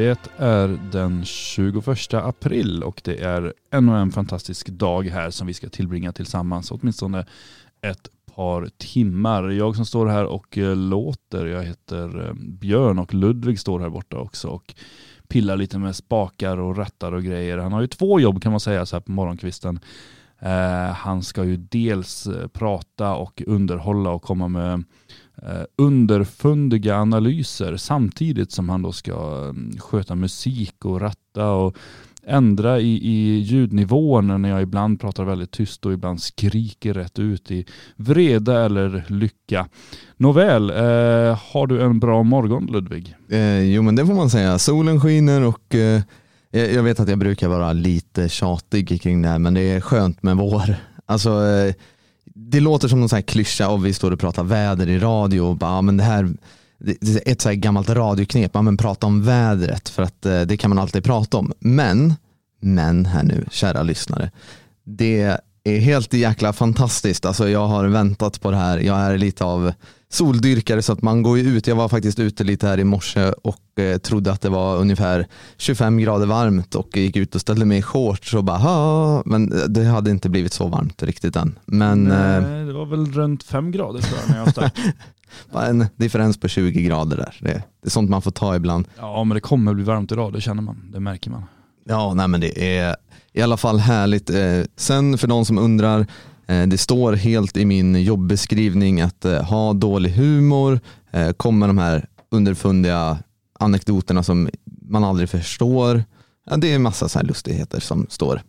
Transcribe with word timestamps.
Det 0.00 0.30
är 0.36 0.78
den 0.92 1.24
21 1.24 2.14
april 2.14 2.82
och 2.82 3.00
det 3.04 3.22
är 3.22 3.52
ännu 3.70 3.96
en 3.96 4.10
fantastisk 4.10 4.68
dag 4.68 5.06
här 5.06 5.30
som 5.30 5.46
vi 5.46 5.54
ska 5.54 5.68
tillbringa 5.68 6.12
tillsammans, 6.12 6.70
åtminstone 6.70 7.26
ett 7.80 8.08
par 8.34 8.70
timmar. 8.76 9.48
Jag 9.48 9.76
som 9.76 9.86
står 9.86 10.06
här 10.06 10.24
och 10.24 10.58
eh, 10.58 10.76
låter, 10.76 11.46
jag 11.46 11.62
heter 11.62 12.26
eh, 12.26 12.34
Björn 12.34 12.98
och 12.98 13.14
Ludvig 13.14 13.60
står 13.60 13.80
här 13.80 13.88
borta 13.88 14.16
också 14.16 14.48
och 14.48 14.74
pillar 15.28 15.56
lite 15.56 15.78
med 15.78 15.96
spakar 15.96 16.56
och 16.56 16.76
rattar 16.76 17.12
och 17.12 17.22
grejer. 17.22 17.58
Han 17.58 17.72
har 17.72 17.80
ju 17.80 17.86
två 17.86 18.20
jobb 18.20 18.42
kan 18.42 18.52
man 18.52 18.60
säga 18.60 18.86
så 18.86 18.96
här 18.96 19.00
på 19.00 19.12
morgonkvisten. 19.12 19.80
Eh, 20.38 20.92
han 20.94 21.22
ska 21.22 21.44
ju 21.44 21.56
dels 21.56 22.26
eh, 22.26 22.48
prata 22.48 23.14
och 23.14 23.42
underhålla 23.46 24.10
och 24.10 24.22
komma 24.22 24.48
med 24.48 24.84
Eh, 25.42 25.62
underfundiga 25.76 26.96
analyser 26.96 27.76
samtidigt 27.76 28.52
som 28.52 28.68
han 28.68 28.82
då 28.82 28.92
ska 28.92 29.44
mm, 29.44 29.78
sköta 29.78 30.14
musik 30.14 30.84
och 30.84 31.00
ratta 31.00 31.50
och 31.50 31.76
ändra 32.26 32.80
i, 32.80 33.08
i 33.08 33.38
ljudnivåerna 33.38 34.38
när 34.38 34.48
jag 34.48 34.62
ibland 34.62 35.00
pratar 35.00 35.24
väldigt 35.24 35.50
tyst 35.50 35.86
och 35.86 35.92
ibland 35.92 36.22
skriker 36.22 36.94
rätt 36.94 37.18
ut 37.18 37.50
i 37.50 37.66
vrede 37.96 38.60
eller 38.60 39.04
lycka. 39.08 39.68
Nåväl, 40.16 40.70
eh, 40.70 41.38
har 41.52 41.66
du 41.66 41.82
en 41.82 42.00
bra 42.00 42.22
morgon 42.22 42.66
Ludvig? 42.66 43.14
Eh, 43.28 43.60
jo 43.60 43.82
men 43.82 43.96
det 43.96 44.06
får 44.06 44.14
man 44.14 44.30
säga. 44.30 44.58
Solen 44.58 45.00
skiner 45.00 45.42
och 45.42 45.74
eh, 45.74 46.02
jag 46.50 46.82
vet 46.82 47.00
att 47.00 47.08
jag 47.08 47.18
brukar 47.18 47.48
vara 47.48 47.72
lite 47.72 48.28
tjatig 48.28 49.02
kring 49.02 49.22
det 49.22 49.28
här 49.28 49.38
men 49.38 49.54
det 49.54 49.60
är 49.60 49.80
skönt 49.80 50.22
med 50.22 50.36
vår. 50.36 50.74
Alltså, 51.06 51.30
eh, 51.30 51.74
det 52.50 52.60
låter 52.60 52.88
som 52.88 53.00
någon 53.00 53.08
sån 53.08 53.16
här 53.16 53.22
klyscha 53.22 53.68
och 53.68 53.86
vi 53.86 53.92
står 53.92 54.10
och 54.10 54.20
pratar 54.20 54.44
väder 54.44 54.88
i 54.88 54.98
radio 54.98 55.40
och 55.40 55.56
bara, 55.56 55.82
men 55.82 55.96
det 55.96 56.04
här 56.04 56.34
det 56.78 57.02
är 57.02 57.32
ett 57.32 57.40
så 57.40 57.48
här 57.48 57.56
gammalt 57.56 57.90
radioknep, 57.90 58.54
men 58.54 58.76
prata 58.76 59.06
om 59.06 59.22
vädret 59.24 59.88
för 59.88 60.02
att 60.02 60.26
eh, 60.26 60.40
det 60.40 60.56
kan 60.56 60.68
man 60.68 60.78
alltid 60.78 61.04
prata 61.04 61.36
om. 61.36 61.52
Men, 61.58 62.14
men 62.60 63.06
här 63.06 63.22
nu, 63.22 63.44
kära 63.50 63.82
lyssnare, 63.82 64.30
det 64.84 65.38
är 65.64 65.78
helt 65.78 66.12
jäkla 66.12 66.52
fantastiskt. 66.52 67.24
Alltså 67.24 67.48
jag 67.48 67.66
har 67.66 67.84
väntat 67.84 68.40
på 68.40 68.50
det 68.50 68.56
här. 68.56 68.78
Jag 68.78 68.96
är 68.96 69.18
lite 69.18 69.44
av 69.44 69.72
soldyrkare 70.10 70.82
så 70.82 70.92
att 70.92 71.02
man 71.02 71.22
går 71.22 71.38
ut. 71.38 71.66
Jag 71.66 71.76
var 71.76 71.88
faktiskt 71.88 72.18
ute 72.18 72.44
lite 72.44 72.66
här 72.66 72.80
i 72.80 72.84
morse 72.84 73.32
och 73.32 73.80
eh, 73.80 73.98
trodde 73.98 74.32
att 74.32 74.40
det 74.40 74.48
var 74.48 74.76
ungefär 74.76 75.26
25 75.56 75.98
grader 75.98 76.26
varmt 76.26 76.74
och 76.74 76.96
gick 76.96 77.16
ut 77.16 77.34
och 77.34 77.40
ställde 77.40 77.64
mig 77.64 77.78
i 77.78 77.82
shorts 77.82 78.34
och 78.34 78.44
bara 78.44 78.58
ha, 78.58 79.22
men 79.26 79.52
det 79.68 79.84
hade 79.84 80.10
inte 80.10 80.28
blivit 80.28 80.52
så 80.52 80.68
varmt 80.68 81.02
riktigt 81.02 81.36
än. 81.36 81.58
Men, 81.64 82.04
Nej, 82.04 82.64
det 82.64 82.72
var 82.72 82.86
väl 82.86 83.12
runt 83.12 83.42
5 83.42 83.70
grader 83.70 84.00
tror 84.00 84.18
jag 84.20 84.30
när 84.30 84.38
jag 84.38 84.50
stack. 84.50 84.78
Bara 85.52 85.66
en 85.66 85.86
differens 85.96 86.40
på 86.40 86.48
20 86.48 86.82
grader 86.82 87.16
där. 87.16 87.38
Det, 87.40 87.62
det 87.82 87.86
är 87.86 87.90
sånt 87.90 88.10
man 88.10 88.22
får 88.22 88.30
ta 88.30 88.56
ibland. 88.56 88.88
Ja 88.98 89.24
men 89.24 89.34
det 89.34 89.40
kommer 89.40 89.74
bli 89.74 89.84
varmt 89.84 90.12
idag, 90.12 90.32
det 90.32 90.40
känner 90.40 90.62
man, 90.62 90.90
det 90.92 91.00
märker 91.00 91.30
man. 91.30 91.42
Ja, 91.88 92.14
nej 92.14 92.28
men 92.28 92.40
det 92.40 92.78
är 92.78 92.96
i 93.32 93.42
alla 93.42 93.56
fall 93.56 93.78
härligt. 93.78 94.30
Eh, 94.30 94.60
sen 94.76 95.18
för 95.18 95.26
de 95.28 95.44
som 95.44 95.58
undrar, 95.58 95.98
eh, 96.00 96.06
det 96.50 96.78
står 96.78 97.12
helt 97.12 97.56
i 97.56 97.64
min 97.64 98.02
jobbeskrivning 98.02 99.00
att 99.00 99.24
eh, 99.24 99.42
ha 99.42 99.72
dålig 99.72 100.10
humor, 100.10 100.80
kommer 101.36 101.66
de 101.66 101.78
här 101.78 102.06
underfundiga 102.30 103.18
anekdoterna 103.58 104.22
som 104.22 104.50
man 104.64 105.04
aldrig 105.04 105.30
förstår. 105.30 106.04
Ja, 106.46 106.56
det 106.56 106.72
är 106.72 106.74
en 106.74 106.82
massa 106.82 107.08
så 107.08 107.18
här 107.18 107.26
lustigheter 107.26 107.80
som 107.80 108.06
står 108.10 108.42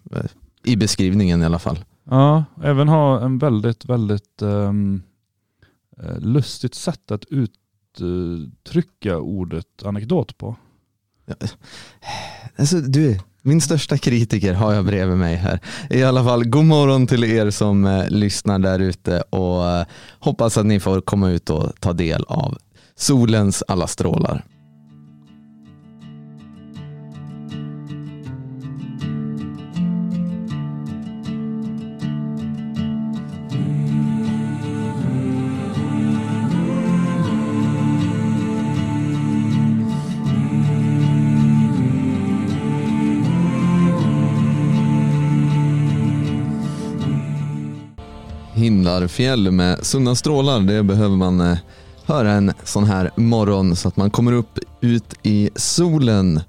i 0.63 0.75
beskrivningen 0.75 1.41
i 1.41 1.45
alla 1.45 1.59
fall. 1.59 1.79
Ja, 2.03 2.44
även 2.63 2.88
ha 2.88 3.22
en 3.22 3.38
väldigt, 3.38 3.85
väldigt 3.85 4.41
um, 4.41 5.03
lustigt 6.18 6.75
sätt 6.75 7.12
att 7.12 7.25
uttrycka 7.25 9.18
ordet 9.18 9.83
anekdot 9.83 10.38
på. 10.38 10.56
Ja. 11.25 11.35
Alltså, 12.56 12.78
du, 12.81 13.19
min 13.41 13.62
största 13.62 13.97
kritiker 13.97 14.53
har 14.53 14.74
jag 14.74 14.85
bredvid 14.85 15.18
mig 15.18 15.35
här. 15.35 15.59
I 15.90 16.03
alla 16.03 16.24
fall, 16.24 16.46
god 16.50 16.66
morgon 16.66 17.07
till 17.07 17.24
er 17.24 17.50
som 17.50 17.85
eh, 17.85 18.09
lyssnar 18.09 18.59
där 18.59 18.79
ute 18.79 19.22
och 19.22 19.69
eh, 19.69 19.85
hoppas 20.19 20.57
att 20.57 20.66
ni 20.66 20.79
får 20.79 21.02
komma 21.02 21.29
ut 21.29 21.50
och 21.50 21.72
ta 21.80 21.94
del 21.94 22.24
av 22.28 22.57
solens 22.96 23.63
alla 23.68 23.88
strålar. 23.88 24.46
Himlarfjäll 48.91 49.52
med 49.52 49.85
Sunna 49.85 50.16
strålar. 50.16 50.59
Det 50.59 50.84
behöver 50.84 51.16
man 51.16 51.41
eh, 51.41 51.57
höra 52.06 52.31
en 52.31 52.53
sån 52.63 52.84
här 52.84 53.12
morgon 53.16 53.75
så 53.75 53.88
att 53.88 53.97
man 53.97 54.12
kommer 54.12 54.31
upp 54.31 54.59
ut 54.81 55.13
i 55.24 55.50
solen. 55.56 56.41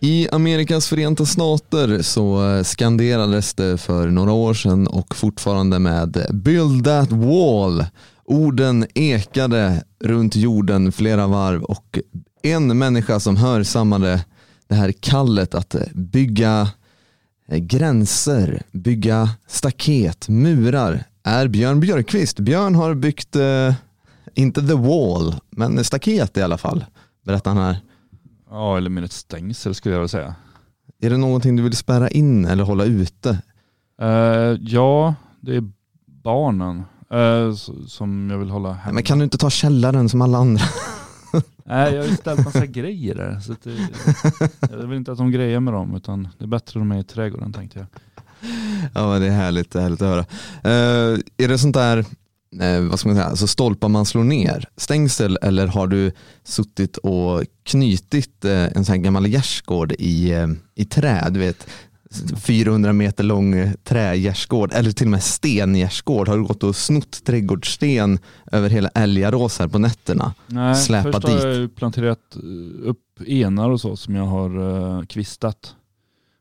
I 0.00 0.28
Amerikas 0.32 0.88
förenta 0.88 1.26
stater 1.26 2.02
så 2.02 2.50
eh, 2.50 2.62
skanderades 2.62 3.54
det 3.54 3.78
för 3.78 4.08
några 4.08 4.32
år 4.32 4.54
sedan 4.54 4.86
och 4.86 5.16
fortfarande 5.16 5.78
med 5.78 6.26
Build 6.32 6.84
that 6.84 7.12
wall. 7.12 7.84
Orden 8.24 8.86
ekade 8.94 9.84
runt 10.04 10.36
jorden 10.36 10.92
flera 10.92 11.26
varv 11.26 11.62
och 11.62 11.98
en 12.42 12.78
människa 12.78 13.20
som 13.20 13.36
hörsammade 13.36 14.24
det 14.68 14.74
här 14.74 14.92
kallet 14.92 15.54
att 15.54 15.76
bygga 15.94 16.68
gränser, 17.48 18.62
bygga 18.72 19.30
staket, 19.46 20.28
murar 20.28 21.04
är 21.24 21.48
Björn 21.48 21.80
Björkqvist. 21.80 22.38
Björn 22.38 22.74
har 22.74 22.94
byggt, 22.94 23.36
eh, 23.36 23.74
inte 24.34 24.60
the 24.60 24.74
wall, 24.74 25.34
men 25.50 25.84
staket 25.84 26.36
i 26.36 26.42
alla 26.42 26.58
fall. 26.58 26.84
Berättar 27.24 27.50
han 27.54 27.62
här. 27.62 27.76
Ja, 28.50 28.76
eller 28.76 28.90
med 28.90 29.04
ett 29.04 29.12
stängsel 29.12 29.74
skulle 29.74 29.94
jag 29.94 30.00
vilja 30.00 30.08
säga. 30.08 30.34
Är 31.00 31.10
det 31.10 31.16
någonting 31.16 31.56
du 31.56 31.62
vill 31.62 31.76
spärra 31.76 32.08
in 32.08 32.44
eller 32.44 32.64
hålla 32.64 32.84
ute? 32.84 33.42
Uh, 34.02 34.08
ja, 34.60 35.14
det 35.40 35.56
är 35.56 35.64
barnen 36.06 36.84
uh, 37.14 37.54
som 37.86 38.30
jag 38.30 38.38
vill 38.38 38.50
hålla 38.50 38.72
hemma. 38.72 38.94
Men 38.94 39.02
kan 39.02 39.18
du 39.18 39.24
inte 39.24 39.38
ta 39.38 39.50
källaren 39.50 40.08
som 40.08 40.22
alla 40.22 40.38
andra? 40.38 40.62
Nej, 41.64 41.94
jag 41.94 42.02
har 42.02 42.08
ju 42.08 42.16
ställt 42.16 42.44
massa 42.44 42.66
grejer 42.66 43.14
där. 43.14 43.40
Så 43.40 43.54
det, 43.62 43.70
jag 44.70 44.86
vill 44.86 44.98
inte 44.98 45.12
att 45.12 45.18
de 45.18 45.30
grejer 45.30 45.60
med 45.60 45.74
dem, 45.74 45.96
utan 45.96 46.28
det 46.38 46.44
är 46.44 46.48
bättre 46.48 46.80
att 46.80 46.88
de 46.88 46.92
är 46.92 47.00
i 47.00 47.04
trädgården 47.04 47.52
tänkte 47.52 47.78
jag. 47.78 47.86
Ja, 48.94 49.08
men 49.08 49.20
det 49.20 49.26
är 49.26 49.30
härligt, 49.30 49.74
härligt 49.74 50.02
att 50.02 50.08
höra. 50.08 50.20
Uh, 50.20 51.20
är 51.36 51.48
det 51.48 51.58
sånt 51.58 51.74
där, 51.74 51.98
uh, 51.98 52.88
vad 52.88 52.98
ska 52.98 53.08
man 53.08 53.16
säga, 53.16 53.28
alltså 53.28 53.46
stolpar 53.46 53.88
man 53.88 54.06
slår 54.06 54.24
ner, 54.24 54.68
stängsel, 54.76 55.38
eller 55.42 55.66
har 55.66 55.86
du 55.86 56.12
suttit 56.44 56.96
och 56.96 57.44
knutit 57.62 58.44
uh, 58.44 58.50
eh, 58.50 58.70
en 58.74 58.84
sån 58.84 58.92
här 58.92 59.02
gammal 59.02 59.26
gärdsgård 59.26 59.92
i, 59.92 60.34
i 60.74 60.84
trä? 60.84 61.26
Du 61.30 61.40
vet, 61.40 61.66
400 62.36 62.92
meter 62.92 63.24
lång 63.24 63.72
trägärdsgård 63.84 64.72
eller 64.72 64.90
till 64.90 65.06
och 65.06 65.10
med 65.10 65.22
stengärdsgård. 65.22 66.28
Har 66.28 66.36
du 66.36 66.44
gått 66.44 66.62
och 66.62 66.76
snott 66.76 67.24
trädgårdssten 67.24 68.18
över 68.52 68.70
hela 68.70 68.88
Älgarås 68.88 69.58
här 69.58 69.68
på 69.68 69.78
nätterna? 69.78 70.34
Nej, 70.46 70.74
Släpat 70.74 71.14
först 71.14 71.28
har 71.28 71.48
dit. 71.48 71.60
jag 71.60 71.74
planterat 71.74 72.36
eh, 72.36 72.88
upp 72.88 73.20
enar 73.26 73.70
och 73.70 73.80
så 73.80 73.96
som 73.96 74.14
jag 74.14 74.24
har 74.24 74.58
uh, 74.58 75.06
kvistat. 75.06 75.74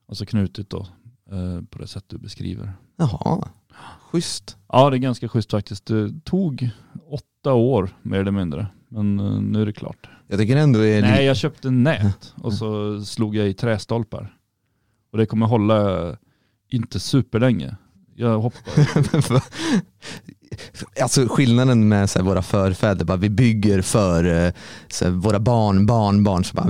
Alltså 0.10 0.26
knutit 0.26 0.70
då 0.70 0.88
på 1.70 1.80
det 1.80 1.88
sätt 1.88 2.04
du 2.08 2.18
beskriver. 2.18 2.74
Jaha, 2.96 3.48
schysst. 4.12 4.58
Ja 4.68 4.90
det 4.90 4.96
är 4.96 5.00
ganska 5.00 5.28
schysst 5.28 5.52
faktiskt. 5.52 5.86
Det 5.86 6.24
tog 6.24 6.70
åtta 7.10 7.54
år 7.54 7.90
mer 8.02 8.20
eller 8.20 8.32
mindre. 8.32 8.68
Men 8.90 9.16
nu 9.52 9.62
är 9.62 9.66
det 9.66 9.74
klart. 9.74 10.10
Jag 10.28 10.40
tycker 10.40 10.58
ändå 10.58 10.80
är 10.80 11.02
Nej 11.02 11.26
jag 11.26 11.38
köpte 11.38 11.70
nät 11.70 12.34
och 12.42 12.54
så 12.54 13.02
slog 13.04 13.36
jag 13.36 13.48
i 13.48 13.54
trästolpar. 13.54 14.35
Och 15.16 15.20
det 15.20 15.26
kommer 15.26 15.46
hålla 15.46 16.18
inte 16.70 17.00
superlänge. 17.00 17.76
Jag 18.16 18.40
hoppas. 18.40 19.32
alltså 21.02 21.28
skillnaden 21.28 21.88
med 21.88 22.10
så 22.10 22.20
här, 22.20 22.26
våra 22.26 22.42
förfäder, 22.42 23.06
bara, 23.06 23.18
vi 23.18 23.30
bygger 23.30 23.82
för 23.82 24.46
eh, 24.46 24.54
så 24.88 25.06
här, 25.06 25.12
våra 25.12 25.40
barn, 25.40 25.86
barn, 25.86 26.24
barn. 26.24 26.44
Så 26.44 26.56
bara, 26.56 26.68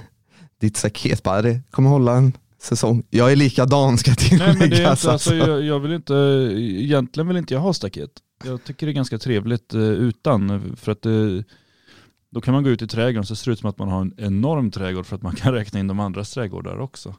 ditt 0.60 0.76
staket 0.76 1.22
bara, 1.22 1.42
det 1.42 1.60
kommer 1.70 1.90
hålla 1.90 2.16
en 2.16 2.32
säsong. 2.60 3.02
Jag 3.10 3.32
är 3.32 3.36
likadan 3.36 3.98
ska 3.98 4.14
tilläggas. 4.14 5.06
alltså, 5.06 5.34
jag, 5.34 5.62
jag, 5.62 5.80
vill 5.80 5.92
inte, 5.92 6.14
egentligen 6.58 7.28
vill 7.28 7.36
inte 7.36 7.54
jag 7.54 7.60
ha 7.60 7.72
staket. 7.72 8.10
Jag 8.44 8.64
tycker 8.64 8.86
det 8.86 8.92
är 8.92 8.94
ganska 8.94 9.18
trevligt 9.18 9.74
uh, 9.74 9.82
utan. 9.82 10.76
För 10.76 10.92
att 10.92 11.06
uh, 11.06 11.42
då 12.30 12.40
kan 12.40 12.54
man 12.54 12.64
gå 12.64 12.70
ut 12.70 12.82
i 12.82 12.86
trädgården 12.86 13.26
så 13.26 13.36
ser 13.36 13.50
det 13.50 13.52
ut 13.52 13.58
som 13.58 13.70
att 13.70 13.78
man 13.78 13.88
har 13.88 14.00
en 14.00 14.14
enorm 14.16 14.70
trädgård 14.70 15.06
för 15.06 15.16
att 15.16 15.22
man 15.22 15.34
kan 15.34 15.52
räkna 15.54 15.80
in 15.80 15.86
de 15.86 16.00
andras 16.00 16.30
trädgårdar 16.30 16.78
också. 16.80 17.14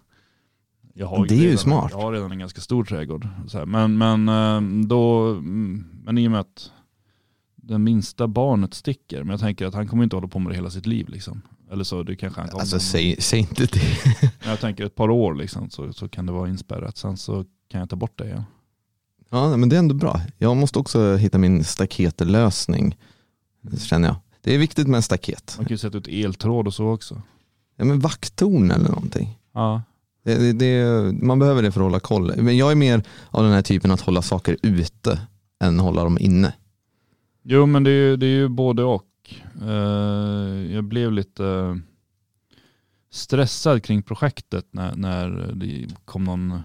Jag 0.93 1.07
har 1.07 1.25
det 1.27 1.33
är 1.33 1.37
redan, 1.37 1.51
ju 1.51 1.57
smart. 1.57 1.91
Jag 1.91 2.01
har 2.01 2.13
redan 2.13 2.31
en 2.31 2.39
ganska 2.39 2.61
stor 2.61 2.83
trädgård. 2.83 3.27
Men, 3.65 3.97
men, 3.97 4.29
eh, 4.29 4.85
då, 4.87 5.29
mm, 5.29 5.85
men 6.03 6.17
i 6.17 6.27
och 6.27 6.31
med 6.31 6.39
att 6.39 6.71
den 7.55 7.83
minsta 7.83 8.27
barnet 8.27 8.73
sticker. 8.73 9.19
Men 9.19 9.29
jag 9.29 9.39
tänker 9.39 9.65
att 9.65 9.73
han 9.73 9.87
kommer 9.87 10.03
inte 10.03 10.15
hålla 10.15 10.27
på 10.27 10.39
med 10.39 10.51
det 10.51 10.55
hela 10.55 10.69
sitt 10.69 10.85
liv. 10.85 11.09
Liksom. 11.09 11.41
Eller 11.71 11.83
så, 11.83 12.03
det 12.03 12.15
kanske 12.15 12.41
han 12.41 12.49
kommer. 12.49 12.61
Alltså 12.61 12.79
säg, 12.79 13.21
säg 13.21 13.39
inte 13.39 13.65
det. 13.65 14.31
Jag 14.45 14.59
tänker 14.59 14.85
ett 14.85 14.95
par 14.95 15.09
år 15.09 15.33
liksom, 15.33 15.69
så, 15.69 15.93
så 15.93 16.09
kan 16.09 16.25
det 16.25 16.31
vara 16.31 16.49
inspärrat. 16.49 16.97
Sen 16.97 17.17
så 17.17 17.45
kan 17.67 17.79
jag 17.79 17.89
ta 17.89 17.95
bort 17.95 18.17
det 18.17 18.25
igen. 18.25 18.43
Ja, 19.29 19.57
men 19.57 19.69
det 19.69 19.75
är 19.75 19.79
ändå 19.79 19.95
bra. 19.95 20.21
Jag 20.37 20.57
måste 20.57 20.79
också 20.79 21.15
hitta 21.15 21.37
min 21.37 21.63
staketlösning. 21.63 22.97
Känner 23.77 24.07
jag. 24.07 24.15
Det 24.41 24.55
är 24.55 24.57
viktigt 24.57 24.87
med 24.87 24.97
en 24.97 25.03
staket. 25.03 25.55
Man 25.57 25.65
kan 25.65 25.73
ju 25.73 25.77
sätta 25.77 25.97
ut 25.97 26.07
eltråd 26.07 26.67
och 26.67 26.73
så 26.73 26.87
också. 26.87 27.21
Ja, 27.75 27.85
men 27.85 27.99
vakttorn 27.99 28.71
eller 28.71 28.89
någonting. 28.89 29.39
Ja, 29.53 29.81
Det, 30.23 30.53
det, 30.53 30.85
man 31.21 31.39
behöver 31.39 31.61
det 31.61 31.71
för 31.71 31.79
att 31.79 31.85
hålla 31.85 31.99
koll. 31.99 32.33
Men 32.37 32.57
jag 32.57 32.71
är 32.71 32.75
mer 32.75 33.03
av 33.29 33.43
den 33.43 33.51
här 33.53 33.61
typen 33.61 33.91
att 33.91 34.01
hålla 34.01 34.21
saker 34.21 34.57
ute 34.61 35.19
än 35.63 35.79
hålla 35.79 36.03
dem 36.03 36.17
inne. 36.19 36.53
Jo 37.43 37.65
men 37.65 37.83
det 37.83 37.89
är 37.89 38.09
ju, 38.09 38.17
det 38.17 38.25
är 38.25 38.29
ju 38.35 38.47
både 38.47 38.83
och. 38.83 39.05
Eh, 39.61 40.73
jag 40.73 40.83
blev 40.83 41.11
lite 41.11 41.79
stressad 43.11 43.83
kring 43.83 44.03
projektet 44.03 44.65
när, 44.71 44.95
när 44.95 45.51
det 45.55 45.87
kom 46.05 46.23
någon 46.23 46.61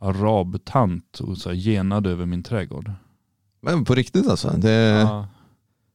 arabtant 0.00 1.20
och 1.20 1.38
så 1.38 1.52
genade 1.52 2.10
över 2.10 2.26
min 2.26 2.42
trädgård. 2.42 2.92
Men 3.60 3.84
på 3.84 3.94
riktigt 3.94 4.28
alltså. 4.28 4.50
Det, 4.58 4.70
Ja. 4.72 5.28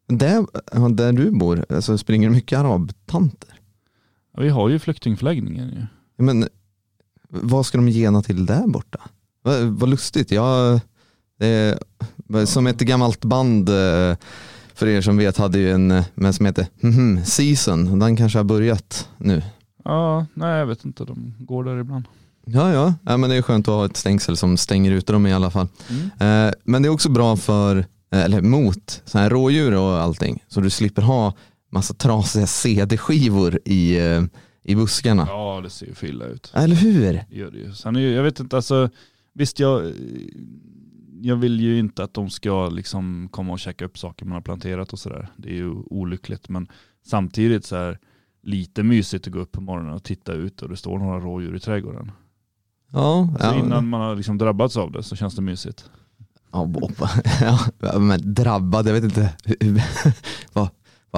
där, 0.07 0.89
där 0.89 1.13
du 1.13 1.31
bor 1.31 1.65
alltså, 1.69 1.97
springer 1.97 2.29
det 2.29 2.35
mycket 2.35 2.59
arabtanter. 2.59 3.49
Ja, 4.33 4.41
Vi 4.41 4.49
har 4.49 4.69
ju 4.69 4.79
flyktingförläggningen 4.79 5.69
ju. 5.69 5.85
Men 6.23 6.47
vad 7.29 7.65
ska 7.65 7.77
de 7.77 7.87
gena 7.89 8.21
till 8.21 8.45
där 8.45 8.67
borta? 8.67 8.99
Vad, 9.43 9.63
vad 9.63 9.89
lustigt. 9.89 10.31
Jag, 10.31 10.79
det, 11.39 11.79
som 12.45 12.67
ett 12.67 12.79
gammalt 12.79 13.25
band 13.25 13.69
eh, 13.69 14.15
för 14.73 14.87
er 14.87 15.01
som 15.01 15.17
vet 15.17 15.37
hade 15.37 15.57
ju 15.57 15.71
en 15.71 15.91
eh, 15.91 16.05
men 16.15 16.33
som 16.33 16.45
heter 16.45 16.67
mhm, 16.79 17.25
Season. 17.25 17.99
Den 17.99 18.15
kanske 18.15 18.39
har 18.39 18.43
börjat 18.43 19.09
nu. 19.17 19.43
Ja, 19.83 20.25
nej 20.33 20.59
jag 20.59 20.65
vet 20.65 20.85
inte, 20.85 21.03
de 21.03 21.33
går 21.39 21.63
där 21.63 21.77
ibland. 21.79 22.05
Ja, 22.45 22.73
ja, 22.73 22.93
ja 23.05 23.17
men 23.17 23.29
det 23.29 23.35
är 23.35 23.41
skönt 23.41 23.67
att 23.67 23.73
ha 23.73 23.85
ett 23.85 23.97
stängsel 23.97 24.37
som 24.37 24.57
stänger 24.57 24.91
ute 24.91 25.13
dem 25.13 25.27
i 25.27 25.33
alla 25.33 25.51
fall. 25.51 25.67
Mm. 25.89 26.47
Eh, 26.47 26.53
men 26.63 26.81
det 26.81 26.87
är 26.87 26.91
också 26.91 27.09
bra 27.09 27.37
för, 27.37 27.77
eh, 28.11 28.23
eller 28.23 28.41
mot, 28.41 29.01
så 29.05 29.17
här 29.17 29.29
rådjur 29.29 29.73
och 29.73 30.01
allting. 30.01 30.43
Så 30.47 30.61
du 30.61 30.69
slipper 30.69 31.01
ha 31.01 31.33
massa 31.71 31.93
trasiga 31.93 32.47
CD-skivor 32.47 33.59
i, 33.65 33.97
eh, 33.97 34.21
i 34.67 34.75
buskarna. 34.75 35.25
Ja 35.29 35.59
det 35.63 35.69
ser 35.69 35.85
ju 35.85 35.93
för 35.93 36.07
illa 36.07 36.25
ut. 36.25 36.51
Eller 36.53 36.75
hur? 36.75 37.13
Det 37.29 37.35
gör 37.37 37.51
det 37.51 37.57
ju. 37.57 37.73
Sen 37.73 37.95
är 37.95 37.99
ju, 37.99 38.11
jag 38.11 38.23
vet 38.23 38.39
inte, 38.39 38.55
alltså 38.55 38.89
visst 39.33 39.59
jag, 39.59 39.93
jag 41.21 41.35
vill 41.35 41.59
ju 41.59 41.79
inte 41.79 42.03
att 42.03 42.13
de 42.13 42.29
ska 42.29 42.69
liksom 42.69 43.29
komma 43.31 43.53
och 43.53 43.59
käka 43.59 43.85
upp 43.85 43.97
saker 43.97 44.25
man 44.25 44.33
har 44.33 44.41
planterat 44.41 44.93
och 44.93 44.99
sådär. 44.99 45.27
Det 45.37 45.49
är 45.49 45.53
ju 45.53 45.69
olyckligt 45.71 46.49
men 46.49 46.67
samtidigt 47.05 47.65
så 47.65 47.75
här 47.75 47.99
lite 48.43 48.83
mysigt 48.83 49.27
att 49.27 49.33
gå 49.33 49.39
upp 49.39 49.51
på 49.51 49.61
morgonen 49.61 49.93
och 49.93 50.03
titta 50.03 50.33
ut 50.33 50.61
och 50.61 50.69
det 50.69 50.77
står 50.77 50.99
några 50.99 51.19
rådjur 51.19 51.55
i 51.55 51.59
trädgården. 51.59 52.11
Ja, 52.91 53.29
Så 53.39 53.45
ja. 53.45 53.55
innan 53.55 53.87
man 53.89 54.01
har 54.01 54.15
liksom 54.15 54.37
drabbats 54.37 54.77
av 54.77 54.91
det 54.91 55.03
så 55.03 55.15
känns 55.15 55.35
det 55.35 55.41
mysigt. 55.41 55.89
Ja, 56.51 56.69
men 57.99 58.33
drabbad, 58.33 58.87
jag 58.87 58.93
vet 58.93 59.03
inte 59.03 59.33
vad 60.53 60.69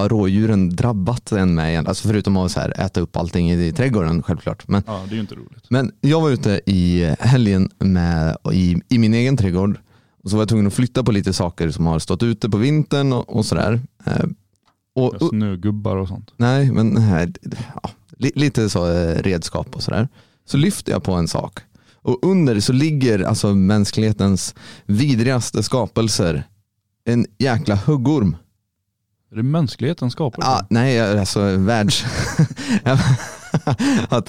rådjuren 0.08 0.76
drabbat 0.76 1.32
en 1.32 1.54
med 1.54 1.70
igen. 1.70 1.86
Alltså 1.86 2.08
förutom 2.08 2.36
att 2.36 2.52
så 2.52 2.60
här, 2.60 2.80
äta 2.80 3.00
upp 3.00 3.16
allting 3.16 3.50
i, 3.52 3.72
trädgården 3.72 4.22
självklart. 4.22 4.68
Men, 4.68 4.82
Ja 4.86 5.00
det 5.08 5.10
är 5.12 5.14
ju 5.14 5.20
inte 5.20 5.34
roligt. 5.34 5.64
men 5.70 5.92
jag 6.00 6.20
var 6.20 6.30
ute 6.30 6.60
i 6.66 7.14
helgen 7.20 7.70
med, 7.78 8.36
i, 8.52 8.76
i 8.88 8.98
min 8.98 9.14
egen 9.14 9.36
trädgård 9.36 9.78
och 10.24 10.30
så 10.30 10.36
var 10.36 10.42
jag 10.42 10.48
tvungen 10.48 10.66
att 10.66 10.74
flytta 10.74 11.04
på 11.04 11.12
lite 11.12 11.32
saker 11.32 11.70
som 11.70 11.86
har 11.86 11.98
stått 11.98 12.22
ute 12.22 12.50
på 12.50 12.56
vintern 12.58 13.12
och, 13.12 13.36
och 13.36 13.46
sådär. 13.46 13.80
Eh, 14.06 14.24
och, 14.94 15.16
Ja, 15.20 15.28
Snögubbar 15.28 15.96
och 15.96 16.08
sånt. 16.08 16.30
Nej, 16.36 16.72
men 16.72 16.88
nej, 16.88 17.32
ja, 17.82 17.90
li- 18.18 18.32
lite 18.34 18.70
så 18.70 18.92
eh, 18.92 19.22
redskap 19.22 19.76
och 19.76 19.82
sådär. 19.82 20.08
Så 20.44 20.56
lyfter 20.56 20.92
jag 20.92 21.02
på 21.02 21.12
en 21.12 21.28
sak 21.28 21.58
och 22.02 22.18
under 22.22 22.60
så 22.60 22.72
ligger 22.72 23.20
alltså 23.24 23.54
mänsklighetens 23.54 24.54
vidrigaste 24.86 25.62
skapelser. 25.62 26.44
En 27.04 27.26
jäkla 27.38 27.74
huggorm. 27.76 28.36
Är 29.32 29.36
det 29.36 29.42
mänskligheten 29.42 30.10
skapar 30.10 30.42
Ah, 30.44 30.66
nej, 30.70 31.18
alltså 31.18 31.56
världs... 31.56 32.04
Ja, 34.10 34.22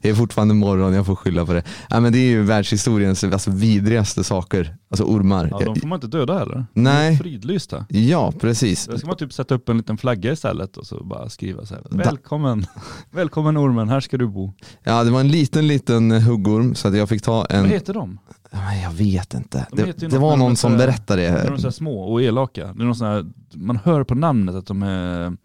det 0.00 0.08
är 0.08 0.14
fortfarande 0.14 0.54
morgon, 0.54 0.94
jag 0.94 1.06
får 1.06 1.16
skylla 1.16 1.46
på 1.46 1.52
det. 1.52 1.62
Ja, 1.88 2.00
men 2.00 2.12
det 2.12 2.18
är 2.18 2.28
ju 2.28 2.42
världshistoriens 2.42 3.24
alltså, 3.24 3.50
vidrigaste 3.50 4.24
saker, 4.24 4.76
alltså 4.90 5.04
ormar. 5.04 5.48
Ja, 5.50 5.58
de 5.58 5.76
får 5.76 5.88
man 5.88 5.96
inte 5.96 6.06
döda 6.06 6.38
heller. 6.38 6.66
Nej. 6.72 7.08
De 7.10 7.14
är 7.14 7.18
fridlysta. 7.18 7.86
Ja, 7.88 8.32
precis. 8.40 8.86
Där 8.86 8.96
ska 8.96 9.06
man 9.06 9.16
typ 9.16 9.32
sätta 9.32 9.54
upp 9.54 9.68
en 9.68 9.76
liten 9.76 9.98
flagga 9.98 10.32
istället 10.32 10.76
och 10.76 10.86
så 10.86 11.04
bara 11.04 11.28
skriva 11.28 11.66
så 11.66 11.74
här. 11.74 11.82
Välkommen, 11.90 12.66
välkommen 13.10 13.56
ormen, 13.56 13.88
här 13.88 14.00
ska 14.00 14.16
du 14.16 14.26
bo. 14.26 14.52
Ja, 14.84 15.04
det 15.04 15.10
var 15.10 15.20
en 15.20 15.28
liten, 15.28 15.66
liten 15.66 16.10
huggorm 16.10 16.74
så 16.74 16.88
att 16.88 16.96
jag 16.96 17.08
fick 17.08 17.22
ta 17.22 17.44
en... 17.44 17.62
Vad 17.62 17.70
heter 17.70 17.94
de? 17.94 18.18
Men 18.50 18.80
jag 18.82 18.90
vet 18.90 19.34
inte. 19.34 19.66
De 19.72 19.82
Det, 19.82 19.92
det 19.98 20.08
något 20.08 20.20
var 20.20 20.36
någon 20.36 20.56
som 20.56 20.76
berättade 20.76 21.22
De 21.22 21.26
är 21.28 21.50
det. 21.50 21.58
så 21.60 21.72
små 21.72 22.00
och 22.12 22.22
elaka. 22.22 22.60
Det 22.74 22.82
är 22.82 22.86
någon 22.86 22.96
här, 23.00 23.26
man 23.54 23.76
hör 23.84 24.04
på 24.04 24.14
namnet 24.14 24.54
att 24.54 24.66
de 24.66 24.82
är 24.82 25.36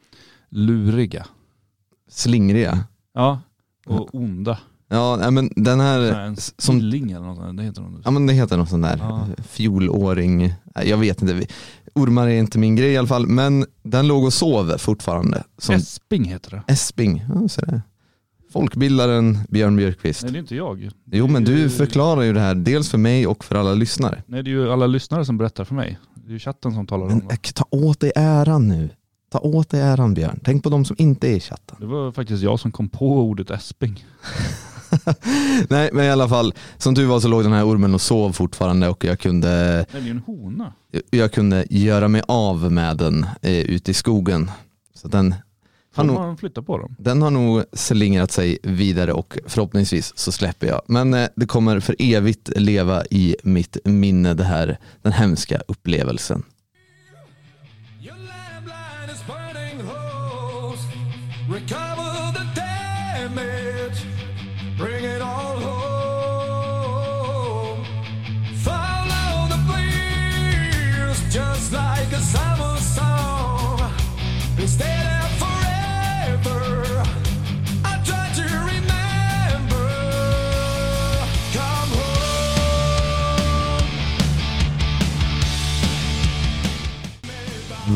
luriga. 0.50 1.26
Slingriga. 2.10 2.80
Ja, 3.14 3.40
och 3.86 4.16
onda. 4.16 4.58
Ja, 4.90 5.32
men 5.32 5.50
den 5.56 5.80
här, 5.80 6.36
som- 6.62 6.80
eller 7.18 7.20
något 7.28 7.38
sånt. 7.38 7.58
Det 7.58 7.64
heter 7.64 7.82
de. 7.82 8.02
ja 8.06 8.12
men 8.12 8.28
det 8.28 8.34
heter 8.34 8.58
någon 8.58 8.68
sån 8.68 8.82
där 8.82 8.98
Ja. 8.98 9.28
fjolåring. 9.50 10.54
Jag 10.86 10.98
vet 10.98 11.22
inte. 11.22 11.48
Ormar 11.96 12.28
är 12.28 12.40
inte 12.40 12.60
min 12.60 12.76
grej 12.76 12.92
i 12.92 12.98
alla 12.98 13.08
fall. 13.08 13.28
Men 13.28 13.66
den 13.84 14.08
låg 14.08 14.24
och 14.24 14.34
sov 14.34 14.78
fortfarande. 14.78 15.44
Som 15.58 15.76
Esping 15.76 16.24
heter 16.26 16.52
det. 16.68 16.74
Esping. 16.74 17.26
Ja, 17.34 17.48
så 17.48 17.62
det. 17.62 17.82
Folkbildaren 18.52 19.38
Björn 19.50 19.76
Björkqvist. 19.76 20.24
Nej 20.24 20.32
det 20.32 20.38
är 20.38 20.40
inte 20.40 20.56
jag. 20.56 20.90
Jo 21.12 21.28
men 21.28 21.44
du 21.44 21.70
förklarar 21.70 22.22
ju 22.22 22.34
det 22.34 22.40
här 22.40 22.56
dels 22.56 22.90
för 22.90 22.98
mig 22.98 23.28
och 23.28 23.44
för 23.46 23.56
alla 23.56 23.74
lyssnare. 23.74 24.24
Nej 24.28 24.44
det 24.44 24.50
är 24.50 24.52
ju 24.52 24.72
alla 24.72 24.88
lyssnare 24.88 25.26
som 25.26 25.38
berättar 25.38 25.64
för 25.66 25.76
mig. 25.76 26.00
Det 26.16 26.30
är 26.30 26.34
ju 26.34 26.40
chatten 26.40 26.74
som 26.74 26.88
talar 26.88 27.06
om 27.06 27.10
Men 27.12 27.28
det. 27.28 27.34
äh, 27.34 27.40
ta 27.54 27.66
åt 27.72 28.00
dig 28.00 28.12
äran 28.16 28.68
nu. 28.68 28.90
Ta 29.32 29.40
åt 29.40 29.70
dig 29.70 29.82
äran 29.82 30.14
Björn. 30.14 30.40
Tänk 30.44 30.64
på 30.64 30.70
de 30.70 30.86
som 30.86 30.96
inte 31.00 31.28
är 31.28 31.36
i 31.36 31.40
chatten. 31.40 31.78
Det 31.80 31.86
var 31.86 32.12
faktiskt 32.12 32.44
jag 32.44 32.60
som 32.60 32.72
kom 32.72 32.90
på 32.90 33.20
ordet 33.22 33.50
esping. 33.52 34.06
Nej 35.70 35.90
men 35.94 36.06
i 36.06 36.10
alla 36.10 36.30
fall, 36.30 36.54
som 36.78 36.94
du 36.94 37.06
var 37.06 37.20
så 37.20 37.28
låg 37.28 37.44
den 37.44 37.52
här 37.54 37.68
ormen 37.68 37.94
och 37.94 38.02
sov 38.02 38.32
fortfarande 38.32 38.90
och 38.90 39.04
jag 39.06 39.20
kunde, 39.20 39.86
Nej 39.94 40.02
det 40.02 40.08
är 40.08 40.12
en 40.12 40.20
hona. 40.26 40.74
jag 41.10 41.32
kunde 41.34 41.66
göra 41.70 42.08
mig 42.08 42.22
av 42.28 42.72
med 42.72 42.98
den 42.98 43.26
eh, 43.42 43.52
ute 43.60 43.92
i 43.92 43.94
skogen. 43.94 44.52
Så 44.96 45.08
den 45.08 45.36
Har, 45.96 46.04
nog, 46.04 46.16
man 46.16 46.38
flytta 46.38 46.62
på 46.62 46.78
dem? 46.78 46.96
den 47.00 47.22
har 47.22 47.32
nog 47.32 47.64
slingrat 47.74 48.32
sig 48.32 48.58
vidare 48.64 49.14
och 49.14 49.38
förhoppningsvis 49.46 50.18
så 50.18 50.32
släpper 50.32 50.68
jag. 50.68 50.82
Men 50.86 51.14
eh, 51.14 51.30
det 51.36 51.46
kommer 51.46 51.80
för 51.80 51.96
evigt 52.00 52.50
leva 52.56 53.06
i 53.06 53.36
mitt 53.44 53.78
minne 53.86 54.34
det 54.34 54.44
här, 54.44 54.78
den 55.02 55.12
hemska 55.12 55.62
upplevelsen. 55.68 56.44
Recover 61.52 62.32
the 62.32 62.46
damage. 62.56 64.06
Bring 64.78 65.04
it 65.04 65.22
all 65.22 65.60
home. 65.60 66.01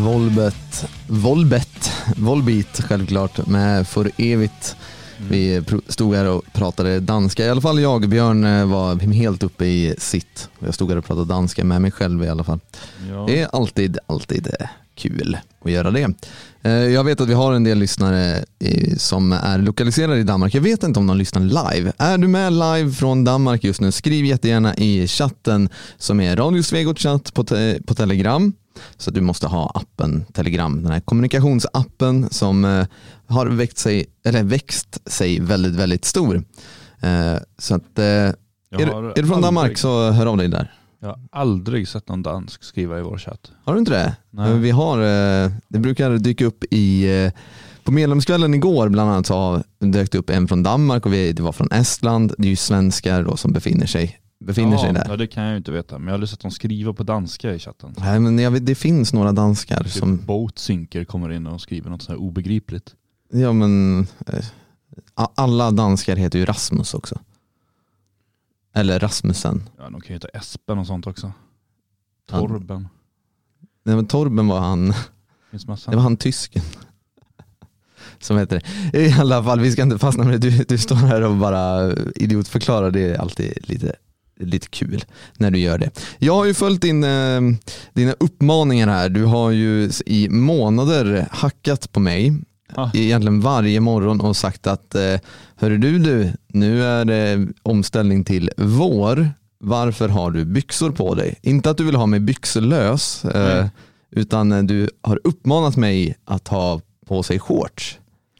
Volbet, 0.05 0.85
Volbet, 1.07 1.91
Volbeat 2.15 2.81
självklart 2.87 3.47
med 3.47 3.87
För 3.87 4.11
evigt. 4.17 4.75
Vi 5.29 5.61
pro- 5.61 5.81
stod 5.87 6.15
här 6.15 6.25
och 6.25 6.43
pratade 6.53 6.99
danska, 6.99 7.45
i 7.45 7.49
alla 7.49 7.61
fall 7.61 7.79
jag, 7.81 8.09
Björn 8.09 8.43
eh, 8.43 8.65
var 8.65 8.95
helt 9.13 9.43
uppe 9.43 9.65
i 9.65 9.95
sitt. 9.97 10.49
Jag 10.59 10.73
stod 10.73 10.89
här 10.89 10.97
och 10.97 11.05
pratade 11.05 11.25
danska 11.27 11.63
med 11.63 11.81
mig 11.81 11.91
själv 11.91 12.23
i 12.23 12.27
alla 12.29 12.43
fall. 12.43 12.59
Ja. 13.09 13.23
Det 13.27 13.39
är 13.41 13.47
alltid, 13.55 13.97
alltid 14.07 14.47
eh, 14.59 14.67
kul 14.95 15.37
att 15.65 15.71
göra 15.71 15.91
det. 15.91 16.13
Eh, 16.61 16.71
Jag 16.71 17.03
vet 17.03 17.21
att 17.21 17.29
vi 17.29 17.33
har 17.33 17.53
en 17.53 17.63
del 17.63 17.77
lyssnare 17.77 18.45
som 18.97 19.31
är 19.31 19.57
lokaliserade 19.57 20.19
i 20.19 20.23
Danmark. 20.23 20.53
Jag 20.55 20.61
vet 20.61 20.83
inte 20.83 20.99
om 20.99 21.07
de 21.07 21.17
lyssnar 21.17 21.41
live. 21.73 21.91
Är 21.97 22.17
du 22.17 22.27
med 22.27 22.53
live 22.53 22.91
från 22.91 23.23
Danmark 23.23 23.63
just 23.63 23.81
nu? 23.81 23.91
Skriv 23.91 24.25
jättegärna 24.25 24.75
i 24.75 25.07
chatten 25.07 25.69
som 25.97 26.19
är 26.19 26.35
Radio 26.35 26.63
Svegot 26.63 26.99
chatt 26.99 27.33
på, 27.33 27.43
te- 27.43 27.79
på 27.87 27.95
Telegram. 27.95 28.53
Så 28.97 29.11
du 29.11 29.21
måste 29.21 29.47
ha 29.47 29.71
appen 29.75 30.25
Telegram, 30.33 30.83
den 30.83 30.91
här 30.91 30.99
kommunikationsappen 30.99 32.27
som 32.31 32.65
eh, 32.65 32.85
har 33.27 33.45
växt 33.47 33.77
sig, 33.77 34.05
eller 34.25 34.43
växt 34.43 35.11
sig 35.11 35.39
väldigt, 35.39 35.75
väldigt 35.75 36.05
stor. 36.05 36.35
Eh, 37.01 37.35
Så 37.57 37.75
att, 37.75 37.99
eh, 37.99 38.05
är, 38.05 38.35
du- 38.71 38.83
är 38.83 39.21
du 39.21 39.27
från 39.27 39.41
Danmark 39.41 39.77
så 39.77 40.11
hör 40.11 40.25
av 40.25 40.37
dig 40.37 40.47
där. 40.47 40.73
Jag 40.99 41.07
har 41.07 41.19
aldrig 41.31 41.87
sett 41.87 42.09
någon 42.09 42.23
dansk 42.23 42.63
skriva 42.63 42.99
i 42.99 43.01
vår 43.01 43.17
chatt. 43.17 43.51
Har 43.63 43.73
du 43.73 43.79
inte 43.79 43.91
det? 43.91 44.15
Nej. 44.31 44.57
Vi 44.57 44.71
har, 44.71 44.97
det 45.67 45.79
brukar 45.79 46.11
dyka 46.17 46.45
upp 46.45 46.63
i, 46.71 47.05
på 47.83 47.91
medlemskvällen 47.91 48.53
igår 48.53 48.89
bland 48.89 49.09
annat 49.11 49.25
så 49.25 49.33
har- 49.35 49.63
dök 49.79 50.11
det 50.11 50.17
upp 50.17 50.29
en 50.29 50.47
från 50.47 50.63
Danmark 50.63 51.05
och 51.05 51.13
vi, 51.13 51.31
det 51.33 51.41
var 51.43 51.51
från 51.51 51.71
Estland. 51.71 52.33
Det 52.37 52.47
är 52.47 52.49
ju 52.49 52.55
svenskar 52.55 53.23
då 53.23 53.37
som 53.37 53.51
befinner 53.53 53.85
sig, 53.85 54.17
befinner 54.45 54.71
ja, 54.71 54.81
sig 54.81 54.93
där. 54.93 55.05
Ja, 55.09 55.17
det 55.17 55.27
kan 55.27 55.43
jag 55.43 55.51
ju 55.51 55.57
inte 55.57 55.71
veta. 55.71 55.97
Men 55.97 56.07
jag 56.07 56.11
har 56.11 56.13
aldrig 56.13 56.29
sett 56.29 56.39
dem 56.39 56.51
skriva 56.51 56.93
på 56.93 57.03
danska 57.03 57.53
i 57.53 57.59
chatten. 57.59 57.93
Nej, 57.97 58.19
men 58.19 58.39
jag 58.39 58.51
vet, 58.51 58.65
det 58.65 58.75
finns 58.75 59.13
några 59.13 59.31
danskar 59.31 59.83
Typ 59.83 59.91
som, 59.91 60.25
Boatsinker 60.25 61.03
kommer 61.03 61.31
in 61.31 61.47
och 61.47 61.61
skriver 61.61 61.89
något 61.89 62.01
så 62.01 62.11
här 62.11 62.19
obegripligt. 62.19 62.95
ja 63.31 63.53
men 63.53 63.99
eh, 64.27 64.45
alla 65.15 65.71
danskar 65.71 66.15
heter 66.15 66.39
ju 66.39 66.45
Rasmus 66.45 66.93
också. 66.93 67.19
Eller 68.73 68.99
Rasmussen. 68.99 69.69
Ja, 69.77 69.83
de 69.83 70.01
kan 70.01 70.07
ju 70.07 70.13
heta 70.13 70.27
Espen 70.27 70.77
och 70.77 70.87
sånt 70.87 71.07
också. 71.07 71.31
Ja. 72.31 72.39
Torben. 72.39 72.87
Nej, 73.83 73.95
men 73.95 74.05
Torben 74.07 74.47
var 74.47 74.59
han, 74.59 74.93
det 75.51 75.95
var 75.95 76.01
han 76.01 76.17
tysken. 76.17 76.63
Som 78.19 78.37
heter 78.37 78.61
det. 78.91 78.99
I 78.99 79.13
alla 79.13 79.43
fall, 79.43 79.59
vi 79.59 79.71
ska 79.71 79.81
inte 79.81 79.97
fastna 79.97 80.23
med 80.23 80.41
det. 80.41 80.49
Du, 80.49 80.63
du 80.63 80.77
står 80.77 80.95
här 80.95 81.21
och 81.21 81.35
bara 81.35 81.93
idiotförklarar. 82.15 82.91
Det 82.91 83.01
är 83.01 83.17
alltid 83.17 83.69
lite, 83.69 83.95
lite 84.39 84.67
kul 84.67 85.05
när 85.37 85.51
du 85.51 85.59
gör 85.59 85.77
det. 85.77 85.89
Jag 86.19 86.35
har 86.35 86.45
ju 86.45 86.53
följt 86.53 86.81
din, 86.81 87.03
eh, 87.03 87.41
dina 87.93 88.13
uppmaningar 88.19 88.87
här. 88.87 89.09
Du 89.09 89.23
har 89.23 89.51
ju 89.51 89.91
i 90.05 90.29
månader 90.29 91.27
hackat 91.31 91.91
på 91.91 91.99
mig. 91.99 92.33
Ah. 92.75 92.89
Egentligen 92.93 93.41
varje 93.41 93.79
morgon 93.79 94.21
och 94.21 94.37
sagt 94.37 94.67
att 94.67 94.95
eh, 94.95 95.19
Hörru 95.55 95.77
du, 95.77 95.99
du, 95.99 96.31
nu 96.47 96.83
är 96.83 97.05
det 97.05 97.47
omställning 97.63 98.23
till 98.23 98.49
vår. 98.57 99.29
Varför 99.59 100.09
har 100.09 100.31
du 100.31 100.45
byxor 100.45 100.91
på 100.91 101.15
dig? 101.15 101.35
Inte 101.41 101.69
att 101.69 101.77
du 101.77 101.83
vill 101.83 101.95
ha 101.95 102.05
mig 102.05 102.19
byxlös, 102.19 103.25
eh, 103.25 103.55
Nej. 103.61 103.69
utan 104.11 104.67
du 104.67 104.89
har 105.01 105.19
uppmanat 105.23 105.77
mig 105.77 106.15
att 106.25 106.47
ha 106.47 106.81
på 107.07 107.23
sig 107.23 107.39
shorts. 107.39 107.99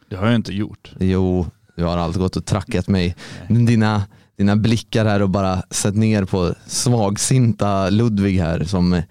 Det 0.10 0.16
har 0.16 0.26
jag 0.26 0.36
inte 0.36 0.54
gjort. 0.54 0.92
Jo, 1.00 1.46
du 1.76 1.84
har 1.84 1.98
alltid 1.98 2.22
gått 2.22 2.36
och 2.36 2.46
trackat 2.46 2.88
mig. 2.88 3.16
Dina, 3.50 4.04
dina 4.38 4.56
blickar 4.56 5.06
här 5.06 5.22
och 5.22 5.30
bara 5.30 5.62
sett 5.70 5.96
ner 5.96 6.26
på 6.26 6.54
svagsinta 6.66 7.90
Ludvig 7.90 8.40
här 8.40 8.64
som 8.64 9.02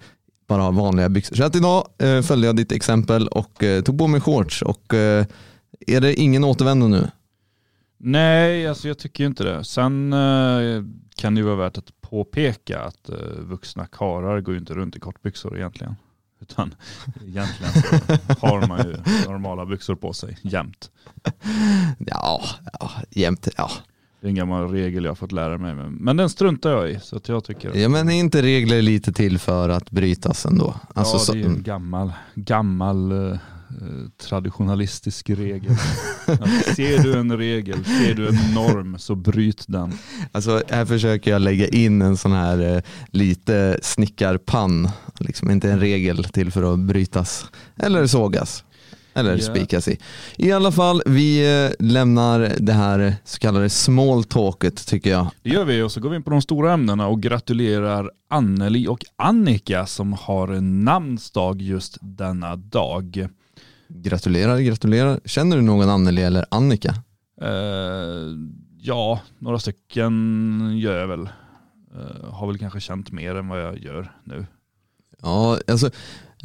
bara 0.47 0.61
har 0.61 0.71
vanliga 0.71 1.09
byxor. 1.09 1.35
Så 1.35 1.43
att 1.43 1.55
idag 1.55 1.87
eh, 1.97 2.21
följde 2.21 2.47
jag 2.47 2.55
ditt 2.55 2.71
exempel 2.71 3.27
och 3.27 3.63
eh, 3.63 3.81
tog 3.81 3.97
på 3.97 4.07
mig 4.07 4.21
shorts 4.21 4.61
och 4.61 4.93
eh, 4.93 5.25
är 5.87 6.01
det 6.01 6.13
ingen 6.13 6.43
återvändo 6.43 6.87
nu? 6.87 7.09
Nej, 7.97 8.67
alltså 8.67 8.87
jag 8.87 8.97
tycker 8.97 9.25
inte 9.25 9.43
det. 9.43 9.63
Sen 9.63 10.13
eh, 10.13 10.83
kan 11.15 11.35
det 11.35 11.39
ju 11.39 11.45
vara 11.45 11.55
värt 11.55 11.77
att 11.77 12.01
påpeka 12.01 12.81
att 12.81 13.09
vuxna 13.39 13.85
karar 13.85 14.41
går 14.41 14.53
ju 14.53 14.59
inte 14.59 14.73
runt 14.73 14.95
i 14.95 14.99
kortbyxor 14.99 15.57
egentligen. 15.57 15.95
Utan 16.41 16.75
egentligen 17.27 17.73
så 17.73 18.47
har 18.47 18.67
man 18.67 18.79
ju 18.87 18.97
normala 19.27 19.65
byxor 19.65 19.95
på 19.95 20.13
sig 20.13 20.37
jämt. 20.41 20.91
Ja, 21.99 22.41
ja 22.79 22.91
jämt. 23.09 23.47
Ja. 23.57 23.71
Det 24.21 24.27
är 24.27 24.29
en 24.29 24.35
gammal 24.35 24.71
regel 24.71 25.03
jag 25.03 25.11
har 25.11 25.15
fått 25.15 25.31
lära 25.31 25.57
mig. 25.57 25.75
Men, 25.75 25.93
men 25.93 26.17
den 26.17 26.29
struntar 26.29 26.71
jag 26.71 26.91
i. 26.91 26.99
Så 26.99 27.15
att 27.15 27.27
jag 27.27 27.43
tycker 27.43 27.69
att 27.69 27.75
ja 27.75 27.89
men 27.89 28.09
är 28.09 28.13
inte 28.13 28.41
regler 28.41 28.81
lite 28.81 29.13
till 29.13 29.39
för 29.39 29.69
att 29.69 29.91
brytas 29.91 30.45
ändå? 30.45 30.75
Alltså, 30.95 31.17
ja, 31.17 31.33
det 31.33 31.39
är 31.39 31.49
ju 31.49 31.55
en 31.55 31.63
gammal, 31.63 32.13
gammal 32.35 33.11
eh, 33.11 33.31
eh, 33.31 33.37
traditionalistisk 34.27 35.29
regel. 35.29 35.71
Att 36.25 36.75
ser 36.75 37.03
du 37.03 37.17
en 37.19 37.37
regel, 37.37 37.85
ser 37.85 38.13
du 38.13 38.27
en 38.27 38.53
norm 38.53 38.99
så 38.99 39.15
bryt 39.15 39.63
den. 39.67 39.93
Alltså 40.31 40.63
här 40.69 40.85
försöker 40.85 41.31
jag 41.31 41.41
lägga 41.41 41.67
in 41.67 42.01
en 42.01 42.17
sån 42.17 42.31
här 42.31 42.75
eh, 42.75 42.81
lite 43.07 43.79
snickarpann, 43.81 44.89
liksom 45.19 45.51
inte 45.51 45.71
en 45.71 45.79
regel 45.79 46.23
till 46.23 46.51
för 46.51 46.73
att 46.73 46.79
brytas 46.79 47.45
eller 47.75 48.07
sågas 48.07 48.63
eller 49.15 49.31
Ja. 49.37 49.41
spikas 49.41 49.87
i. 49.87 49.99
I 50.37 50.51
alla 50.51 50.71
fall, 50.71 51.01
vi 51.05 51.63
eh, 51.65 51.71
lämnar 51.79 52.51
det 52.59 52.73
här 52.73 53.15
så 53.23 53.39
kallade 53.39 53.69
small 53.69 54.23
talket 54.23 54.87
tycker 54.87 55.09
jag. 55.09 55.27
Det 55.43 55.49
gör 55.49 55.65
vi 55.65 55.81
och 55.81 55.91
så 55.91 55.99
går 55.99 56.09
vi 56.09 56.15
in 56.15 56.23
på 56.23 56.29
de 56.31 56.41
stora 56.41 56.73
ämnena 56.73 57.07
och 57.07 57.21
gratulerar 57.21 58.11
Anneli 58.29 58.87
och 58.87 58.99
Annika 59.15 59.85
som 59.85 60.13
har 60.13 60.47
namnsdag 60.61 61.61
just 61.61 61.97
denna 62.01 62.55
dag. 62.55 63.27
Gratulerar, 63.87 64.59
gratulerar. 64.59 65.19
Känner 65.25 65.55
du 65.55 65.61
någon 65.61 65.89
Anneli 65.89 66.21
eller 66.23 66.45
Annika? 66.51 66.93
Eh, 67.41 67.47
ja, 68.81 69.19
några 69.39 69.59
stycken 69.59 70.77
gör 70.77 70.99
jag 70.99 71.07
väl. 71.07 71.29
Eh, 71.95 72.29
har 72.33 72.47
väl 72.47 72.57
kanske 72.57 72.79
känt 72.79 73.11
mer 73.11 73.35
än 73.35 73.47
vad 73.47 73.61
jag 73.61 73.77
gör 73.79 74.11
nu. 74.23 74.45
Ja, 75.21 75.57
alltså 75.67 75.89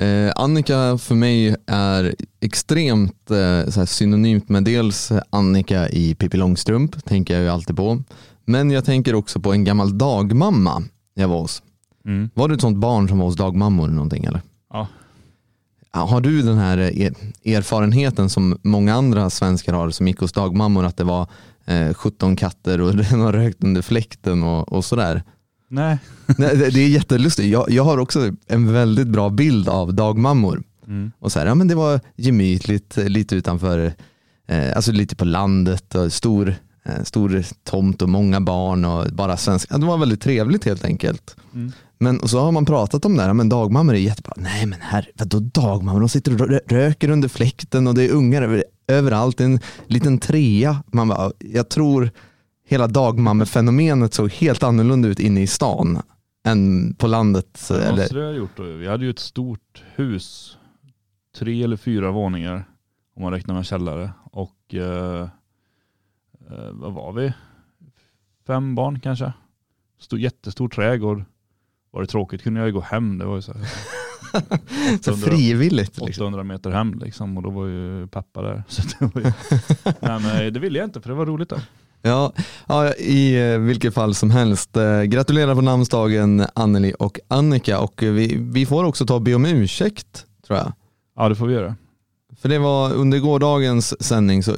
eh, 0.01 0.33
Annika 0.37 0.99
för 0.99 1.15
mig 1.15 1.57
är 1.67 2.15
extremt 2.41 3.31
eh, 3.31 3.85
synonymt 3.85 4.49
med 4.49 4.65
dels 4.65 5.13
Annika 5.31 5.89
i 5.89 6.15
Pippi 6.15 6.37
Långstrump, 6.37 7.05
tänker 7.05 7.35
jag 7.35 7.43
ju 7.43 7.49
alltid 7.49 7.77
på. 7.77 8.03
Men 8.45 8.71
jag 8.71 8.85
tänker 8.85 9.15
också 9.15 9.41
på 9.41 9.53
en 9.53 9.65
gammal 9.65 9.99
dagmamma 9.99 10.83
jag 11.15 11.29
var 11.29 11.41
hos. 11.41 11.63
Mm. 12.05 12.31
Var 12.35 12.49
du 12.49 12.55
ett 12.55 12.61
sånt 12.61 12.79
barn 12.79 13.09
som 13.09 13.19
var 13.19 13.27
hos 13.27 13.37
dagmammor 13.37 13.85
eller 13.85 13.95
någonting 13.95 14.25
eller? 14.25 14.41
Ja. 14.73 14.87
Ja, 15.93 16.01
Har 16.01 16.21
du 16.21 16.43
den 16.43 16.59
här 16.59 16.79
eh, 16.79 17.13
erfarenheten 17.57 18.31
som 18.31 18.59
många 18.63 18.95
andra 18.95 19.31
svenskar 19.31 19.73
har 19.73 19.91
som 19.91 20.09
gick 20.09 20.19
hos 20.21 20.33
dagmammor 20.33 20.85
att 20.85 20.97
det 20.97 21.05
var 21.05 21.27
eh, 21.65 21.95
17 21.95 22.37
katter 22.37 22.81
och 22.81 22.97
den 23.11 23.21
har 23.21 23.33
rökt 23.33 23.65
under 23.65 23.83
fläkten 23.83 24.43
och, 24.43 24.73
och 24.73 24.85
sådär? 24.85 25.23
Nej. 25.71 25.99
Nej, 26.39 26.57
det, 26.57 26.71
det 26.71 26.81
är 26.81 26.89
jättelustigt. 26.89 27.49
Jag, 27.49 27.71
jag 27.71 27.85
har 27.85 27.99
också 27.99 28.33
en 28.47 28.73
väldigt 28.73 29.09
bra 29.09 29.31
bild 29.31 29.69
av 29.69 29.95
dagmammor. 29.95 30.63
Mm. 30.87 31.13
Och 31.19 31.33
så 31.33 31.39
här, 31.39 31.47
ja, 31.47 31.55
men 31.55 31.69
det 31.69 31.75
var 31.75 32.01
gemytligt 32.17 32.99
eh, 32.99 33.09
lite 33.09 33.37
utanför, 33.37 33.93
eh, 34.49 34.77
alltså 34.77 34.93
lite 34.93 35.17
på 35.17 35.25
landet 35.25 35.95
och 35.95 36.13
stor, 36.13 36.55
eh, 36.85 37.03
stor 37.05 37.45
tomt 37.65 38.03
och 38.03 38.09
många 38.09 38.41
barn 38.41 38.85
och 38.85 39.07
bara 39.13 39.37
svenska. 39.37 39.79
Det 39.79 39.87
var 39.87 39.99
väldigt 39.99 40.21
trevligt 40.21 40.65
helt 40.65 40.85
enkelt. 40.85 41.37
Mm. 41.55 41.73
Men 41.99 42.21
och 42.21 42.31
så 42.31 42.41
har 42.41 42.53
man 42.53 42.65
pratat 42.65 43.05
om 43.05 43.17
det 43.17 43.23
här, 43.23 43.33
men 43.33 43.49
dagmammor 43.49 43.95
är 43.95 43.99
jättebra. 43.99 44.33
Nej 44.37 44.67
men 44.67 44.79
här, 44.81 45.11
vadå 45.15 45.39
dagmammor? 45.41 46.01
De 46.01 46.09
sitter 46.09 46.33
och 46.33 46.49
rö- 46.49 46.61
röker 46.69 47.11
under 47.11 47.29
fläkten 47.29 47.87
och 47.87 47.95
det 47.95 48.05
är 48.05 48.11
ungar 48.11 48.43
över, 48.43 48.65
överallt. 48.89 49.39
Det 49.39 49.45
är 49.45 49.49
en 49.49 49.61
liten 49.87 50.19
trea. 50.19 50.83
Man 50.93 51.09
bara, 51.09 51.33
jag 51.39 51.69
tror 51.69 52.11
hela 52.71 52.87
dagmammefenomenet 52.87 54.15
såg 54.15 54.31
helt 54.31 54.63
annorlunda 54.63 55.09
ut 55.09 55.21
inne 55.21 55.43
i 55.43 55.47
stan 55.47 56.03
än 56.45 56.95
på 56.95 57.07
landet. 57.07 57.67
Det 57.69 57.75
Eller, 57.75 57.97
måste 57.97 58.15
det 58.15 58.25
ha 58.25 58.33
gjort. 58.33 58.59
Vi 58.59 58.89
hade 58.89 59.05
ju 59.05 59.11
ett 59.11 59.19
stort 59.19 59.85
hus, 59.95 60.59
tre 61.39 61.63
eller 61.63 61.77
fyra 61.77 62.11
våningar 62.11 62.65
om 63.17 63.23
man 63.23 63.33
räknar 63.33 63.55
med 63.55 63.67
källare. 63.67 64.11
Och 64.25 64.75
eh, 64.75 65.29
eh, 66.51 66.71
vad 66.73 66.93
var 66.93 67.13
vi? 67.13 67.33
Fem 68.47 68.75
barn 68.75 69.01
kanske? 69.01 69.33
Stor, 70.01 70.19
jättestor 70.19 70.69
trädgård. 70.69 71.25
Var 71.91 72.01
det 72.01 72.07
tråkigt 72.07 72.43
kunde 72.43 72.61
jag 72.61 72.67
ju 72.67 72.73
gå 72.73 72.81
hem. 72.81 73.19
Det 73.19 73.25
var 73.25 73.37
ju 73.37 73.43
så 73.43 73.53
här, 73.53 73.63
så 75.03 75.13
800 75.13 75.27
frivilligt. 75.27 76.01
Liksom. 76.01 76.27
800 76.27 76.45
meter 76.45 76.71
hem 76.71 76.99
liksom 76.99 77.37
och 77.37 77.43
då 77.43 77.51
var 77.51 77.67
ju 77.67 78.07
pappa 78.07 78.43
där. 78.43 78.63
Så 78.69 78.83
det, 78.83 79.15
var 79.15 79.23
ju, 79.23 79.33
men 80.01 80.25
eh, 80.25 80.53
det 80.53 80.61
ville 80.61 80.79
jag 80.79 80.87
inte 80.87 81.01
för 81.01 81.09
det 81.09 81.15
var 81.15 81.27
roligt 81.27 81.49
där. 81.49 81.63
Ja, 82.03 82.33
ja, 82.67 82.95
i 82.95 83.53
eh, 83.53 83.59
vilket 83.59 83.95
fall 83.95 84.15
som 84.15 84.31
helst. 84.31 84.77
Eh, 84.77 85.03
gratulerar 85.03 85.55
på 85.55 85.61
namnsdagen 85.61 86.47
Anneli 86.55 86.95
och 86.99 87.21
Annika 87.29 87.79
och 87.81 88.03
eh, 88.03 88.13
vi, 88.13 88.37
vi 88.41 88.67
får 88.67 88.85
också 88.85 89.07
ta 89.07 89.15
och 89.15 89.23
be 89.23 89.35
om 89.35 89.47
ursäkt 89.47 90.27
tror 90.47 90.59
jag. 90.59 90.73
Ja 91.17 91.29
det 91.29 91.35
får 91.35 91.47
vi 91.47 91.55
göra. 91.55 91.77
För 92.41 92.49
det 92.49 92.59
var 92.59 92.93
under 92.93 93.19
gårdagens 93.19 94.03
sändning 94.03 94.43
så 94.43 94.57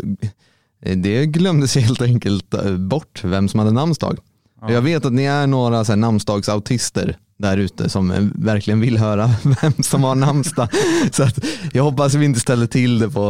det 0.94 1.26
glömdes 1.26 1.76
helt 1.76 2.02
enkelt 2.02 2.54
bort 2.78 3.24
vem 3.24 3.48
som 3.48 3.60
hade 3.60 3.72
namnsdag. 3.72 4.18
Ja. 4.60 4.72
Jag 4.72 4.82
vet 4.82 5.04
att 5.04 5.12
ni 5.12 5.24
är 5.24 5.46
några 5.46 5.84
så 5.84 5.92
här, 5.92 5.96
namnsdagsautister 5.96 7.16
där 7.38 7.56
ute 7.56 7.88
som 7.88 8.32
verkligen 8.34 8.80
vill 8.80 8.98
höra 8.98 9.30
vem 9.62 9.72
som 9.72 10.04
har 10.04 10.14
namnsdag. 10.14 10.68
så 11.12 11.22
att 11.22 11.44
jag 11.72 11.84
hoppas 11.84 12.14
vi 12.14 12.24
inte 12.24 12.40
ställer 12.40 12.66
till 12.66 12.98
det 12.98 13.10
på 13.10 13.28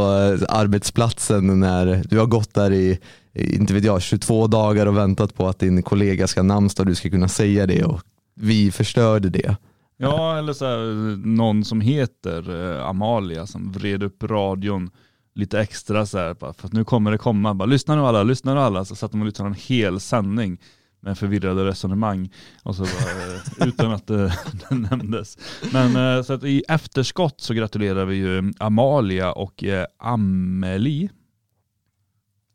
arbetsplatsen 0.48 1.60
när 1.60 2.02
du 2.08 2.18
har 2.18 2.26
gått 2.26 2.54
där 2.54 2.72
i, 2.72 2.98
inte 3.34 3.74
vet 3.74 3.84
jag, 3.84 4.02
22 4.02 4.46
dagar 4.46 4.86
och 4.86 4.96
väntat 4.96 5.34
på 5.34 5.48
att 5.48 5.58
din 5.58 5.82
kollega 5.82 6.26
ska 6.26 6.40
ha 6.40 6.46
namnsdag 6.46 6.84
och 6.84 6.88
du 6.88 6.94
ska 6.94 7.10
kunna 7.10 7.28
säga 7.28 7.66
det 7.66 7.84
och 7.84 8.00
vi 8.34 8.70
förstörde 8.70 9.28
det. 9.28 9.56
Ja, 9.96 10.38
eller 10.38 10.52
så 10.52 10.64
här, 10.64 11.16
någon 11.26 11.64
som 11.64 11.80
heter 11.80 12.74
eh, 12.76 12.88
Amalia 12.88 13.46
som 13.46 13.72
vred 13.72 14.02
upp 14.02 14.22
radion 14.22 14.90
lite 15.34 15.60
extra 15.60 16.06
så 16.06 16.18
här, 16.18 16.34
bara, 16.34 16.52
för 16.52 16.66
att 16.66 16.72
nu 16.72 16.84
kommer 16.84 17.10
det 17.10 17.18
komma. 17.18 17.54
Bara, 17.54 17.66
lyssna 17.66 17.96
nu 17.96 18.02
alla, 18.02 18.22
lyssna 18.22 18.54
nu 18.54 18.60
alla. 18.60 18.84
Så 18.84 18.94
satt 18.94 19.12
de 19.12 19.20
och 19.20 19.26
lyssnade 19.26 19.48
en 19.48 19.54
hel 19.54 20.00
sändning 20.00 20.58
med 21.00 21.18
förvirrade 21.18 21.64
resonemang 21.64 22.32
och 22.62 22.76
så 22.76 22.82
bara, 22.82 23.34
eh, 23.34 23.68
utan 23.68 23.92
att 23.92 24.06
det, 24.06 24.24
eh, 24.24 24.32
det 24.68 24.74
nämndes. 24.74 25.38
Men 25.72 26.16
eh, 26.16 26.22
så 26.22 26.32
att 26.32 26.44
i 26.44 26.62
efterskott 26.68 27.40
så 27.40 27.54
gratulerar 27.54 28.04
vi 28.04 28.16
ju 28.16 28.52
Amalia 28.58 29.32
och 29.32 29.64
eh, 29.64 29.86
Amelie. 29.98 31.08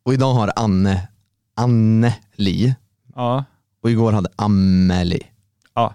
Och 0.08 0.14
idag 0.14 0.34
har 0.34 0.52
Anne, 0.56 1.08
Anneli 1.56 2.76
Ja, 3.16 3.44
och 3.84 3.92
igår 3.92 4.12
hade 4.12 4.30
Amelie. 4.36 5.24
ja. 5.76 5.94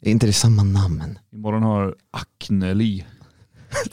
Är 0.00 0.10
inte 0.10 0.26
det 0.26 0.32
samma 0.32 0.62
namn? 0.62 1.18
Imorgon 1.32 1.62
har 1.62 1.94
Acneli. 2.10 3.04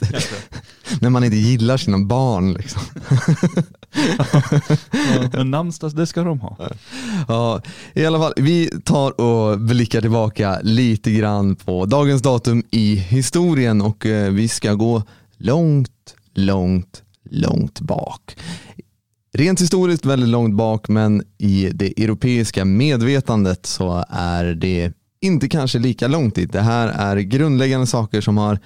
När 1.01 1.09
man 1.09 1.23
inte 1.23 1.37
gillar 1.37 1.77
sina 1.77 1.99
barn 1.99 2.53
liksom. 2.53 2.81
Men 5.33 5.51
namnsdag, 5.51 5.95
det 5.95 6.07
ska 6.07 6.23
de 6.23 6.39
ha. 6.39 6.57
Ja, 7.27 7.61
i 7.93 8.05
alla 8.05 8.19
fall, 8.19 8.33
vi 8.35 8.81
tar 8.83 9.21
och 9.21 9.59
blickar 9.59 10.01
tillbaka 10.01 10.59
lite 10.63 11.11
grann 11.11 11.55
på 11.55 11.85
dagens 11.85 12.21
datum 12.21 12.63
i 12.71 12.95
historien 12.95 13.81
och 13.81 14.05
eh, 14.05 14.31
vi 14.31 14.47
ska 14.47 14.73
gå 14.73 15.03
långt, 15.37 16.15
långt, 16.33 17.03
långt 17.29 17.79
bak. 17.79 18.37
Rent 19.33 19.61
historiskt 19.61 20.05
väldigt 20.05 20.29
långt 20.29 20.55
bak 20.55 20.87
men 20.87 21.23
i 21.37 21.69
det 21.73 22.03
europeiska 22.03 22.65
medvetandet 22.65 23.65
så 23.65 24.05
är 24.09 24.45
det 24.45 24.93
inte 25.21 25.49
kanske 25.49 25.79
lika 25.79 26.07
långt 26.07 26.35
dit. 26.35 26.51
Det 26.51 26.61
här 26.61 26.87
är 26.87 27.17
grundläggande 27.17 27.87
saker 27.87 28.21
som 28.21 28.37
har 28.37 28.59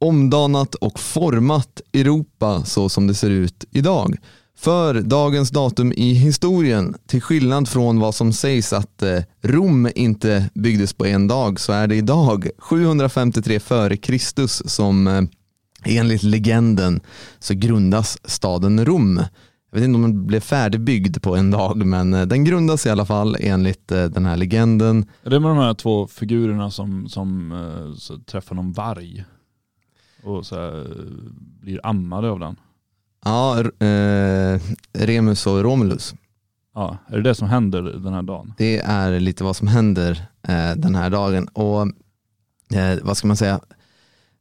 omdanat 0.00 0.74
och 0.74 1.00
format 1.00 1.80
Europa 1.92 2.64
så 2.64 2.88
som 2.88 3.06
det 3.06 3.14
ser 3.14 3.30
ut 3.30 3.64
idag. 3.70 4.16
För 4.58 5.00
dagens 5.00 5.50
datum 5.50 5.92
i 5.92 6.12
historien, 6.12 6.94
till 7.06 7.22
skillnad 7.22 7.68
från 7.68 8.00
vad 8.00 8.14
som 8.14 8.32
sägs 8.32 8.72
att 8.72 9.02
eh, 9.02 9.18
Rom 9.42 9.88
inte 9.94 10.50
byggdes 10.54 10.92
på 10.92 11.06
en 11.06 11.28
dag, 11.28 11.60
så 11.60 11.72
är 11.72 11.86
det 11.86 11.96
idag 11.96 12.48
753 12.58 13.60
före 13.60 13.96
Kristus 13.96 14.62
som 14.66 15.06
eh, 15.06 15.22
enligt 15.84 16.22
legenden 16.22 17.00
så 17.38 17.54
grundas 17.54 18.18
staden 18.24 18.84
Rom. 18.84 19.20
Jag 19.74 19.78
vet 19.78 19.84
inte 19.84 19.96
om 19.96 20.02
den 20.02 20.26
blev 20.26 20.40
färdigbyggd 20.40 21.22
på 21.22 21.36
en 21.36 21.50
dag, 21.50 21.86
men 21.86 22.14
eh, 22.14 22.26
den 22.26 22.44
grundas 22.44 22.86
i 22.86 22.90
alla 22.90 23.06
fall 23.06 23.36
enligt 23.40 23.92
eh, 23.92 24.04
den 24.04 24.26
här 24.26 24.36
legenden. 24.36 25.06
Är 25.22 25.30
det 25.30 25.40
med 25.40 25.50
de 25.50 25.58
här 25.58 25.74
två 25.74 26.06
figurerna 26.06 26.70
som, 26.70 27.08
som 27.08 27.52
eh, 27.52 28.16
träffar 28.18 28.54
någon 28.54 28.72
varg 28.72 29.24
och 30.22 30.46
så 30.46 30.54
här, 30.54 30.86
blir 31.60 31.80
ammade 31.86 32.30
av 32.30 32.38
den? 32.38 32.56
Ja, 33.24 33.60
eh, 33.60 34.60
Remus 34.92 35.46
och 35.46 35.62
Romulus. 35.62 36.14
Ja, 36.74 36.98
är 37.06 37.16
det 37.16 37.22
det 37.22 37.34
som 37.34 37.48
händer 37.48 37.82
den 37.82 38.12
här 38.12 38.22
dagen? 38.22 38.54
Det 38.58 38.78
är 38.78 39.20
lite 39.20 39.44
vad 39.44 39.56
som 39.56 39.68
händer 39.68 40.26
eh, 40.48 40.72
den 40.76 40.94
här 40.94 41.10
dagen. 41.10 41.48
Och 41.48 41.82
eh, 42.76 42.98
vad 43.02 43.16
ska 43.16 43.26
man 43.26 43.36
säga? 43.36 43.60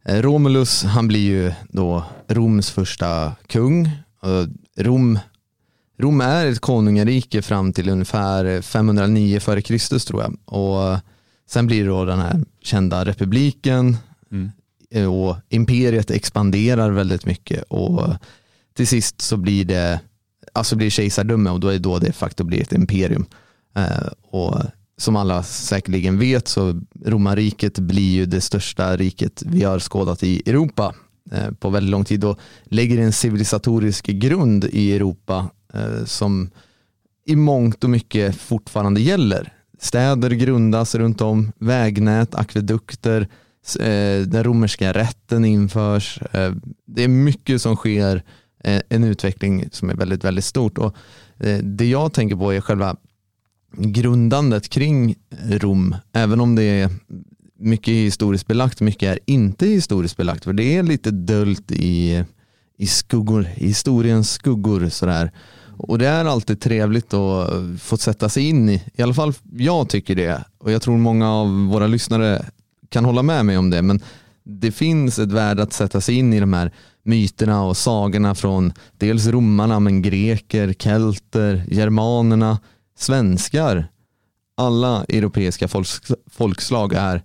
Romulus, 0.06 0.84
han 0.84 1.08
blir 1.08 1.30
ju 1.30 1.54
då 1.70 2.04
Roms 2.28 2.72
första 2.72 3.32
kung. 3.48 3.90
Rom, 4.78 5.20
Rom 6.00 6.22
är 6.22 6.46
ett 6.46 6.60
konungarike 6.60 7.42
fram 7.42 7.74
till 7.74 7.90
ungefär 7.90 8.62
509 8.62 9.40
före 9.40 9.62
Kristus 9.62 10.06
tror 10.06 10.22
jag. 10.22 10.38
Och 10.46 11.00
sen 11.50 11.68
blir 11.68 11.84
det 11.84 11.90
då 11.90 12.06
den 12.06 12.20
här 12.20 12.44
kända 12.62 13.06
republiken 13.06 13.98
Mm. 14.32 15.10
och 15.10 15.36
imperiet 15.50 16.12
expanderar 16.12 16.92
väldigt 16.92 17.26
mycket 17.26 17.64
och 17.64 18.08
till 18.74 18.88
sist 18.88 19.22
så 19.22 19.38
blir 19.38 19.66
det 19.66 20.00
alltså 20.54 20.76
blir 20.76 20.90
kejsardöme 20.90 21.50
och 21.50 21.60
då 21.60 21.68
är 21.68 21.74
det 21.74 21.80
då 21.80 22.00
det 22.00 22.06
de 22.06 22.14
facto 22.14 22.44
blir 22.44 22.62
ett 22.62 22.74
imperium. 22.74 23.26
Eh, 23.76 24.08
och 24.22 24.58
som 24.98 25.16
alla 25.16 25.44
säkerligen 25.44 26.20
vet 26.20 26.48
så 26.48 26.82
romarriket 27.06 27.80
blir 27.80 28.12
ju 28.12 28.26
det 28.26 28.42
största 28.42 28.98
riket 28.98 29.44
vi 29.46 29.64
har 29.64 29.80
skådat 29.80 30.24
i 30.24 30.50
Europa 30.50 30.96
Eh, 31.32 31.52
på 31.52 31.70
väldigt 31.70 31.92
lång 31.92 32.06
tid 32.06 32.24
och 32.24 32.40
lägger 32.64 32.98
en 32.98 33.14
civilisatorisk 33.14 34.06
grund 34.06 34.66
i 34.66 34.96
Europa 34.96 35.50
eh, 35.74 36.06
som 36.06 36.50
i 37.26 37.36
mångt 37.36 37.84
och 37.84 37.90
mycket 37.90 38.36
fortfarande 38.36 39.02
gäller. 39.02 39.54
Städer 39.80 40.30
grundas 40.30 40.96
runt 40.96 41.22
om, 41.22 41.52
vägnät, 41.58 42.36
akvedukter, 42.36 43.22
eh, 43.80 44.22
den 44.28 44.44
romerska 44.44 44.94
rätten 44.94 45.46
införs. 45.46 46.20
Det 46.86 47.04
är 47.04 47.08
mycket 47.08 47.62
som 47.62 47.76
sker, 47.76 48.24
en 48.90 49.04
utveckling 49.04 49.70
som 49.72 49.90
är 49.90 49.96
väldigt, 49.96 50.24
väldigt 50.24 50.46
stort. 50.46 50.78
Och 50.78 50.96
det 51.64 51.86
jag 51.86 52.14
tänker 52.14 52.36
på 52.36 52.54
är 52.54 52.62
själva 52.62 52.96
grundandet 53.78 54.70
kring 54.70 55.16
Rom, 55.50 55.96
även 56.14 56.42
om 56.42 56.56
det 56.56 56.64
är 56.64 56.90
mycket 57.62 57.94
historiskt 57.94 58.48
belagt, 58.48 58.82
mycket 58.82 59.12
är 59.12 59.20
inte 59.26 59.66
historiskt 59.66 60.18
belagt, 60.18 60.44
för 60.44 60.54
det 60.54 60.78
är 60.78 60.84
lite 60.84 61.12
dölt 61.12 61.72
i, 61.72 62.24
i 62.78 62.88
skuggor, 62.88 63.48
i 63.56 63.68
historiens 63.68 64.32
skuggor 64.32 64.90
sådär. 64.90 65.32
Och 65.78 65.98
det 65.98 66.08
är 66.08 66.26
alltid 66.26 66.62
trevligt 66.62 67.14
att 67.14 67.50
få 67.82 67.98
sätta 67.98 68.30
sig 68.30 68.50
in 68.50 68.70
i, 68.70 68.84
i 68.94 69.02
alla 69.02 69.14
fall 69.14 69.34
jag 69.54 69.90
tycker 69.90 70.16
det, 70.16 70.44
och 70.58 70.72
jag 70.72 70.82
tror 70.82 70.98
många 70.98 71.32
av 71.32 71.68
våra 71.68 71.88
lyssnare 71.88 72.46
kan 72.90 73.06
hålla 73.06 73.24
med 73.24 73.46
mig 73.46 73.58
om 73.58 73.70
det, 73.70 73.82
men 73.82 74.02
det 74.44 74.72
finns 74.72 75.20
ett 75.20 75.32
värde 75.32 75.64
att 75.64 75.74
sätta 75.74 76.02
sig 76.02 76.16
in 76.16 76.34
i 76.34 76.40
de 76.40 76.54
här 76.54 76.72
myterna 77.04 77.64
och 77.64 77.78
sagorna 77.78 78.36
från 78.36 78.74
dels 78.98 79.28
romarna, 79.28 79.80
men 79.80 80.02
greker, 80.02 80.74
kelter, 80.74 81.66
germanerna, 81.70 82.60
svenskar. 82.98 83.88
Alla 84.58 85.04
europeiska 85.04 85.68
folks, 85.68 86.02
folkslag 86.32 86.94
är, 86.94 87.24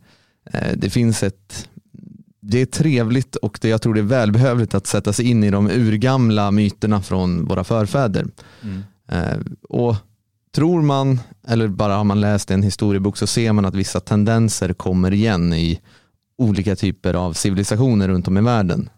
det 0.76 0.90
finns 0.90 1.22
ett, 1.22 1.68
det 2.40 2.58
är 2.60 2.66
trevligt 2.66 3.36
och 3.36 3.58
det, 3.62 3.68
jag 3.68 3.82
tror 3.82 3.94
det 3.94 4.00
är 4.00 4.02
välbehövligt 4.02 4.74
att 4.74 4.86
sätta 4.86 5.12
sig 5.12 5.24
in 5.30 5.44
i 5.44 5.50
de 5.50 5.70
urgamla 5.70 6.50
myterna 6.50 7.02
från 7.02 7.44
våra 7.44 7.64
förfäder. 7.64 8.26
Mm. 8.62 8.82
Eh, 9.08 9.38
och 9.68 9.96
tror 10.54 10.82
man, 10.82 11.20
eller 11.48 11.68
bara 11.68 11.96
har 11.96 12.04
man 12.04 12.20
läst 12.20 12.50
en 12.50 12.62
historiebok 12.62 13.16
så 13.16 13.26
ser 13.26 13.52
man 13.52 13.64
att 13.64 13.74
vissa 13.74 14.00
tendenser 14.00 14.72
kommer 14.72 15.12
igen 15.12 15.52
i 15.52 15.80
olika 16.38 16.76
typer 16.76 17.14
av 17.14 17.32
civilisationer 17.32 18.08
runt 18.08 18.28
om 18.28 18.38
i 18.38 18.40
världen. 18.40 18.88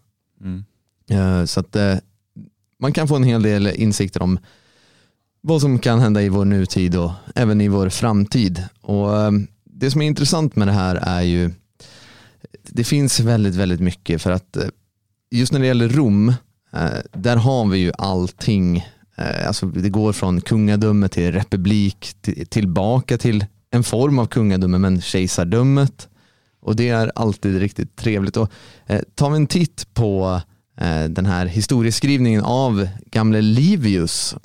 Mm. 0.41 0.65
Eh, 1.09 1.45
Så 1.45 1.59
att 1.59 1.75
eh, 1.75 1.95
man 2.79 2.93
kan 2.93 3.07
få 3.07 3.15
en 3.15 3.23
hel 3.23 3.43
del 3.43 3.67
insikter 3.67 4.21
om 4.21 4.39
vad 5.41 5.61
som 5.61 5.79
kan 5.79 5.99
hända 5.99 6.21
i 6.21 6.29
vår 6.29 6.45
nutid 6.45 6.95
och 6.95 7.11
även 7.35 7.61
i 7.61 7.67
vår 7.67 7.89
framtid. 7.89 8.63
Och 8.81 9.17
eh, 9.17 9.31
det 9.79 9.91
som 9.91 10.01
är 10.01 10.05
intressant 10.05 10.55
med 10.55 10.67
det 10.67 10.71
här 10.71 10.95
är 10.95 11.21
ju, 11.21 11.51
det 12.63 12.83
finns 12.83 13.19
väldigt, 13.19 13.55
väldigt 13.55 13.79
mycket 13.79 14.21
för 14.21 14.31
att 14.31 14.57
eh, 14.57 14.63
just 15.31 15.51
när 15.51 15.59
det 15.59 15.65
gäller 15.65 15.89
Rom, 15.89 16.29
eh, 16.73 16.89
där 17.13 17.35
har 17.37 17.65
vi 17.65 17.77
ju 17.77 17.91
allting, 17.97 18.77
eh, 19.15 19.47
alltså 19.47 19.65
det 19.65 19.89
går 19.89 20.13
från 20.13 20.41
kungadöme 20.41 21.07
till 21.07 21.31
republik, 21.31 22.13
till, 22.21 22.47
tillbaka 22.47 23.17
till 23.17 23.45
en 23.71 23.83
form 23.83 24.19
av 24.19 24.25
kungadöme 24.25 24.77
men 24.77 25.01
kejsardömet. 25.01 26.09
Och 26.61 26.75
det 26.75 26.89
är 26.89 27.11
alltid 27.15 27.59
riktigt 27.59 27.95
trevligt. 27.95 28.37
Och, 28.37 28.51
eh, 28.87 29.01
tar 29.15 29.29
vi 29.29 29.35
en 29.35 29.47
titt 29.47 29.93
på 29.93 30.41
eh, 30.77 31.03
den 31.03 31.25
här 31.25 31.45
historieskrivningen 31.45 32.43
av 32.43 32.87
gamle 33.05 33.41
Livius, 33.41 34.35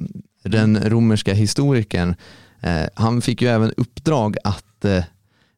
den 0.42 0.90
romerska 0.90 1.34
historikern. 1.34 2.14
Eh, 2.60 2.86
han 2.94 3.22
fick 3.22 3.42
ju 3.42 3.48
även 3.48 3.72
uppdrag 3.76 4.36
att 4.44 4.84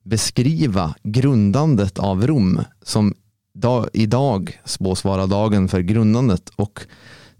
beskriva 0.06 0.94
grundandet 1.02 1.98
av 1.98 2.26
Rom 2.26 2.60
som 2.82 3.14
da, 3.54 3.88
idag 3.92 4.60
spås 4.64 5.04
vara 5.04 5.26
dagen 5.26 5.68
för 5.68 5.80
grundandet. 5.80 6.50
Och 6.56 6.80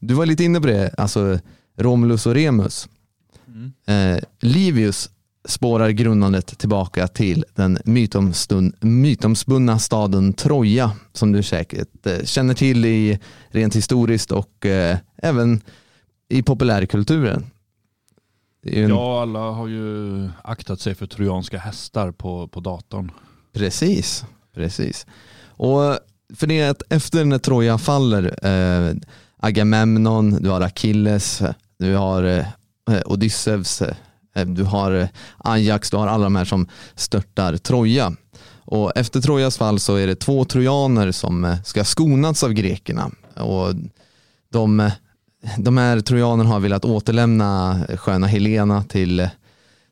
du 0.01 0.15
var 0.15 0.27
lite 0.27 0.45
inne 0.45 0.61
på 0.61 0.67
det, 0.67 0.95
alltså 0.99 1.39
Romulus 1.77 2.27
och 2.27 2.35
Remus. 2.35 2.89
Mm. 3.49 3.73
Eh, 3.87 4.23
Livius 4.41 5.11
spårar 5.49 5.91
grundandet 5.91 6.59
tillbaka 6.59 7.09
till 7.09 7.45
den 7.55 7.79
mytomspunna 8.81 9.79
staden 9.79 10.33
Troja 10.33 10.93
som 11.13 11.33
du 11.33 11.43
säkert 11.43 12.07
eh, 12.07 12.25
känner 12.25 12.55
till 12.55 12.85
i 12.85 13.19
rent 13.49 13.77
historiskt 13.77 14.33
och 14.33 14.67
eh, 14.67 14.99
även 15.17 15.61
i 16.29 16.43
populärkulturen. 16.43 17.45
En, 18.73 18.89
Ja, 18.91 19.23
alla 19.23 19.39
har 19.39 19.67
ju 19.69 20.29
aktat 20.45 20.81
sig 20.81 20.95
för 20.95 21.07
trojanska 21.07 21.59
hästar 21.59 22.13
på, 22.13 22.49
på 22.49 22.61
datorn. 22.61 23.11
Precis, 23.53 24.25
precis. 24.55 25.07
Och 25.47 25.99
för 26.35 26.47
det 26.47 26.61
är 26.61 26.71
att 26.71 26.83
efter 26.91 27.25
när 27.25 27.39
Troja 27.39 27.79
faller, 27.79 28.47
eh, 28.47 28.95
Agamemnon, 29.39 30.43
du 30.43 30.51
har 30.51 30.61
Achilles, 30.61 31.43
du 31.79 31.95
har 31.95 32.23
eh, 32.25 32.45
Odysseus, 33.05 33.83
eh, 33.83 34.47
du 34.47 34.65
har 34.65 34.93
eh, 34.93 35.09
Ajax, 35.39 35.91
du 35.91 35.97
har 35.97 36.07
alla 36.07 36.25
de 36.25 36.37
här 36.37 36.45
som 36.45 36.69
störtar 36.95 37.57
Troja. 37.57 38.13
Och 38.69 38.93
efter 38.97 39.21
Trojas 39.21 39.59
fall 39.59 39.81
så 39.81 39.97
är 39.97 40.07
det 40.07 40.15
två 40.15 40.45
trojaner 40.45 41.13
som 41.13 41.45
eh, 41.45 41.63
ska 41.63 41.85
skonas 41.85 42.43
av 42.45 42.53
grekerna. 42.53 43.11
Och 43.37 43.75
de, 44.53 44.91
de 45.59 45.77
här 45.77 46.01
trojanerna 46.01 46.51
har 46.51 46.61
velat 46.61 46.85
återlämna 46.85 47.81
sköna 47.97 48.27
Helena 48.27 48.85
till 48.85 49.29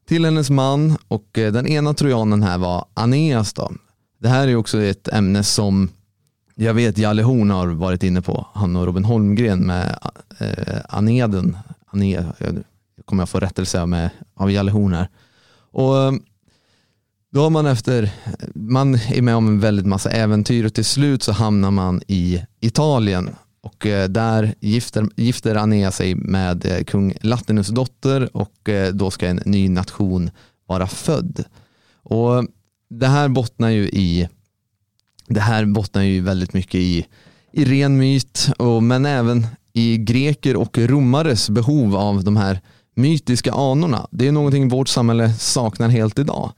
till 0.07 0.25
hennes 0.25 0.51
man 0.51 0.97
och 1.09 1.39
eh, 1.39 1.53
den 1.53 1.67
ena 1.67 1.95
trojanen 1.95 2.43
här 2.43 2.59
var 2.59 2.85
Aeneas 2.95 3.53
då. 3.53 3.73
Det 4.19 4.29
här 4.29 4.49
är 4.49 4.57
också 4.57 4.83
ett 4.83 5.09
ämne 5.09 5.43
som 5.43 5.89
jag 6.55 6.75
vet 6.75 6.99
Jalle 6.99 7.23
Horn 7.23 7.51
har 7.51 7.67
varit 7.67 8.03
inne 8.03 8.23
på, 8.23 8.47
han 8.55 8.77
och 8.77 8.87
Robin 8.87 9.05
Holmgren 9.05 9.67
med 9.67 9.99
eh, 10.39 10.79
Aneden. 10.89 11.59
Ane, 11.87 12.11
jag 12.11 12.65
kommer 13.05 13.23
jag 13.23 13.29
få 13.29 13.41
rättelse 13.41 13.81
av, 13.81 13.89
med, 13.89 14.11
av 14.35 14.51
Jalle 14.51 14.71
Horn 14.71 14.95
här. 14.95 15.09
Och, 15.71 15.99
eh, 15.99 16.13
Då 17.33 17.43
har 17.43 17.51
man 17.51 17.67
efter, 17.67 18.13
man 18.55 18.95
är 18.95 19.23
med 19.23 19.37
om 19.37 19.49
en 19.49 19.61
väldigt 19.61 19.87
massa 19.87 20.11
äventyr 20.11 20.65
och 20.65 20.75
till 20.75 20.85
slut 20.85 21.23
så 21.23 21.33
hamnar 21.33 21.71
man 21.71 22.03
i 22.07 22.43
Italien 22.61 23.31
och 23.65 23.87
eh, 23.87 24.09
där 24.09 24.55
gifter, 24.61 25.09
gifter 25.17 25.55
Anea 25.55 25.91
sig 25.91 26.15
med 26.15 26.67
eh, 26.67 26.85
kung 26.85 27.15
Latinus 27.21 27.69
dotter 27.69 28.37
och 28.37 28.69
eh, 28.69 28.93
då 28.93 29.11
ska 29.11 29.27
en 29.27 29.43
ny 29.45 29.69
nation 29.69 30.31
vara 30.67 30.87
född. 30.87 31.45
Och 32.03 32.47
det 32.91 33.07
här 33.07 33.29
bottnar 33.29 33.69
ju 33.69 33.89
i 33.89 34.29
det 35.29 35.41
här 35.41 35.65
bottnar 35.65 36.03
ju 36.03 36.21
väldigt 36.21 36.53
mycket 36.53 36.75
i, 36.75 37.07
i 37.53 37.65
ren 37.65 37.97
myt 37.97 38.51
och, 38.59 38.83
men 38.83 39.07
även 39.07 39.47
i 39.73 39.97
greker 39.99 40.57
och 40.57 40.79
romares 40.79 41.51
behov 41.51 41.97
av 41.97 42.25
de 42.25 42.37
här 42.37 42.61
mytiska 42.95 43.53
anorna. 43.53 44.07
Det 44.11 44.29
är 44.29 44.33
någonting 44.33 44.69
vårt 44.69 44.89
samhälle 44.89 45.33
saknar 45.33 45.89
helt 45.89 46.19
idag. 46.19 46.53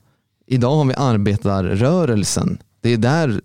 Idag 0.47 0.75
har 0.75 0.85
vi 0.85 0.93
arbetarrörelsen. 0.93 2.57
Det 2.81 2.93
är 2.93 2.97
där 2.97 3.41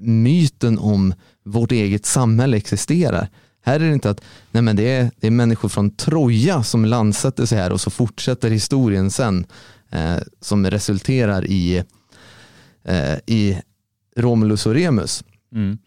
myten 0.00 0.78
om 0.78 1.14
vårt 1.44 1.72
eget 1.72 2.06
samhälle 2.06 2.56
existerar. 2.56 3.28
Här 3.64 3.80
är 3.80 3.86
det 3.86 3.92
inte 3.92 4.10
att 4.10 4.20
nej 4.50 4.62
men 4.62 4.76
det, 4.76 4.90
är, 4.90 5.10
det 5.20 5.26
är 5.26 5.30
människor 5.30 5.68
från 5.68 5.90
Troja 5.90 6.62
som 6.62 6.84
landsätter 6.84 7.46
sig 7.46 7.58
här 7.58 7.72
och 7.72 7.80
så 7.80 7.90
fortsätter 7.90 8.50
historien 8.50 9.10
sen 9.10 9.46
eh, 9.90 10.16
som 10.40 10.66
resulterar 10.66 11.46
i, 11.46 11.84
eh, 12.84 13.14
i 13.26 13.58
Romulus 14.16 14.66
och 14.66 14.74
Remus. 14.74 15.24
Mm. 15.54 15.78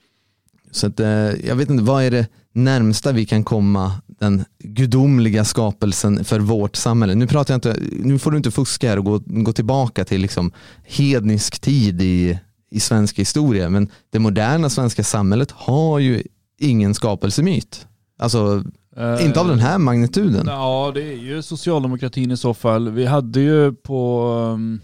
Så 0.71 0.87
att, 0.87 0.99
eh, 0.99 1.07
jag 1.47 1.55
vet 1.55 1.69
inte, 1.69 1.83
vad 1.83 2.03
är 2.03 2.11
det 2.11 2.27
närmsta 2.53 3.11
vi 3.11 3.25
kan 3.25 3.43
komma 3.43 4.01
den 4.07 4.45
gudomliga 4.59 5.45
skapelsen 5.45 6.25
för 6.25 6.39
vårt 6.39 6.75
samhälle? 6.75 7.15
Nu, 7.15 7.27
pratar 7.27 7.53
jag 7.53 7.57
inte, 7.57 7.79
nu 7.91 8.19
får 8.19 8.31
du 8.31 8.37
inte 8.37 8.51
fuska 8.51 8.89
här 8.89 8.97
och 8.97 9.05
gå, 9.05 9.21
gå 9.25 9.53
tillbaka 9.53 10.05
till 10.05 10.21
liksom 10.21 10.51
hednisk 10.83 11.59
tid 11.59 12.01
i, 12.01 12.39
i 12.75 12.79
svensk 12.79 13.19
historia, 13.19 13.69
men 13.69 13.89
det 14.09 14.19
moderna 14.19 14.69
svenska 14.69 15.03
samhället 15.03 15.51
har 15.51 15.99
ju 15.99 16.23
ingen 16.59 16.93
skapelsemyt. 16.93 17.87
Alltså, 18.19 18.63
Eh, 18.97 19.25
inte 19.25 19.39
av 19.39 19.47
den 19.47 19.59
här 19.59 19.77
magnituden. 19.77 20.47
Ja, 20.47 20.91
det 20.93 21.03
är 21.03 21.17
ju 21.17 21.41
socialdemokratin 21.41 22.31
i 22.31 22.37
så 22.37 22.53
fall. 22.53 22.89
Vi 22.89 23.05
hade 23.05 23.39
ju 23.39 23.73
på 23.73 24.29
um, 24.53 24.81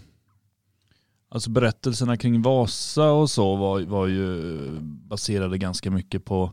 Alltså 1.34 1.50
berättelserna 1.50 2.16
kring 2.16 2.42
Vasa 2.42 3.10
och 3.10 3.30
så 3.30 3.56
var, 3.56 3.80
var 3.80 4.06
ju 4.06 4.60
baserade 4.80 5.58
ganska 5.58 5.90
mycket 5.90 6.24
på, 6.24 6.52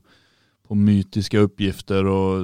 på 0.67 0.75
mytiska 0.75 1.39
uppgifter 1.39 2.05
och 2.05 2.37
eh, 2.37 2.41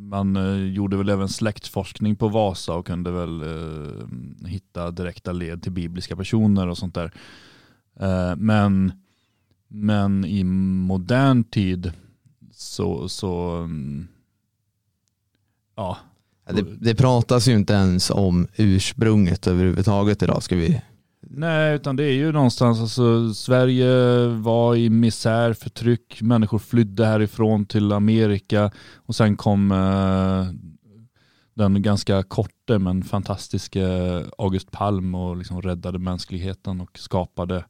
man 0.00 0.36
eh, 0.36 0.72
gjorde 0.72 0.96
väl 0.96 1.08
även 1.08 1.28
släktforskning 1.28 2.16
på 2.16 2.28
Vasa 2.28 2.74
och 2.74 2.86
kunde 2.86 3.10
väl 3.10 3.42
eh, 3.42 4.48
hitta 4.48 4.90
direkta 4.90 5.32
led 5.32 5.62
till 5.62 5.72
bibliska 5.72 6.16
personer 6.16 6.68
och 6.68 6.78
sånt 6.78 6.94
där. 6.94 7.12
Eh, 8.00 8.36
men, 8.36 8.92
men 9.68 10.24
i 10.24 10.44
modern 10.44 11.44
tid 11.44 11.92
så, 12.52 13.08
så 13.08 13.50
mm, 13.50 14.08
ja, 15.76 15.98
Det, 16.46 16.62
det 16.80 16.94
pratas 16.94 17.48
ju 17.48 17.52
inte 17.54 17.72
ens 17.72 18.10
om 18.10 18.48
ursprunget 18.56 19.46
överhuvudtaget 19.46 20.22
idag. 20.22 20.42
Ska 20.42 20.56
vi... 20.56 20.80
Nej, 21.30 21.74
utan 21.74 21.96
det 21.96 22.04
är 22.04 22.12
ju 22.12 22.32
någonstans, 22.32 22.80
alltså 22.80 23.34
Sverige 23.34 24.26
var 24.26 24.76
i 24.76 24.90
misär, 24.90 25.52
förtryck, 25.52 26.22
människor 26.22 26.58
flydde 26.58 27.06
härifrån 27.06 27.66
till 27.66 27.92
Amerika 27.92 28.70
och 28.96 29.14
sen 29.14 29.36
kom 29.36 29.72
eh, 29.72 30.46
den 31.58 31.82
ganska 31.82 32.22
korte 32.22 32.78
men 32.78 33.02
fantastiska 33.02 33.86
August 34.38 34.70
Palm 34.70 35.14
och 35.14 35.36
liksom 35.36 35.62
räddade 35.62 35.98
mänskligheten 35.98 36.80
och 36.80 36.98
skapade 36.98 37.64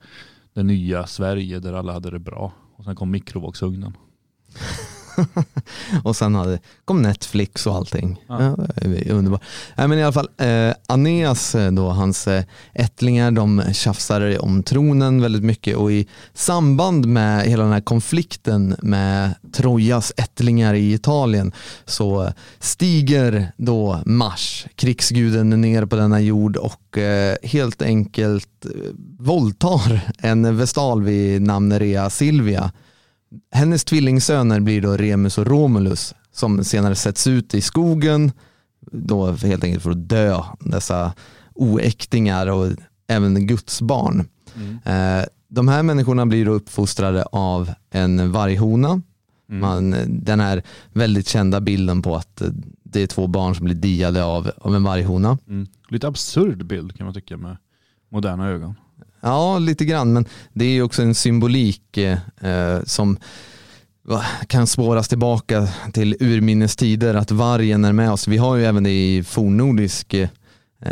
det 0.52 0.62
nya 0.62 1.06
Sverige 1.06 1.58
där 1.58 1.72
alla 1.72 1.92
hade 1.92 2.10
det 2.10 2.18
bra. 2.18 2.52
Och 2.76 2.84
sen 2.84 2.96
kom 2.96 3.10
mikrovågsugnen. 3.10 3.96
och 6.04 6.16
sen 6.16 6.34
hade, 6.34 6.58
kom 6.84 7.02
Netflix 7.02 7.66
och 7.66 7.74
allting. 7.74 8.24
Ja. 8.28 8.42
Ja. 8.42 9.12
underbart. 9.12 9.42
Nej, 9.76 9.88
men 9.88 9.98
i 9.98 10.02
alla 10.02 10.12
fall, 10.12 10.28
eh, 10.36 10.74
Aeneas, 10.86 11.54
eh, 11.54 11.72
då, 11.72 11.88
hans 11.88 12.28
eh, 12.28 12.44
ättlingar, 12.74 13.30
de 13.30 13.62
tjafsar 13.72 14.44
om 14.44 14.62
tronen 14.62 15.22
väldigt 15.22 15.44
mycket 15.44 15.76
och 15.76 15.92
i 15.92 16.06
samband 16.34 17.06
med 17.06 17.44
hela 17.44 17.62
den 17.62 17.72
här 17.72 17.80
konflikten 17.80 18.76
med 18.82 19.34
Trojas 19.52 20.12
ättlingar 20.16 20.74
i 20.74 20.92
Italien 20.92 21.52
så 21.84 22.32
stiger 22.58 23.52
då 23.56 24.02
Mars, 24.06 24.66
krigsguden, 24.74 25.50
ner 25.50 25.86
på 25.86 25.96
denna 25.96 26.20
jord 26.20 26.56
och 26.56 26.98
eh, 26.98 27.36
helt 27.42 27.82
enkelt 27.82 28.64
eh, 28.64 28.70
våldtar 29.18 30.00
en 30.18 30.56
vestal 30.56 31.02
vid 31.02 31.42
namn 31.42 31.78
Rea 31.78 32.10
Silvia 32.10 32.72
hennes 33.52 33.84
tvillingsöner 33.84 34.60
blir 34.60 34.82
då 34.82 34.96
Remus 34.96 35.38
och 35.38 35.46
Romulus 35.46 36.14
som 36.32 36.64
senare 36.64 36.94
sätts 36.94 37.26
ut 37.26 37.54
i 37.54 37.60
skogen 37.60 38.32
då 38.92 39.32
helt 39.32 39.64
enkelt 39.64 39.82
för 39.82 39.90
att 39.90 40.08
dö 40.08 40.42
dessa 40.60 41.12
oäktingar 41.54 42.46
och 42.46 42.66
även 43.08 43.46
Guds 43.46 43.82
barn. 43.82 44.28
Eh, 44.84 45.24
de 45.48 45.68
här 45.68 45.82
människorna 45.82 46.26
blir 46.26 46.44
då 46.44 46.52
uppfostrade 46.52 47.22
av 47.24 47.70
en 47.90 48.32
varghona. 48.32 49.02
Man, 49.50 49.94
den 50.08 50.40
här 50.40 50.62
väldigt 50.92 51.28
kända 51.28 51.60
bilden 51.60 52.02
på 52.02 52.16
att 52.16 52.40
eh, 52.40 52.48
det 52.82 53.02
är 53.02 53.06
två 53.06 53.26
barn 53.26 53.54
som 53.54 53.64
blir 53.64 53.74
diade 53.74 54.24
av, 54.24 54.50
av 54.56 54.74
en 54.74 54.82
varghona. 54.82 55.38
Mm. 55.48 55.66
Lite 55.88 56.08
absurd 56.08 56.66
bild 56.66 56.96
kan 56.96 57.04
man 57.04 57.14
tycka 57.14 57.36
med 57.36 57.56
moderna 58.08 58.48
ögon. 58.48 58.74
Ja, 59.20 59.58
lite 59.58 59.84
grann, 59.84 60.12
men 60.12 60.24
det 60.52 60.64
är 60.64 60.82
också 60.82 61.02
en 61.02 61.14
symbolik 61.14 61.96
eh, 61.96 62.18
eh, 62.40 62.82
som 62.84 63.18
kan 64.46 64.66
spåras 64.66 65.08
tillbaka 65.08 65.68
till 65.92 66.16
urminnes 66.20 66.76
tider, 66.76 67.14
att 67.14 67.30
vargen 67.30 67.84
är 67.84 67.92
med 67.92 68.12
oss. 68.12 68.28
Vi 68.28 68.36
har 68.36 68.56
ju 68.56 68.64
även 68.64 68.84
det 68.84 69.16
i 69.16 69.22
fornnordisk 69.22 70.14
eh, 70.14 70.28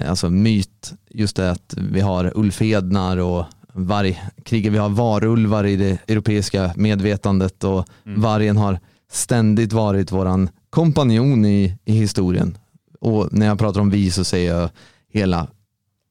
alltså 0.08 0.30
myt, 0.30 0.92
just 1.10 1.36
det 1.36 1.50
att 1.50 1.74
vi 1.76 2.00
har 2.00 2.32
ulfednar 2.34 3.16
och 3.16 3.44
vargkriget, 3.72 4.72
vi 4.72 4.78
har 4.78 4.88
varulvar 4.88 5.64
i 5.64 5.76
det 5.76 5.98
europeiska 6.08 6.72
medvetandet 6.76 7.64
och 7.64 7.86
vargen 8.04 8.56
har 8.56 8.80
ständigt 9.10 9.72
varit 9.72 10.12
våran 10.12 10.48
kompanjon 10.70 11.44
i, 11.44 11.78
i 11.84 11.92
historien. 11.92 12.58
Och 13.00 13.32
när 13.32 13.46
jag 13.46 13.58
pratar 13.58 13.80
om 13.80 13.90
vi 13.90 14.10
så 14.10 14.24
säger 14.24 14.54
jag 14.54 14.70
hela 15.12 15.46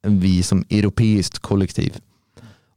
vi 0.06 0.44
som 0.44 0.66
europeiskt 0.70 1.40
kollektiv. 1.40 1.98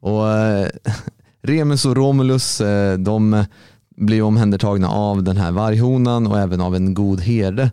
Och 0.00 0.30
eh, 0.30 0.68
Remus 1.42 1.84
och 1.84 1.96
Romulus, 1.96 2.60
eh, 2.60 2.98
de 2.98 3.44
blir 3.96 4.22
omhändertagna 4.22 4.88
av 4.88 5.22
den 5.22 5.36
här 5.36 5.52
varghonan 5.52 6.26
och 6.26 6.38
även 6.38 6.60
av 6.60 6.76
en 6.76 6.94
god 6.94 7.20
herde. 7.20 7.70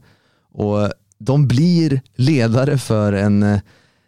Och 0.51 0.91
de 1.17 1.47
blir 1.47 2.01
ledare 2.15 2.77
för 2.77 3.13
en, 3.13 3.43
eh, 3.43 3.59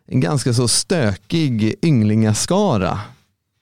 en 0.08 0.20
ganska 0.20 0.54
så 0.54 0.68
stökig 0.68 1.76
ynglingaskara 1.82 3.00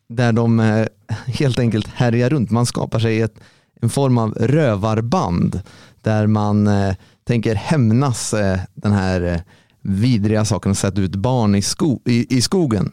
där 0.10 0.34
de 0.34 0.60
eh, 0.60 0.88
helt 1.26 1.60
enkelt 1.60 1.88
härjar 1.88 2.30
runt. 2.30 2.52
Man 2.52 2.66
skapar 2.66 3.00
sig 3.00 3.22
ett, 3.22 3.40
en 3.82 3.90
form 3.90 4.18
av 4.18 4.34
rövarband 4.34 5.62
där 6.02 6.28
man 6.28 6.68
eh, 6.68 6.96
tänker 7.24 7.56
hämnas 7.56 8.34
eh, 8.34 8.60
den 8.74 8.92
här 8.92 9.44
vidriga 9.86 10.46
saken 10.46 10.72
att 10.72 10.78
sätta 10.78 11.02
ut 11.02 11.16
barn 11.16 11.56
i, 11.56 11.62
sko 11.62 12.02
i, 12.06 12.38
i 12.38 12.42
skogen. 12.42 12.92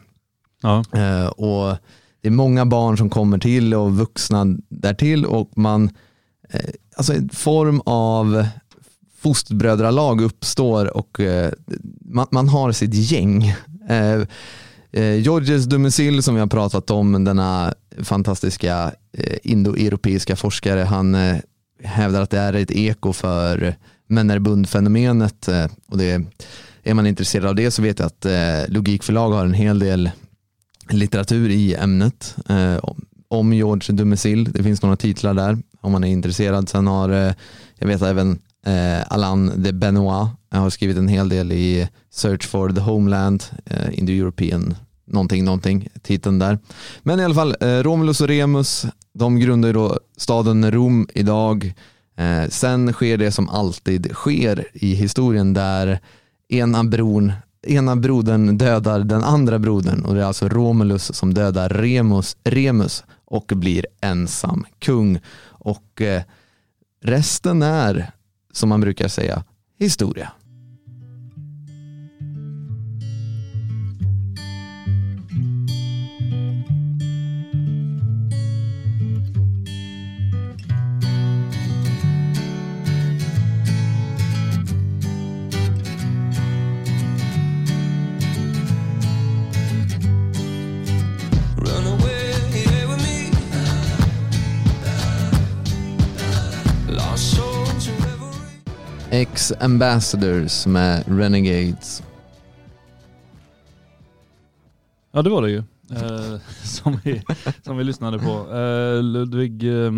Ja. 0.61 0.83
Eh, 0.93 1.27
och 1.27 1.77
det 2.21 2.27
är 2.27 2.31
många 2.31 2.65
barn 2.65 2.97
som 2.97 3.09
kommer 3.09 3.37
till 3.37 3.73
och 3.73 3.97
vuxna 3.97 4.45
därtill 4.69 5.25
och 5.25 5.57
man, 5.57 5.89
eh, 6.49 6.69
alltså 6.97 7.13
en 7.13 7.29
form 7.29 7.81
av 7.85 8.45
fosterbrödralag 9.19 10.21
uppstår 10.21 10.97
och 10.97 11.19
eh, 11.19 11.51
man, 12.05 12.27
man 12.31 12.49
har 12.49 12.71
sitt 12.71 12.93
gäng. 12.93 13.55
Eh, 13.89 14.21
eh, 14.91 15.15
Georges 15.15 15.65
Dumesil 15.65 16.23
som 16.23 16.35
vi 16.35 16.39
har 16.39 16.47
pratat 16.47 16.91
om, 16.91 17.23
denna 17.23 17.73
fantastiska 18.03 18.91
eh, 19.17 19.37
indoeuropeiska 19.43 20.35
forskare, 20.35 20.79
han 20.79 21.15
eh, 21.15 21.37
hävdar 21.83 22.21
att 22.21 22.29
det 22.29 22.39
är 22.39 22.53
ett 22.53 22.71
eko 22.71 23.13
för 23.13 23.75
Männerbund-fenomenet 24.07 25.47
eh, 25.47 25.65
och 25.87 25.97
det 25.97 26.21
är 26.83 26.93
man 26.93 27.07
intresserad 27.07 27.45
av 27.45 27.55
det 27.55 27.71
så 27.71 27.81
vet 27.81 27.99
jag 27.99 28.05
att 28.05 28.25
eh, 28.25 28.67
Logikförlag 28.67 29.31
har 29.31 29.45
en 29.45 29.53
hel 29.53 29.79
del 29.79 30.11
litteratur 30.89 31.49
i 31.49 31.75
ämnet 31.75 32.35
eh, 32.49 32.77
om- 33.29 33.53
George 33.53 33.95
Dumesil. 33.95 34.51
Det 34.51 34.63
finns 34.63 34.81
några 34.81 34.95
titlar 34.95 35.33
där 35.33 35.57
om 35.81 35.91
man 35.91 36.03
är 36.03 36.07
intresserad. 36.07 36.69
Sen 36.69 36.87
har 36.87 37.09
eh, 37.09 37.33
jag 37.79 37.87
vet 37.87 38.01
även 38.01 38.39
eh, 38.65 39.01
Alain 39.13 39.51
de 39.55 39.71
Benoit 39.73 40.27
jag 40.51 40.59
har 40.59 40.69
skrivit 40.69 40.97
en 40.97 41.07
hel 41.07 41.29
del 41.29 41.51
i 41.51 41.89
Search 42.11 42.47
for 42.47 42.69
the 42.69 42.81
Homeland, 42.81 43.43
eh, 43.65 43.99
Indo-European 43.99 44.75
någonting, 45.05 45.45
någonting, 45.45 45.87
titeln 46.01 46.39
där. 46.39 46.59
Men 47.03 47.19
i 47.19 47.23
alla 47.23 47.33
fall, 47.35 47.55
eh, 47.61 47.67
Romulus 47.67 48.21
och 48.21 48.27
Remus, 48.27 48.85
de 49.13 49.39
grundar 49.39 49.69
ju 49.69 49.73
då 49.73 49.99
staden 50.17 50.71
Rom 50.71 51.07
idag. 51.13 51.73
Eh, 52.17 52.49
sen 52.49 52.93
sker 52.93 53.17
det 53.17 53.31
som 53.31 53.49
alltid 53.49 54.11
sker 54.13 54.67
i 54.73 54.93
historien 54.95 55.53
där 55.53 55.99
ena 56.53 56.83
bron 56.83 57.31
ena 57.67 57.95
brodern 57.95 58.57
dödar 58.57 58.99
den 58.99 59.23
andra 59.23 59.59
brodern 59.59 60.05
och 60.05 60.15
det 60.15 60.21
är 60.21 60.25
alltså 60.25 60.49
Romulus 60.49 61.15
som 61.15 61.33
dödar 61.33 61.69
Remus, 61.69 62.37
Remus 62.43 63.03
och 63.25 63.51
blir 63.55 63.85
ensam 64.01 64.65
kung. 64.79 65.19
Och 65.45 66.01
eh, 66.01 66.23
resten 67.01 67.61
är, 67.61 68.11
som 68.51 68.69
man 68.69 68.81
brukar 68.81 69.07
säga, 69.07 69.43
historia. 69.79 70.31
Ex-Ambassadors 99.13 100.65
med 100.65 101.03
Renegades. 101.07 102.03
Ja 105.11 105.21
det 105.21 105.29
var 105.29 105.41
det 105.41 105.49
ju. 105.49 105.57
Eh, 105.91 106.39
som, 106.63 106.99
vi, 107.03 107.21
som 107.63 107.77
vi 107.77 107.83
lyssnade 107.83 108.19
på. 108.19 108.55
Eh, 108.55 109.03
Ludvig 109.03 109.85
eh, 109.85 109.91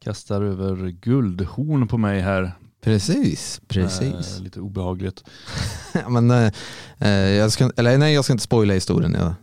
kastar 0.00 0.42
över 0.42 0.88
guldhorn 0.88 1.88
på 1.88 1.98
mig 1.98 2.20
här. 2.20 2.52
Precis, 2.80 3.60
precis. 3.68 4.36
Eh, 4.38 4.42
lite 4.42 4.60
obehagligt. 4.60 5.24
Men, 6.08 6.30
eh, 6.30 6.52
eh, 6.98 7.10
jag 7.10 7.52
ska, 7.52 7.70
eller 7.76 7.98
nej, 7.98 8.14
jag 8.14 8.24
ska 8.24 8.32
inte 8.32 8.44
spoila 8.44 8.74
historien. 8.74 9.16
Ja. 9.18 9.34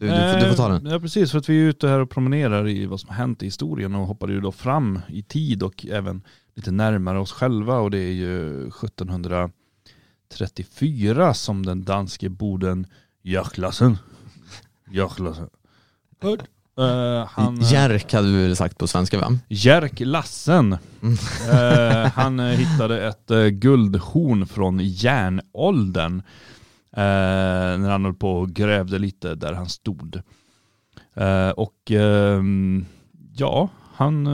Du, 0.00 0.06
du, 0.06 0.40
du 0.40 0.48
får 0.48 0.56
ta 0.56 0.68
den. 0.68 0.86
Ja 0.86 1.00
precis, 1.00 1.30
för 1.30 1.38
att 1.38 1.48
vi 1.48 1.60
är 1.60 1.64
ute 1.64 1.88
här 1.88 1.98
och 1.98 2.10
promenerar 2.10 2.68
i 2.68 2.86
vad 2.86 3.00
som 3.00 3.08
har 3.08 3.16
hänt 3.16 3.42
i 3.42 3.46
historien 3.46 3.94
och 3.94 4.06
hoppar 4.06 4.28
ju 4.28 4.40
då 4.40 4.52
fram 4.52 4.98
i 5.08 5.22
tid 5.22 5.62
och 5.62 5.86
även 5.90 6.22
lite 6.60 6.70
närmare 6.70 7.18
oss 7.18 7.32
själva 7.32 7.78
och 7.78 7.90
det 7.90 7.98
är 7.98 8.12
ju 8.12 8.68
1734 8.68 11.34
som 11.34 11.66
den 11.66 11.84
danske 11.84 12.28
boden 12.28 12.86
Jörklassen. 13.22 13.98
Jörklassen. 14.90 15.48
Hörd. 16.22 16.42
Eh, 16.78 17.26
han, 17.28 17.60
Jerk 17.60 18.12
hade 18.12 18.28
vi 18.28 18.42
väl 18.42 18.56
sagt 18.56 18.78
på 18.78 18.86
svenska 18.86 19.18
va? 19.18 19.38
Jerk 19.48 20.00
Lassen. 20.00 20.76
Mm. 21.02 21.16
Eh, 21.50 22.06
han 22.12 22.40
hittade 22.40 23.08
ett 23.08 23.30
eh, 23.30 23.46
guldhorn 23.46 24.46
från 24.46 24.78
järnåldern. 24.82 26.22
Eh, 26.92 27.02
när 27.80 27.90
han 27.90 28.04
höll 28.04 28.14
på 28.14 28.32
och 28.32 28.50
grävde 28.50 28.98
lite 28.98 29.34
där 29.34 29.52
han 29.52 29.68
stod. 29.68 30.22
Och 31.54 31.90
ehm, 31.90 32.84
ja, 33.36 33.68
han 33.94 34.26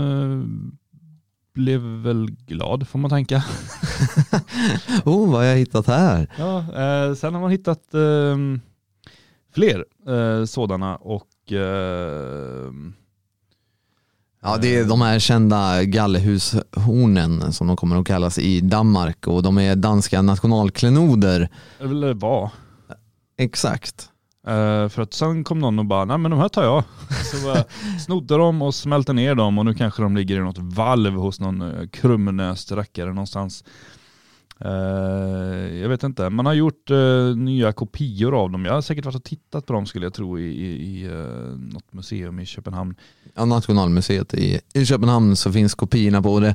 blev 1.56 1.80
väl 1.80 2.30
glad 2.46 2.88
får 2.88 2.98
man 2.98 3.10
tänka. 3.10 3.44
Oh, 5.04 5.30
vad 5.30 5.40
har 5.40 5.42
jag 5.44 5.56
hittat 5.56 5.86
här? 5.86 6.30
Ja, 6.38 6.58
eh, 6.58 7.14
sen 7.14 7.34
har 7.34 7.40
man 7.40 7.50
hittat 7.50 7.94
ehm, 7.94 8.60
fler 9.54 9.84
eh, 10.08 10.44
sådana 10.44 10.96
och 10.96 11.52
ehm, 11.52 12.94
Ja, 14.42 14.56
det 14.56 14.76
är 14.76 14.84
de 14.84 15.00
här 15.00 15.18
kända 15.18 15.84
gallehushornen 15.84 17.52
som 17.52 17.66
de 17.66 17.76
kommer 17.76 18.00
att 18.00 18.06
kallas 18.06 18.38
i 18.38 18.60
Danmark 18.60 19.26
och 19.26 19.42
de 19.42 19.58
är 19.58 19.76
danska 19.76 20.22
nationalklenoder. 20.22 21.48
eller 21.80 22.14
var. 22.14 22.50
Exakt. 23.38 24.08
Eh, 24.46 24.88
för 24.88 25.02
att 25.02 25.14
sen 25.14 25.44
kom 25.44 25.58
någon 25.58 25.78
och 25.78 25.86
bara, 25.86 26.04
nej 26.04 26.18
men 26.18 26.30
de 26.30 26.40
här 26.40 26.48
tar 26.48 26.64
jag. 26.64 26.84
Så 27.32 27.46
bara 27.46 27.64
snodde 28.00 28.36
de 28.36 28.62
och 28.62 28.74
smälte 28.74 29.12
ner 29.12 29.34
dem 29.34 29.58
och 29.58 29.64
nu 29.64 29.74
kanske 29.74 30.02
de 30.02 30.16
ligger 30.16 30.36
i 30.36 30.40
något 30.40 30.58
valv 30.58 31.14
hos 31.14 31.40
någon 31.40 31.62
uh, 31.62 31.88
krumnöst 31.88 32.72
rackare 32.72 33.08
någonstans. 33.08 33.64
Eh, 34.60 34.70
jag 35.76 35.88
vet 35.88 36.02
inte, 36.02 36.30
man 36.30 36.46
har 36.46 36.54
gjort 36.54 36.90
nya 37.36 37.72
kopior 37.72 38.42
av 38.42 38.50
dem. 38.50 38.64
Jag 38.64 38.72
har 38.72 38.80
säkert 38.80 39.04
varit 39.04 39.16
och 39.16 39.24
tittat 39.24 39.66
på 39.66 39.72
dem 39.72 39.86
skulle 39.86 40.06
jag 40.06 40.14
tro 40.14 40.38
i, 40.38 40.42
i, 40.42 41.04
i 41.04 41.08
något 41.72 41.92
museum 41.92 42.40
i 42.40 42.46
Köpenhamn. 42.46 42.94
Ja, 43.34 43.44
Nationalmuseet 43.44 44.34
i, 44.34 44.60
i 44.74 44.86
Köpenhamn 44.86 45.36
så 45.36 45.52
finns 45.52 45.74
kopiorna 45.74 46.22
på 46.22 46.40
det. 46.40 46.54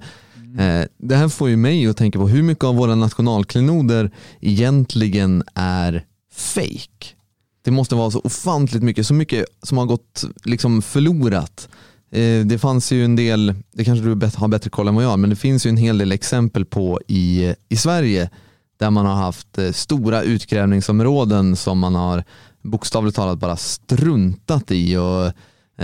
Eh, 0.60 0.86
det 0.97 1.15
här 1.15 1.30
får 1.30 1.49
ju 1.49 1.58
mig 1.58 1.88
att 1.88 1.97
tänka 1.97 2.19
på 2.19 2.27
hur 2.27 2.43
mycket 2.43 2.63
av 2.63 2.75
våra 2.75 2.95
nationalklenoder 2.95 4.12
egentligen 4.39 5.43
är 5.56 6.06
fake. 6.34 7.20
Det 7.63 7.71
måste 7.71 7.95
vara 7.95 8.12
så 8.12 8.19
ofantligt 8.19 8.84
mycket, 8.84 9.08
så 9.08 9.13
mycket 9.13 9.45
som 9.63 9.78
har 9.78 9.86
gått 9.86 10.24
liksom 10.43 10.82
förlorat. 10.82 11.69
Eh, 12.12 12.45
det 12.45 12.60
fanns 12.60 12.91
ju 12.91 13.06
en 13.06 13.15
del, 13.15 13.54
det 13.71 13.86
kanske 13.86 14.06
du 14.06 14.10
har 14.36 14.47
bättre 14.47 14.69
koll 14.69 14.88
än 14.88 14.95
vad 14.95 15.04
jag 15.04 15.10
har, 15.10 15.17
men 15.17 15.30
det 15.30 15.36
finns 15.36 15.65
ju 15.65 15.69
en 15.69 15.78
hel 15.78 15.97
del 15.97 16.12
exempel 16.12 16.65
på 16.65 17.00
i, 17.08 17.56
i 17.69 17.76
Sverige 17.76 18.30
där 18.80 18.89
man 18.89 19.06
har 19.06 19.15
haft 19.15 19.58
eh, 19.58 19.71
stora 19.71 20.24
utgrävningsområden 20.24 21.56
som 21.56 21.80
man 21.80 21.95
har 21.95 22.24
bokstavligt 22.62 23.15
talat 23.15 23.39
bara 23.39 23.58
struntat 23.58 24.71
i 24.71 24.97
och 24.97 25.26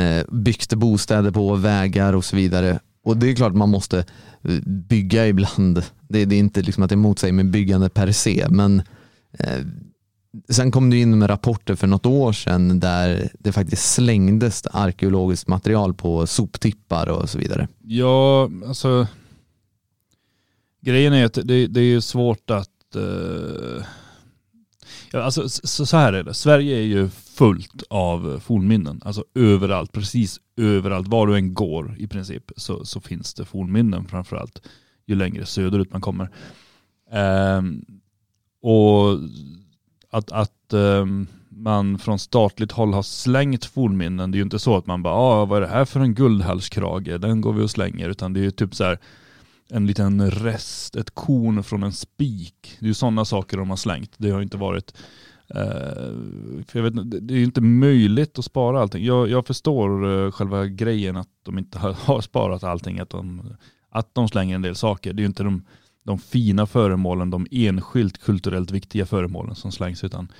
eh, 0.01 0.25
byggt 0.31 0.73
bostäder 0.73 1.31
på, 1.31 1.55
vägar 1.55 2.13
och 2.13 2.25
så 2.25 2.35
vidare. 2.35 2.79
Och 3.03 3.17
det 3.17 3.31
är 3.31 3.35
klart 3.35 3.53
man 3.53 3.69
måste 3.69 4.05
bygga 4.65 5.27
ibland. 5.27 5.83
Det, 6.09 6.25
det 6.25 6.35
är 6.35 6.39
inte 6.39 6.61
liksom 6.61 6.83
att 6.83 6.89
det 6.89 6.95
är 6.95 7.19
sig 7.19 7.31
med 7.31 7.49
byggande 7.49 7.89
per 7.89 8.11
se, 8.11 8.45
men 8.49 8.81
sen 10.49 10.71
kom 10.71 10.89
det 10.89 10.97
in 10.97 11.19
med 11.19 11.29
rapporter 11.29 11.75
för 11.75 11.87
något 11.87 12.05
år 12.05 12.31
sedan 12.31 12.79
där 12.79 13.29
det 13.39 13.51
faktiskt 13.51 13.93
slängdes 13.93 14.67
arkeologiskt 14.67 15.47
material 15.47 15.93
på 15.93 16.27
soptippar 16.27 17.09
och 17.09 17.29
så 17.29 17.37
vidare. 17.37 17.67
Ja, 17.83 18.49
alltså 18.67 19.07
grejen 20.81 21.13
är 21.13 21.25
att 21.25 21.33
det, 21.43 21.67
det 21.67 21.79
är 21.79 21.83
ju 21.83 22.01
svårt 22.01 22.49
att 22.49 22.95
eh, 22.95 23.85
ja, 25.11 25.21
alltså, 25.21 25.49
så, 25.49 25.85
så 25.85 25.97
här 25.97 26.13
är 26.13 26.23
det. 26.23 26.33
Sverige 26.33 26.77
är 26.77 26.85
ju 26.85 27.09
fullt 27.09 27.83
av 27.89 28.39
fornminnen. 28.45 29.01
Alltså 29.05 29.23
överallt, 29.35 29.91
precis 29.91 30.39
överallt. 30.57 31.07
Var 31.07 31.27
du 31.27 31.35
än 31.35 31.53
går 31.53 31.95
i 31.99 32.07
princip 32.07 32.51
så, 32.57 32.85
så 32.85 33.01
finns 33.01 33.33
det 33.33 33.45
fornminnen 33.45 34.05
framförallt 34.05 34.61
ju 35.07 35.15
längre 35.15 35.45
söderut 35.45 35.91
man 35.91 36.01
kommer. 36.01 36.29
Ehm, 37.11 37.85
och 38.61 39.19
att, 40.09 40.31
att 40.31 40.73
um, 40.73 41.27
man 41.49 41.97
från 41.97 42.19
statligt 42.19 42.71
håll 42.71 42.93
har 42.93 43.03
slängt 43.03 43.65
fornminnen, 43.65 44.31
det 44.31 44.35
är 44.35 44.39
ju 44.39 44.43
inte 44.43 44.59
så 44.59 44.77
att 44.77 44.87
man 44.87 45.03
bara, 45.03 45.13
ah, 45.13 45.45
vad 45.45 45.57
är 45.57 45.61
det 45.61 45.73
här 45.73 45.85
för 45.85 45.99
en 45.99 46.13
guldhalskrage, 46.13 47.19
den 47.19 47.41
går 47.41 47.53
vi 47.53 47.63
och 47.63 47.71
slänger, 47.71 48.09
utan 48.09 48.33
det 48.33 48.39
är 48.39 48.43
ju 48.43 48.51
typ 48.51 48.75
så 48.75 48.83
här 48.83 48.99
en 49.69 49.87
liten 49.87 50.31
rest, 50.31 50.95
ett 50.95 51.15
korn 51.15 51.63
från 51.63 51.83
en 51.83 51.91
spik. 51.91 52.77
Det 52.79 52.85
är 52.85 52.87
ju 52.87 52.93
sådana 52.93 53.25
saker 53.25 53.57
de 53.57 53.69
har 53.69 53.77
slängt. 53.77 54.11
Det 54.17 54.29
har 54.29 54.39
ju 54.39 54.43
inte 54.43 54.57
varit 54.57 54.93
Uh, 55.55 56.63
för 56.67 56.79
jag 56.79 56.83
vet, 56.83 57.27
det 57.27 57.33
är 57.33 57.37
ju 57.37 57.43
inte 57.43 57.61
möjligt 57.61 58.39
att 58.39 58.45
spara 58.45 58.81
allting. 58.81 59.05
Jag, 59.05 59.29
jag 59.29 59.47
förstår 59.47 60.05
uh, 60.05 60.31
själva 60.31 60.65
grejen 60.65 61.17
att 61.17 61.29
de 61.43 61.57
inte 61.57 61.79
har, 61.79 61.93
har 61.93 62.21
sparat 62.21 62.63
allting, 62.63 62.99
att 62.99 63.09
de, 63.09 63.55
att 63.89 64.15
de 64.15 64.27
slänger 64.27 64.55
en 64.55 64.61
del 64.61 64.75
saker. 64.75 65.13
Det 65.13 65.19
är 65.19 65.23
ju 65.23 65.27
inte 65.27 65.43
de, 65.43 65.65
de 66.07 66.19
fina 66.19 66.65
föremålen, 66.65 67.29
de 67.29 67.47
enskilt 67.51 68.17
kulturellt 68.17 68.71
viktiga 68.71 69.05
föremålen 69.05 69.55
som 69.55 69.71
slängs, 69.71 70.03
utan 70.03 70.31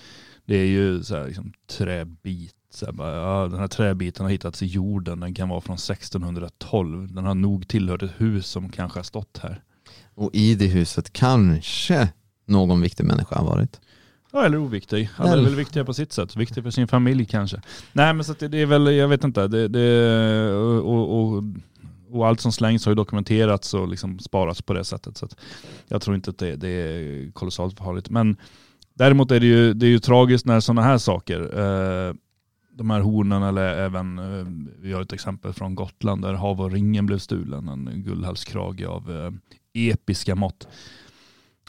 det 0.45 0.56
är 0.56 0.65
ju 0.65 1.03
så 1.03 1.15
här, 1.15 1.27
liksom, 1.27 1.53
träbit. 1.77 2.53
Så 2.73 2.86
här, 2.86 2.93
bara, 2.93 3.15
ja, 3.15 3.47
den 3.47 3.60
här 3.60 3.67
träbiten 3.67 4.25
har 4.25 4.32
hittats 4.32 4.63
i 4.63 4.65
jorden, 4.65 5.19
den 5.19 5.34
kan 5.34 5.49
vara 5.49 5.62
från 5.62 5.75
1612. 5.75 7.13
Den 7.13 7.25
har 7.25 7.36
nog 7.36 7.67
tillhört 7.67 8.03
ett 8.03 8.13
hus 8.17 8.47
som 8.47 8.69
kanske 8.69 8.99
har 8.99 9.03
stått 9.03 9.39
här. 9.43 9.63
Och 10.15 10.30
i 10.34 10.56
det 10.56 10.67
huset 10.67 11.13
kanske 11.13 12.10
någon 12.45 12.82
viktig 12.82 13.03
människa 13.03 13.36
har 13.36 13.45
varit. 13.45 13.80
Ja, 14.32 14.45
eller 14.45 14.58
oviktig. 14.58 15.10
Alla 15.17 15.32
är 15.32 15.41
väl 15.41 15.56
viktiga 15.56 15.86
på 15.86 15.93
sitt 15.93 16.13
sätt. 16.13 16.36
Viktig 16.36 16.63
för 16.63 16.71
sin 16.71 16.88
familj 16.88 17.25
kanske. 17.25 17.62
Nej 17.93 18.13
men 18.13 18.23
så 18.23 18.32
att 18.32 18.39
det, 18.39 18.47
det 18.47 18.62
är 18.62 18.65
väl, 18.65 18.95
jag 18.95 19.08
vet 19.08 19.23
inte. 19.23 19.47
Det, 19.47 19.67
det, 19.67 20.51
och, 20.53 21.21
och, 21.21 21.43
och 22.10 22.28
allt 22.28 22.41
som 22.41 22.52
slängs 22.52 22.86
har 22.86 22.91
ju 22.91 22.96
dokumenterats 22.96 23.74
och 23.74 23.88
liksom 23.88 24.20
sparats 24.20 24.62
på 24.62 24.74
det 24.74 24.84
sättet. 24.84 25.17
Så 25.17 25.26
att 25.26 25.36
jag 25.88 26.02
tror 26.02 26.15
inte 26.15 26.30
att 26.30 26.38
det, 26.38 26.56
det 26.56 26.70
är 26.70 27.32
kolossalt 27.32 27.78
farligt. 27.78 28.10
Men 28.10 28.38
däremot 28.93 29.32
är 29.32 29.39
det 29.39 29.46
ju, 29.46 29.74
det 29.74 29.86
är 29.86 29.89
ju 29.89 30.00
tragiskt 30.00 30.46
när 30.46 30.60
sådana 30.60 30.82
här 30.82 30.98
saker, 30.98 31.41
eh, 31.60 32.13
de 32.72 32.89
här 32.89 33.02
hornen 33.02 33.43
eller 33.43 33.78
även, 33.78 34.20
eh, 34.20 34.46
vi 34.80 34.93
har 34.93 35.02
ett 35.02 35.13
exempel 35.13 35.54
från 35.54 35.76
Gotland 35.76 36.22
där 36.22 36.34
hav 36.34 36.62
och 36.62 36.72
ringen 36.72 37.06
blev 37.06 37.17
stulen. 37.17 37.67
En 37.70 38.04
guldhalskrage 38.04 38.86
av 38.86 39.12
eh, 39.12 39.32
episka 39.74 40.36
mått. 40.36 40.67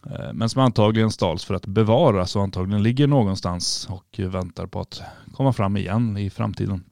Eh, 0.07 0.33
men 0.33 0.48
som 0.48 0.62
antagligen 0.62 1.11
stals 1.11 1.44
för 1.44 1.55
att 1.55 1.66
bevaras 1.66 2.37
och 2.37 2.42
antagligen 2.42 2.83
ligger 2.83 3.07
någonstans 3.07 3.88
och 3.90 4.18
väntar 4.18 4.66
på 4.66 4.81
att 4.81 5.03
komma 5.33 5.53
fram 5.53 5.77
igen 5.77 6.16
i 6.16 6.31
framtiden. 6.31 6.85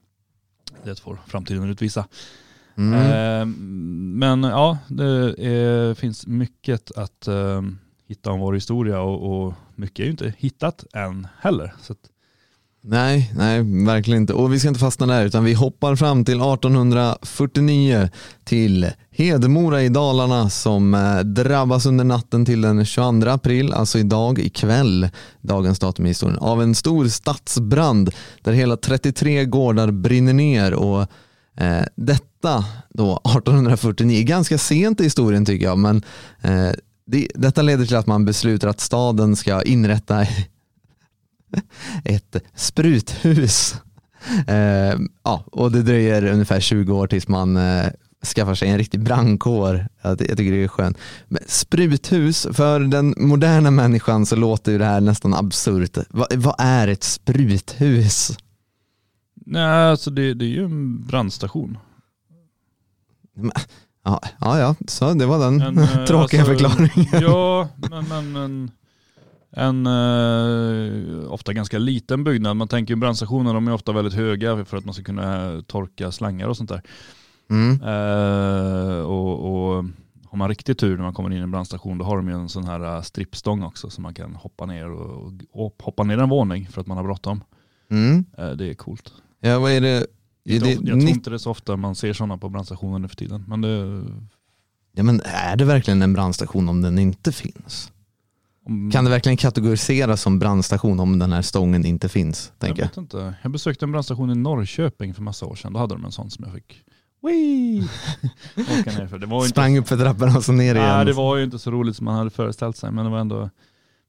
Det 0.83 0.99
får 0.99 1.19
framtiden 1.27 1.69
utvisa. 1.69 2.07
Mm. 2.77 2.93
Eh, 2.93 3.45
Men 4.17 4.43
ja, 4.43 4.77
det 4.87 5.05
är, 5.37 5.93
finns 5.93 6.27
mycket 6.27 6.91
att 6.91 7.27
eh, 7.27 7.61
hitta 8.07 8.31
om 8.31 8.39
vår 8.39 8.53
historia 8.53 8.99
och, 9.01 9.45
och 9.47 9.53
mycket 9.75 9.99
är 9.99 10.03
ju 10.03 10.11
inte 10.11 10.33
hittat 10.37 10.85
än 10.93 11.27
heller. 11.41 11.73
Så 11.81 11.93
att, 11.93 11.99
Nej, 12.89 13.31
nej, 13.35 13.85
verkligen 13.85 14.21
inte. 14.21 14.33
Och 14.33 14.53
vi 14.53 14.59
ska 14.59 14.67
inte 14.67 14.79
fastna 14.79 15.05
där 15.05 15.25
utan 15.25 15.43
vi 15.43 15.53
hoppar 15.53 15.95
fram 15.95 16.25
till 16.25 16.41
1849 16.41 18.09
till 18.43 18.91
Hedemora 19.11 19.83
i 19.83 19.89
Dalarna 19.89 20.49
som 20.49 20.93
eh, 20.93 21.19
drabbas 21.19 21.85
under 21.85 22.03
natten 22.03 22.45
till 22.45 22.61
den 22.61 22.85
22 22.85 23.29
april, 23.29 23.73
alltså 23.73 23.99
idag 23.99 24.39
ikväll, 24.39 25.09
dagens 25.41 25.79
datum 25.79 26.05
i 26.05 26.09
historien, 26.09 26.39
av 26.39 26.61
en 26.61 26.75
stor 26.75 27.07
stadsbrand 27.07 28.09
där 28.41 28.51
hela 28.51 28.77
33 28.77 29.45
gårdar 29.45 29.91
brinner 29.91 30.33
ner 30.33 30.73
och 30.73 31.07
Eh, 31.57 31.83
detta 31.95 32.65
då 32.89 33.17
1849, 33.17 34.23
ganska 34.23 34.57
sent 34.57 35.01
i 35.01 35.03
historien 35.03 35.45
tycker 35.45 35.65
jag, 35.65 35.77
men 35.77 36.03
eh, 36.41 36.71
det, 37.05 37.27
detta 37.35 37.61
leder 37.61 37.85
till 37.85 37.95
att 37.95 38.07
man 38.07 38.25
beslutar 38.25 38.67
att 38.67 38.79
staden 38.79 39.35
ska 39.35 39.61
inrätta 39.61 40.21
ett 42.03 42.35
spruthus. 42.55 43.75
Eh, 44.47 44.99
ja, 45.23 45.43
och 45.51 45.71
det 45.71 45.83
dröjer 45.83 46.25
ungefär 46.25 46.59
20 46.59 46.93
år 46.93 47.07
tills 47.07 47.27
man 47.27 47.57
eh, 47.57 47.85
skaffar 48.35 48.55
sig 48.55 48.69
en 48.69 48.77
riktig 48.77 48.99
brandkår. 48.99 49.87
Jag, 50.01 50.11
jag 50.11 50.37
tycker 50.37 50.51
det 50.51 50.63
är 50.63 50.67
skönt. 50.67 50.97
Men 51.27 51.41
spruthus, 51.47 52.47
för 52.53 52.79
den 52.79 53.15
moderna 53.17 53.71
människan 53.71 54.25
så 54.25 54.35
låter 54.35 54.71
ju 54.71 54.77
det 54.77 54.85
här 54.85 55.01
nästan 55.01 55.33
absurt. 55.33 55.97
Va, 56.09 56.27
vad 56.35 56.55
är 56.57 56.87
ett 56.87 57.03
spruthus? 57.03 58.37
Nej, 59.47 59.89
alltså 59.89 60.11
det, 60.11 60.33
det 60.33 60.45
är 60.45 60.49
ju 60.49 60.65
en 60.65 61.05
brandstation. 61.07 61.77
Ja, 64.03 64.21
ja, 64.39 64.59
ja 64.59 64.75
så 64.87 65.13
det 65.13 65.25
var 65.25 65.39
den 65.39 65.61
En, 65.61 65.77
eh, 65.77 66.05
tråkiga 66.05 66.41
alltså, 66.41 66.53
förklaringen. 66.53 67.21
Ja, 67.21 67.69
men, 67.75 68.07
men 68.07 68.35
en, 68.35 68.71
en 69.51 69.87
eh, 69.87 71.31
ofta 71.31 71.53
ganska 71.53 71.77
liten 71.77 72.23
byggnad. 72.23 72.57
Man 72.57 72.67
tänker 72.67 72.93
ju 72.93 72.99
brandstationer, 72.99 73.53
de 73.53 73.67
är 73.67 73.73
ofta 73.73 73.91
väldigt 73.91 74.13
höga 74.13 74.65
för 74.65 74.77
att 74.77 74.85
man 74.85 74.93
ska 74.93 75.03
kunna 75.03 75.61
torka 75.67 76.11
slangar 76.11 76.47
och 76.47 76.57
sånt 76.57 76.69
där. 76.69 76.81
Mm. 77.49 77.81
Eh, 77.81 78.99
och, 78.99 79.75
och 79.77 79.85
har 80.25 80.37
man 80.37 80.49
riktigt 80.49 80.79
tur 80.79 80.97
när 80.97 81.03
man 81.03 81.13
kommer 81.13 81.29
in 81.29 81.37
i 81.37 81.41
en 81.41 81.51
brandstation 81.51 81.97
då 81.97 82.05
har 82.05 82.17
de 82.17 82.27
ju 82.27 82.33
en 82.33 82.49
sån 82.49 82.63
här 82.63 82.95
eh, 82.95 83.01
strippstång 83.01 83.63
också 83.63 83.89
så 83.89 84.01
man 84.01 84.13
kan 84.13 84.35
hoppa 84.35 84.65
ner 84.65 84.91
och, 84.91 85.33
och 85.51 85.75
hoppa 85.83 86.03
ner 86.03 86.17
en 86.17 86.29
våning 86.29 86.67
för 86.67 86.81
att 86.81 86.87
man 86.87 86.97
har 86.97 87.03
bråttom. 87.03 87.43
Mm. 87.89 88.25
Eh, 88.37 88.49
det 88.49 88.69
är 88.69 88.73
coolt. 88.73 89.13
Ja, 89.39 89.59
vad 89.59 89.71
är 89.71 89.81
det? 89.81 90.05
Är 90.49 90.59
det 90.59 90.69
jag 90.71 90.83
tror 90.83 90.99
inte 90.99 91.29
det 91.29 91.35
är 91.35 91.37
så 91.37 91.51
ofta 91.51 91.77
man 91.77 91.95
ser 91.95 92.13
sådana 92.13 92.37
på 92.37 92.49
brandstationer 92.49 92.99
nu 92.99 93.07
för 93.07 93.15
tiden. 93.15 93.45
Men 93.47 93.61
det, 93.61 94.03
ja, 94.91 95.03
men 95.03 95.21
är 95.23 95.55
det 95.55 95.65
verkligen 95.65 96.01
en 96.01 96.13
brandstation 96.13 96.69
om 96.69 96.81
den 96.81 96.99
inte 96.99 97.31
finns? 97.31 97.91
om, 98.65 98.91
Kan 98.91 99.03
det 99.03 99.09
verkligen 99.09 99.37
kategoriseras 99.37 100.21
som 100.21 100.39
brandstation 100.39 100.99
om 100.99 101.19
den 101.19 101.31
här 101.31 101.41
stången 101.41 101.85
inte 101.85 102.09
finns? 102.09 102.51
jag 102.51 102.59
Tänker 102.59 102.81
jag. 102.81 102.87
vet 102.89 102.97
inte. 102.97 103.33
Jag 103.41 103.51
besökte 103.51 103.85
en 103.85 103.91
brandstation 103.91 104.31
i 104.31 104.35
Norrköping 104.35 105.13
för 105.13 105.21
massa 105.21 105.45
år 105.45 105.55
sedan. 105.55 105.73
Då 105.73 105.79
hade 105.79 105.95
de 105.95 106.05
en 106.05 106.11
sån 106.11 106.29
som 106.29 106.45
jag 106.45 106.53
fick 106.53 106.83
Wee! 107.21 107.87
Det 109.19 109.25
var 109.25 109.37
inte 109.37 109.49
Sprang 109.49 109.77
upp 109.77 109.87
för 109.87 109.97
trappan 109.97 110.35
och 110.35 110.43
så 110.43 110.51
ner 110.51 110.75
igen. 110.75 110.87
Nej, 110.87 111.05
det 111.05 111.13
var 111.13 111.37
ju 111.37 111.43
inte 111.43 111.59
så 111.59 111.71
roligt 111.71 111.95
som 111.95 112.05
man 112.05 112.15
hade 112.15 112.29
föreställt 112.29 112.77
sig, 112.77 112.91
men 112.91 113.05
det 113.05 113.11
var 113.11 113.19
ändå, 113.19 113.49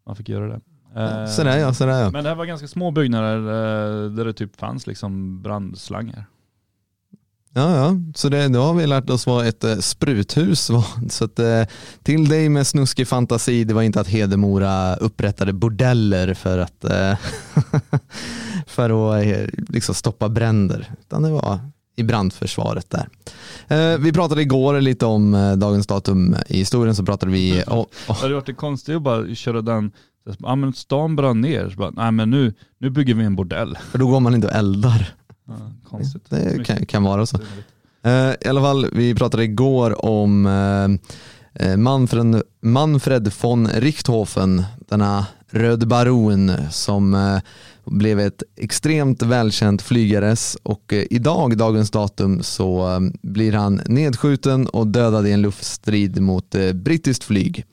man 0.07 0.17
fick 0.17 0.29
göra 0.29 0.49
det. 0.49 0.61
Eh, 0.97 1.27
Sådär 1.27 1.59
ja, 1.59 1.75
sådär 1.75 2.01
ja. 2.01 2.11
Men 2.11 2.25
det 2.25 2.31
här 2.31 2.37
var 2.37 2.45
ganska 2.45 2.69
små 2.69 2.91
byggnader 2.91 3.37
eh, 3.37 4.11
där 4.11 4.25
det 4.25 4.33
typ 4.33 4.57
fanns 4.57 4.87
liksom 4.87 5.43
brandslangar. 5.43 6.27
Ja, 7.55 7.77
ja. 7.77 7.95
Så 8.15 8.29
det, 8.29 8.49
då 8.49 8.63
har 8.63 8.75
vi 8.75 8.87
lärt 8.87 9.11
oss 9.11 9.27
vad 9.27 9.47
ett 9.47 9.65
eh, 9.65 9.77
spruthus 9.77 10.71
var. 10.71 10.85
Så 11.11 11.25
att, 11.25 11.39
eh, 11.39 11.63
till 12.03 12.29
dig 12.29 12.49
med 12.49 12.67
snuskig 12.67 13.09
fantasi, 13.09 13.65
det 13.65 13.75
var 13.75 13.83
inte 13.83 14.01
att 14.01 14.09
Hedemora 14.09 14.97
upprättade 14.97 15.53
bordeller 15.53 16.35
för 16.35 16.59
att, 16.59 16.85
eh, 16.85 17.15
för 18.67 19.19
att 19.19 19.27
eh, 19.27 19.47
liksom 19.69 19.95
stoppa 19.95 20.29
bränder, 20.29 20.93
utan 21.01 21.23
det 21.23 21.31
var 21.31 21.59
i 21.97 22.03
brandförsvaret 22.03 22.91
där. 22.91 23.09
Vi 23.99 24.13
pratade 24.13 24.43
igår 24.43 24.81
lite 24.81 25.07
om 25.07 25.55
dagens 25.59 25.87
datum 25.87 26.37
i 26.47 26.59
historien, 26.59 26.95
så 26.95 27.05
pratade 27.05 27.33
vi 27.33 27.63
om, 27.63 27.87
Det 28.07 28.13
hade 28.13 28.35
varit 28.35 28.57
konstigt 28.57 28.97
att 28.97 29.03
bara 29.03 29.35
köra 29.35 29.63
den, 29.63 29.91
ja 30.39 30.57
men 30.57 30.73
stan 30.73 31.17
brann 31.17 31.41
ner, 31.41 31.71
så 31.71 31.77
bara, 31.77 31.91
nej 31.91 32.13
men 32.13 32.31
nu, 32.31 32.55
nu 32.79 32.91
bygger 32.91 33.15
vi 33.15 33.25
en 33.25 33.37
bordell. 33.37 33.79
för 33.91 33.99
då 33.99 34.07
går 34.07 34.21
man 34.21 34.35
inte 34.35 34.47
och 34.47 34.55
eldar. 34.55 35.15
Ja, 35.47 35.55
konstigt. 35.85 36.23
Det 36.31 36.65
kan, 36.65 36.87
kan 36.87 37.03
vara 37.03 37.27
så. 37.27 37.39
Eh, 38.03 38.33
I 38.41 38.49
alla 38.49 38.61
fall, 38.61 38.87
vi 38.93 39.15
pratade 39.15 39.45
igår 39.45 40.05
om 40.05 40.47
eh, 41.53 41.77
Manfred, 41.77 42.43
Manfred 42.61 43.33
von 43.41 43.69
Richthofen, 43.69 44.65
denna 44.79 45.27
röd 45.51 45.89
baron 45.89 46.53
som 46.71 47.15
eh, 47.15 47.39
blev 47.85 48.21
ett 48.21 48.43
extremt 48.57 49.23
välkänt 49.23 49.83
flygares 49.83 50.57
och 50.63 50.93
idag, 51.11 51.57
dagens 51.57 51.91
datum, 51.91 52.43
så 52.43 53.01
blir 53.23 53.53
han 53.53 53.81
nedskjuten 53.87 54.67
och 54.67 54.87
dödad 54.87 55.27
i 55.27 55.33
en 55.33 55.43
luftstrid 55.43 56.21
mot 56.21 56.55
brittiskt 56.75 57.25
flyg. 57.25 57.65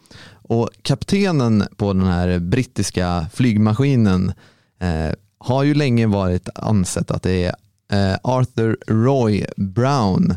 Och 0.47 0.69
kaptenen 0.81 1.63
på 1.77 1.93
den 1.93 2.03
här 2.03 2.39
brittiska 2.39 3.25
flygmaskinen 3.33 4.33
eh, 4.79 5.15
har 5.37 5.63
ju 5.63 5.73
länge 5.73 6.07
varit 6.07 6.49
ansett 6.55 7.11
att 7.11 7.23
det 7.23 7.43
är 7.43 7.55
eh, 7.91 8.17
Arthur 8.23 8.77
Roy 8.87 9.45
Brown 9.57 10.35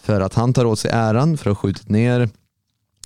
för 0.00 0.20
att 0.20 0.34
han 0.34 0.52
tar 0.52 0.64
åt 0.64 0.78
sig 0.78 0.90
äran 0.90 1.36
för 1.36 1.50
att 1.50 1.56
ha 1.56 1.62
skjutit 1.62 1.88
ner 1.88 2.20
eh, 2.20 2.28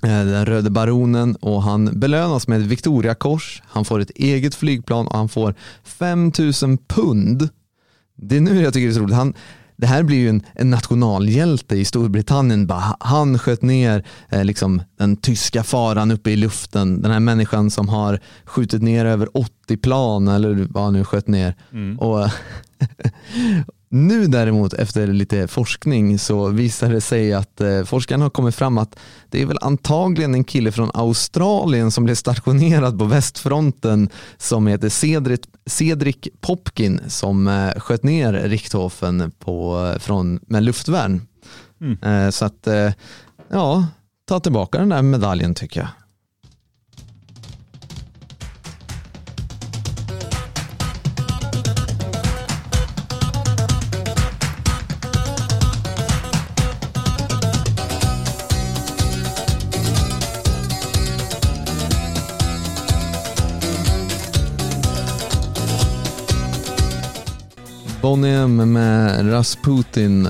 den 0.03 0.45
röde 0.45 0.69
baronen 0.69 1.35
och 1.35 1.63
han 1.63 1.99
belönas 1.99 2.47
med 2.47 2.61
ett 2.61 2.67
Victoriakors, 2.67 3.61
han 3.65 3.85
får 3.85 3.99
ett 3.99 4.11
eget 4.15 4.55
flygplan 4.55 5.07
och 5.07 5.17
han 5.17 5.29
får 5.29 5.55
5000 5.83 6.77
pund. 6.77 7.49
Det 8.15 8.37
är 8.37 8.41
nu 8.41 8.61
jag 8.61 8.73
tycker 8.73 8.87
det 8.87 8.91
är 8.91 8.95
så 8.95 9.01
roligt. 9.01 9.15
Han, 9.15 9.33
det 9.77 9.87
här 9.87 10.03
blir 10.03 10.17
ju 10.17 10.29
en, 10.29 10.41
en 10.55 10.69
nationalhjälte 10.69 11.75
i 11.75 11.85
Storbritannien. 11.85 12.67
Bara, 12.67 12.95
han 12.99 13.39
sköt 13.39 13.61
ner 13.61 14.03
eh, 14.29 14.43
liksom, 14.45 14.81
den 14.97 15.15
tyska 15.17 15.63
faran 15.63 16.11
uppe 16.11 16.31
i 16.31 16.35
luften. 16.35 17.01
Den 17.01 17.11
här 17.11 17.19
människan 17.19 17.71
som 17.71 17.89
har 17.89 18.19
skjutit 18.45 18.81
ner 18.81 19.05
över 19.05 19.37
80 19.37 19.77
plan 19.77 20.27
eller 20.27 20.67
vad 20.69 20.83
han 20.83 20.93
nu 20.93 21.03
sköt 21.03 21.27
ner. 21.27 21.55
Mm. 21.71 21.99
Och 21.99 22.19
nu 23.89 24.27
däremot 24.27 24.73
efter 24.73 25.07
lite 25.07 25.47
forskning 25.47 26.19
så 26.19 26.47
visar 26.47 26.89
det 26.89 27.01
sig 27.01 27.33
att 27.33 27.61
eh, 27.61 27.83
forskarna 27.83 28.25
har 28.25 28.29
kommit 28.29 28.55
fram 28.55 28.77
att 28.77 28.99
det 29.29 29.41
är 29.41 29.45
väl 29.45 29.57
antagligen 29.61 30.33
en 30.33 30.43
kille 30.43 30.71
från 30.71 30.91
Australien 30.93 31.91
som 31.91 32.03
blev 32.03 32.15
stationerad 32.15 32.99
på 32.99 33.05
västfronten 33.05 34.09
som 34.37 34.67
heter 34.67 34.89
Cedric, 34.89 35.41
Cedric 35.65 36.17
Popkin 36.41 36.99
som 37.07 37.47
eh, 37.47 37.79
sköt 37.79 38.03
ner 38.03 38.33
Richthofen 38.33 39.31
på, 39.39 39.95
från, 39.99 40.39
med 40.47 40.63
luftvärn. 40.63 41.21
Mm. 41.81 42.25
Eh, 42.25 42.29
så 42.29 42.45
att, 42.45 42.67
eh, 42.67 42.91
ja, 43.49 43.87
ta 44.27 44.39
tillbaka 44.39 44.77
den 44.77 44.89
där 44.89 45.01
medaljen 45.01 45.55
tycker 45.55 45.79
jag. 45.79 45.89
Bonnie 68.07 68.35
M 68.35 68.73
med 68.73 69.31
Rasputin. 69.31 70.27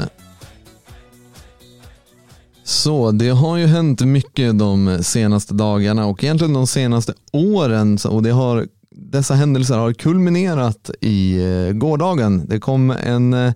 Så 2.64 3.12
det 3.12 3.30
har 3.30 3.58
ju 3.58 3.66
hänt 3.66 4.02
mycket 4.02 4.60
de 4.60 5.04
senaste 5.04 5.54
dagarna 5.54 6.06
och 6.06 6.24
egentligen 6.24 6.54
de 6.54 6.68
senaste 6.68 7.14
åren 7.32 7.98
och 8.10 8.24
det 8.24 8.32
har, 8.32 8.68
dessa 8.92 9.34
händelser 9.34 9.78
har 9.78 9.94
kulminerat 9.94 10.92
i 11.02 11.44
eh, 11.44 11.74
gårdagen. 11.74 12.46
Det 12.48 12.60
kom 12.60 12.92
en, 12.92 13.34
eh, 13.34 13.54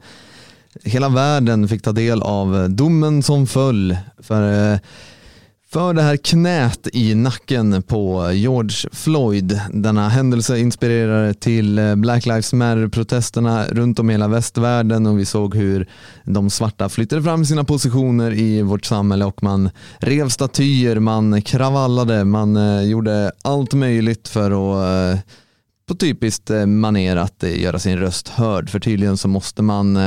hela 0.84 1.10
världen 1.10 1.68
fick 1.68 1.82
ta 1.82 1.92
del 1.92 2.22
av 2.22 2.70
domen 2.70 3.24
som 3.24 3.48
föll 3.48 3.98
för 4.18 4.74
eh, 4.74 4.80
för 5.72 5.94
det 5.94 6.02
här 6.02 6.18
knät 6.18 6.88
i 6.94 7.16
nacken 7.16 7.84
på 7.84 8.32
George 8.32 8.90
Floyd. 8.92 9.62
Denna 9.74 10.10
händelse 10.10 10.60
inspirerade 10.60 11.34
till 11.34 11.80
eh, 11.80 11.96
Black 11.96 12.26
Lives 12.26 12.54
Matter-protesterna 12.54 13.66
runt 13.68 14.00
om 14.00 14.10
i 14.10 14.14
hela 14.14 14.28
västvärlden 14.28 15.06
och 15.06 15.20
vi 15.20 15.26
såg 15.26 15.56
hur 15.56 15.90
de 16.24 16.50
svarta 16.50 16.90
flyttade 16.90 17.24
fram 17.24 17.46
sina 17.46 17.64
positioner 17.64 18.34
i 18.34 18.62
vårt 18.62 18.86
samhälle 18.86 19.26
och 19.26 19.44
man 19.44 19.70
rev 19.98 20.30
statyer, 20.30 21.00
man 21.00 21.42
kravallade, 21.42 22.26
man 22.26 22.58
eh, 22.58 22.82
gjorde 22.82 23.32
allt 23.42 23.74
möjligt 23.74 24.28
för 24.28 24.52
att 24.52 25.16
eh, 25.16 25.20
på 25.88 25.96
typiskt 25.96 26.50
maner 26.68 27.16
att 27.16 27.44
göra 27.44 27.80
sin 27.80 27.98
röst 27.98 28.28
hörd. 28.28 28.70
För 28.70 28.80
tydligen 28.80 29.18
så 29.18 29.28
måste 29.28 29.62
man 29.62 30.00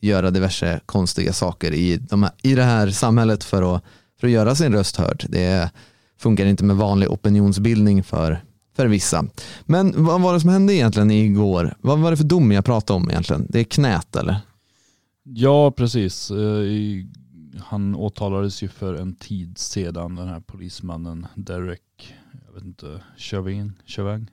göra 0.00 0.30
diverse 0.30 0.80
konstiga 0.86 1.32
saker 1.32 1.72
i, 1.74 1.96
de 1.96 2.22
här, 2.22 2.32
i 2.42 2.54
det 2.54 2.62
här 2.62 2.90
samhället 2.90 3.44
för 3.44 3.76
att 3.76 3.84
för 4.24 4.28
att 4.28 4.32
göra 4.32 4.54
sin 4.54 4.72
röst 4.72 4.96
hörd. 4.96 5.26
Det 5.28 5.70
funkar 6.18 6.46
inte 6.46 6.64
med 6.64 6.76
vanlig 6.76 7.10
opinionsbildning 7.10 8.02
för, 8.02 8.44
för 8.76 8.86
vissa. 8.86 9.24
Men 9.64 10.04
vad 10.04 10.20
var 10.20 10.34
det 10.34 10.40
som 10.40 10.50
hände 10.50 10.74
egentligen 10.74 11.10
igår? 11.10 11.76
Vad 11.80 11.98
var 11.98 12.10
det 12.10 12.16
för 12.16 12.24
dom 12.24 12.52
jag 12.52 12.64
pratade 12.64 12.96
om 12.96 13.10
egentligen? 13.10 13.46
Det 13.48 13.60
är 13.60 13.64
knät 13.64 14.16
eller? 14.16 14.36
Ja, 15.22 15.70
precis. 15.70 16.30
Eh, 16.30 16.64
Han 17.58 17.94
åtalades 17.94 18.62
ju 18.62 18.68
för 18.68 18.94
en 18.94 19.14
tid 19.14 19.58
sedan, 19.58 20.16
den 20.16 20.28
här 20.28 20.40
polismannen 20.40 21.26
Derek, 21.34 22.14
jag 22.46 22.54
vet 22.54 22.64
inte, 22.64 23.00
Chauvin, 23.16 23.72
Chauvin? 23.86 24.30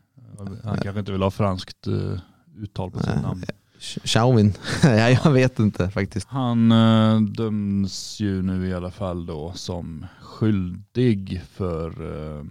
Han 0.63 0.77
kanske 0.77 0.99
inte 0.99 1.11
vill 1.11 1.21
ha 1.21 1.31
franskt 1.31 1.87
eh, 1.87 2.19
uttal 2.57 2.91
på 2.91 2.99
sitt 2.99 3.21
namn. 3.21 3.43
Chauvin? 3.82 4.53
ja, 4.84 5.09
jag 5.09 5.32
vet 5.32 5.59
inte 5.59 5.89
faktiskt. 5.89 6.27
Han 6.27 6.71
eh, 6.71 7.21
döms 7.21 8.19
ju 8.19 8.41
nu 8.41 8.67
i 8.67 8.73
alla 8.73 8.91
fall 8.91 9.25
då 9.25 9.53
som 9.53 10.05
skyldig 10.21 11.41
för 11.51 11.88
eh, 11.88 12.43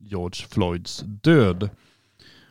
George 0.00 0.46
Floyds 0.48 1.04
död. 1.06 1.70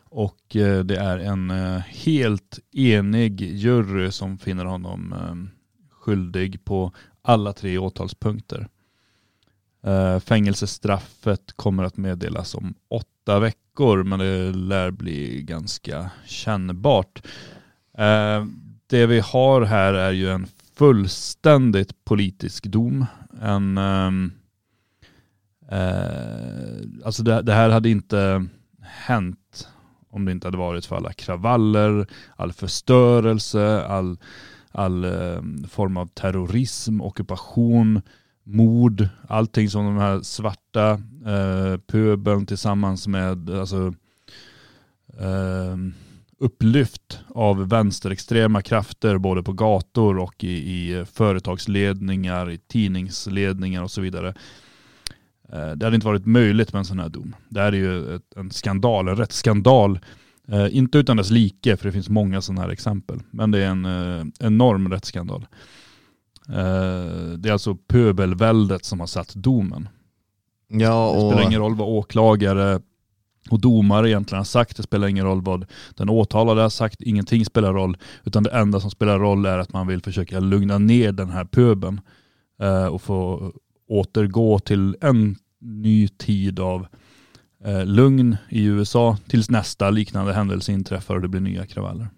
Och 0.04 0.56
eh, 0.56 0.84
det 0.84 0.96
är 0.96 1.18
en 1.18 1.50
eh, 1.50 1.78
helt 1.78 2.58
enig 2.72 3.40
jury 3.40 4.10
som 4.10 4.38
finner 4.38 4.64
honom 4.64 5.12
eh, 5.12 5.58
skyldig 5.90 6.64
på 6.64 6.92
alla 7.22 7.52
tre 7.52 7.78
åtalspunkter. 7.78 8.68
Eh, 9.86 10.18
fängelsestraffet 10.18 11.52
kommer 11.56 11.82
att 11.84 11.96
meddelas 11.96 12.54
om 12.54 12.74
åtta 12.88 13.38
veckor 13.38 14.02
men 14.02 14.18
det 14.18 14.52
lär 14.52 14.90
bli 14.90 15.42
ganska 15.42 16.10
kännbart. 16.26 17.22
Eh, 17.98 18.46
det 18.86 19.06
vi 19.06 19.20
har 19.20 19.62
här 19.62 19.94
är 19.94 20.12
ju 20.12 20.30
en 20.30 20.46
fullständigt 20.74 22.04
politisk 22.04 22.66
dom. 22.66 23.06
En, 23.42 23.78
ehm, 23.78 24.32
eh, 25.70 27.04
alltså 27.04 27.22
det, 27.22 27.42
det 27.42 27.52
här 27.52 27.70
hade 27.70 27.88
inte 27.88 28.46
hänt 28.80 29.68
om 30.12 30.24
det 30.24 30.32
inte 30.32 30.46
hade 30.46 30.58
varit 30.58 30.86
för 30.86 30.96
alla 30.96 31.12
kravaller, 31.12 32.06
all 32.36 32.52
förstörelse, 32.52 33.82
all, 33.84 34.18
all 34.72 35.04
eh, 35.04 35.42
form 35.68 35.96
av 35.96 36.06
terrorism, 36.06 37.00
ockupation, 37.00 38.02
mord, 38.44 39.08
allting 39.28 39.70
som 39.70 39.84
de 39.84 39.96
här 39.96 40.20
svarta 40.20 40.90
eh, 41.26 41.76
pöbeln 41.86 42.46
tillsammans 42.46 43.06
med 43.06 43.50
alltså, 43.50 43.94
eh, 45.18 45.76
upplyft 46.42 47.20
av 47.28 47.68
vänsterextrema 47.68 48.62
krafter 48.62 49.18
både 49.18 49.42
på 49.42 49.52
gator 49.52 50.18
och 50.18 50.44
i, 50.44 50.48
i 50.48 51.04
företagsledningar, 51.12 52.50
i 52.50 52.58
tidningsledningar 52.58 53.82
och 53.82 53.90
så 53.90 54.00
vidare. 54.00 54.34
Eh, 55.52 55.70
Det 55.70 55.86
hade 55.86 55.94
inte 55.94 56.06
varit 56.06 56.26
möjligt 56.26 56.72
med 56.72 56.78
en 56.78 56.84
sån 56.84 56.98
här 56.98 57.08
dom. 57.08 57.36
Det 57.48 57.60
här 57.60 57.72
är 57.72 57.76
ju 57.76 58.14
ett, 58.14 58.36
en 58.36 58.50
skandal, 58.50 59.08
en 59.08 59.16
rättsskandal. 59.16 59.98
Eh, 60.48 60.76
inte 60.76 60.98
utan 60.98 61.16
dess 61.16 61.30
like, 61.30 61.76
för 61.76 61.86
det 61.86 61.92
finns 61.92 62.08
många 62.08 62.40
sådana 62.40 62.62
här 62.62 62.68
exempel. 62.68 63.20
Men 63.30 63.50
det 63.50 63.58
är 63.58 63.66
en 63.68 63.84
eh, 63.84 64.24
enorm 64.40 64.88
rättsskandal. 64.92 65.46
Eh, 66.48 67.34
det 67.38 67.48
är 67.48 67.52
alltså 67.52 67.74
pöbelväldet 67.74 68.84
som 68.84 69.00
har 69.00 69.06
satt 69.06 69.34
domen. 69.34 69.88
Ja, 70.68 71.12
Det 71.12 71.24
och 71.24 71.32
spelar 71.32 71.46
ingen 71.48 71.60
roll 71.60 71.74
vad 71.74 71.88
åklagare 71.88 72.80
och 73.50 73.60
domare 73.60 74.10
egentligen 74.10 74.38
har 74.38 74.44
sagt. 74.44 74.76
Det 74.76 74.82
spelar 74.82 75.08
ingen 75.08 75.24
roll 75.24 75.42
vad 75.42 75.66
den 75.94 76.08
åtalade 76.08 76.62
har 76.62 76.68
sagt. 76.68 77.02
Ingenting 77.02 77.44
spelar 77.44 77.72
roll. 77.72 77.96
Utan 78.24 78.42
det 78.42 78.50
enda 78.50 78.80
som 78.80 78.90
spelar 78.90 79.18
roll 79.18 79.46
är 79.46 79.58
att 79.58 79.72
man 79.72 79.86
vill 79.86 80.02
försöka 80.02 80.40
lugna 80.40 80.78
ner 80.78 81.12
den 81.12 81.30
här 81.30 81.44
pöben 81.44 82.00
eh, 82.62 82.86
och 82.86 83.02
få 83.02 83.52
återgå 83.88 84.58
till 84.58 84.96
en 85.00 85.36
ny 85.60 86.08
tid 86.08 86.60
av 86.60 86.86
eh, 87.64 87.84
lugn 87.84 88.36
i 88.48 88.64
USA 88.64 89.16
tills 89.28 89.50
nästa 89.50 89.90
liknande 89.90 90.32
händelse 90.32 90.72
inträffar 90.72 91.14
och 91.14 91.22
det 91.22 91.28
blir 91.28 91.40
nya 91.40 91.66
kravaller. 91.66 92.08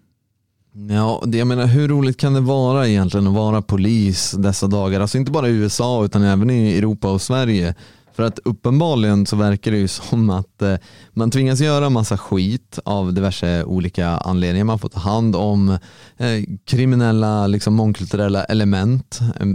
Ja, 0.89 1.23
det, 1.25 1.37
jag 1.37 1.47
menar 1.47 1.65
hur 1.65 1.87
roligt 1.87 2.17
kan 2.17 2.33
det 2.33 2.39
vara 2.39 2.87
egentligen 2.87 3.27
att 3.27 3.33
vara 3.33 3.61
polis 3.61 4.31
dessa 4.31 4.67
dagar? 4.67 4.99
Alltså 4.99 5.17
inte 5.17 5.31
bara 5.31 5.49
i 5.49 5.51
USA 5.51 6.05
utan 6.05 6.23
även 6.23 6.49
i 6.49 6.77
Europa 6.77 7.11
och 7.11 7.21
Sverige. 7.21 7.75
För 8.15 8.23
att 8.23 8.39
uppenbarligen 8.43 9.25
så 9.25 9.35
verkar 9.35 9.71
det 9.71 9.77
ju 9.77 9.87
som 9.87 10.29
att 10.29 10.61
eh, 10.61 10.75
man 11.11 11.31
tvingas 11.31 11.59
göra 11.59 11.89
massa 11.89 12.17
skit 12.17 12.79
av 12.85 13.13
diverse 13.13 13.63
olika 13.63 14.07
anledningar. 14.07 14.65
Man 14.65 14.79
får 14.79 14.89
ta 14.89 14.99
hand 14.99 15.35
om 15.35 15.69
eh, 16.17 16.43
kriminella, 16.65 17.47
liksom 17.47 17.73
mångkulturella 17.73 18.43
element. 18.43 19.19
Eh, 19.39 19.47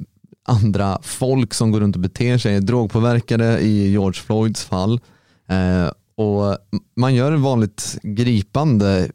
andra 0.48 0.98
folk 1.02 1.54
som 1.54 1.70
går 1.70 1.80
runt 1.80 1.96
och 1.96 2.02
beter 2.02 2.38
sig, 2.38 2.61
drogpåverkade 2.61 3.58
i 3.61 3.90
George 3.90 4.22
Floyds 4.22 4.64
fall. 4.64 5.00
Eh, 5.48 5.90
och 6.16 6.56
man 6.96 7.14
gör 7.14 7.32
ett 7.32 7.40
vanligt 7.40 7.98
gripande 8.02 9.11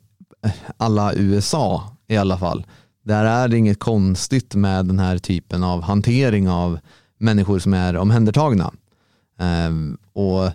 eh, 0.45 0.51
alla 0.77 1.13
USA 1.13 1.97
i 2.07 2.17
alla 2.17 2.37
fall. 2.37 2.65
Där 3.03 3.25
är 3.25 3.47
det 3.47 3.57
inget 3.57 3.79
konstigt 3.79 4.55
med 4.55 4.85
den 4.85 4.99
här 4.99 5.17
typen 5.17 5.63
av 5.63 5.81
hantering 5.81 6.49
av 6.49 6.79
människor 7.19 7.59
som 7.59 7.73
är 7.73 7.97
omhändertagna. 7.97 8.71
Ehm, 9.39 9.97
och 10.13 10.51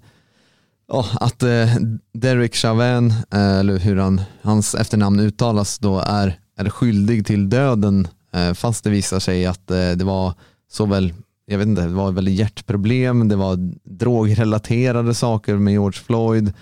ja, 0.88 1.06
att 1.20 1.42
eh, 1.42 1.74
Derek 2.12 2.54
Chauvin, 2.54 3.10
eh, 3.10 3.58
eller 3.58 3.78
hur 3.78 3.96
han, 3.96 4.20
hans 4.42 4.74
efternamn 4.74 5.20
uttalas 5.20 5.78
då, 5.78 5.98
är, 5.98 6.38
är 6.56 6.68
skyldig 6.68 7.26
till 7.26 7.48
döden 7.48 8.08
eh, 8.32 8.52
fast 8.54 8.84
det 8.84 8.90
visar 8.90 9.18
sig 9.18 9.46
att 9.46 9.66
det 9.66 10.04
var 10.04 10.34
såväl 10.70 11.14
jag 11.46 11.58
vet 11.58 11.66
inte, 11.66 11.82
det 11.82 11.88
var 11.88 12.12
väl 12.12 12.28
hjärtproblem, 12.28 13.28
det 13.28 13.36
var 13.36 13.56
drogrelaterade 13.84 15.14
saker 15.14 15.56
med 15.56 15.72
George 15.72 16.00
Floyd 16.00 16.52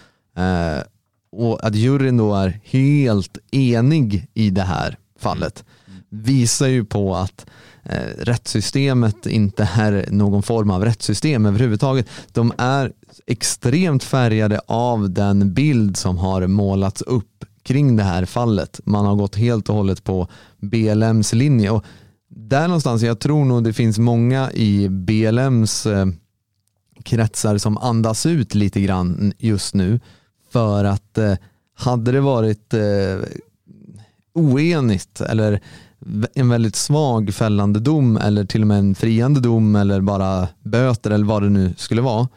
och 1.32 1.66
att 1.66 1.74
juryn 1.74 2.16
då 2.16 2.34
är 2.34 2.60
helt 2.64 3.38
enig 3.50 4.28
i 4.34 4.50
det 4.50 4.62
här 4.62 4.98
fallet 5.18 5.64
visar 6.08 6.66
ju 6.66 6.84
på 6.84 7.16
att 7.16 7.46
Eh, 7.88 8.24
rättssystemet 8.24 9.26
inte 9.26 9.68
är 9.78 10.08
någon 10.10 10.42
form 10.42 10.70
av 10.70 10.84
rättssystem 10.84 11.46
överhuvudtaget. 11.46 12.08
De 12.32 12.52
är 12.58 12.92
extremt 13.26 14.04
färgade 14.04 14.60
av 14.66 15.10
den 15.10 15.54
bild 15.54 15.96
som 15.96 16.18
har 16.18 16.46
målats 16.46 17.02
upp 17.02 17.44
kring 17.62 17.96
det 17.96 18.02
här 18.02 18.24
fallet. 18.24 18.80
Man 18.84 19.06
har 19.06 19.14
gått 19.14 19.36
helt 19.36 19.68
och 19.68 19.74
hållet 19.74 20.04
på 20.04 20.28
BLMs 20.56 21.32
linje. 21.32 21.70
Och 21.70 21.84
där 22.28 22.68
någonstans, 22.68 23.02
jag 23.02 23.18
tror 23.18 23.44
nog 23.44 23.64
det 23.64 23.72
finns 23.72 23.98
många 23.98 24.52
i 24.52 24.88
BLMs 24.88 25.86
eh, 25.86 26.06
kretsar 27.02 27.58
som 27.58 27.78
andas 27.78 28.26
ut 28.26 28.54
lite 28.54 28.80
grann 28.80 29.32
just 29.38 29.74
nu. 29.74 30.00
För 30.52 30.84
att 30.84 31.18
eh, 31.18 31.34
hade 31.74 32.12
det 32.12 32.20
varit 32.20 32.74
oenigt 34.34 35.20
eller 35.20 35.60
en 36.34 36.48
väldigt 36.48 36.76
svag 36.76 37.34
fällande 37.34 37.80
dom 37.80 38.16
eller 38.16 38.44
till 38.44 38.60
och 38.60 38.66
med 38.66 38.78
en 38.78 38.94
friande 38.94 39.40
dom 39.40 39.76
eller 39.76 40.00
bara 40.00 40.48
böter 40.62 41.10
eller 41.10 41.26
vad 41.26 41.42
det 41.42 41.48
nu 41.48 41.74
skulle 41.76 42.02
vara 42.02 42.28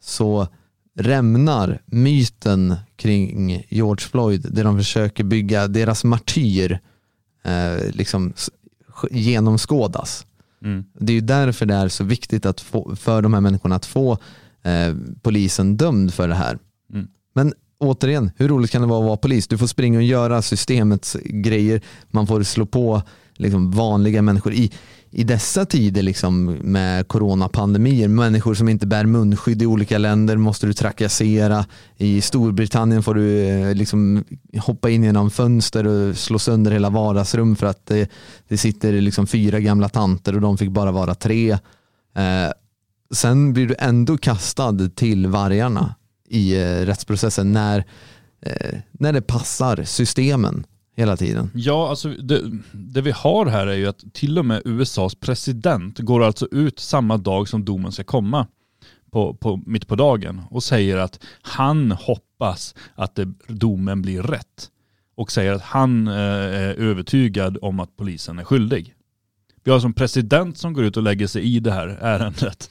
så 0.00 0.48
rämnar 0.94 1.82
myten 1.86 2.74
kring 2.96 3.64
George 3.68 4.06
Floyd 4.08 4.46
där 4.50 4.64
de 4.64 4.76
försöker 4.76 5.24
bygga 5.24 5.68
deras 5.68 6.04
martyr 6.04 6.80
eh, 7.44 7.90
liksom 7.90 8.32
genomskådas. 9.10 10.26
Mm. 10.64 10.84
Det 10.94 11.12
är 11.12 11.14
ju 11.14 11.20
därför 11.20 11.66
det 11.66 11.74
är 11.74 11.88
så 11.88 12.04
viktigt 12.04 12.46
att 12.46 12.60
få, 12.60 12.96
för 12.96 13.22
de 13.22 13.34
här 13.34 13.40
människorna 13.40 13.76
att 13.76 13.86
få 13.86 14.18
eh, 14.62 14.94
polisen 15.22 15.76
dömd 15.76 16.14
för 16.14 16.28
det 16.28 16.34
här. 16.34 16.58
Mm. 16.92 17.08
Men 17.34 17.54
återigen, 17.82 18.30
hur 18.36 18.48
roligt 18.48 18.70
kan 18.70 18.82
det 18.82 18.88
vara 18.88 19.00
att 19.00 19.06
vara 19.06 19.16
polis? 19.16 19.48
Du 19.48 19.58
får 19.58 19.66
springa 19.66 19.98
och 19.98 20.04
göra 20.04 20.42
systemets 20.42 21.16
grejer. 21.24 21.80
Man 22.10 22.26
får 22.26 22.42
slå 22.42 22.66
på 22.66 23.02
liksom, 23.36 23.70
vanliga 23.70 24.22
människor. 24.22 24.52
I, 24.52 24.72
I 25.10 25.24
dessa 25.24 25.64
tider 25.64 26.02
liksom, 26.02 26.44
med 26.44 27.08
coronapandemier, 27.08 28.08
människor 28.08 28.54
som 28.54 28.68
inte 28.68 28.86
bär 28.86 29.04
munskydd 29.04 29.62
i 29.62 29.66
olika 29.66 29.98
länder 29.98 30.36
måste 30.36 30.66
du 30.66 30.72
trakassera. 30.72 31.64
I 31.96 32.20
Storbritannien 32.20 33.02
får 33.02 33.14
du 33.14 33.38
eh, 33.38 33.74
liksom, 33.74 34.24
hoppa 34.58 34.90
in 34.90 35.04
genom 35.04 35.30
fönster 35.30 35.86
och 35.86 36.16
slå 36.16 36.38
sönder 36.38 36.70
hela 36.70 36.90
vardagsrum 36.90 37.56
för 37.56 37.66
att 37.66 37.86
det, 37.86 38.10
det 38.48 38.58
sitter 38.58 38.92
liksom 38.92 39.26
fyra 39.26 39.60
gamla 39.60 39.88
tanter 39.88 40.34
och 40.34 40.40
de 40.40 40.58
fick 40.58 40.70
bara 40.70 40.92
vara 40.92 41.14
tre. 41.14 41.50
Eh, 42.16 42.52
sen 43.14 43.52
blir 43.52 43.66
du 43.66 43.74
ändå 43.78 44.16
kastad 44.18 44.88
till 44.94 45.26
vargarna 45.26 45.94
i 46.32 46.62
eh, 46.62 46.86
rättsprocessen 46.86 47.52
när, 47.52 47.84
eh, 48.40 48.78
när 48.92 49.12
det 49.12 49.22
passar 49.22 49.84
systemen 49.84 50.66
hela 50.96 51.16
tiden. 51.16 51.50
Ja, 51.54 51.88
alltså 51.88 52.08
det, 52.08 52.40
det 52.72 53.00
vi 53.00 53.10
har 53.10 53.46
här 53.46 53.66
är 53.66 53.76
ju 53.76 53.86
att 53.86 54.04
till 54.12 54.38
och 54.38 54.44
med 54.44 54.62
USAs 54.64 55.14
president 55.14 55.98
går 55.98 56.22
alltså 56.22 56.48
ut 56.50 56.78
samma 56.78 57.16
dag 57.16 57.48
som 57.48 57.64
domen 57.64 57.92
ska 57.92 58.04
komma, 58.04 58.46
på, 59.10 59.34
på, 59.34 59.60
mitt 59.66 59.88
på 59.88 59.96
dagen, 59.96 60.42
och 60.50 60.62
säger 60.62 60.96
att 60.96 61.24
han 61.42 61.92
hoppas 61.92 62.74
att 62.94 63.14
det, 63.14 63.32
domen 63.46 64.02
blir 64.02 64.22
rätt. 64.22 64.68
Och 65.14 65.32
säger 65.32 65.52
att 65.52 65.62
han 65.62 66.08
eh, 66.08 66.14
är 66.14 66.74
övertygad 66.74 67.58
om 67.62 67.80
att 67.80 67.96
polisen 67.96 68.38
är 68.38 68.44
skyldig. 68.44 68.94
Vi 69.64 69.70
har 69.70 69.80
som 69.80 69.92
president 69.92 70.58
som 70.58 70.72
går 70.72 70.84
ut 70.84 70.96
och 70.96 71.02
lägger 71.02 71.26
sig 71.26 71.42
i 71.42 71.60
det 71.60 71.72
här 71.72 71.88
ärendet. 71.88 72.70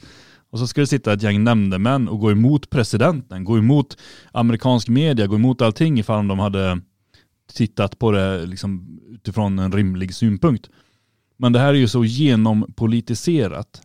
Och 0.52 0.58
så 0.58 0.66
ska 0.66 0.80
det 0.80 0.86
sitta 0.86 1.12
ett 1.12 1.22
gäng 1.22 1.44
nämndemän 1.44 2.08
och 2.08 2.20
gå 2.20 2.30
emot 2.30 2.70
presidenten, 2.70 3.44
gå 3.44 3.58
emot 3.58 3.96
amerikansk 4.32 4.88
media, 4.88 5.26
gå 5.26 5.34
emot 5.34 5.62
allting 5.62 5.98
ifall 5.98 6.28
de 6.28 6.38
hade 6.38 6.80
tittat 7.52 7.98
på 7.98 8.10
det 8.10 8.46
liksom 8.46 9.00
utifrån 9.10 9.58
en 9.58 9.72
rimlig 9.72 10.14
synpunkt. 10.14 10.70
Men 11.36 11.52
det 11.52 11.58
här 11.58 11.68
är 11.68 11.78
ju 11.78 11.88
så 11.88 12.04
genompolitiserat. 12.04 13.82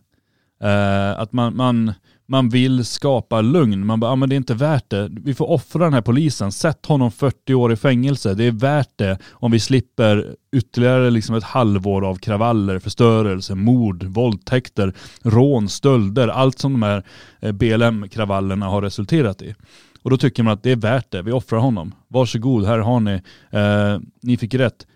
Eh, 0.60 1.20
att 1.20 1.32
man, 1.32 1.56
man, 1.56 1.92
man 2.28 2.48
vill 2.48 2.84
skapa 2.84 3.40
lugn. 3.40 3.86
Man 3.86 4.00
bara, 4.00 4.10
ah, 4.10 4.16
men 4.16 4.28
det 4.28 4.34
är 4.34 4.36
inte 4.36 4.54
värt 4.54 4.90
det. 4.90 5.08
Vi 5.10 5.34
får 5.34 5.50
offra 5.50 5.84
den 5.84 5.94
här 5.94 6.02
polisen. 6.02 6.52
Sätt 6.52 6.86
honom 6.86 7.10
40 7.10 7.54
år 7.54 7.72
i 7.72 7.76
fängelse. 7.76 8.34
Det 8.34 8.44
är 8.44 8.52
värt 8.52 8.92
det 8.96 9.18
om 9.30 9.52
vi 9.52 9.60
slipper 9.60 10.34
ytterligare 10.52 11.10
liksom 11.10 11.34
ett 11.34 11.44
halvår 11.44 12.06
av 12.06 12.16
kravaller, 12.16 12.78
förstörelse, 12.78 13.54
mord, 13.54 14.04
våldtäkter, 14.04 14.94
rån, 15.22 15.68
stölder. 15.68 16.28
Allt 16.28 16.58
som 16.58 16.72
de 16.72 16.82
här 16.82 17.02
eh, 17.40 17.52
BLM-kravallerna 17.52 18.66
har 18.66 18.82
resulterat 18.82 19.42
i. 19.42 19.54
Och 20.02 20.10
då 20.10 20.16
tycker 20.16 20.42
man 20.42 20.52
att 20.52 20.62
det 20.62 20.70
är 20.70 20.76
värt 20.76 21.10
det. 21.10 21.22
Vi 21.22 21.32
offrar 21.32 21.58
honom. 21.58 21.94
Varsågod, 22.08 22.66
här 22.66 22.78
har 22.78 23.00
ni. 23.00 23.12
Eh, 23.50 24.00
ni 24.22 24.36
fick 24.36 24.54
rätt. 24.54 24.86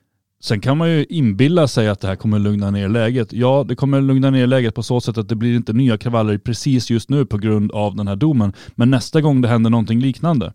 Sen 0.45 0.61
kan 0.61 0.78
man 0.78 0.90
ju 0.90 1.05
inbilla 1.09 1.68
sig 1.68 1.88
att 1.88 2.01
det 2.01 2.09
här 2.09 2.16
kommer 2.16 2.38
lugna 2.38 2.70
ner 2.70 2.88
läget. 2.88 3.32
Ja, 3.32 3.64
det 3.68 3.74
kommer 3.74 4.01
lugna 4.01 4.30
ner 4.30 4.47
läget 4.47 4.74
på 4.74 4.82
så 4.82 5.01
sätt 5.01 5.18
att 5.18 5.28
det 5.28 5.34
blir 5.34 5.57
inte 5.57 5.72
nya 5.72 5.99
kravaller 5.99 6.38
precis 6.38 6.90
just 6.90 7.11
nu 7.11 7.26
på 7.26 7.38
grund 7.38 7.72
av 7.72 7.97
den 7.97 8.09
här 8.09 8.16
domen. 8.16 8.53
Men 8.74 8.90
nästa 8.90 9.20
gång 9.20 9.40
det 9.40 9.49
händer 9.49 9.70
någonting 9.70 10.01
liknande, 10.01 10.53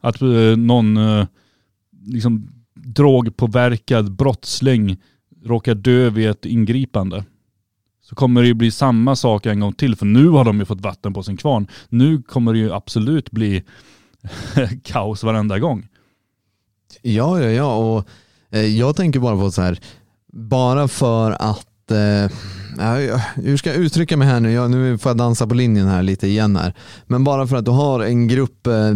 att 0.00 0.22
eh, 0.22 0.56
någon 0.56 0.96
eh, 0.96 1.26
liksom 2.06 2.50
drogpåverkad 2.74 4.12
brottsling 4.12 4.96
råkar 5.44 5.74
dö 5.74 6.10
vid 6.10 6.28
ett 6.28 6.46
ingripande, 6.46 7.24
så 8.02 8.14
kommer 8.14 8.42
det 8.42 8.48
ju 8.48 8.54
bli 8.54 8.70
samma 8.70 9.16
sak 9.16 9.46
en 9.46 9.60
gång 9.60 9.72
till. 9.72 9.96
För 9.96 10.06
nu 10.06 10.28
har 10.28 10.44
de 10.44 10.58
ju 10.58 10.64
fått 10.64 10.80
vatten 10.80 11.12
på 11.12 11.22
sin 11.22 11.36
kvarn. 11.36 11.66
Nu 11.88 12.22
kommer 12.22 12.52
det 12.52 12.58
ju 12.58 12.72
absolut 12.72 13.30
bli 13.30 13.62
kaos 14.84 15.22
varenda 15.22 15.58
gång. 15.58 15.88
Ja, 17.02 17.40
ja, 17.40 17.50
ja. 17.50 17.76
Och 17.76 18.08
Eh, 18.50 18.66
jag 18.66 18.96
tänker 18.96 19.20
bara 19.20 19.36
på 19.36 19.50
så 19.50 19.62
här, 19.62 19.80
bara 20.32 20.88
för 20.88 21.30
att, 21.30 21.90
eh, 21.90 22.30
hur 23.34 23.56
ska 23.56 23.70
jag 23.70 23.78
uttrycka 23.78 24.16
mig 24.16 24.28
här 24.28 24.40
nu? 24.40 24.52
Jag, 24.52 24.70
nu 24.70 24.98
får 24.98 25.10
jag 25.10 25.16
dansa 25.16 25.46
på 25.46 25.54
linjen 25.54 25.88
här 25.88 26.02
lite 26.02 26.26
igen 26.26 26.56
här. 26.56 26.74
Men 27.06 27.24
bara 27.24 27.46
för 27.46 27.56
att 27.56 27.64
du 27.64 27.70
har 27.70 28.00
en 28.00 28.28
grupp 28.28 28.66
eh, 28.66 28.94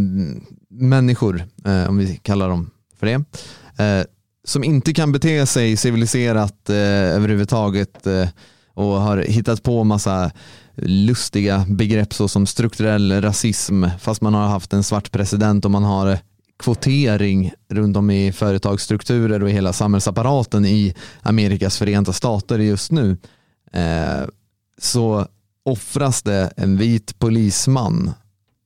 människor, 0.70 1.44
eh, 1.64 1.88
om 1.88 1.98
vi 1.98 2.16
kallar 2.16 2.48
dem 2.48 2.70
för 2.98 3.06
det, 3.06 3.24
eh, 3.84 4.04
som 4.44 4.64
inte 4.64 4.92
kan 4.92 5.12
bete 5.12 5.46
sig 5.46 5.76
civiliserat 5.76 6.70
eh, 6.70 6.76
överhuvudtaget 7.16 8.06
eh, 8.06 8.28
och 8.74 9.00
har 9.00 9.16
hittat 9.16 9.62
på 9.62 9.84
massa 9.84 10.30
lustiga 10.76 11.66
begrepp 11.68 12.14
såsom 12.14 12.46
strukturell 12.46 13.22
rasism 13.22 13.84
fast 14.00 14.20
man 14.20 14.34
har 14.34 14.46
haft 14.46 14.72
en 14.72 14.82
svart 14.82 15.10
president 15.10 15.64
och 15.64 15.70
man 15.70 15.84
har 15.84 16.10
eh, 16.10 16.18
kvotering 16.56 17.52
runt 17.68 17.96
om 17.96 18.10
i 18.10 18.32
företagsstrukturer 18.32 19.42
och 19.42 19.50
i 19.50 19.52
hela 19.52 19.72
samhällsapparaten 19.72 20.64
i 20.66 20.94
Amerikas 21.22 21.78
förenta 21.78 22.12
stater 22.12 22.58
just 22.58 22.92
nu. 22.92 23.16
Eh, 23.72 24.28
så 24.78 25.26
offras 25.62 26.22
det 26.22 26.52
en 26.56 26.76
vit 26.76 27.18
polisman 27.18 28.12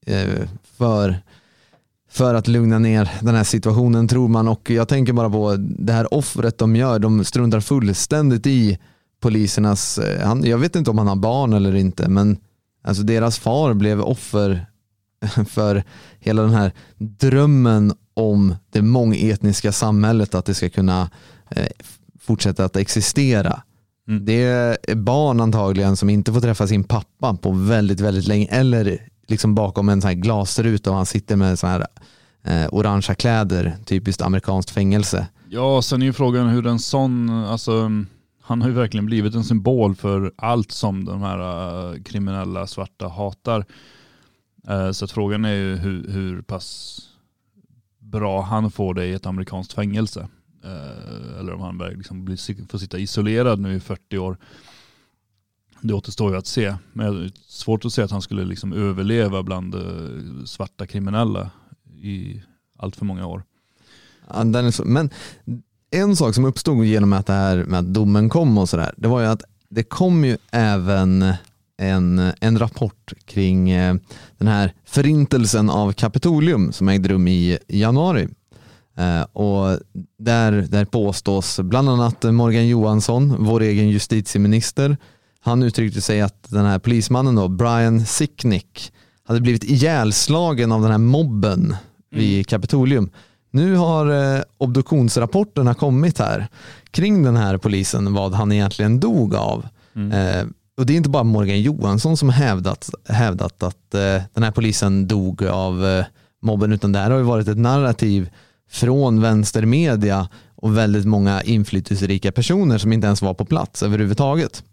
eh, 0.07 0.49
för, 0.77 1.19
för 2.11 2.35
att 2.35 2.49
lugna 2.49 2.79
ner 2.79 3.11
den 3.21 3.35
här 3.35 3.45
situationen 3.45 4.09
tror 4.09 4.29
man. 4.29 4.49
Och 4.49 4.71
jag 4.71 4.89
tänker 4.89 5.13
bara 5.13 5.31
på 5.31 5.57
det 5.59 5.93
här 5.93 6.15
offret 6.15 6.59
de 6.59 6.77
gör, 6.77 6.99
de 6.99 7.25
struntar 7.25 7.61
fullständigt 7.61 8.47
i 8.47 8.79
polisernas, 9.21 9.99
eh, 9.99 10.27
han, 10.27 10.45
jag 10.45 10.59
vet 10.59 10.77
inte 10.77 10.91
om 10.91 10.99
han 10.99 11.09
har 11.09 11.17
barn 11.17 11.53
eller 11.53 11.75
inte 11.75 12.09
men 12.09 12.37
alltså 12.83 13.03
deras 13.03 13.39
far 13.39 13.75
blev 13.75 14.01
offer 14.01 14.67
för 15.49 15.85
hela 16.19 16.43
den 16.43 16.55
här 16.55 16.73
drömmen 16.99 17.93
om 18.15 18.55
det 18.71 18.83
mångetniska 18.83 19.73
samhället 19.73 20.35
att 20.35 20.45
det 20.45 20.55
ska 20.55 20.71
kunna 20.71 21.11
eh, 21.51 21.67
fortsätta 22.21 22.65
att 22.65 22.77
existera. 22.77 23.63
Mm. 24.09 24.25
Det 24.25 24.43
är 24.43 24.95
barn 24.95 25.41
antagligen 25.41 25.97
som 25.97 26.11
inte 26.11 26.33
får 26.33 26.41
träffa 26.41 26.67
sin 26.67 26.85
pappa 26.85 27.35
på 27.35 27.51
väldigt, 27.51 28.01
väldigt 28.01 28.27
länge 28.27 28.47
eller 28.47 29.09
liksom 29.27 29.55
bakom 29.55 29.89
en 29.89 30.01
sån 30.01 30.09
här 30.09 30.15
glasruta 30.15 30.91
och 30.91 30.97
han 30.97 31.07
sitter 31.07 31.37
med 31.37 31.59
så 31.59 31.67
här 31.67 31.87
eh, 32.45 32.67
orangea 32.71 33.15
kläder, 33.15 33.77
typiskt 33.85 34.23
amerikanskt 34.23 34.71
fängelse. 34.71 35.27
Ja, 35.49 35.83
sen 35.83 36.03
är 36.03 36.07
ju 36.07 36.13
frågan 36.13 36.49
hur 36.49 36.67
en 36.67 36.79
sån, 36.79 37.31
alltså 37.31 37.91
han 38.43 38.63
har 38.63 38.69
ju 38.69 38.75
verkligen 38.75 39.07
blivit 39.07 39.35
en 39.35 39.45
symbol 39.45 39.95
för 39.95 40.33
allt 40.37 40.73
som 40.73 41.05
de 41.05 41.23
här 41.23 41.39
eh, 41.39 42.03
kriminella 42.03 42.67
svarta 42.67 43.09
hatar. 43.09 43.65
Eh, 44.69 44.91
så 44.91 45.05
att 45.05 45.11
frågan 45.11 45.45
är 45.45 45.55
ju 45.55 45.77
hur, 45.77 46.09
hur 46.09 46.43
pass 46.43 47.01
bra 47.99 48.43
han 48.43 48.71
får 48.71 48.95
det 48.95 49.07
i 49.07 49.13
ett 49.13 49.27
amerikanskt 49.27 49.73
fängelse. 49.73 50.29
Eh, 50.65 51.41
eller 51.41 51.53
om 51.53 51.61
han 51.61 51.79
liksom 51.79 52.25
blir, 52.25 52.69
får 52.69 52.79
sitta 52.79 52.99
isolerad 52.99 53.61
nu 53.61 53.75
i 53.75 53.81
40 53.81 54.19
år. 54.19 54.37
Det 55.81 55.95
återstår 55.95 56.33
ju 56.33 56.39
att 56.39 56.47
se. 56.47 56.77
Men 56.93 57.15
det 57.15 57.25
är 57.25 57.33
svårt 57.47 57.85
att 57.85 57.93
se 57.93 58.03
att 58.03 58.11
han 58.11 58.23
skulle 58.23 58.45
liksom 58.45 58.73
överleva 58.73 59.43
bland 59.43 59.75
eh, 59.75 60.45
svarta 60.45 60.87
kriminella 60.87 61.51
i 62.03 62.43
allt 62.79 62.97
för 62.97 63.05
många 63.05 63.27
år. 63.27 63.43
Ja, 64.29 64.45
men 64.85 65.11
en 65.91 66.17
sak 66.17 66.35
som 66.35 66.45
uppstod 66.45 66.85
genom 66.85 67.13
att, 67.13 67.27
det 67.27 67.33
här, 67.33 67.65
med 67.65 67.79
att 67.79 67.95
domen 67.95 68.29
kom 68.29 68.59
och 68.59 68.69
sådär, 68.69 68.95
det 68.97 69.09
var 69.09 69.21
ju 69.21 69.27
att 69.27 69.43
det 69.69 69.83
kom 69.83 70.25
ju 70.25 70.39
även 70.51 71.35
en, 71.79 72.33
en 72.41 72.59
rapport 72.59 73.13
kring 73.25 73.71
eh, 73.71 73.95
den 74.39 74.49
här 74.49 74.73
förintelsen 74.85 75.71
av 75.71 75.93
Kapitolium 75.93 76.73
som 76.73 76.89
ägde 76.89 77.09
rum 77.09 77.29
i 77.29 77.59
januari. 77.69 78.29
Eh, 78.97 79.23
och 79.23 79.79
där, 80.19 80.53
där 80.53 80.85
påstås 80.85 81.61
bland 81.61 81.89
annat 81.89 82.23
Morgan 82.23 82.69
Johansson, 82.69 83.45
vår 83.45 83.63
egen 83.63 83.89
justitieminister, 83.89 84.97
han 85.41 85.63
uttryckte 85.63 86.01
sig 86.01 86.21
att 86.21 86.51
den 86.51 86.65
här 86.65 86.79
polismannen 86.79 87.35
då, 87.35 87.49
Brian 87.49 88.07
Sicknick, 88.07 88.93
hade 89.25 89.41
blivit 89.41 89.65
ihjälslagen 89.65 90.73
av 90.73 90.83
den 90.83 90.91
här 90.91 90.99
mobben 90.99 91.77
vid 92.11 92.47
Kapitolium. 92.47 93.11
Nu 93.51 93.75
har 93.75 94.37
eh, 94.37 94.43
obduktionsrapporterna 94.59 95.75
kommit 95.75 96.19
här 96.19 96.49
kring 96.91 97.23
den 97.23 97.37
här 97.37 97.59
polisen, 97.59 98.15
vad 98.15 98.35
han 98.35 98.53
egentligen 98.53 99.01
dog 99.01 99.35
av. 99.35 99.67
Eh, 100.13 100.47
och 100.79 100.87
det 100.87 100.93
är 100.93 100.97
inte 100.97 101.11
bara 101.11 101.25
Morgan 101.25 101.61
Johansson 101.61 102.17
som 102.17 102.29
hävdat, 102.29 102.91
hävdat 103.09 103.63
att 103.63 103.95
eh, 103.95 104.23
den 104.35 104.43
här 104.43 104.51
polisen 104.51 105.09
dog 105.09 105.45
av 105.45 105.87
eh, 105.87 106.05
mobben, 106.43 106.73
utan 106.73 106.93
det 106.93 106.99
här 106.99 107.11
har 107.11 107.19
ju 107.19 107.25
varit 107.25 107.49
ett 107.49 107.59
narrativ 107.59 108.31
från 108.71 109.21
vänstermedia 109.21 110.29
och 110.55 110.77
väldigt 110.77 111.05
många 111.05 111.43
inflytelserika 111.43 112.33
personer 112.33 112.79
som 112.79 112.93
inte 112.93 113.07
ens 113.07 113.23
var 113.23 113.35
på 113.35 113.45
plats 113.45 113.83
överhuvudtaget. 113.83 114.65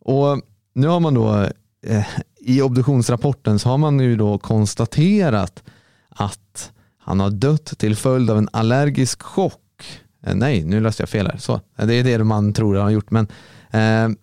Och 0.00 0.40
nu 0.74 0.86
har 0.86 1.00
man 1.00 1.14
då 1.14 1.48
eh, 1.86 2.06
i 2.40 2.62
obduktionsrapporten 2.62 3.58
så 3.58 3.68
har 3.68 3.78
man 3.78 4.00
ju 4.00 4.16
då 4.16 4.38
konstaterat 4.38 5.62
att 6.08 6.72
han 6.98 7.20
har 7.20 7.30
dött 7.30 7.78
till 7.78 7.96
följd 7.96 8.30
av 8.30 8.38
en 8.38 8.48
allergisk 8.52 9.22
chock. 9.22 10.02
Eh, 10.26 10.34
nej, 10.34 10.64
nu 10.64 10.80
läste 10.80 11.02
jag 11.02 11.08
fel 11.08 11.26
här. 11.26 11.38
Så, 11.38 11.60
det 11.76 11.94
är 11.94 12.04
det 12.04 12.24
man 12.24 12.52
tror 12.52 12.74
han 12.74 12.84
har 12.84 12.90
gjort. 12.90 13.10
Men 13.10 13.26
eh, 13.70 14.16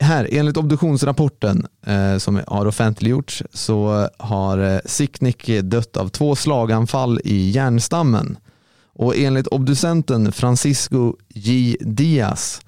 här, 0.00 0.28
enligt 0.32 0.56
obduktionsrapporten 0.56 1.66
eh, 1.86 2.16
som 2.16 2.40
har 2.46 2.66
offentliggjorts 2.66 3.42
så 3.52 4.08
har 4.18 4.58
eh, 4.58 4.80
Sicknick 4.84 5.50
dött 5.62 5.96
av 5.96 6.08
två 6.08 6.36
slaganfall 6.36 7.20
i 7.24 7.50
hjärnstammen. 7.50 8.38
Och 8.92 9.16
enligt 9.16 9.46
obducenten 9.46 10.32
Francisco 10.32 11.16
J. 11.28 11.76
Diaz 11.80 12.60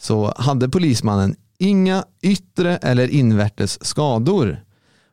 så 0.00 0.34
hade 0.36 0.68
polismannen 0.68 1.36
inga 1.58 2.04
yttre 2.22 2.76
eller 2.76 3.08
invärtes 3.08 3.84
skador. 3.84 4.60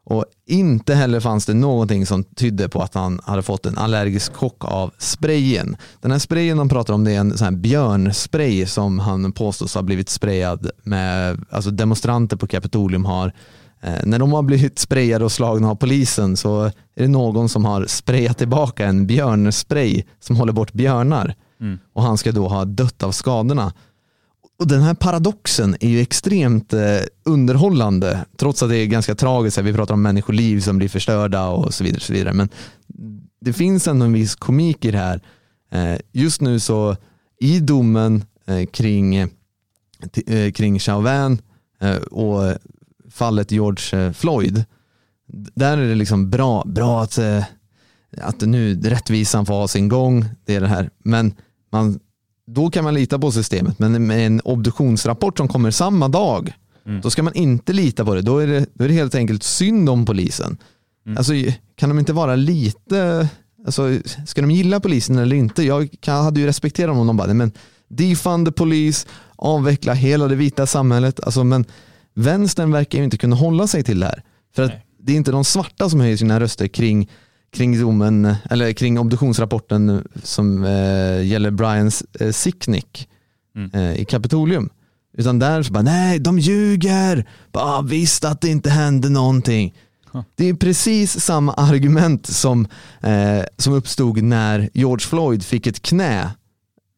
Och 0.09 0.25
inte 0.45 0.95
heller 0.95 1.19
fanns 1.19 1.45
det 1.45 1.53
någonting 1.53 2.05
som 2.05 2.23
tydde 2.23 2.69
på 2.69 2.81
att 2.81 2.93
han 2.93 3.19
hade 3.23 3.41
fått 3.41 3.65
en 3.65 3.77
allergisk 3.77 4.33
chock 4.35 4.65
av 4.65 4.91
sprayen. 4.97 5.77
Den 6.01 6.11
här 6.11 6.19
sprayen 6.19 6.57
de 6.57 6.69
pratar 6.69 6.93
om 6.93 7.03
det 7.03 7.11
är 7.11 7.19
en 7.19 7.37
sån 7.37 7.45
här 7.45 7.51
björnspray 7.51 8.65
som 8.65 8.99
han 8.99 9.31
påstås 9.31 9.75
ha 9.75 9.81
blivit 9.81 10.09
sprayad 10.09 10.69
med, 10.83 11.45
alltså 11.49 11.71
demonstranter 11.71 12.37
på 12.37 12.47
Kapitolium 12.47 13.05
har 13.05 13.33
eh, 13.81 13.93
när 14.03 14.19
de 14.19 14.31
har 14.33 14.41
blivit 14.43 14.79
sprayade 14.79 15.25
och 15.25 15.31
slagna 15.31 15.69
av 15.69 15.75
polisen 15.75 16.37
så 16.37 16.63
är 16.63 16.71
det 16.95 17.07
någon 17.07 17.49
som 17.49 17.65
har 17.65 17.85
sprayat 17.85 18.37
tillbaka 18.37 18.85
en 18.85 19.07
björnspray 19.07 20.03
som 20.19 20.35
håller 20.35 20.53
bort 20.53 20.73
björnar 20.73 21.35
Mm. 21.61 21.79
och 21.93 22.03
han 22.03 22.17
ska 22.17 22.31
då 22.31 22.47
ha 22.47 22.65
dött 22.65 23.03
av 23.03 23.11
skadorna. 23.11 23.73
Och 24.59 24.67
den 24.67 24.81
här 24.81 24.93
paradoxen 24.93 25.75
är 25.79 25.89
ju 25.89 25.99
extremt 25.99 26.73
eh, 26.73 26.99
underhållande 27.25 28.25
trots 28.37 28.63
att 28.63 28.69
det 28.69 28.77
är 28.77 28.85
ganska 28.85 29.15
tragiskt. 29.15 29.57
Vi 29.57 29.73
pratar 29.73 29.93
om 29.93 30.01
människoliv 30.01 30.59
som 30.59 30.77
blir 30.77 30.89
förstörda 30.89 31.47
och 31.47 31.73
så 31.73 31.83
vidare. 31.83 32.01
Så 32.01 32.13
vidare. 32.13 32.33
Men 32.33 32.49
det 33.41 33.53
finns 33.53 33.87
ändå 33.87 34.05
en 34.05 34.13
viss 34.13 34.35
komik 34.35 34.85
i 34.85 34.91
det 34.91 34.97
här. 34.97 35.21
Eh, 35.71 35.99
just 36.11 36.41
nu 36.41 36.59
så 36.59 36.95
i 37.39 37.59
domen 37.59 38.23
eh, 38.45 38.65
kring, 38.65 39.15
eh, 39.15 40.51
kring 40.53 40.79
Chauvin 40.79 41.41
eh, 41.81 41.95
och 41.95 42.57
fallet 43.11 43.51
George 43.51 43.99
eh, 44.05 44.11
Floyd, 44.11 44.65
där 45.55 45.77
är 45.77 45.89
det 45.89 45.95
liksom 45.95 46.29
bra, 46.29 46.63
bra 46.65 47.01
att, 47.03 47.17
eh, 47.17 47.43
att 48.21 48.41
nu 48.41 48.81
rättvisan 48.81 49.45
får 49.45 49.53
ha 49.53 49.67
sin 49.67 49.89
gång, 49.89 50.25
det 50.45 50.55
är 50.55 50.61
det 50.61 50.67
här. 50.67 50.89
Men 51.03 51.33
man, 51.71 51.99
då 52.47 52.69
kan 52.69 52.83
man 52.83 52.93
lita 52.93 53.19
på 53.19 53.31
systemet, 53.31 53.79
men 53.79 54.07
med 54.07 54.25
en 54.27 54.41
obduktionsrapport 54.41 55.37
som 55.37 55.47
kommer 55.47 55.71
samma 55.71 56.07
dag, 56.07 56.53
Mm. 56.85 57.01
då 57.01 57.09
ska 57.09 57.23
man 57.23 57.33
inte 57.33 57.73
lita 57.73 58.05
på 58.05 58.15
det. 58.15 58.21
Då 58.21 58.39
är 58.39 58.47
det, 58.47 58.65
då 58.73 58.83
är 58.83 58.87
det 58.87 58.93
helt 58.93 59.15
enkelt 59.15 59.43
synd 59.43 59.89
om 59.89 60.05
polisen. 60.05 60.57
Mm. 61.05 61.17
Alltså, 61.17 61.33
kan 61.75 61.89
de 61.89 61.99
inte 61.99 62.13
vara 62.13 62.35
lite, 62.35 63.27
alltså, 63.65 63.99
ska 64.25 64.41
de 64.41 64.51
gilla 64.51 64.79
polisen 64.79 65.17
eller 65.17 65.35
inte? 65.35 65.63
Jag 65.63 65.89
kan, 65.99 66.23
hade 66.23 66.39
ju 66.39 66.45
respekterat 66.45 66.95
om 66.97 67.07
de 67.07 67.17
bara, 67.17 67.33
men 67.33 67.51
defund 67.87 68.47
the 68.47 68.51
police, 68.51 69.07
avveckla 69.35 69.93
hela 69.93 70.27
det 70.27 70.35
vita 70.35 70.67
samhället. 70.67 71.19
Alltså, 71.23 71.43
men 71.43 71.65
vänstern 72.13 72.71
verkar 72.71 72.97
ju 72.97 73.03
inte 73.03 73.17
kunna 73.17 73.35
hålla 73.35 73.67
sig 73.67 73.83
till 73.83 73.99
det 73.99 74.05
här. 74.05 74.23
För 74.55 74.63
att 74.63 74.71
Nej. 74.71 74.85
det 74.99 75.11
är 75.13 75.15
inte 75.17 75.31
de 75.31 75.43
svarta 75.45 75.89
som 75.89 75.99
höjer 75.99 76.17
sina 76.17 76.39
röster 76.39 76.67
kring, 76.67 77.09
kring 77.53 77.79
domen, 77.81 78.35
eller 78.49 78.73
kring 78.73 78.99
obduktionsrapporten 78.99 80.07
som 80.23 80.63
eh, 80.63 81.25
gäller 81.25 81.51
Brian 81.51 81.91
eh, 82.19 82.31
Sicknick 82.31 83.09
Mm. 83.55 83.71
eh, 83.73 84.01
i 84.01 84.05
Kapitolium. 84.05 84.69
Utan 85.17 85.39
där 85.39 85.63
så 85.63 85.73
bara, 85.73 85.83
nej 85.83 86.19
de 86.19 86.39
ljuger, 86.39 87.25
bara, 87.51 87.81
visst 87.81 88.25
att 88.25 88.41
det 88.41 88.49
inte 88.49 88.69
hände 88.69 89.09
någonting. 89.09 89.73
Huh. 90.11 90.21
Det 90.35 90.49
är 90.49 90.53
precis 90.53 91.19
samma 91.19 91.53
argument 91.53 92.25
som, 92.27 92.67
eh, 93.01 93.43
som 93.57 93.73
uppstod 93.73 94.23
när 94.23 94.69
George 94.73 95.07
Floyd 95.07 95.43
fick 95.43 95.67
ett 95.67 95.81
knä 95.81 96.29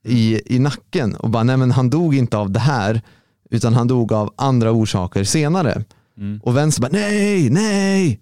i, 0.05 0.41
i 0.55 0.59
nacken 0.59 1.15
och 1.15 1.29
bara, 1.29 1.43
nej 1.43 1.57
men 1.57 1.71
han 1.71 1.89
dog 1.89 2.15
inte 2.15 2.37
av 2.37 2.51
det 2.51 2.59
här 2.59 3.01
utan 3.49 3.73
han 3.73 3.87
dog 3.87 4.13
av 4.13 4.33
andra 4.37 4.71
orsaker 4.71 5.23
senare. 5.23 5.83
Mm. 6.17 6.39
Och 6.43 6.57
vänster 6.57 6.81
bara, 6.81 6.91
nej, 6.91 7.49
nej. 7.49 8.19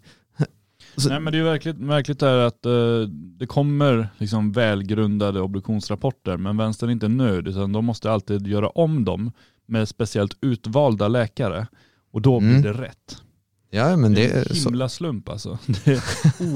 Så- 0.98 1.10
Nej 1.10 1.20
men 1.20 1.34
det 1.34 1.40
är 1.40 1.44
verkligt, 1.44 1.78
märkligt 1.78 2.22
är 2.22 2.38
att 2.38 2.66
eh, 2.66 3.02
det 3.12 3.48
kommer 3.48 4.10
liksom 4.18 4.52
välgrundade 4.52 5.42
obduktionsrapporter 5.42 6.38
men 6.38 6.58
vänstern 6.58 6.90
är 6.90 6.94
inte 6.94 7.08
nöjd 7.08 7.48
utan 7.48 7.72
de 7.72 7.86
måste 7.86 8.12
alltid 8.12 8.48
göra 8.48 8.70
om 8.70 9.06
dem 9.06 9.32
med 9.66 9.88
speciellt 9.88 10.38
utvalda 10.42 11.08
läkare 11.08 11.68
och 12.12 12.22
då 12.22 12.40
blir 12.40 12.50
Mm. 12.50 12.62
det 12.62 12.74
rätt. 12.74 13.18
Ja 13.70 13.98
men 13.98 14.14
Det 14.14 14.22
det 14.22 14.32
är 14.34 14.50
en 14.50 14.56
så. 14.56 14.70
himla 14.70 14.90
slump 14.90 15.30
alltså. 15.30 15.58
Det 15.86 15.88
är 15.92 16.02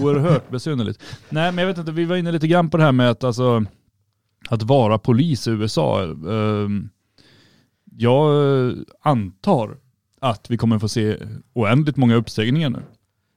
oerhört 0.02 0.50
besynnerligt. 0.50 1.04
Nej 1.30 1.52
men 1.52 1.58
jag 1.58 1.68
vet 1.68 1.78
inte, 1.78 1.92
vi 1.92 2.06
var 2.06 2.16
inne 2.16 2.32
lite 2.32 2.48
grann 2.48 2.70
på 2.70 2.78
det 2.78 2.84
här 2.84 2.92
med 2.92 3.10
att, 3.10 3.24
alltså, 3.24 3.66
att 4.50 4.64
vara 4.64 4.98
polis 4.98 5.48
i 5.48 5.52
USA. 5.52 6.04
Ehm, 6.04 6.89
Jag 7.98 8.56
eh, 8.70 8.74
antar 9.02 9.78
att 10.20 10.50
vi 10.52 10.58
kommer 10.58 10.80
få 10.80 10.88
se 10.88 11.18
oändligt 11.54 11.98
många 11.98 12.16
uppsägningar 12.16 12.70
nu. 12.70 12.80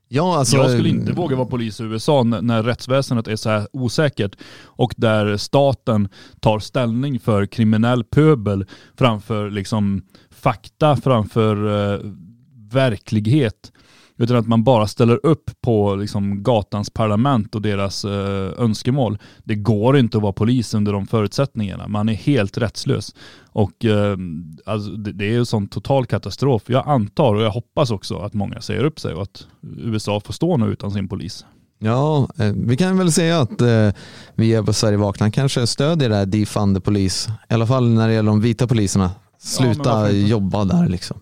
Ja, 0.08 0.38
alltså, 0.38 0.56
jag 0.56 0.70
skulle 0.70 0.88
inte 0.88 1.12
våga 1.12 1.36
vara 1.36 1.48
polis 1.48 1.80
i 1.80 1.84
USA 1.84 2.22
när, 2.22 2.62
rättsväsendet 2.62 3.28
är 3.28 3.36
så 3.36 3.50
här 3.50 3.66
osäkert 3.72 4.36
och 4.64 4.94
där 4.96 5.36
staten 5.36 6.08
tar 6.40 6.58
ställning 6.58 7.20
för 7.20 7.46
kriminell 7.46 8.04
pöbel 8.04 8.66
framför 8.98 9.50
liksom 9.50 10.02
fakta, 10.30 10.96
framför 10.96 11.92
eh, 11.94 12.00
verklighet. 12.72 13.72
Utan 14.16 14.36
att 14.36 14.46
man 14.46 14.64
bara 14.64 14.86
ställer 14.86 15.26
upp 15.26 15.50
på 15.60 15.94
liksom 15.94 16.42
gatans 16.42 16.90
parlament 16.90 17.54
och 17.54 17.62
deras 17.62 18.04
eh, 18.04 18.52
önskemål. 18.58 19.18
Det 19.44 19.54
går 19.54 19.96
inte 19.98 20.16
att 20.16 20.22
vara 20.22 20.32
polis 20.32 20.74
under 20.74 20.92
de 20.92 21.06
förutsättningarna. 21.06 21.88
Man 21.88 22.08
är 22.08 22.14
helt 22.14 22.58
rättslös. 22.58 23.14
Och 23.54 23.84
eh, 23.84 24.16
alltså, 24.64 24.90
det, 24.90 25.12
det 25.12 25.24
är 25.24 25.30
ju 25.30 25.44
sån 25.44 25.66
total 25.66 26.06
katastrof. 26.06 26.62
Jag 26.66 26.88
antar 26.88 27.34
och 27.34 27.42
jag 27.42 27.50
hoppas 27.50 27.90
också 27.90 28.18
att 28.18 28.34
många 28.34 28.60
säger 28.60 28.84
upp 28.84 29.00
sig 29.00 29.14
och 29.14 29.22
att 29.22 29.46
USA 29.78 30.20
får 30.20 30.32
stå 30.32 30.56
nu 30.56 30.66
utan 30.66 30.90
sin 30.90 31.08
polis. 31.08 31.44
Ja, 31.78 32.28
eh, 32.38 32.52
vi 32.56 32.76
kan 32.76 32.98
väl 32.98 33.12
säga 33.12 33.40
att 33.40 33.60
eh, 33.60 33.90
vi 34.34 34.54
är 34.54 34.62
på 34.62 34.72
Sverige 34.72 34.96
Vakna 34.96 35.30
kanske 35.30 35.66
stödjer 35.66 36.08
det 36.08 36.16
här 36.16 36.26
defund 36.26 36.84
police. 36.84 37.30
I 37.50 37.54
alla 37.54 37.66
fall 37.66 37.88
när 37.88 38.08
det 38.08 38.14
gäller 38.14 38.30
de 38.30 38.40
vita 38.40 38.66
poliserna. 38.66 39.10
Sluta 39.38 40.10
inte? 40.10 40.18
jobba 40.18 40.64
där 40.64 40.88
liksom. 40.88 41.20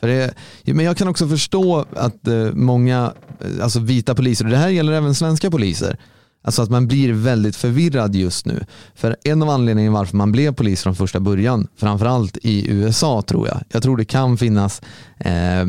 För 0.00 0.06
det, 0.06 0.34
ja, 0.62 0.74
men 0.74 0.84
jag 0.84 0.96
kan 0.96 1.08
också 1.08 1.28
förstå 1.28 1.84
att 1.96 2.28
eh, 2.28 2.52
många 2.52 3.12
eh, 3.40 3.62
alltså 3.64 3.80
vita 3.80 4.14
poliser, 4.14 4.44
och 4.44 4.50
det 4.50 4.56
här 4.56 4.68
gäller 4.68 4.92
även 4.92 5.14
svenska 5.14 5.50
poliser, 5.50 5.98
alltså 6.46 6.62
att 6.62 6.70
man 6.70 6.86
blir 6.86 7.12
väldigt 7.12 7.56
förvirrad 7.56 8.14
just 8.14 8.46
nu. 8.46 8.64
För 8.94 9.16
en 9.24 9.42
av 9.42 9.50
anledningarna 9.50 9.98
varför 9.98 10.16
man 10.16 10.32
blev 10.32 10.54
polis 10.54 10.82
från 10.82 10.96
första 10.96 11.20
början, 11.20 11.68
framförallt 11.76 12.38
i 12.42 12.70
USA 12.70 13.22
tror 13.22 13.48
jag, 13.48 13.60
jag 13.68 13.82
tror 13.82 13.96
det 13.96 14.04
kan 14.04 14.38
finnas 14.38 14.82
eh, 15.18 15.64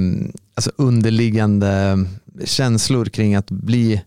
alltså 0.55 0.71
underliggande 0.75 2.05
känslor 2.45 3.05
kring 3.05 3.36
att 3.36 3.51
bli 3.51 4.01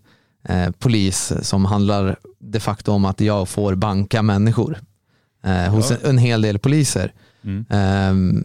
eh, 0.48 0.70
polis 0.70 1.32
som 1.42 1.64
handlar 1.64 2.16
de 2.38 2.60
facto 2.60 2.92
om 2.92 3.04
att 3.04 3.20
jag 3.20 3.48
får 3.48 3.74
banka 3.74 4.22
människor 4.22 4.78
eh, 5.44 5.74
hos 5.74 5.90
en, 5.90 5.98
en 6.02 6.18
hel 6.18 6.42
del 6.42 6.58
poliser. 6.58 7.12
Mm. 7.44 8.44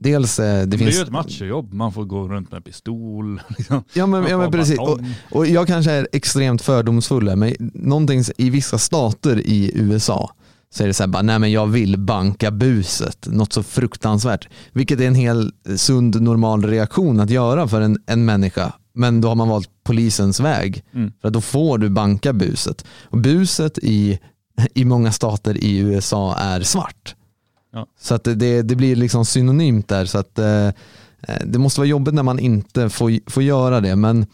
Dels, 0.00 0.38
eh, 0.38 0.44
det 0.60 0.66
Det, 0.66 0.78
finns... 0.78 0.94
är 0.94 0.98
ju 0.98 1.02
ett 1.02 1.12
machojobb. 1.12 1.72
Man 1.72 1.92
får 1.92 2.04
gå 2.04 2.28
runt 2.28 2.52
med 2.52 2.64
pistol. 2.64 3.42
Liksom. 3.58 3.84
Ja 3.94 4.06
men, 4.06 4.26
ja, 4.26 4.38
men 4.38 4.52
precis. 4.52 4.78
Och, 4.78 5.00
och 5.30 5.46
jag 5.46 5.66
kanske 5.66 5.92
är 5.92 6.08
extremt 6.12 6.62
fördomsfull 6.62 7.28
här, 7.28 7.36
men 7.36 7.54
någonting 7.74 8.24
i 8.36 8.50
vissa 8.50 8.78
stater 8.78 9.46
i 9.46 9.72
USA 9.74 10.30
så 10.74 10.82
är 10.82 10.86
det 10.86 10.94
så 10.94 11.02
här, 11.02 11.08
bara, 11.08 11.22
nej 11.22 11.38
men 11.38 11.52
jag 11.52 11.66
vill 11.66 11.98
banka 11.98 12.50
buset, 12.50 13.26
något 13.30 13.52
så 13.52 13.62
fruktansvärt. 13.62 14.48
Vilket 14.72 15.00
är 15.00 15.06
en 15.06 15.14
hel 15.14 15.52
sund 15.76 16.22
normal 16.22 16.64
reaktion 16.64 17.20
att 17.20 17.30
göra 17.30 17.68
för 17.68 17.80
en, 17.80 17.98
en 18.06 18.24
människa. 18.24 18.72
Men 18.94 19.20
då 19.20 19.28
har 19.28 19.34
man 19.34 19.48
valt 19.48 19.68
polisens 19.84 20.40
väg. 20.40 20.84
Mm. 20.94 21.12
För 21.22 21.30
då 21.30 21.40
får 21.40 21.78
du 21.78 21.88
banka 21.88 22.32
buset. 22.32 22.84
Och 23.02 23.18
buset 23.18 23.78
i, 23.82 24.18
i 24.74 24.84
många 24.84 25.12
stater 25.12 25.64
i 25.64 25.78
USA 25.78 26.36
är 26.36 26.60
svart. 26.60 27.14
Ja. 27.72 27.86
Så 28.00 28.14
att 28.14 28.24
det, 28.24 28.62
det 28.62 28.76
blir 28.76 28.96
liksom 28.96 29.24
synonymt 29.24 29.88
där. 29.88 30.04
Så 30.04 30.18
att 30.18 30.38
eh, 30.38 30.66
eh, 30.66 30.72
det 31.44 31.58
måste 31.58 31.80
vara 31.80 31.88
jobbigt 31.88 32.14
när 32.14 32.22
man 32.22 32.38
inte 32.38 32.90
får, 32.90 33.30
får 33.30 33.42
göra 33.42 33.80
det. 33.80 33.96
Men 33.96 34.26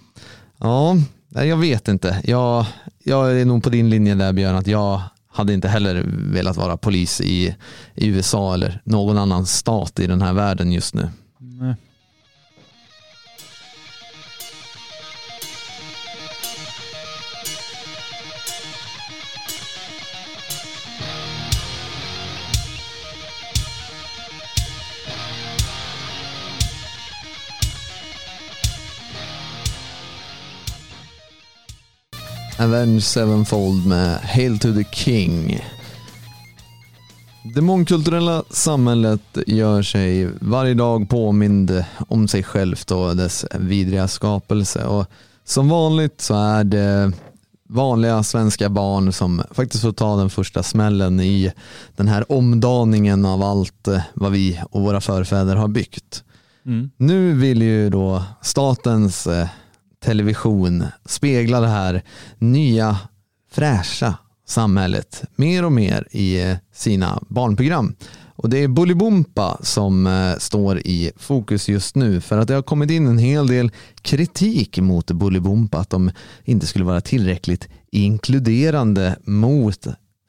ja, 0.59 0.97
jag 1.29 1.57
vet 1.57 1.89
inte. 1.89 2.23
Jag, 2.25 2.67
jag 3.05 3.41
är 3.41 3.45
nog 3.45 3.63
på 3.63 3.71
din 3.71 3.91
linje 3.91 4.15
där 4.15 4.33
Björn, 4.33 4.57
att 4.57 4.67
jag 4.67 5.01
hade 5.29 5.53
inte 5.53 5.69
heller 5.69 6.05
velat 6.33 6.57
vara 6.57 6.77
polis 6.77 7.21
i, 7.21 7.57
i 7.95 8.07
USA 8.07 8.55
eller 8.55 8.81
någon 8.85 9.19
annan 9.19 9.47
stat 9.47 10.01
i 10.01 10.07
den 10.07 10.23
här 10.23 10.33
världen 10.33 10.73
just 10.73 10.95
nu. 10.95 11.09
Nej. 11.39 11.75
Avenged 32.59 33.03
Sevenfold 33.03 33.87
med 33.87 34.19
Hail 34.19 34.59
to 34.59 34.75
the 34.75 34.85
King. 34.85 35.61
Det 37.55 37.61
mångkulturella 37.61 38.43
samhället 38.51 39.21
gör 39.47 39.83
sig 39.83 40.31
varje 40.41 40.75
dag 40.75 41.09
påmind 41.09 41.85
om 42.09 42.29
sig 42.29 42.43
självt 42.43 42.91
och 42.91 43.17
dess 43.17 43.45
vidriga 43.55 44.09
skapelse. 44.09 44.85
Och 44.85 45.07
som 45.45 45.69
vanligt 45.69 46.21
så 46.21 46.35
är 46.35 46.65
det 46.65 47.13
vanliga 47.69 48.23
svenska 48.23 48.69
barn 48.69 49.13
som 49.13 49.43
faktiskt 49.51 49.83
får 49.83 49.93
ta 49.93 50.17
den 50.17 50.31
första 50.31 50.63
smällen 50.63 51.21
i 51.21 51.53
den 51.97 52.09
här 52.09 52.33
omdaningen 52.33 53.25
av 53.25 53.43
allt 53.43 53.89
eh, 53.89 54.01
vad 54.15 54.33
vi 54.33 54.61
och 54.71 54.83
våra 54.83 55.01
förfäder 55.01 55.57
har 55.57 55.69
byggt. 55.69 56.25
Mm. 56.67 56.91
Nu 56.97 57.35
vill 57.35 57.63
ju 57.63 57.91
då 57.91 58.23
statens 58.43 59.27
eh, 59.27 59.49
television 60.07 60.85
speglar 61.05 61.61
det 61.61 61.69
här 61.69 62.03
nya 62.39 62.99
fräscha 63.51 64.15
samhället 64.47 65.25
mer 65.37 65.65
och 65.65 65.73
mer 65.73 66.09
i 66.11 66.41
eh, 66.43 66.57
sina 66.73 67.23
barnprogram. 67.29 67.95
Och 68.37 68.51
det 68.51 68.59
är 68.59 68.69
Bolibompa 68.69 69.59
som 69.63 70.07
eh, 70.07 70.39
står 70.39 70.79
i 70.79 71.13
fokus 71.17 71.69
just 71.69 71.97
nu 71.97 72.21
för 72.21 72.39
att 72.39 72.49
det 72.49 72.55
har 72.55 72.63
kommit 72.63 72.91
in 72.91 73.07
en 73.07 73.19
hel 73.19 73.47
del 73.47 73.71
kritik 74.03 74.79
mot 74.79 75.11
Bolibompa 75.11 75.79
att 75.79 75.91
de 75.91 76.11
inte 76.45 76.67
skulle 76.67 76.85
vara 76.85 77.01
tillräckligt 77.01 77.69
inkluderande 77.91 79.17
mot 79.25 79.87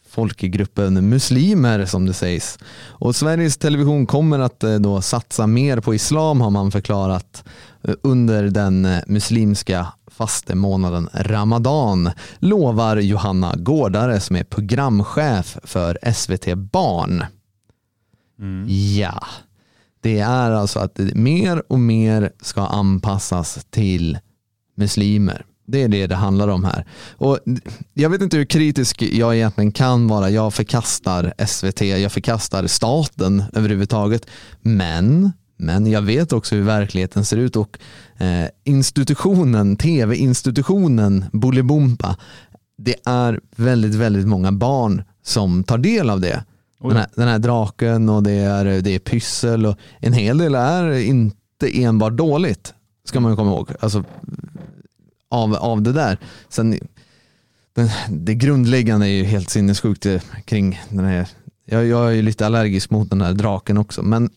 folkgruppen 0.09 1.09
muslimer 1.09 1.85
som 1.85 2.05
det 2.05 2.13
sägs. 2.13 2.59
Och 2.87 3.15
Sveriges 3.15 3.57
Television 3.57 4.05
kommer 4.05 4.39
att 4.39 4.63
eh, 4.63 4.75
då 4.75 5.01
satsa 5.01 5.47
mer 5.47 5.79
på 5.79 5.95
islam 5.95 6.41
har 6.41 6.49
man 6.49 6.71
förklarat 6.71 7.43
under 8.01 8.43
den 8.43 8.85
eh, 8.85 8.99
muslimska 9.07 9.87
fastemånaden 10.07 11.09
Ramadan 11.13 12.11
lovar 12.39 12.97
Johanna 12.97 13.55
Gårdare 13.57 14.19
som 14.19 14.35
är 14.35 14.43
programchef 14.43 15.57
för 15.63 16.11
SVT 16.13 16.55
Barn. 16.55 17.25
Mm. 18.39 18.65
Ja, 18.97 19.23
det 20.01 20.19
är 20.19 20.51
alltså 20.51 20.79
att 20.79 20.97
mer 20.97 21.71
och 21.71 21.79
mer 21.79 22.31
ska 22.41 22.61
anpassas 22.61 23.65
till 23.69 24.19
muslimer. 24.75 25.45
Det 25.67 25.83
är 25.83 25.87
det 25.87 26.07
det 26.07 26.15
handlar 26.15 26.47
om 26.47 26.63
här. 26.63 26.85
Och 27.11 27.39
jag 27.93 28.09
vet 28.09 28.21
inte 28.21 28.37
hur 28.37 28.45
kritisk 28.45 29.01
jag 29.01 29.35
egentligen 29.35 29.71
kan 29.71 30.07
vara. 30.07 30.29
Jag 30.29 30.53
förkastar 30.53 31.33
SVT, 31.47 31.81
jag 31.81 32.11
förkastar 32.11 32.67
staten 32.67 33.43
överhuvudtaget. 33.53 34.25
Men, 34.61 35.31
men 35.57 35.87
jag 35.87 36.01
vet 36.01 36.33
också 36.33 36.55
hur 36.55 36.63
verkligheten 36.63 37.25
ser 37.25 37.37
ut 37.37 37.55
och 37.55 37.79
eh, 38.17 38.47
institutionen, 38.63 39.77
tv-institutionen 39.77 41.25
Bolibompa, 41.31 42.17
det 42.77 42.95
är 43.05 43.39
väldigt, 43.55 43.95
väldigt 43.95 44.27
många 44.27 44.51
barn 44.51 45.03
som 45.23 45.63
tar 45.63 45.77
del 45.77 46.09
av 46.09 46.21
det. 46.21 46.43
Oj. 46.79 46.89
Den 46.89 46.97
här, 46.97 47.07
den 47.15 47.27
här 47.27 47.39
draken 47.39 48.09
och 48.09 48.23
det 48.23 48.31
är, 48.31 48.81
det 48.81 48.95
är 48.95 48.99
pyssel 48.99 49.65
och 49.65 49.77
en 49.99 50.13
hel 50.13 50.37
del 50.37 50.55
är 50.55 50.91
inte 50.91 51.83
enbart 51.83 52.13
dåligt. 52.13 52.73
Ska 53.05 53.19
man 53.19 53.35
komma 53.35 53.51
ihåg. 53.51 53.71
Alltså, 53.79 54.03
av, 55.29 55.55
av 55.55 55.81
det 55.81 55.93
där. 55.93 56.17
Sen, 56.49 56.79
den, 57.73 57.89
det 58.09 58.35
grundläggande 58.35 59.07
är 59.07 59.11
ju 59.11 59.23
helt 59.23 59.49
sinnessjukt 59.49 60.05
eh, 60.05 60.21
kring 60.45 60.81
den 60.89 61.05
här. 61.05 61.27
Jag, 61.65 61.85
jag 61.85 62.07
är 62.07 62.11
ju 62.11 62.21
lite 62.21 62.45
allergisk 62.45 62.89
mot 62.89 63.09
den 63.09 63.21
här 63.21 63.33
draken 63.33 63.77
också. 63.77 64.03
Men 64.03 64.29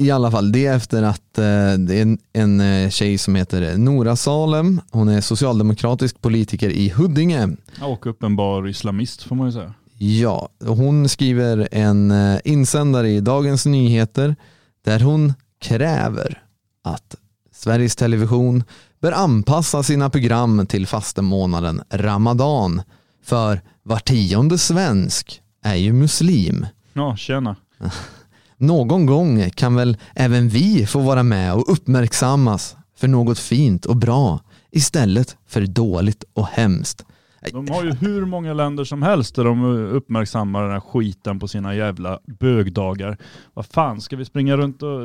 i 0.00 0.10
alla 0.10 0.30
fall, 0.30 0.52
det 0.52 0.66
är 0.66 0.76
efter 0.76 1.02
att 1.02 1.38
eh, 1.38 1.72
det 1.78 1.98
är 1.98 2.02
en, 2.02 2.18
en 2.32 2.60
eh, 2.60 2.90
tjej 2.90 3.18
som 3.18 3.34
heter 3.34 3.78
Nora 3.78 4.16
Salem. 4.16 4.80
Hon 4.90 5.08
är 5.08 5.20
socialdemokratisk 5.20 6.20
politiker 6.20 6.70
i 6.70 6.88
Huddinge. 6.88 7.48
Och 7.82 8.06
uppenbar 8.06 8.68
islamist 8.68 9.22
får 9.22 9.36
man 9.36 9.46
ju 9.46 9.52
säga. 9.52 9.74
Ja, 9.98 10.48
hon 10.64 11.08
skriver 11.08 11.68
en 11.72 12.10
eh, 12.10 12.40
insändare 12.44 13.10
i 13.10 13.20
Dagens 13.20 13.66
Nyheter 13.66 14.36
där 14.84 15.00
hon 15.00 15.34
kräver 15.60 16.42
att 16.84 17.16
Sveriges 17.52 17.96
Television 17.96 18.64
bör 19.00 19.12
anpassa 19.12 19.82
sina 19.82 20.10
program 20.10 20.66
till 20.66 20.86
fastemånaden 20.86 21.82
Ramadan. 21.90 22.82
För 23.24 23.60
var 23.82 23.98
tionde 23.98 24.58
svensk 24.58 25.42
är 25.64 25.74
ju 25.74 25.92
muslim. 25.92 26.66
Ja, 26.92 27.16
tjena. 27.16 27.56
Någon 28.60 29.06
gång 29.06 29.50
kan 29.50 29.74
väl 29.74 29.96
även 30.14 30.48
vi 30.48 30.86
få 30.86 30.98
vara 30.98 31.22
med 31.22 31.54
och 31.54 31.72
uppmärksammas 31.72 32.76
för 32.96 33.08
något 33.08 33.38
fint 33.38 33.86
och 33.86 33.96
bra 33.96 34.40
istället 34.70 35.36
för 35.46 35.66
dåligt 35.66 36.24
och 36.34 36.46
hemskt. 36.46 37.04
De 37.52 37.68
har 37.70 37.84
ju 37.84 37.90
hur 37.92 38.24
många 38.24 38.52
länder 38.54 38.84
som 38.84 39.02
helst 39.02 39.34
där 39.34 39.44
de 39.44 39.64
uppmärksammar 39.64 40.62
den 40.62 40.72
här 40.72 40.80
skiten 40.80 41.38
på 41.38 41.48
sina 41.48 41.74
jävla 41.74 42.18
bögdagar. 42.40 43.18
Vad 43.54 43.66
fan, 43.66 44.00
ska 44.00 44.16
vi 44.16 44.24
springa 44.24 44.56
runt 44.56 44.82
och... 44.82 45.00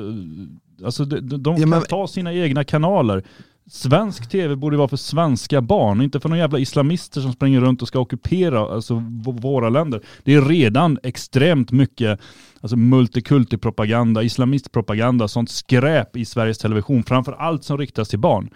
Alltså 0.86 1.06
de, 1.06 1.20
de 1.20 1.44
de 1.44 1.54
Ja, 1.54 1.60
kan 1.60 1.70
men- 1.70 1.82
ta 1.82 2.08
sina 2.08 2.34
egna 2.34 2.64
kanaler. 2.64 3.24
Svensk 3.68 4.30
tv 4.30 4.56
borde 4.56 4.78
vara 4.78 4.88
för 4.88 4.98
svenska 4.98 5.62
barn, 5.62 6.02
inte 6.02 6.20
för 6.20 6.30
några 6.30 6.42
jävla 6.42 6.60
islamister 6.60 7.22
som 7.22 7.34
springer 7.34 7.62
runt 7.62 7.82
och 7.82 7.88
ska 7.88 8.00
ockupera 8.00 8.60
alltså, 8.60 9.04
våra 9.24 9.70
länder. 9.70 10.02
Det 10.24 10.34
är 10.34 10.42
redan 10.42 11.00
extremt 11.04 11.72
mycket 11.72 12.20
alltså, 12.62 12.78
multikulti-propaganda, 12.78 14.24
islamistpropaganda, 14.24 15.28
sånt 15.28 15.50
skräp 15.50 16.18
i 16.18 16.26
Sveriges 16.26 16.58
Television, 16.58 17.04
framför 17.04 17.32
allt 17.32 17.64
som 17.64 17.78
riktas 17.78 18.10
till 18.10 18.20
barn. 18.20 18.50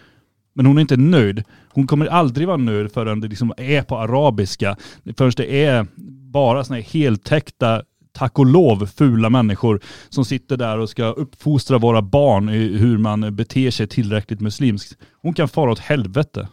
Men 0.53 0.65
hon 0.65 0.77
är 0.77 0.81
inte 0.81 0.97
nöjd. 0.97 1.43
Hon 1.69 1.87
kommer 1.87 2.05
aldrig 2.05 2.47
vara 2.47 2.57
nöjd 2.57 2.91
förrän 2.91 3.19
det 3.19 3.27
liksom 3.27 3.53
är 3.57 3.81
på 3.81 3.97
arabiska. 3.97 4.77
Förrän 5.17 5.31
det 5.37 5.65
är 5.65 5.87
bara 6.31 6.63
såna 6.63 6.75
här 6.75 6.83
heltäckta, 6.83 7.83
tack 8.19 8.39
och 8.39 8.45
lov, 8.45 8.85
fula 8.85 9.29
människor 9.29 9.81
som 10.09 10.25
sitter 10.25 10.57
där 10.57 10.77
och 10.77 10.89
ska 10.89 11.03
uppfostra 11.03 11.77
våra 11.77 12.01
barn 12.01 12.49
i 12.49 12.77
hur 12.77 12.97
man 12.97 13.35
beter 13.35 13.71
sig 13.71 13.87
tillräckligt 13.87 14.41
muslimskt. 14.41 14.97
Hon 15.21 15.33
kan 15.33 15.47
fara 15.47 15.71
åt 15.71 15.79
helvete. 15.79 16.47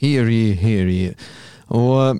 Hear 0.00 0.30
ye, 0.30 0.54
hear 0.54 0.86
ye. 0.86 1.14
Och 1.66 2.18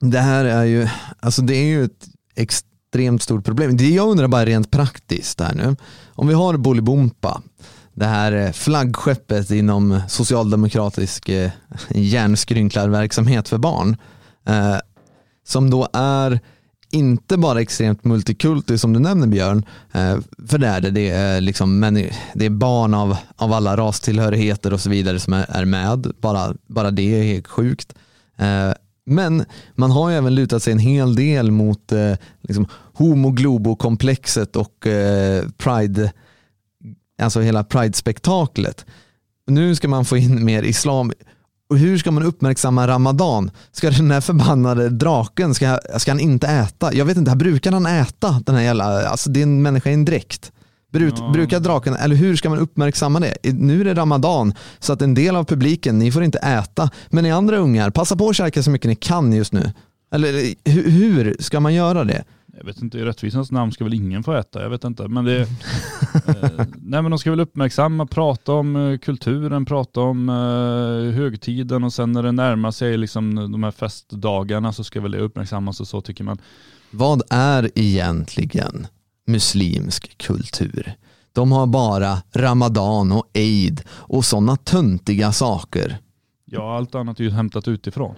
det 0.00 0.18
här 0.18 0.44
är 0.44 0.64
ju, 0.64 0.88
alltså 1.20 1.42
det 1.42 1.54
är 1.54 1.66
ju 1.66 1.84
ett 1.84 2.08
extremt 2.36 3.22
stort 3.22 3.44
problem. 3.44 3.76
Det 3.76 3.88
jag 3.88 4.08
undrar 4.08 4.28
bara 4.28 4.44
rent 4.44 4.70
praktiskt 4.70 5.40
här 5.40 5.54
nu. 5.54 5.76
Om 6.08 6.28
vi 6.28 6.34
har 6.34 6.56
Bolibompa, 6.56 7.42
det 7.94 8.06
här 8.06 8.52
flaggskeppet 8.52 9.50
inom 9.50 10.00
socialdemokratisk 10.08 11.28
eh, 11.28 11.50
hjärnskrynklarverksamhet 11.90 13.48
för 13.48 13.58
barn. 13.58 13.96
Eh, 14.46 14.76
som 15.44 15.70
då 15.70 15.88
är 15.92 16.40
inte 16.90 17.36
bara 17.36 17.60
extremt 17.60 18.04
multikulti 18.04 18.78
som 18.78 18.92
du 18.92 19.00
nämner 19.00 19.26
Björn, 19.26 19.64
eh, 19.92 20.18
för 20.48 20.58
det 20.58 20.66
är 20.66 20.80
det, 20.80 20.90
det 20.90 21.08
är, 21.08 21.40
liksom, 21.40 21.78
men 21.78 21.94
det 22.34 22.46
är 22.46 22.50
barn 22.50 22.94
av, 22.94 23.16
av 23.36 23.52
alla 23.52 23.76
rastillhörigheter 23.76 24.72
och 24.72 24.80
så 24.80 24.90
vidare 24.90 25.18
som 25.18 25.32
är, 25.32 25.46
är 25.48 25.64
med, 25.64 26.12
bara, 26.20 26.54
bara 26.66 26.90
det 26.90 27.20
är 27.20 27.22
helt 27.22 27.48
sjukt. 27.48 27.94
Eh, 28.36 28.72
men 29.06 29.44
man 29.74 29.90
har 29.90 30.10
ju 30.10 30.16
även 30.16 30.34
lutat 30.34 30.62
sig 30.62 30.72
en 30.72 30.78
hel 30.78 31.14
del 31.14 31.50
mot 31.50 31.92
eh, 31.92 32.14
liksom, 32.40 32.66
homo 32.94 33.30
globo-komplexet 33.30 34.56
och 34.56 34.86
eh, 34.86 35.44
pride, 35.56 36.12
alltså 37.22 37.40
hela 37.40 37.64
pride-spektaklet. 37.64 38.86
Nu 39.46 39.74
ska 39.74 39.88
man 39.88 40.04
få 40.04 40.16
in 40.16 40.44
mer 40.44 40.62
islam. 40.62 41.12
Och 41.70 41.78
hur 41.78 41.98
ska 41.98 42.10
man 42.10 42.22
uppmärksamma 42.22 42.88
ramadan? 42.88 43.50
Ska 43.72 43.90
den 43.90 44.10
här 44.10 44.20
förbannade 44.20 44.88
draken, 44.88 45.54
ska, 45.54 45.78
ska 45.96 46.10
han 46.10 46.20
inte 46.20 46.46
äta? 46.46 46.94
Jag 46.94 47.04
vet 47.04 47.16
inte, 47.16 47.36
brukar 47.36 47.72
han 47.72 47.86
äta 47.86 48.42
den 48.46 48.54
här 48.54 48.62
jävla, 48.62 49.08
alltså 49.08 49.30
det 49.30 49.40
är 49.40 49.42
en 49.42 49.62
människa 49.62 49.90
i 49.90 49.94
en 49.94 50.04
dräkt. 50.04 50.52
Bruk, 50.92 51.14
Ja. 51.16 51.30
Brukar 51.32 51.60
draken, 51.60 51.94
eller 51.94 52.16
hur 52.16 52.36
ska 52.36 52.50
man 52.50 52.58
uppmärksamma 52.58 53.20
det? 53.20 53.36
Nu 53.52 53.80
är 53.80 53.84
det 53.84 53.94
ramadan, 53.94 54.54
så 54.78 54.92
att 54.92 55.02
en 55.02 55.14
del 55.14 55.36
av 55.36 55.44
publiken, 55.44 55.98
ni 55.98 56.12
får 56.12 56.24
inte 56.24 56.38
äta. 56.38 56.90
Men 57.08 57.24
ni 57.24 57.30
andra 57.30 57.56
ungar, 57.56 57.90
passa 57.90 58.16
på 58.16 58.28
att 58.28 58.36
käka 58.36 58.62
så 58.62 58.70
mycket 58.70 58.88
ni 58.88 58.96
kan 58.96 59.32
just 59.32 59.52
nu. 59.52 59.72
Eller 60.14 60.54
hur, 60.70 60.90
hur 60.90 61.36
ska 61.38 61.60
man 61.60 61.74
göra 61.74 62.04
det? 62.04 62.24
Jag 62.60 62.66
vet 62.66 62.82
inte, 62.82 62.98
i 62.98 63.04
rättvisans 63.04 63.50
namn 63.50 63.72
ska 63.72 63.84
väl 63.84 63.94
ingen 63.94 64.22
få 64.22 64.32
äta, 64.32 64.62
jag 64.62 64.70
vet 64.70 64.84
inte. 64.84 65.08
Men 65.08 65.24
det, 65.24 65.40
eh, 66.26 66.66
nej 66.76 67.02
men 67.02 67.10
de 67.10 67.18
ska 67.18 67.30
väl 67.30 67.40
uppmärksamma, 67.40 68.06
prata 68.06 68.52
om 68.52 68.76
eh, 68.76 68.98
kulturen, 68.98 69.64
prata 69.64 70.00
om 70.00 70.28
eh, 70.28 71.14
högtiden 71.16 71.84
och 71.84 71.92
sen 71.92 72.12
när 72.12 72.22
det 72.22 72.32
närmar 72.32 72.70
sig 72.70 72.96
liksom, 72.96 73.34
de 73.52 73.62
här 73.62 73.70
festdagarna 73.70 74.72
så 74.72 74.84
ska 74.84 75.00
väl 75.00 75.10
det 75.10 75.18
uppmärksammas 75.18 75.80
och 75.80 75.88
så 75.88 76.00
tycker 76.00 76.24
man. 76.24 76.38
Vad 76.90 77.22
är 77.30 77.70
egentligen 77.74 78.86
muslimsk 79.26 80.18
kultur? 80.18 80.92
De 81.32 81.52
har 81.52 81.66
bara 81.66 82.18
ramadan 82.34 83.12
och 83.12 83.30
eid 83.32 83.82
och 83.90 84.24
sådana 84.24 84.56
töntiga 84.56 85.32
saker. 85.32 85.98
Ja, 86.44 86.76
allt 86.76 86.94
annat 86.94 87.20
är 87.20 87.24
ju 87.24 87.30
hämtat 87.30 87.68
utifrån. 87.68 88.14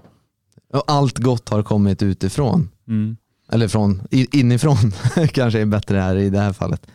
Och 0.73 0.85
allt 0.87 1.19
gott 1.19 1.49
har 1.49 1.63
kommit 1.63 2.03
utifrån. 2.03 2.71
Mm. 2.89 3.17
Eller 3.53 3.69
från, 3.69 4.03
inifrån 4.11 4.93
kanske 5.33 5.61
är 5.61 5.67
bättre 5.67 5.99
här 5.99 6.17
i 6.17 6.31
det 6.31 6.41
här 6.41 6.53
fallet. 6.53 6.87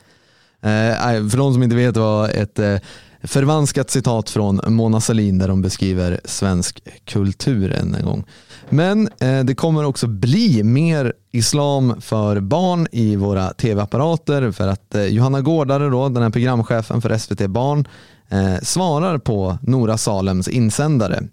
Eh, 0.62 1.30
för 1.30 1.38
de 1.38 1.54
som 1.54 1.64
inte 1.64 1.76
vet 1.76 1.98
var 1.98 2.30
ett 2.30 2.60
eh, 2.60 2.78
förvanskat 3.24 3.90
citat 3.90 4.30
från 4.30 4.62
Mona 4.68 5.02
Sahlin 5.02 5.38
där 5.38 5.48
de 5.48 5.62
beskriver 5.62 6.20
svensk 6.26 6.84
kultur 7.06 7.72
än 7.72 7.96
en 7.96 8.06
gång. 8.06 8.26
Men 8.70 9.10
eh, 9.20 9.44
det 9.44 9.56
kommer 9.56 9.84
också 9.84 10.08
bli 10.08 10.64
mer 10.64 11.14
islam 11.32 12.02
för 12.02 12.40
barn 12.40 12.88
i 12.92 13.16
våra 13.16 13.54
tv-apparater 13.54 14.52
för 14.52 14.68
att 14.68 14.96
eh, 14.96 15.04
Johanna 15.04 15.42
Gårdare, 15.42 15.90
då, 15.90 16.10
den 16.10 16.24
här 16.24 16.30
programchefen 16.30 17.02
för 17.02 17.18
SVT 17.18 17.48
Barn, 17.48 17.88
eh, 18.30 18.56
svarar 18.62 19.18
på 19.18 19.58
Nora 19.62 19.98
Salems 19.98 20.48
insändare. 20.48 21.24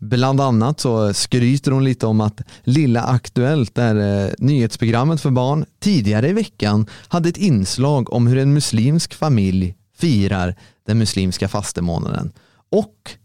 Bland 0.00 0.40
annat 0.40 0.80
så 0.80 1.14
skryter 1.14 1.70
hon 1.70 1.84
lite 1.84 2.06
om 2.06 2.20
att 2.20 2.40
Lilla 2.64 3.02
Aktuellt, 3.02 3.74
där 3.74 4.26
eh, 4.26 4.32
nyhetsprogrammet 4.38 5.20
för 5.20 5.30
barn, 5.30 5.64
tidigare 5.78 6.28
i 6.28 6.32
veckan 6.32 6.86
hade 7.08 7.28
ett 7.28 7.36
inslag 7.36 8.12
om 8.12 8.26
hur 8.26 8.38
en 8.38 8.52
muslimsk 8.52 9.14
familj 9.14 9.76
firar 9.96 10.56
den 10.86 10.98
muslimska 10.98 11.48
fastemånaden. 11.48 12.32
Och 12.70 13.16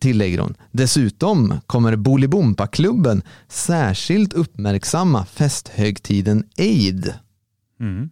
tillägger 0.00 0.38
hon, 0.38 0.54
dessutom 0.72 1.60
kommer 1.66 1.96
Bolibompa-klubben 1.96 3.22
särskilt 3.48 4.32
uppmärksamma 4.32 5.24
festhögtiden 5.24 6.44
Eid. 6.56 7.14
Mm. 7.80 8.10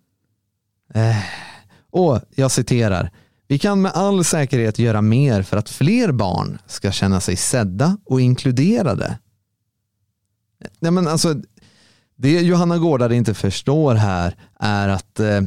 Och 1.91 2.21
jag 2.35 2.51
citerar, 2.51 3.11
vi 3.53 3.59
kan 3.59 3.83
med 3.83 3.93
all 3.93 4.25
säkerhet 4.25 4.79
göra 4.79 5.03
mer 5.03 5.43
för 5.43 5.57
att 5.57 5.69
fler 5.69 6.13
barn 6.13 6.59
ska 6.67 6.93
känna 6.93 7.21
sig 7.21 7.37
sedda 7.37 7.97
och 8.05 8.21
inkluderade. 8.21 9.19
Nej, 10.81 10.93
men 10.93 11.09
alltså, 11.09 11.35
det 12.17 12.41
Johanna 12.41 12.79
Gårdare 12.79 13.17
inte 13.17 13.35
förstår 13.35 13.95
här 13.95 14.37
är 14.61 14.89
att 14.89 15.21
eh, 15.21 15.41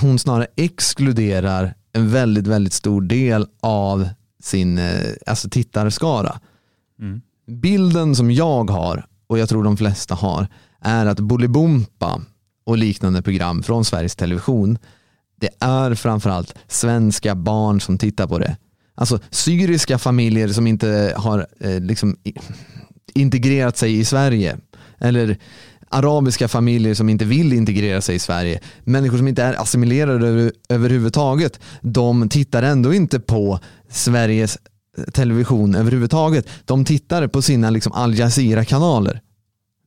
hon 0.00 0.18
snarare 0.18 0.46
exkluderar 0.56 1.74
en 1.92 2.10
väldigt, 2.10 2.46
väldigt 2.46 2.72
stor 2.72 3.00
del 3.00 3.46
av 3.60 4.08
sin 4.42 4.78
eh, 4.78 5.12
alltså 5.26 5.48
tittarskara. 5.48 6.40
Mm. 7.00 7.20
Bilden 7.46 8.16
som 8.16 8.30
jag 8.30 8.70
har, 8.70 9.06
och 9.26 9.38
jag 9.38 9.48
tror 9.48 9.64
de 9.64 9.76
flesta 9.76 10.14
har, 10.14 10.48
är 10.80 11.06
att 11.06 11.20
Bolibompa 11.20 12.20
och 12.64 12.78
liknande 12.78 13.22
program 13.22 13.62
från 13.62 13.84
Sveriges 13.84 14.16
Television, 14.16 14.78
det 15.40 15.48
är 15.60 15.94
framförallt 15.94 16.54
svenska 16.68 17.34
barn 17.34 17.80
som 17.80 17.98
tittar 17.98 18.26
på 18.26 18.38
det. 18.38 18.56
Alltså 18.94 19.18
syriska 19.30 19.98
familjer 19.98 20.48
som 20.48 20.66
inte 20.66 21.14
har 21.16 21.46
eh, 21.60 21.80
liksom, 21.80 22.16
integrerat 23.14 23.76
sig 23.76 23.98
i 23.98 24.04
Sverige. 24.04 24.56
Eller 24.98 25.38
arabiska 25.88 26.48
familjer 26.48 26.94
som 26.94 27.08
inte 27.08 27.24
vill 27.24 27.52
integrera 27.52 28.00
sig 28.00 28.14
i 28.14 28.18
Sverige. 28.18 28.60
Människor 28.84 29.16
som 29.18 29.28
inte 29.28 29.42
är 29.42 29.62
assimilerade 29.62 30.28
över, 30.28 30.52
överhuvudtaget. 30.68 31.60
De 31.80 32.28
tittar 32.28 32.62
ändå 32.62 32.94
inte 32.94 33.20
på 33.20 33.60
Sveriges 33.90 34.58
television 35.12 35.74
överhuvudtaget. 35.74 36.48
De 36.64 36.84
tittar 36.84 37.26
på 37.26 37.42
sina 37.42 37.70
liksom, 37.70 37.92
Al 37.92 38.14
Jazeera-kanaler. 38.14 39.20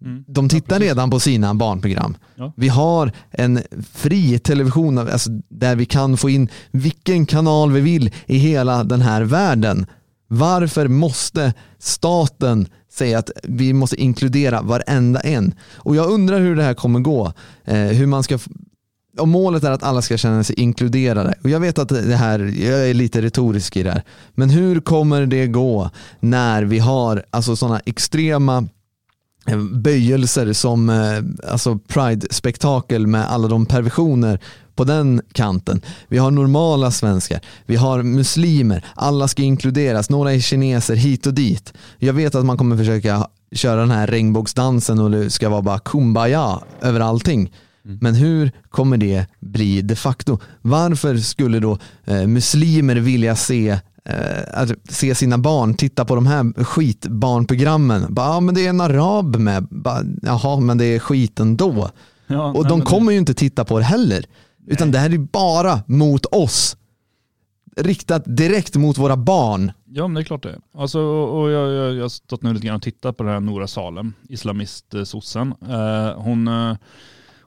Mm. 0.01 0.23
De 0.27 0.49
tittar 0.49 0.75
precis. 0.75 0.89
redan 0.89 1.09
på 1.09 1.19
sina 1.19 1.53
barnprogram. 1.53 2.17
Ja. 2.35 2.53
Vi 2.55 2.67
har 2.67 3.11
en 3.31 3.61
fri 3.93 4.39
television 4.39 4.97
alltså, 4.97 5.29
där 5.49 5.75
vi 5.75 5.85
kan 5.85 6.17
få 6.17 6.29
in 6.29 6.49
vilken 6.71 7.25
kanal 7.25 7.71
vi 7.71 7.81
vill 7.81 8.11
i 8.25 8.37
hela 8.37 8.83
den 8.83 9.01
här 9.01 9.21
världen. 9.21 9.85
Varför 10.27 10.87
måste 10.87 11.53
staten 11.79 12.67
säga 12.91 13.19
att 13.19 13.31
vi 13.43 13.73
måste 13.73 14.01
inkludera 14.01 14.61
varenda 14.61 15.19
en? 15.19 15.53
Och 15.75 15.95
jag 15.95 16.11
undrar 16.11 16.39
hur 16.39 16.55
det 16.55 16.63
här 16.63 16.73
kommer 16.73 16.99
gå. 16.99 17.33
Eh, 17.65 17.75
hur 17.75 18.07
man 18.07 18.23
ska 18.23 18.39
om 19.17 19.29
målet 19.29 19.63
är 19.63 19.71
att 19.71 19.83
alla 19.83 20.01
ska 20.01 20.17
känna 20.17 20.43
sig 20.43 20.59
inkluderade. 20.59 21.33
Och 21.43 21.49
jag 21.49 21.59
vet 21.59 21.79
att 21.79 21.89
det 21.89 22.15
här, 22.15 22.39
jag 22.39 22.89
är 22.89 22.93
lite 22.93 23.21
retorisk 23.21 23.77
i 23.77 23.83
det 23.83 23.91
här. 23.91 24.03
Men 24.35 24.49
hur 24.49 24.79
kommer 24.79 25.25
det 25.25 25.47
gå 25.47 25.89
när 26.19 26.63
vi 26.63 26.79
har 26.79 27.23
alltså 27.29 27.55
sådana 27.55 27.79
extrema 27.85 28.67
böjelser 29.57 30.53
som 30.53 30.89
eh, 30.89 31.51
alltså 31.51 31.79
Pride-spektakel 31.87 33.07
med 33.07 33.31
alla 33.31 33.47
de 33.47 33.65
perversioner 33.65 34.39
på 34.75 34.83
den 34.83 35.21
kanten. 35.31 35.81
Vi 36.07 36.17
har 36.17 36.31
normala 36.31 36.91
svenskar, 36.91 37.39
vi 37.65 37.75
har 37.75 38.03
muslimer, 38.03 38.85
alla 38.95 39.27
ska 39.27 39.43
inkluderas, 39.43 40.09
några 40.09 40.33
är 40.33 40.39
kineser 40.39 40.95
hit 40.95 41.27
och 41.27 41.33
dit. 41.33 41.73
Jag 41.97 42.13
vet 42.13 42.35
att 42.35 42.45
man 42.45 42.57
kommer 42.57 42.77
försöka 42.77 43.27
köra 43.51 43.79
den 43.79 43.91
här 43.91 44.07
regnbågsdansen 44.07 44.99
och 44.99 45.11
det 45.11 45.29
ska 45.29 45.49
vara 45.49 45.61
bara 45.61 45.79
kumbaya 45.79 46.59
över 46.81 46.99
allting. 46.99 47.51
Men 47.83 48.15
hur 48.15 48.51
kommer 48.69 48.97
det 48.97 49.25
bli 49.39 49.81
de 49.81 49.95
facto? 49.95 50.39
Varför 50.61 51.17
skulle 51.17 51.59
då 51.59 51.77
eh, 52.05 52.27
muslimer 52.27 52.95
vilja 52.95 53.35
se 53.35 53.69
eh, 53.69 53.79
att 54.53 54.72
se 54.89 55.16
sina 55.16 55.38
barn 55.38 55.74
titta 55.74 56.05
på 56.05 56.16
de 56.16 56.26
här 56.28 56.64
skitbarnprogrammen. 56.64 58.14
Bara, 58.14 58.28
ja, 58.28 58.39
men 58.39 58.55
det 58.55 58.66
är 58.66 58.70
en 58.70 58.82
arab 58.82 59.36
med. 59.36 59.68
Bara, 59.72 60.01
Jaha, 60.22 60.60
men 60.60 60.78
det 60.78 60.86
är 60.86 60.99
skit 60.99 61.39
ändå. 61.39 61.89
Ja, 62.28 62.47
Och 62.47 62.53
nej, 62.53 62.64
de 62.64 62.70
men 62.70 62.80
det- 62.80 62.86
kommer 62.86 63.12
ju 63.12 63.18
inte 63.18 63.34
titta 63.34 63.66
på 63.66 63.78
det 63.80 63.86
heller. 63.86 64.26
Utan 64.68 64.91
det 64.91 64.97
här 64.99 65.14
är 65.14 65.18
bara 65.18 65.80
mot 65.88 66.26
oss. 66.26 66.76
Riktat 67.78 68.24
direkt 68.26 68.76
mot 68.76 68.97
våra 68.97 69.18
barn. 69.18 69.72
Ja 69.86 70.07
men 70.07 70.14
det 70.16 70.22
är 70.22 70.24
klart 70.24 70.43
det. 70.43 70.60
Alltså, 70.78 70.99
och 70.99 71.41
och 71.41 71.51
jag, 71.51 71.70
jag, 71.74 71.95
jag 71.95 72.01
har 72.01 72.10
stått 72.10 72.43
nu 72.43 72.53
lite 72.53 72.68
grann 72.68 72.76
och 72.76 72.82
tittat 72.82 73.18
på 73.18 73.24
den 73.24 73.34
här 73.34 73.39
Nora 73.39 73.68
Salem, 73.68 74.14
islamist-sossen. 74.30 75.53
Eh, 75.70 76.22
hon, 76.22 76.47
eh, 76.47 76.76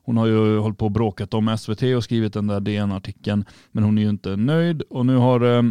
hon 0.05 0.17
har 0.17 0.27
ju 0.27 0.59
hållit 0.59 0.79
på 0.79 0.85
och 0.85 0.91
bråkat 0.91 1.35
om 1.35 1.57
SVT 1.59 1.83
och 1.97 2.05
skrivit 2.05 2.33
den 2.33 2.47
där 2.47 2.61
DN-artikeln. 2.61 3.45
Men 3.73 3.85
hon 3.85 3.99
är 3.99 4.03
ju 4.03 4.09
inte 4.09 4.37
nöjd 4.37 4.83
och 4.83 5.07
nu 5.07 5.17
har 5.17 5.57
eh, 5.57 5.63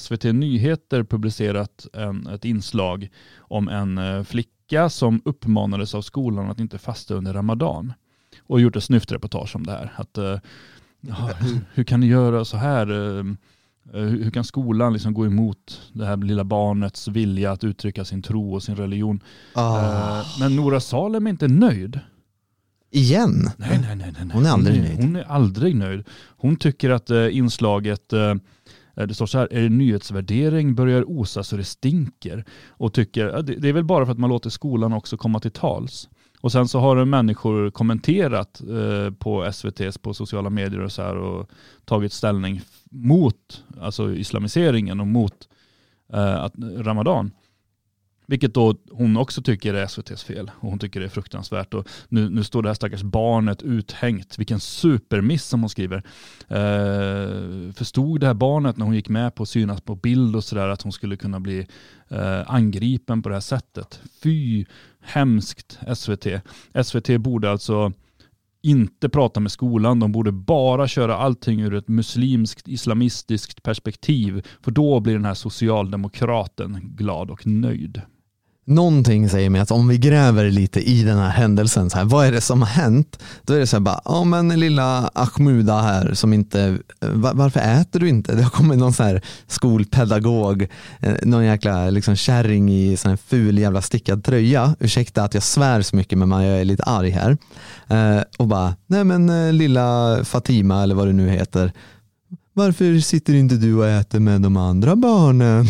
SVT 0.00 0.24
Nyheter 0.24 1.04
publicerat 1.04 1.86
en, 1.92 2.26
ett 2.26 2.44
inslag 2.44 3.08
om 3.38 3.68
en 3.68 3.98
eh, 3.98 4.22
flicka 4.22 4.88
som 4.90 5.22
uppmanades 5.24 5.94
av 5.94 6.02
skolan 6.02 6.50
att 6.50 6.60
inte 6.60 6.78
fasta 6.78 7.14
under 7.14 7.32
Ramadan. 7.34 7.92
Och 8.46 8.60
gjort 8.60 8.76
ett 8.76 8.84
snyftreportage 8.84 9.56
om 9.56 9.66
det 9.66 9.72
här. 9.72 9.92
Att, 9.96 10.18
eh, 10.18 10.38
ja, 11.00 11.30
hur, 11.40 11.60
hur 11.74 11.84
kan 11.84 12.00
ni 12.00 12.06
göra 12.06 12.44
så 12.44 12.56
här? 12.56 12.90
Eh, 13.18 13.24
Hur 13.92 14.24
hur 14.24 14.30
kan 14.30 14.44
skolan 14.44 14.92
liksom 14.92 15.14
gå 15.14 15.26
emot 15.26 15.82
det 15.92 16.06
här 16.06 16.16
lilla 16.16 16.44
barnets 16.44 17.08
vilja 17.08 17.52
att 17.52 17.64
uttrycka 17.64 18.04
sin 18.04 18.22
tro 18.22 18.54
och 18.54 18.62
sin 18.62 18.76
religion? 18.76 19.20
Eh, 19.56 20.26
Men 20.40 20.56
Nora 20.56 20.80
Salem 20.80 21.26
är 21.26 21.30
inte 21.30 21.48
nöjd. 21.48 22.00
Igen? 22.90 23.50
Nej, 23.56 23.78
nej, 23.82 23.96
nej. 23.96 24.14
nej. 24.18 24.30
Hon 24.32 24.46
är 24.46 24.50
aldrig 24.50 24.76
hon 24.76 24.84
nöjd. 24.84 25.00
Hon 25.00 25.16
är 25.16 25.22
aldrig 25.24 25.76
nöjd. 25.76 26.04
Hon 26.36 26.56
tycker 26.56 26.90
att 26.90 27.10
inslaget, 27.10 28.12
Eh, 28.96 29.06
det 29.06 29.14
står 29.14 29.26
så 29.26 29.38
här, 29.38 29.48
är 29.52 29.62
det 29.62 29.68
nyhetsvärdering 29.68 30.74
börjar 30.74 31.10
osa 31.10 31.42
så 31.42 31.56
det 31.56 31.64
stinker. 31.64 32.44
Och 32.68 32.94
tycker, 32.94 33.42
det, 33.42 33.68
är 33.68 33.72
väl 33.72 33.84
bara 33.84 34.04
för 34.04 34.12
att 34.12 34.18
man 34.18 34.30
låter 34.30 34.50
skolan 34.50 34.92
också 34.92 35.16
komma 35.16 35.40
till 35.40 35.50
tals. 35.50 36.08
Och 36.40 36.52
sen 36.52 36.68
så 36.68 36.78
har 36.78 37.04
människor 37.04 37.70
kommenterat 37.70 38.60
eh, 38.60 39.14
på 39.14 39.44
SVTs 39.44 39.98
på 39.98 40.14
sociala 40.14 40.50
medier 40.50 40.80
och 40.80 40.92
så 40.92 41.02
här 41.02 41.16
och 41.16 41.50
tagit 41.84 42.12
ställning 42.12 42.60
mot 42.90 43.64
alltså 43.80 44.12
islamiseringen 44.12 45.00
och 45.00 45.06
mot 45.06 45.48
eh, 46.12 46.34
att, 46.34 46.52
Ramadan. 46.58 47.30
Vilket 48.26 48.54
då 48.54 48.74
hon 48.90 49.16
också 49.16 49.42
tycker 49.42 49.74
är 49.74 49.84
SVTs 49.84 50.24
fel 50.24 50.50
och 50.60 50.70
hon 50.70 50.78
tycker 50.78 51.00
det 51.00 51.06
är 51.06 51.10
fruktansvärt. 51.10 51.74
Och 51.74 51.88
nu, 52.08 52.30
nu 52.30 52.44
står 52.44 52.62
det 52.62 52.68
här 52.68 52.74
stackars 52.74 53.02
barnet 53.02 53.62
uthängt. 53.62 54.38
Vilken 54.38 54.60
supermiss 54.60 55.44
som 55.44 55.60
hon 55.60 55.70
skriver. 55.70 56.02
Eh, 56.48 57.72
förstod 57.72 58.20
det 58.20 58.26
här 58.26 58.34
barnet 58.34 58.76
när 58.76 58.84
hon 58.86 58.94
gick 58.94 59.08
med 59.08 59.34
på 59.34 59.42
att 59.42 59.48
synas 59.48 59.80
på 59.80 59.94
bild 59.94 60.36
och 60.36 60.44
sådär 60.44 60.68
att 60.68 60.82
hon 60.82 60.92
skulle 60.92 61.16
kunna 61.16 61.40
bli 61.40 61.66
eh, 62.08 62.50
angripen 62.50 63.22
på 63.22 63.28
det 63.28 63.34
här 63.34 63.40
sättet. 63.40 64.00
Fy, 64.22 64.64
hemskt 65.00 65.78
SVT. 65.94 66.26
SVT 66.84 67.20
borde 67.20 67.50
alltså 67.50 67.92
inte 68.64 69.08
prata 69.08 69.40
med 69.40 69.52
skolan. 69.52 70.00
De 70.00 70.12
borde 70.12 70.32
bara 70.32 70.88
köra 70.88 71.16
allting 71.16 71.60
ur 71.60 71.74
ett 71.74 71.88
muslimskt, 71.88 72.68
islamistiskt 72.68 73.62
perspektiv. 73.62 74.46
För 74.60 74.70
då 74.70 75.00
blir 75.00 75.14
den 75.14 75.24
här 75.24 75.34
socialdemokraten 75.34 76.80
glad 76.82 77.30
och 77.30 77.46
nöjd. 77.46 78.02
Någonting 78.66 79.28
säger 79.28 79.50
mig 79.50 79.60
att 79.60 79.70
om 79.70 79.88
vi 79.88 79.98
gräver 79.98 80.50
lite 80.50 80.90
i 80.90 81.02
den 81.02 81.18
här 81.18 81.28
händelsen, 81.28 81.90
så 81.90 81.98
här, 81.98 82.04
vad 82.04 82.26
är 82.26 82.32
det 82.32 82.40
som 82.40 82.62
har 82.62 82.68
hänt? 82.68 83.18
Då 83.42 83.54
är 83.54 83.58
det 83.58 83.66
så 83.66 83.76
här 83.76 83.80
bara, 83.80 84.00
ja 84.04 84.24
men 84.24 84.60
lilla 84.60 85.10
Ahmuda 85.14 85.80
här 85.80 86.14
som 86.14 86.32
inte, 86.32 86.78
eh, 87.00 87.08
var, 87.08 87.34
varför 87.34 87.60
äter 87.60 88.00
du 88.00 88.08
inte? 88.08 88.34
Det 88.36 88.42
har 88.42 88.50
kommit 88.50 88.78
någon 88.78 88.92
så 88.92 89.02
här 89.02 89.22
skolpedagog, 89.46 90.68
eh, 91.00 91.14
någon 91.22 91.44
jäkla 91.44 91.90
liksom 91.90 92.16
kärring 92.16 92.70
i 92.72 92.96
sån 92.96 93.08
här 93.08 93.18
ful 93.26 93.58
jävla 93.58 93.82
stickad 93.82 94.24
tröja, 94.24 94.76
ursäkta 94.80 95.22
att 95.22 95.34
jag 95.34 95.42
svär 95.42 95.82
så 95.82 95.96
mycket 95.96 96.18
men 96.18 96.30
jag 96.30 96.60
är 96.60 96.64
lite 96.64 96.82
arg 96.82 97.10
här. 97.10 97.36
Eh, 97.88 98.22
och 98.38 98.46
bara, 98.46 98.74
nej 98.86 99.04
men 99.04 99.30
eh, 99.30 99.52
lilla 99.52 100.18
Fatima 100.24 100.82
eller 100.82 100.94
vad 100.94 101.06
det 101.06 101.12
nu 101.12 101.28
heter, 101.28 101.72
varför 102.52 103.00
sitter 103.00 103.34
inte 103.34 103.54
du 103.54 103.74
och 103.74 103.86
äter 103.86 104.20
med 104.20 104.40
de 104.40 104.56
andra 104.56 104.96
barnen? 104.96 105.66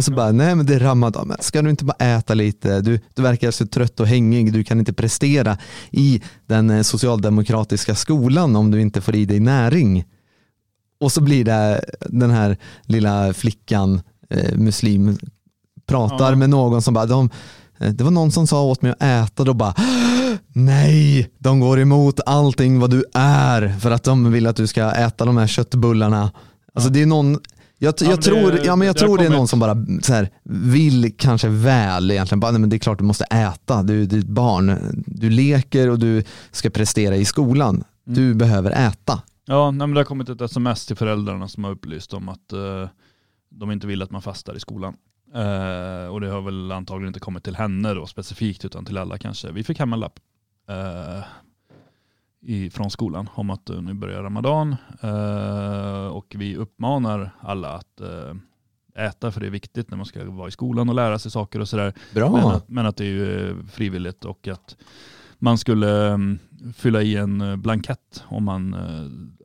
Och 0.00 0.04
så 0.04 0.12
bara, 0.12 0.32
nej 0.32 0.54
men 0.54 0.66
det 0.66 0.74
är 0.74 0.78
ramadan, 0.80 1.28
men 1.28 1.36
ska 1.40 1.62
du 1.62 1.70
inte 1.70 1.84
bara 1.84 1.96
äta 2.16 2.34
lite? 2.34 2.80
Du, 2.80 3.00
du 3.14 3.22
verkar 3.22 3.50
så 3.50 3.66
trött 3.66 4.00
och 4.00 4.06
hängig, 4.06 4.52
du 4.52 4.64
kan 4.64 4.78
inte 4.78 4.92
prestera 4.92 5.58
i 5.90 6.22
den 6.46 6.70
eh, 6.70 6.82
socialdemokratiska 6.82 7.94
skolan 7.94 8.56
om 8.56 8.70
du 8.70 8.80
inte 8.80 9.00
får 9.00 9.14
i 9.14 9.24
dig 9.24 9.40
näring. 9.40 10.04
Och 11.00 11.12
så 11.12 11.20
blir 11.20 11.44
det 11.44 11.84
den 12.00 12.30
här 12.30 12.56
lilla 12.82 13.32
flickan, 13.34 14.00
eh, 14.30 14.56
muslim, 14.58 15.18
pratar 15.86 16.30
Ja. 16.30 16.36
med 16.36 16.50
någon 16.50 16.82
som 16.82 16.94
bara, 16.94 17.06
de, 17.06 17.30
eh, 17.80 17.88
det 17.92 18.04
var 18.04 18.10
någon 18.10 18.32
som 18.32 18.46
sa 18.46 18.62
åt 18.62 18.82
mig 18.82 18.92
att 18.92 19.02
äta, 19.02 19.44
då 19.44 19.54
bara, 19.54 19.74
nej, 20.52 21.30
de 21.38 21.60
går 21.60 21.80
emot 21.80 22.20
allting 22.26 22.80
vad 22.80 22.90
du 22.90 23.04
är 23.14 23.78
för 23.80 23.90
att 23.90 24.04
de 24.04 24.32
vill 24.32 24.46
att 24.46 24.56
du 24.56 24.66
ska 24.66 24.90
äta 24.92 25.24
de 25.24 25.36
här 25.36 25.46
köttbullarna. 25.46 26.30
Alltså 26.74 26.90
det 26.90 27.02
är 27.02 27.06
någon, 27.06 27.38
jag, 27.82 27.94
jag 28.00 28.18
det- 28.18 28.22
tror, 28.22 28.58
ja, 28.64 28.76
men 28.76 28.86
jag 28.86 28.96
det 28.96 29.00
tror 29.00 29.18
det 29.18 29.26
är 29.26 29.30
någon 29.30 29.48
som 29.48 29.60
bara 29.60 29.76
så 30.02 30.12
här, 30.14 30.28
vill 30.44 31.14
kanske 31.18 31.48
väl 31.48 32.10
egentligen. 32.10 32.40
Bara, 32.40 32.50
nej, 32.52 32.60
men 32.60 32.70
det 32.70 32.76
är 32.76 32.78
klart 32.78 32.98
du 32.98 33.04
måste 33.04 33.24
äta, 33.24 33.82
du, 33.82 34.06
du 34.06 34.16
är 34.16 34.20
ett 34.20 34.26
barn. 34.26 34.76
Du 35.06 35.30
leker 35.30 35.90
och 35.90 35.98
du 35.98 36.24
ska 36.50 36.70
prestera 36.70 37.16
i 37.16 37.24
skolan. 37.24 37.84
Du 38.04 38.34
behöver 38.34 38.70
äta. 38.70 39.22
Ja, 39.46 39.70
nej, 39.70 39.86
men 39.86 39.94
det 39.94 40.00
har 40.00 40.04
kommit 40.04 40.28
ett 40.28 40.40
sms 40.40 40.86
till 40.86 40.96
föräldrarna 40.96 41.48
som 41.48 41.64
har 41.64 41.70
upplyst 41.70 42.12
om 42.14 42.28
att 42.28 42.52
eh, 42.52 42.88
de 43.50 43.70
inte 43.70 43.86
vill 43.86 44.02
att 44.02 44.10
man 44.10 44.22
fastar 44.22 44.56
i 44.56 44.60
skolan. 44.60 44.94
Eh, 45.34 46.06
och 46.12 46.20
det 46.20 46.28
har 46.30 46.40
väl 46.40 46.72
antagligen 46.72 47.08
inte 47.08 47.20
kommit 47.20 47.44
till 47.44 47.56
henne 47.56 47.94
då 47.94 48.06
specifikt 48.06 48.64
utan 48.64 48.84
till 48.84 48.98
alla 48.98 49.18
kanske. 49.18 49.52
Vi 49.52 49.64
fick 49.64 49.78
hem 49.78 49.92
en 49.92 50.00
lapp 50.00 50.18
eh, 50.68 51.24
i, 52.42 52.70
från 52.70 52.90
skolan 52.90 53.28
om 53.34 53.50
att 53.50 53.70
eh, 53.70 53.82
nu 53.82 53.94
börjar 53.94 54.22
Ramadan 54.22 54.76
eh, 55.00 56.06
och 56.06 56.34
vi 56.38 56.56
uppmanar 56.56 57.30
alla 57.40 57.68
att 57.68 58.00
eh, 58.00 59.04
äta 59.04 59.32
för 59.32 59.40
det 59.40 59.46
är 59.46 59.50
viktigt 59.50 59.90
när 59.90 59.96
man 59.96 60.06
ska 60.06 60.30
vara 60.30 60.48
i 60.48 60.50
skolan 60.50 60.88
och 60.88 60.94
lära 60.94 61.18
sig 61.18 61.30
saker 61.30 61.60
och 61.60 61.68
sådär. 61.68 61.94
Men, 62.12 62.22
Bra. 62.22 62.52
att, 62.52 62.68
men 62.68 62.86
att 62.86 62.96
det 62.96 63.04
är 63.04 63.08
ju 63.08 63.48
eh, 63.48 63.56
frivilligt 63.72 64.24
och 64.24 64.48
att 64.48 64.76
man 65.38 65.58
skulle 65.58 66.08
mm, 66.08 66.38
fylla 66.76 67.02
i 67.02 67.16
en 67.16 67.40
eh, 67.40 67.56
blankett 67.56 68.24
om 68.24 68.44
man 68.44 68.76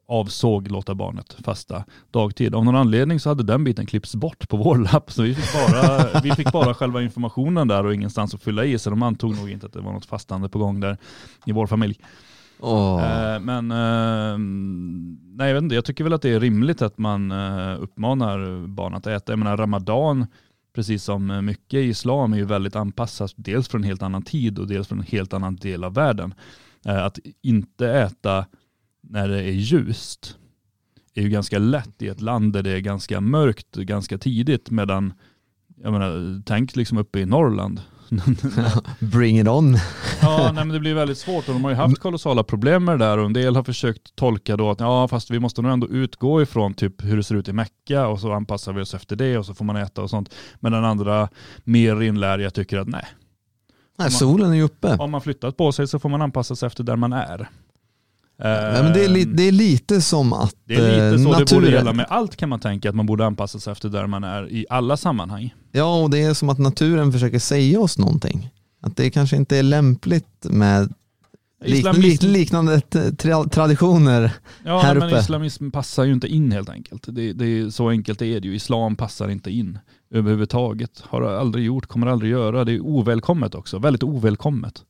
avsåg 0.07 0.71
låta 0.71 0.95
barnet 0.95 1.37
fasta 1.43 1.85
dagtid. 2.11 2.55
Av 2.55 2.65
någon 2.65 2.75
anledning 2.75 3.19
så 3.19 3.29
hade 3.29 3.43
den 3.43 3.63
biten 3.63 3.85
klippts 3.85 4.15
bort 4.15 4.49
på 4.49 4.57
vår 4.57 4.77
lapp 4.77 5.11
så 5.11 5.23
vi 5.23 5.35
fick 5.35 5.53
bara, 5.53 6.21
vi 6.23 6.31
fick 6.31 6.51
bara 6.51 6.73
själva 6.73 7.01
informationen 7.01 7.67
där 7.67 7.85
och 7.85 7.93
ingenstans 7.93 8.33
att 8.33 8.43
fylla 8.43 8.65
i 8.65 8.79
så 8.79 8.89
de 8.89 9.03
antog 9.03 9.35
nog 9.35 9.49
inte 9.49 9.65
att 9.65 9.73
det 9.73 9.81
var 9.81 9.93
något 9.93 10.05
fastande 10.05 10.49
på 10.49 10.59
gång 10.59 10.79
där 10.79 10.97
i 11.45 11.51
vår 11.51 11.67
familj. 11.67 11.99
Oh. 12.59 13.03
Eh, 13.03 13.39
men 13.39 13.71
eh, 13.71 14.37
nej, 15.37 15.47
jag, 15.47 15.53
vet 15.53 15.63
inte, 15.63 15.75
jag 15.75 15.85
tycker 15.85 16.03
väl 16.03 16.13
att 16.13 16.21
det 16.21 16.29
är 16.29 16.39
rimligt 16.39 16.81
att 16.81 16.97
man 16.97 17.31
eh, 17.31 17.81
uppmanar 17.81 18.67
barn 18.67 18.93
att 18.93 19.07
äta. 19.07 19.31
Jag 19.31 19.39
menar 19.39 19.57
ramadan, 19.57 20.25
precis 20.75 21.03
som 21.03 21.45
mycket 21.45 21.77
i 21.77 21.83
islam, 21.83 22.33
är 22.33 22.37
ju 22.37 22.45
väldigt 22.45 22.75
anpassat 22.75 23.33
dels 23.35 23.67
från 23.67 23.81
en 23.81 23.87
helt 23.87 24.03
annan 24.03 24.23
tid 24.23 24.59
och 24.59 24.67
dels 24.67 24.87
från 24.87 24.99
en 24.99 25.05
helt 25.05 25.33
annan 25.33 25.55
del 25.55 25.83
av 25.83 25.93
världen. 25.93 26.33
Eh, 26.85 27.05
att 27.05 27.19
inte 27.41 27.89
äta 27.89 28.45
när 29.01 29.27
det 29.27 29.43
är 29.43 29.51
ljust 29.51 30.37
är 31.13 31.21
ju 31.21 31.29
ganska 31.29 31.59
lätt 31.59 32.01
i 32.01 32.07
ett 32.07 32.21
land 32.21 32.53
där 32.53 32.63
det 32.63 32.71
är 32.71 32.79
ganska 32.79 33.21
mörkt 33.21 33.75
ganska 33.75 34.17
tidigt 34.17 34.69
medan, 34.71 35.13
jag 35.75 35.93
menar, 35.93 36.41
tänk 36.45 36.75
liksom 36.75 36.97
uppe 36.97 37.19
i 37.19 37.25
Norrland. 37.25 37.81
Bring 38.99 39.39
it 39.39 39.47
on. 39.47 39.77
Ja, 40.21 40.43
nej, 40.43 40.65
men 40.65 40.69
det 40.69 40.79
blir 40.79 40.93
väldigt 40.93 41.17
svårt 41.17 41.47
och 41.47 41.53
de 41.53 41.63
har 41.63 41.71
ju 41.71 41.77
haft 41.77 41.99
kolossala 41.99 42.43
problem 42.43 42.85
med 42.85 42.99
det 42.99 43.05
där 43.05 43.17
och 43.17 43.25
en 43.25 43.33
del 43.33 43.55
har 43.55 43.63
försökt 43.63 44.15
tolka 44.15 44.57
då 44.57 44.69
att 44.71 44.79
ja, 44.79 45.07
fast 45.07 45.31
vi 45.31 45.39
måste 45.39 45.61
nog 45.61 45.71
ändå 45.71 45.87
utgå 45.87 46.41
ifrån 46.41 46.73
typ 46.73 47.03
hur 47.03 47.17
det 47.17 47.23
ser 47.23 47.35
ut 47.35 47.47
i 47.47 47.53
Mecka 47.53 48.07
och 48.07 48.19
så 48.19 48.31
anpassar 48.31 48.73
vi 48.73 48.81
oss 48.81 48.93
efter 48.93 49.15
det 49.15 49.37
och 49.37 49.45
så 49.45 49.53
får 49.53 49.65
man 49.65 49.75
äta 49.75 50.01
och 50.01 50.09
sånt. 50.09 50.33
Men 50.59 50.71
den 50.71 50.85
andra 50.85 51.29
mer 51.63 52.01
inlärda 52.01 52.49
tycker 52.49 52.77
att 52.77 52.87
nej, 52.87 53.05
Nej, 53.97 54.11
solen 54.11 54.51
är 54.51 54.55
ju 54.55 54.63
uppe. 54.63 54.87
har 54.99 55.07
man 55.07 55.21
flyttat 55.21 55.57
på 55.57 55.71
sig 55.71 55.87
så 55.87 55.99
får 55.99 56.09
man 56.09 56.21
anpassa 56.21 56.55
sig 56.55 56.67
efter 56.67 56.83
där 56.83 56.95
man 56.95 57.13
är. 57.13 57.49
Nej, 58.37 58.83
men 58.83 58.93
det, 58.93 59.05
är 59.05 59.09
li, 59.09 59.23
det 59.25 59.43
är 59.47 59.51
lite 59.51 60.01
som 60.01 60.33
att 60.33 60.55
det 60.67 60.75
är 60.75 60.91
lite 60.91 61.05
eh, 61.05 61.11
så 61.11 61.17
det 61.17 61.23
borde 61.25 61.39
naturen- 61.39 61.71
gälla 61.71 61.93
med 61.93 62.05
allt 62.09 62.35
kan 62.35 62.49
man 62.49 62.59
tänka, 62.59 62.89
att 62.89 62.95
man 62.95 63.05
borde 63.05 63.25
anpassa 63.25 63.59
sig 63.59 63.71
efter 63.71 63.89
där 63.89 64.07
man 64.07 64.23
är 64.23 64.51
i 64.51 64.65
alla 64.69 64.97
sammanhang. 64.97 65.53
Ja, 65.71 66.01
och 66.03 66.09
det 66.09 66.21
är 66.21 66.33
som 66.33 66.49
att 66.49 66.57
naturen 66.59 67.11
försöker 67.11 67.39
säga 67.39 67.79
oss 67.79 67.97
någonting. 67.97 68.49
Att 68.81 68.97
det 68.97 69.09
kanske 69.09 69.35
inte 69.35 69.57
är 69.57 69.63
lämpligt 69.63 70.27
med 70.49 70.93
Islamism- 71.65 71.99
lik, 72.01 72.21
liknande 72.23 72.81
tra, 73.17 73.43
traditioner. 73.43 74.31
Ja, 74.65 74.79
här 74.79 74.95
men 74.95 75.09
uppe. 75.09 75.19
islamism 75.19 75.71
passar 75.71 76.03
ju 76.03 76.13
inte 76.13 76.27
in 76.27 76.51
helt 76.51 76.69
enkelt. 76.69 77.03
Det, 77.07 77.33
det 77.33 77.45
är, 77.45 77.69
så 77.69 77.89
enkelt 77.89 78.21
är 78.21 78.39
det 78.39 78.47
ju. 78.47 78.55
Islam 78.55 78.95
passar 78.95 79.29
inte 79.29 79.51
in 79.51 79.79
överhuvudtaget. 80.13 81.03
Har 81.07 81.21
aldrig 81.21 81.65
gjort, 81.65 81.85
kommer 81.85 82.07
aldrig 82.07 82.31
göra. 82.31 82.65
Det 82.65 82.71
är 82.71 82.79
ovälkommet 82.79 83.55
också. 83.55 83.79
Väldigt 83.79 84.03
ovälkommet. 84.03 84.83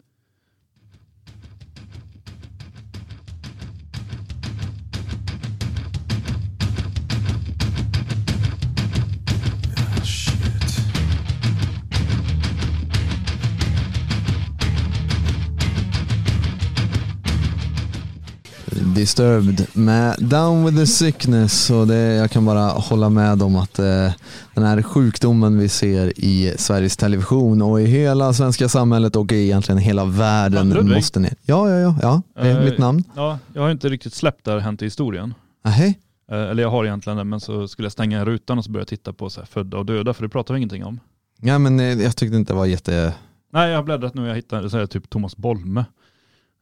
Disturbed 18.95 19.67
med 19.73 20.15
Down 20.19 20.65
with 20.65 20.77
the 20.77 20.85
sickness 20.87 21.69
och 21.69 21.87
det, 21.87 21.95
jag 21.97 22.31
kan 22.31 22.45
bara 22.45 22.61
hålla 22.61 23.09
med 23.09 23.41
om 23.41 23.55
att 23.55 23.79
eh, 23.79 24.11
den 24.53 24.63
här 24.63 24.81
sjukdomen 24.81 25.59
vi 25.59 25.69
ser 25.69 26.19
i 26.19 26.53
Sveriges 26.57 26.97
Television 26.97 27.61
och 27.61 27.81
i 27.81 27.85
hela 27.85 28.33
svenska 28.33 28.69
samhället 28.69 29.15
och 29.15 29.31
i 29.31 29.35
egentligen 29.35 29.77
hela 29.79 30.05
världen 30.05 30.73
Ja, 30.75 30.83
måste 30.95 31.19
ner. 31.19 31.33
Ja, 31.41 31.69
ja, 31.69 31.79
ja, 31.79 31.95
ja. 32.01 32.21
det 32.41 32.49
är 32.49 32.59
Eh, 32.59 32.65
mitt 32.65 32.77
namn. 32.77 33.03
Ja, 33.15 33.39
jag 33.53 33.61
har 33.61 33.71
inte 33.71 33.89
riktigt 33.89 34.13
släppt 34.13 34.45
det 34.45 34.51
här 34.51 34.59
Hänt 34.59 34.81
i 34.81 34.85
historien. 34.85 35.33
Ahej. 35.63 35.99
Eh, 36.31 36.37
Eller 36.37 36.63
jag 36.63 36.69
har 36.69 36.85
egentligen 36.85 37.17
det, 37.17 37.23
men 37.23 37.39
så 37.39 37.67
skulle 37.67 37.85
jag 37.85 37.91
stänga 37.91 38.25
rutan 38.25 38.57
och 38.57 38.65
så 38.65 38.71
börja 38.71 38.85
titta 38.85 39.13
på 39.13 39.29
så 39.29 39.41
här, 39.41 39.45
födda 39.47 39.77
och 39.77 39.85
döda, 39.85 40.13
för 40.13 40.23
det 40.23 40.29
pratar 40.29 40.53
vi 40.53 40.57
ingenting 40.57 40.85
om. 40.85 40.99
Ja, 41.41 41.59
men 41.59 41.79
eh, 41.79 41.85
jag 41.85 42.15
tyckte 42.15 42.37
inte 42.37 42.53
det 42.53 42.57
var 42.57 42.65
jätte... 42.65 43.13
Nej, 43.53 43.69
jag 43.69 43.77
har 43.77 43.83
bläddrat 43.83 44.13
nu 44.13 44.21
och 44.21 44.27
jag 44.27 44.35
hittade 44.35 44.69
så 44.69 44.77
här, 44.77 44.85
typ 44.85 45.09
Thomas 45.09 45.37
Bolme 45.37 45.85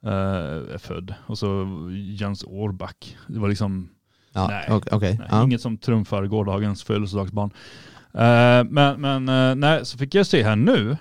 är 0.04 0.78
född. 0.78 1.14
Och 1.28 1.38
så 1.38 1.68
Jens 2.20 2.44
Årback. 2.48 3.18
Det 3.28 3.40
var 3.40 3.50
liksom 3.50 3.90
Ja, 4.36 4.48
Nej. 4.48 4.68
ok- 4.72 4.88
okej. 4.92 5.16
Nej, 5.20 5.28
Ja. 5.32 5.44
Inget 5.44 5.62
som 5.62 5.78
trumfar 5.78 6.26
gårdagens 6.26 6.84
födelsedagsbarn. 6.84 7.50
Eh, 8.14 8.64
men 8.70 9.02
men 9.02 9.30
eh, 9.30 9.56
nej, 9.56 9.86
så 9.86 9.98
fick 9.98 10.16
jag 10.16 10.26
se 10.26 10.44
här 10.44 10.56
nu 10.56 10.98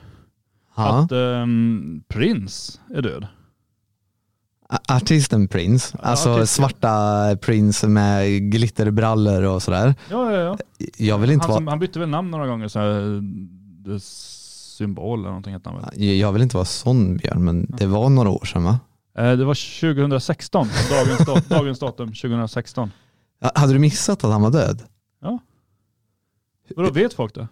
Ja. 0.77 0.99
att 0.99 1.13
ehm, 1.13 2.03
Prince 2.09 2.79
är 2.95 3.03
död. 3.03 3.27
Artisten 4.89 5.49
Prince, 5.49 5.99
Ja, 6.03 6.09
alltså 6.09 6.31
artisten. 6.31 6.47
svarta 6.47 7.37
Prince 7.37 7.89
med 7.89 8.43
glitterbrallor 8.53 9.43
och 9.43 9.63
sådär. 9.63 9.95
Ja, 10.11 10.33
ja, 10.33 10.41
ja. 10.41 10.57
Jag 10.99 11.19
vill 11.19 11.31
inte 11.31 11.43
Han, 11.45 11.51
vara 11.51 11.59
som, 11.59 11.67
han 11.67 11.79
bytte 11.79 11.99
väl 11.99 12.09
namn 12.09 12.31
några 12.31 12.47
gånger, 12.47 12.69
så 12.69 12.79
här, 12.79 13.21
symbol 14.01 15.19
eller 15.19 15.29
någonting 15.29 15.53
hette 15.53 15.71
han 15.71 15.81
väl. 15.81 16.03
Jag 16.19 16.33
vill 16.33 16.43
inte 16.43 16.57
vara 16.57 16.65
sån 16.65 17.17
Björn, 17.17 17.45
men 17.45 17.67
det 17.79 17.87
var 17.87 18.09
några 18.11 18.31
år 18.31 18.45
sedan 18.45 18.65
va? 18.65 18.81
Eh, 19.19 19.33
det 19.33 19.45
var 19.45 19.55
2016, 19.95 20.69
dagens, 20.91 21.45
dagens 21.49 21.79
datum 21.79 22.09
2016. 22.09 22.93
Ja, 23.41 23.51
Hade 23.55 23.73
du 23.73 23.79
missat 23.79 24.25
att 24.25 24.33
han 24.33 24.43
var 24.43 24.51
död? 24.51 24.83
Vadå, 26.77 26.91
vet 26.91 27.15
folk 27.15 27.35
det? 27.35 27.49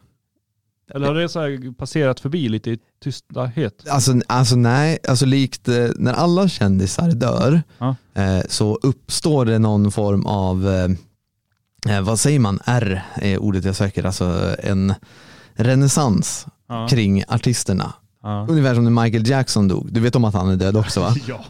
Eller 0.94 1.06
har 1.06 1.14
det 1.14 1.28
så 1.28 1.40
här 1.40 1.72
passerat 1.74 2.20
förbi 2.20 2.48
lite 2.48 2.70
i 2.70 2.78
tysthet? 3.02 3.88
Alltså, 3.88 4.12
alltså 4.26 4.56
nej, 4.56 4.98
alltså 5.08 5.26
likt 5.26 5.68
eh, 5.68 5.88
när 5.96 6.12
alla 6.12 6.48
kändisar 6.48 7.10
dör 7.10 7.62
Ja. 7.78 7.96
eh, 8.14 8.40
så 8.48 8.78
uppstår 8.82 9.44
det 9.44 9.58
någon 9.58 9.92
form 9.92 10.26
av, 10.26 10.68
eh, 10.68 12.00
vad 12.02 12.20
säger 12.20 12.38
man, 12.38 12.58
R 12.64 13.02
är 13.14 13.38
ordet 13.38 13.64
jag 13.64 13.76
söker, 13.76 14.04
alltså 14.04 14.56
en 14.58 14.94
renässans 15.54 16.46
Ja. 16.68 16.88
kring 16.90 17.24
artisterna. 17.28 17.92
Ja. 18.22 18.46
Ungefär 18.48 18.74
som 18.74 18.84
när 18.84 19.02
Michael 19.02 19.28
Jackson 19.28 19.68
dog. 19.68 19.92
Du 19.92 20.00
vet 20.00 20.16
om 20.16 20.24
att 20.24 20.34
han 20.34 20.48
är 20.48 20.56
död 20.56 20.76
också 20.76 21.00
va? 21.00 21.14
ja, 21.28 21.44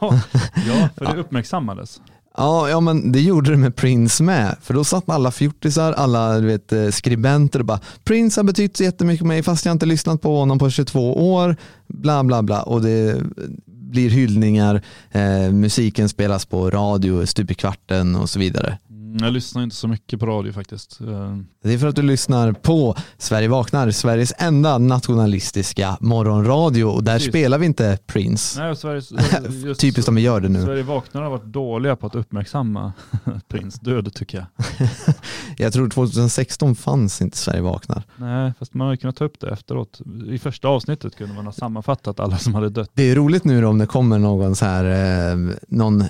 ja, 0.66 0.88
för 0.96 1.04
det 1.04 1.20
uppmärksammades. 1.20 2.00
Ja, 2.36 2.68
ja 2.68 2.80
men 2.80 3.12
det 3.12 3.20
gjorde 3.20 3.50
det 3.50 3.56
med 3.56 3.76
Prince 3.76 4.22
med. 4.22 4.56
För 4.62 4.74
då 4.74 4.84
satt 4.84 5.08
alla 5.08 5.30
fjortisar, 5.30 5.92
alla 5.92 6.38
du 6.38 6.46
vet, 6.46 6.72
eh, 6.72 6.88
skribenter 6.88 7.58
och 7.58 7.64
bara 7.64 7.80
Prince 8.04 8.40
har 8.40 8.44
betytt 8.44 8.80
jättemycket 8.80 9.18
för 9.18 9.26
mig 9.26 9.42
fast 9.42 9.64
jag 9.64 9.72
inte 9.72 9.86
lyssnat 9.86 10.22
på 10.22 10.36
honom 10.36 10.58
på 10.58 10.70
22 10.70 11.34
år. 11.34 11.56
Bla 11.88 12.24
bla 12.24 12.42
bla. 12.42 12.62
Och 12.62 12.82
det 12.82 13.22
blir 13.66 14.10
hyllningar, 14.10 14.82
eh, 15.10 15.52
musiken 15.52 16.08
spelas 16.08 16.46
på 16.46 16.70
radio 16.70 17.26
stup 17.26 17.50
i 17.50 17.54
kvarten 17.54 18.16
och 18.16 18.30
så 18.30 18.38
vidare. 18.38 18.78
Mm, 19.10 19.24
Jag 19.24 19.32
lyssnar 19.32 19.62
inte 19.62 19.76
så 19.76 19.88
mycket 19.88 20.20
på 20.20 20.26
radio 20.26 20.52
faktiskt. 20.52 21.00
Eh, 21.00 21.36
Det 21.62 21.72
är 21.74 21.78
för 21.78 21.86
att 21.86 21.96
du 21.96 22.02
lyssnar 22.02 22.52
på 22.52 22.96
Sverige 23.18 23.48
vaknar, 23.48 23.90
Sveriges 23.90 24.32
enda 24.38 24.78
nationalistiska 24.78 25.96
morgonradio 26.00 26.84
och 26.84 27.04
där 27.04 27.12
Precis. 27.12 27.28
spelar 27.28 27.58
vi 27.58 27.66
inte 27.66 27.98
Prince. 28.06 28.60
Nej, 28.62 28.76
Sveriges, 28.76 29.12
just, 29.64 29.80
Typiskt 29.80 30.08
om 30.08 30.14
vi 30.14 30.20
gör 30.22 30.40
det 30.40 30.48
nu. 30.48 30.62
Sverige 30.62 30.82
vaknar 30.82 31.22
har 31.22 31.30
varit 31.30 31.44
dåliga 31.44 31.96
på 31.96 32.06
att 32.06 32.14
uppmärksamma 32.14 32.92
Prins 33.48 33.80
död 33.80 34.14
tycker 34.14 34.38
jag. 34.38 34.66
Jag 35.56 35.72
tror 35.72 35.88
2016 35.88 36.74
fanns 36.74 37.20
inte 37.22 37.36
Sverige 37.36 37.60
vaknar. 37.62 38.02
Nej, 38.16 38.52
fast 38.58 38.74
man 38.74 38.86
har 38.86 38.94
ju 38.94 38.96
kunnat 38.96 39.16
ta 39.16 39.24
upp 39.24 39.40
det 39.40 39.50
efteråt. 39.50 40.00
I 40.26 40.38
första 40.38 40.68
avsnittet 40.68 41.16
kunde 41.16 41.34
man 41.34 41.44
ha 41.46 41.52
sammanfattat 41.52 42.20
alla 42.20 42.38
som 42.38 42.54
hade 42.54 42.68
dött. 42.68 42.90
Det 42.94 43.02
är 43.10 43.14
roligt 43.14 43.44
nu 43.44 43.60
då 43.60 43.68
om 43.68 43.78
det 43.78 43.86
kommer 43.86 44.18
någon 44.18 44.56
så 44.56 44.64
här, 44.64 44.84
eh, 45.32 45.54
någon 45.68 46.04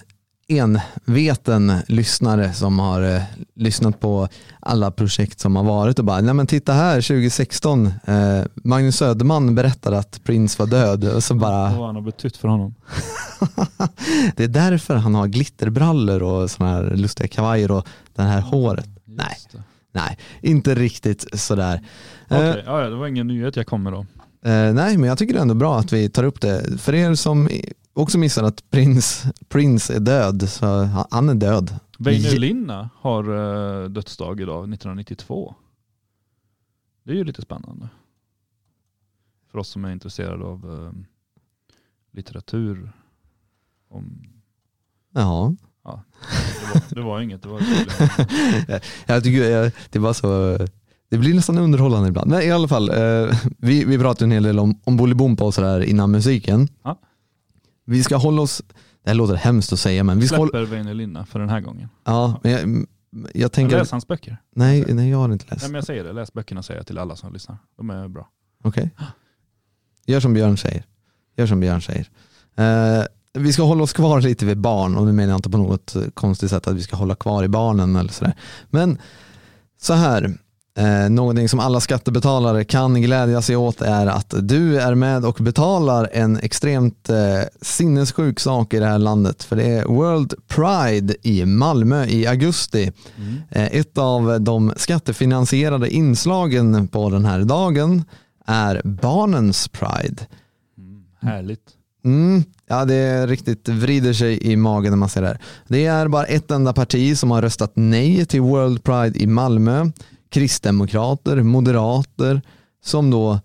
enveten 0.50 1.72
lyssnare 1.88 2.52
som 2.52 2.78
har 2.78 3.02
eh, 3.02 3.22
lyssnat 3.54 4.00
på 4.00 4.28
alla 4.60 4.90
projekt 4.90 5.40
som 5.40 5.56
har 5.56 5.64
varit 5.64 5.98
och 5.98 6.04
bara, 6.04 6.20
nej 6.20 6.34
men 6.34 6.46
titta 6.46 6.72
här 6.72 6.94
2016, 7.00 7.86
eh, 7.86 8.42
Magnus 8.54 8.96
Söderman 8.96 9.54
berättade 9.54 9.98
att 9.98 10.24
Prince 10.24 10.62
var 10.62 10.66
död 10.66 11.04
och 11.04 11.24
så 11.24 11.34
bara, 11.34 11.76
Vad 11.76 11.86
han 11.86 11.94
har 11.94 12.02
betytt 12.02 12.36
för 12.36 12.48
honom. 12.48 12.74
det 14.36 14.44
är 14.44 14.48
därför 14.48 14.94
han 14.94 15.14
har 15.14 15.26
glitterbrallor 15.26 16.22
och 16.22 16.50
såna 16.50 16.70
här 16.70 16.82
lustiga 16.94 17.28
kavajer 17.28 17.70
och 17.70 17.86
det 18.14 18.22
här 18.22 18.40
håret. 18.40 18.88
Nej. 19.04 19.26
Just 19.30 19.52
det. 19.52 19.62
Nej, 19.92 20.18
inte 20.40 20.74
riktigt 20.74 21.40
sådär. 21.40 21.80
Okej, 22.28 22.48
Eh, 22.48 22.56
ja, 22.66 22.82
ja, 22.82 22.88
det 22.88 22.96
var 22.96 23.06
ingen 23.06 23.26
nyhet 23.26 23.56
jag 23.56 23.66
kom 23.66 23.82
med 23.82 23.92
då. 23.92 24.06
Eh, 24.44 24.72
nej, 24.72 24.96
men 24.96 25.08
jag 25.08 25.18
tycker 25.18 25.34
det 25.34 25.40
är 25.40 25.42
ändå 25.42 25.54
bra 25.54 25.78
att 25.78 25.92
vi 25.92 26.08
tar 26.08 26.24
upp 26.24 26.40
det. 26.40 26.80
För 26.80 26.94
er 26.94 27.14
som 27.14 27.48
också 27.92 28.18
missar 28.18 28.44
att 28.44 28.70
Prince, 28.70 29.32
Prince 29.48 29.96
är 29.96 30.00
död, 30.00 30.48
så 30.48 30.66
han- 31.10 31.28
är 31.28 31.34
död. 31.34 31.74
Väinö 31.98 32.28
Linna 32.30 32.90
har 32.96 33.28
uh, 33.30 33.88
dödsdag 33.90 34.40
idag, 34.40 34.58
1992. 34.72 35.54
Det 37.04 37.12
är 37.12 37.16
ju 37.16 37.24
lite 37.24 37.42
spännande. 37.42 37.88
För 39.50 39.58
oss 39.58 39.68
som 39.68 39.84
är 39.84 39.92
intresserade 39.92 40.44
av 40.44 40.84
eh, 40.86 40.92
litteratur. 42.12 42.92
Om, 43.88 44.26
Ja. 45.14 45.54
ja, 45.84 46.02
det, 46.60 46.74
var, 46.74 46.94
det 46.94 47.00
var 47.02 47.20
inget. 47.20 47.42
Det 47.42 47.48
var 47.48 47.60
jag 49.06 49.24
tycker 49.24 49.50
jag, 49.50 49.72
det 49.90 49.98
var 49.98 50.12
så, 50.12 50.58
det 51.08 51.18
blir 51.18 51.34
nästan 51.34 51.58
underhållande 51.58 52.08
ibland. 52.08 52.30
Men 52.30 52.42
i 52.42 52.50
alla 52.50 52.68
fall, 52.68 52.88
eh, 52.90 53.36
vi, 53.58 53.84
vi 53.84 53.98
pratade 53.98 54.24
en 54.24 54.30
hel 54.32 54.42
del 54.42 54.58
om, 54.58 54.80
om 54.84 54.96
Bolibompa 54.96 55.44
och 55.44 55.54
sådär 55.54 55.80
innan 55.80 56.10
musiken. 56.10 56.68
Ja. 56.82 56.98
Vi 57.90 58.02
ska 58.02 58.16
hålla 58.16 58.42
oss, 58.42 58.62
det 59.02 59.10
här 59.10 59.14
låter 59.14 59.34
hemskt 59.34 59.72
att 59.72 59.78
säga 59.78 60.04
men 60.04 60.20
vi 60.20 60.26
ska 60.26 60.36
hålla, 60.36 60.50
släpper 60.50 60.66
Väinö 60.66 60.92
Linna 60.92 61.26
för 61.26 61.38
den 61.38 61.48
här 61.48 61.60
gången. 61.60 61.88
ja, 62.04 62.40
men 62.42 62.52
jag, 62.52 62.86
jag 63.34 63.52
tänker, 63.52 63.78
läs 63.78 63.90
hans 63.90 64.06
böcker. 64.06 64.36
nej, 64.54 64.84
nej 64.88 65.10
jag 65.10 65.18
har 65.18 65.32
inte 65.32 65.46
läst. 65.50 65.62
Nej, 65.62 65.70
men 65.70 65.74
jag 65.74 65.84
säger 65.84 66.04
det, 66.04 66.12
läs 66.12 66.32
böckerna 66.32 66.62
säger 66.62 66.78
jag 66.80 66.86
till 66.86 66.98
alla 66.98 67.16
som 67.16 67.32
lyssnar. 67.32 67.58
De 67.76 67.90
är 67.90 68.08
bra. 68.08 68.28
Okej. 68.64 68.90
Gör 70.06 70.20
som 70.20 70.34
Björn 70.34 70.56
säger. 70.56 70.84
Gör 71.36 71.46
som 71.46 71.60
Björn 71.60 71.82
säger. 71.82 72.08
Eh, 72.56 73.04
vi 73.32 73.52
ska 73.52 73.62
hålla 73.62 73.82
oss 73.82 73.92
kvar 73.92 74.20
lite 74.20 74.46
vid 74.46 74.58
barn 74.58 74.96
och 74.96 75.06
nu 75.06 75.12
menar 75.12 75.30
jag 75.30 75.38
inte 75.38 75.50
på 75.50 75.58
något 75.58 75.96
konstigt 76.14 76.50
sätt 76.50 76.66
att 76.66 76.76
vi 76.76 76.82
ska 76.82 76.96
hålla 76.96 77.14
kvar 77.14 77.44
i 77.44 77.48
barnen 77.48 77.96
eller 77.96 78.12
sådär. 78.12 78.34
Men 78.70 78.98
så 79.80 79.94
här, 79.94 80.38
eh, 80.78 81.10
någonting 81.10 81.48
som 81.48 81.60
alla 81.60 81.80
skattebetalare 81.80 82.64
kan 82.64 83.02
glädja 83.02 83.42
sig 83.42 83.56
åt 83.56 83.80
är 83.80 84.06
att 84.06 84.34
du 84.40 84.80
är 84.80 84.94
med 84.94 85.24
och 85.24 85.36
betalar 85.40 86.08
en 86.12 86.36
extremt 86.36 87.08
eh, 87.08 87.16
sinnessjuk 87.60 88.40
sak 88.40 88.74
i 88.74 88.78
det 88.78 88.86
här 88.86 88.98
landet. 88.98 89.42
För 89.42 89.56
det 89.56 89.64
är 89.64 89.84
World 89.84 90.34
Pride 90.48 91.14
i 91.22 91.44
Malmö 91.44 92.04
i 92.04 92.26
augusti. 92.26 92.92
Eh, 93.50 93.66
ett 93.66 93.98
av 93.98 94.40
de 94.40 94.72
skattefinansierade 94.76 95.90
inslagen 95.90 96.88
på 96.88 97.10
den 97.10 97.24
här 97.24 97.40
dagen 97.40 98.04
är 98.46 98.80
barnens 98.84 99.68
Pride. 99.68 100.26
Härligt. 101.20 101.76
Mm, 102.04 102.44
ja, 102.68 102.84
det 102.84 102.94
är 102.94 103.26
riktigt 103.26 103.68
vrider 103.68 104.12
sig 104.12 104.52
i 104.52 104.56
magen 104.56 104.92
när 104.92 104.96
man 104.96 105.08
ser 105.08 105.22
det 105.22 105.28
här. 105.28 105.38
Det 105.68 105.86
är 105.86 106.08
bara 106.08 106.24
ett 106.24 106.50
enda 106.50 106.72
parti 106.72 107.18
som 107.18 107.30
har 107.30 107.42
röstat 107.42 107.72
nej 107.74 108.26
till 108.26 108.40
World 108.40 108.84
Pride 108.84 109.18
i 109.22 109.26
Malmö. 109.26 109.90
Kristdemokrater, 110.30 111.42
moderater, 111.42 112.42
som 112.84 113.10
då 113.10 113.40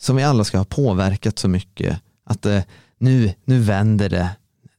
som 0.00 0.16
vi 0.16 0.22
alla 0.22 0.44
ska 0.44 0.58
ha 0.58 0.64
påverkat 0.64 1.38
så 1.38 1.48
mycket. 1.48 2.00
Att 2.24 2.46
eh, 2.46 2.60
nu, 2.98 3.34
nu 3.44 3.60
vänder 3.60 4.08
det. 4.08 4.30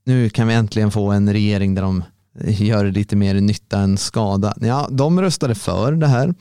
Nu 0.05 0.29
kan 0.29 0.47
vi 0.47 0.53
äntligen 0.53 0.91
få 0.91 1.11
en 1.11 1.33
regering 1.33 1.75
där 1.75 1.81
de 1.81 2.03
gör 2.43 2.85
lite 2.85 3.15
mer 3.15 3.41
nytta 3.41 3.79
än 3.79 3.97
skada. 3.97 4.53
Ja, 4.61 4.87
de 4.91 5.21
röstade 5.21 5.55
för 5.55 5.91
det 5.91 6.07
här. 6.07 6.33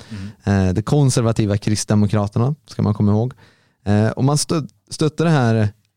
Eh, 0.45 0.73
det 0.73 0.83
konservativa 0.83 1.57
Kristdemokraterna 1.57 2.55
ska 2.67 2.83
man 2.83 2.95
komma 2.95 3.13
ihåg. 3.13 3.35
Eh, 3.85 4.09
och 4.09 4.25
man 4.25 4.39
stö 4.39 4.63
stötte 4.91 5.25
det 5.25 5.31
här 5.31 5.55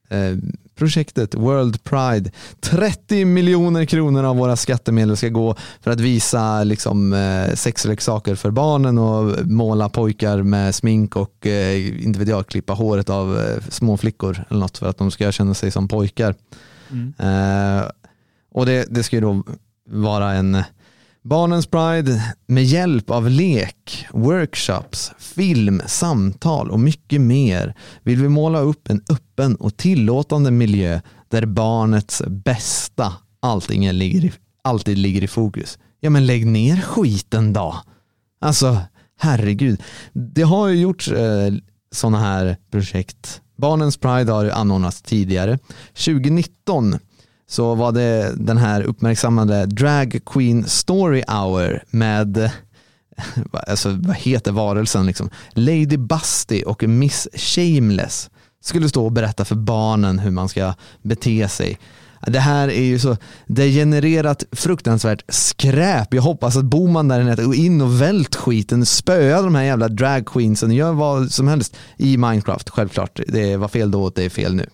eh, 0.10 0.38
projektet 0.82 1.36
World 1.36 1.84
Pride. 1.84 2.32
30 2.60 3.26
miljoner 3.26 3.86
kronor 3.86 4.24
av 4.24 4.38
våra 4.38 4.56
skattemedel 4.56 5.18
ska 5.18 5.30
gå 5.30 5.56
för 5.82 5.92
att 5.92 6.00
visa 6.00 6.64
liksom, 6.64 7.14
eh, 7.14 7.54
sexleksaker 7.56 8.36
för 8.36 8.52
barnen 8.52 8.98
och 8.98 9.48
måla 9.48 9.90
pojkar 9.90 10.44
med 10.44 10.76
smink 10.76 11.16
och 11.16 11.48
eh, 11.48 12.06
inte 12.06 12.20
vet 12.20 12.28
jag, 12.28 12.48
klippa 12.48 12.74
håret 12.74 13.10
av 13.10 13.40
eh, 13.40 13.64
små 13.70 13.98
flickor 13.98 14.46
eller 14.50 14.60
något 14.60 14.78
för 14.78 14.90
att 14.90 14.98
de 14.98 15.12
ska 15.12 15.32
känna 15.32 15.54
sig 15.54 15.72
som 15.72 15.88
pojkar. 15.88 16.36
Mm. 16.92 17.14
Eh, 17.20 17.84
och 18.54 18.66
det, 18.66 18.86
det 18.90 19.04
ska 19.04 19.16
ju 19.16 19.22
då 19.22 19.44
vara 19.90 20.34
en 20.34 20.64
Barnens 21.24 21.68
Pride 21.68 22.36
med 22.46 22.64
hjälp 22.64 23.10
av 23.10 23.30
lek, 23.30 24.08
workshops, 24.12 25.12
film, 25.36 25.82
samtal 25.88 26.72
och 26.72 26.80
mycket 26.80 27.22
mer 27.22 27.76
vill 28.04 28.22
vi 28.22 28.30
måla 28.30 28.60
upp 28.60 28.90
en 28.90 29.02
öppen 29.10 29.56
och 29.56 29.78
tillåtande 29.78 30.52
miljö 30.52 31.02
där 31.30 31.46
barnets 31.46 32.22
bästa 32.28 33.14
allting 33.40 33.92
ligger 33.92 34.26
i, 34.26 34.32
alltid 34.64 34.98
ligger 34.98 35.24
i 35.24 35.28
fokus. 35.28 35.80
Ja 36.00 36.10
men 36.10 36.26
lägg 36.26 36.48
ner 36.48 36.82
skiten 36.82 37.54
då. 37.54 37.76
Alltså 38.42 38.78
herregud. 39.20 39.82
Det 40.14 40.42
har 40.42 40.68
ju 40.68 40.82
gjorts 40.82 41.12
eh, 41.12 41.54
sådana 41.92 42.20
här 42.20 42.58
projekt. 42.72 43.42
Barnens 43.58 43.98
Pride 43.98 44.32
har 44.32 44.44
ju 44.44 44.52
anordnats 44.52 45.02
tidigare. 45.02 45.60
2019 45.94 47.00
så 47.50 47.76
var 47.76 47.92
det 47.92 48.34
den 48.38 48.58
här 48.58 48.82
uppmärksammade 48.82 49.66
Drag 49.66 50.20
Queen 50.26 50.64
Story 50.68 51.24
Hour 51.28 51.84
med 51.90 52.52
alltså, 53.52 53.90
vad 53.90 54.16
heter 54.16 54.52
varelsen 54.52 55.06
liksom? 55.06 55.30
Lady 55.54 55.98
Busty 55.98 56.64
och 56.64 56.84
Miss 56.84 57.28
Shameless 57.34 58.30
skulle 58.62 58.90
stå 58.90 59.06
och 59.06 59.12
berätta 59.12 59.46
för 59.46 59.56
barnen 59.56 60.20
hur 60.20 60.32
man 60.32 60.50
ska 60.50 60.74
bete 61.02 61.48
sig. 61.48 61.80
Det 62.28 62.40
här 62.40 62.68
är 62.68 62.84
ju 62.84 63.00
så 63.00 63.18
degenererat 63.46 64.44
fruktansvärt 64.52 65.24
skräp. 65.28 66.14
Jag 66.14 66.22
hoppas 66.22 66.58
att 66.58 66.66
Boman 66.66 67.08
där 67.08 67.22
inne 67.22 67.36
går 67.36 67.56
in 67.56 67.82
och 67.82 68.02
vält 68.02 68.36
skiten, 68.36 68.86
spöa 68.86 69.42
de 69.42 69.56
här 69.56 69.64
jävla 69.64 69.88
dragqueensen 69.88 70.72
gör 70.72 70.94
vad 70.94 71.32
som 71.32 71.48
helst 71.48 71.76
i 71.98 72.18
Minecraft. 72.18 72.70
Självklart, 72.70 73.20
det 73.28 73.58
var 73.58 73.68
fel 73.68 73.92
då 73.92 74.04
och 74.04 74.12
det 74.16 74.24
är 74.24 74.30
fel 74.30 74.56
nu. 74.56 74.66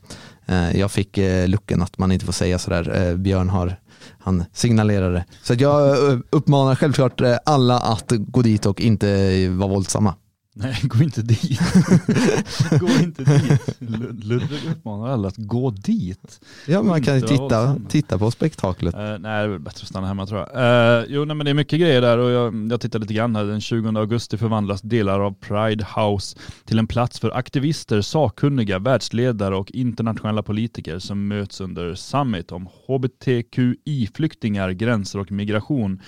Eh, 0.45 0.79
jag 0.79 0.91
fick 0.91 1.17
eh, 1.17 1.47
lucken 1.47 1.81
att 1.81 1.97
man 1.97 2.11
inte 2.11 2.25
får 2.25 2.33
säga 2.33 2.59
sådär. 2.59 3.07
Eh, 3.09 3.15
Björn 3.15 3.49
har 3.49 3.79
han 4.27 4.45
signalerade. 4.53 5.25
Så 5.43 5.53
jag 5.57 6.11
eh, 6.11 6.19
uppmanar 6.29 6.75
självklart 6.75 7.21
eh, 7.21 7.35
alla 7.45 7.79
att 7.79 8.11
gå 8.17 8.41
dit 8.41 8.65
och 8.65 8.81
inte 8.81 9.07
vara 9.49 9.69
våldsamma. 9.69 10.13
Nej, 10.59 10.79
gå 10.83 11.03
inte 11.03 11.21
dit. 11.21 11.59
gå 12.79 12.87
inte 12.87 13.23
dit. 13.23 13.75
Lud- 13.79 14.23
Ludvig 14.23 14.59
uppmanar 14.71 15.07
alla 15.07 15.27
att 15.27 15.37
gå 15.37 15.69
dit. 15.71 16.39
Ja, 16.67 16.81
man 16.81 17.01
kan 17.01 17.15
ju 17.15 17.21
titta, 17.21 17.75
titta 17.89 18.17
på 18.17 18.31
spektaklet. 18.31 18.95
Eh, 18.95 19.17
nej, 19.19 19.47
det 19.47 19.53
är 19.53 19.57
bättre 19.57 19.81
att 19.81 19.87
stanna 19.87 20.07
hemma 20.07 20.25
tror 20.25 20.39
jag. 20.39 20.99
Uh, 20.99 21.05
jo, 21.09 21.25
nej, 21.25 21.35
men 21.35 21.45
det 21.45 21.49
är 21.51 21.53
mycket 21.53 21.79
grejer 21.79 22.01
där 22.01 22.17
och 22.17 22.29
jag, 22.29 22.71
jag 22.71 22.81
tittar 22.81 22.99
lite 22.99 23.13
grann 23.13 23.35
här. 23.35 23.43
Den 23.43 23.61
20 23.61 23.99
augusti 23.99 24.37
förvandlas 24.37 24.81
delar 24.81 25.19
av 25.19 25.31
Pride 25.33 25.85
House 25.95 26.37
till 26.65 26.79
en 26.79 26.87
plats 26.87 27.19
för 27.19 27.31
aktivister, 27.31 28.01
sakkunniga, 28.01 28.79
världsledare 28.79 29.55
och 29.55 29.71
internationella 29.71 30.43
politiker 30.43 30.99
som 30.99 31.27
möts 31.27 31.61
under 31.61 31.95
Summit 31.95 32.51
om 32.51 32.67
hbtqi-flyktingar, 32.87 34.71
gränser 34.71 35.19
och 35.19 35.31
migration. 35.31 36.01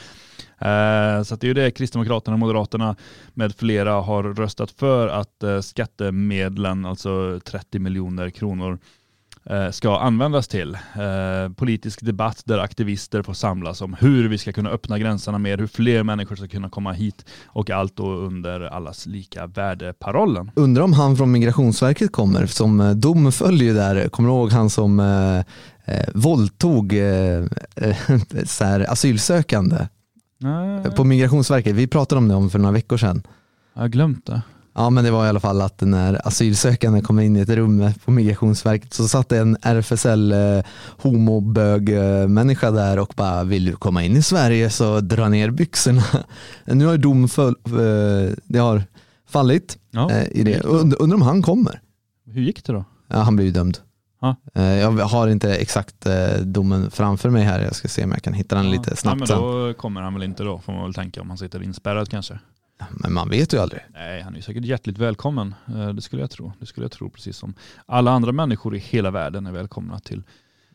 Eh, 0.57 1.23
så 1.23 1.33
att 1.33 1.41
det 1.41 1.45
är 1.45 1.47
ju 1.47 1.53
det 1.53 1.71
Kristdemokraterna 1.71 2.35
och 2.35 2.39
Moderaterna 2.39 2.95
med 3.33 3.55
flera 3.55 3.93
har 3.93 4.23
röstat 4.23 4.71
för 4.71 5.07
att 5.07 5.43
eh, 5.43 5.59
skattemedlen, 5.59 6.85
alltså 6.85 7.39
30 7.45 7.79
miljoner 7.79 8.29
kronor, 8.29 8.79
eh, 9.45 9.69
ska 9.69 9.99
användas 9.99 10.47
till. 10.47 10.77
Politisk 11.55 12.01
debatt 12.01 12.41
där 12.45 12.57
aktivister 12.57 13.21
får 13.21 13.33
samlas 13.33 13.81
om 13.81 13.93
hur 13.99 14.29
vi 14.29 14.37
ska 14.37 14.51
kunna 14.51 14.69
öppna 14.69 14.99
gränserna 14.99 15.37
mer, 15.37 15.57
hur 15.57 15.67
fler 15.67 16.03
människor 16.03 16.35
ska 16.35 16.47
kunna 16.47 16.69
komma 16.69 16.91
hit 16.91 17.25
och 17.45 17.69
allt 17.69 17.95
då 17.95 18.11
under 18.11 18.61
allas 18.61 19.05
lika 19.05 19.47
värde-parollen. 19.47 20.51
Undrar 20.55 20.83
om 20.83 20.93
han 20.93 21.17
från 21.17 21.31
Migrationsverket 21.31 22.11
kommer 22.11 22.45
som 22.45 22.93
dom 22.95 23.31
följer 23.31 23.73
där. 23.73 24.09
Kommer 24.09 24.29
du 24.29 24.35
ihåg 24.35 24.51
han 24.51 24.69
som 24.69 24.99
eh, 25.89 26.05
våldtog 26.13 26.93
eh, 26.93 27.45
så 28.45 28.63
här, 28.63 28.91
asylsökande 28.91 29.87
på 30.95 31.03
Migrationsverket? 31.03 31.75
Vi 31.75 31.87
pratade 31.87 32.19
om 32.19 32.27
det 32.27 32.35
om 32.35 32.49
för 32.49 32.59
några 32.59 32.73
veckor 32.73 32.97
sedan. 32.97 33.23
jag 33.73 33.81
har 33.81 33.87
glömt 33.87 34.25
det. 34.25 34.41
Ja 34.75 34.89
men 34.89 35.03
det 35.03 35.11
var 35.11 35.25
i 35.25 35.29
alla 35.29 35.39
fall 35.39 35.61
att 35.61 35.81
när 35.81 36.27
asylsökande 36.27 37.01
kom 37.01 37.19
in 37.19 37.35
i 37.35 37.39
ett 37.39 37.49
rum 37.49 37.91
på 38.05 38.11
Migrationsverket 38.11 38.93
så 38.93 39.07
satt 39.07 39.31
en 39.31 39.57
RFSL 39.61 40.31
eh, 40.31 40.63
homobög 40.97 41.89
eh, 41.89 42.27
människa 42.27 42.71
där 42.71 42.99
och 42.99 43.13
bara 43.17 43.43
vill 43.43 43.65
du 43.65 43.75
komma 43.75 44.03
in 44.03 44.15
i 44.15 44.21
Sverige 44.21 44.69
så 44.69 44.99
dra 44.99 45.29
ner 45.29 45.49
byxorna. 45.51 46.03
Nu 46.65 46.85
har 46.85 46.91
ju 46.91 46.97
dom 46.97 47.27
föll, 47.29 47.55
eh, 47.65 48.33
det 48.43 48.59
har 48.59 48.83
fallit 49.29 49.77
Ja, 49.91 50.11
eh, 50.11 50.27
i 50.31 50.43
det. 50.43 50.59
Undrar 50.63 51.13
om 51.15 51.21
han 51.21 51.41
kommer? 51.41 51.81
Hur 52.25 52.41
gick 52.41 52.65
det 52.65 52.73
då? 52.73 52.85
Ja, 53.07 53.17
han 53.17 53.35
blir 53.35 53.45
ju 53.45 53.51
dömd. 53.51 53.77
Ja. 54.21 54.35
Eh, 54.55 54.63
Jag 54.63 54.91
har 54.91 55.27
inte 55.27 55.55
exakt 55.55 56.05
eh, 56.05 56.33
domen 56.41 56.91
framför 56.91 57.29
mig 57.29 57.43
här. 57.43 57.61
Jag 57.61 57.75
ska 57.75 57.87
se 57.87 58.03
om 58.03 58.11
jag 58.11 58.23
kan 58.23 58.33
hitta 58.33 58.55
den 58.55 58.71
lite 58.71 58.89
Ja, 58.89 58.95
snabbt 58.95 59.19
men 59.19 59.27
sen. 59.27 59.37
då 59.41 59.73
kommer 59.73 60.01
han 60.01 60.13
väl 60.13 60.23
inte 60.23 60.43
då, 60.43 60.59
får 60.59 60.73
man 60.73 60.83
väl 60.83 60.93
tänka 60.93 61.21
om 61.21 61.29
han 61.29 61.37
sitter 61.37 61.63
inspärrad 61.63 62.09
kanske. 62.09 62.39
Men 62.91 63.13
man 63.13 63.29
vet 63.29 63.53
ju 63.53 63.57
aldrig. 63.57 63.81
Nej, 63.93 64.21
han 64.21 64.33
är 64.33 64.37
ju 64.37 64.41
säkert 64.43 64.65
hjärtligt 64.65 64.97
välkommen. 64.97 65.55
Eh, 65.67 65.89
Det 65.89 66.01
skulle 66.01 66.21
jag 66.21 66.31
tro. 66.31 66.53
Det 66.59 66.65
skulle 66.65 66.83
jag 66.83 66.91
tro, 66.91 67.09
precis 67.09 67.37
som 67.37 67.53
alla 67.85 68.11
andra 68.11 68.31
människor 68.31 68.75
i 68.75 68.79
hela 68.79 69.11
världen 69.11 69.45
är 69.47 69.51
välkomna 69.51 69.99
till 69.99 70.23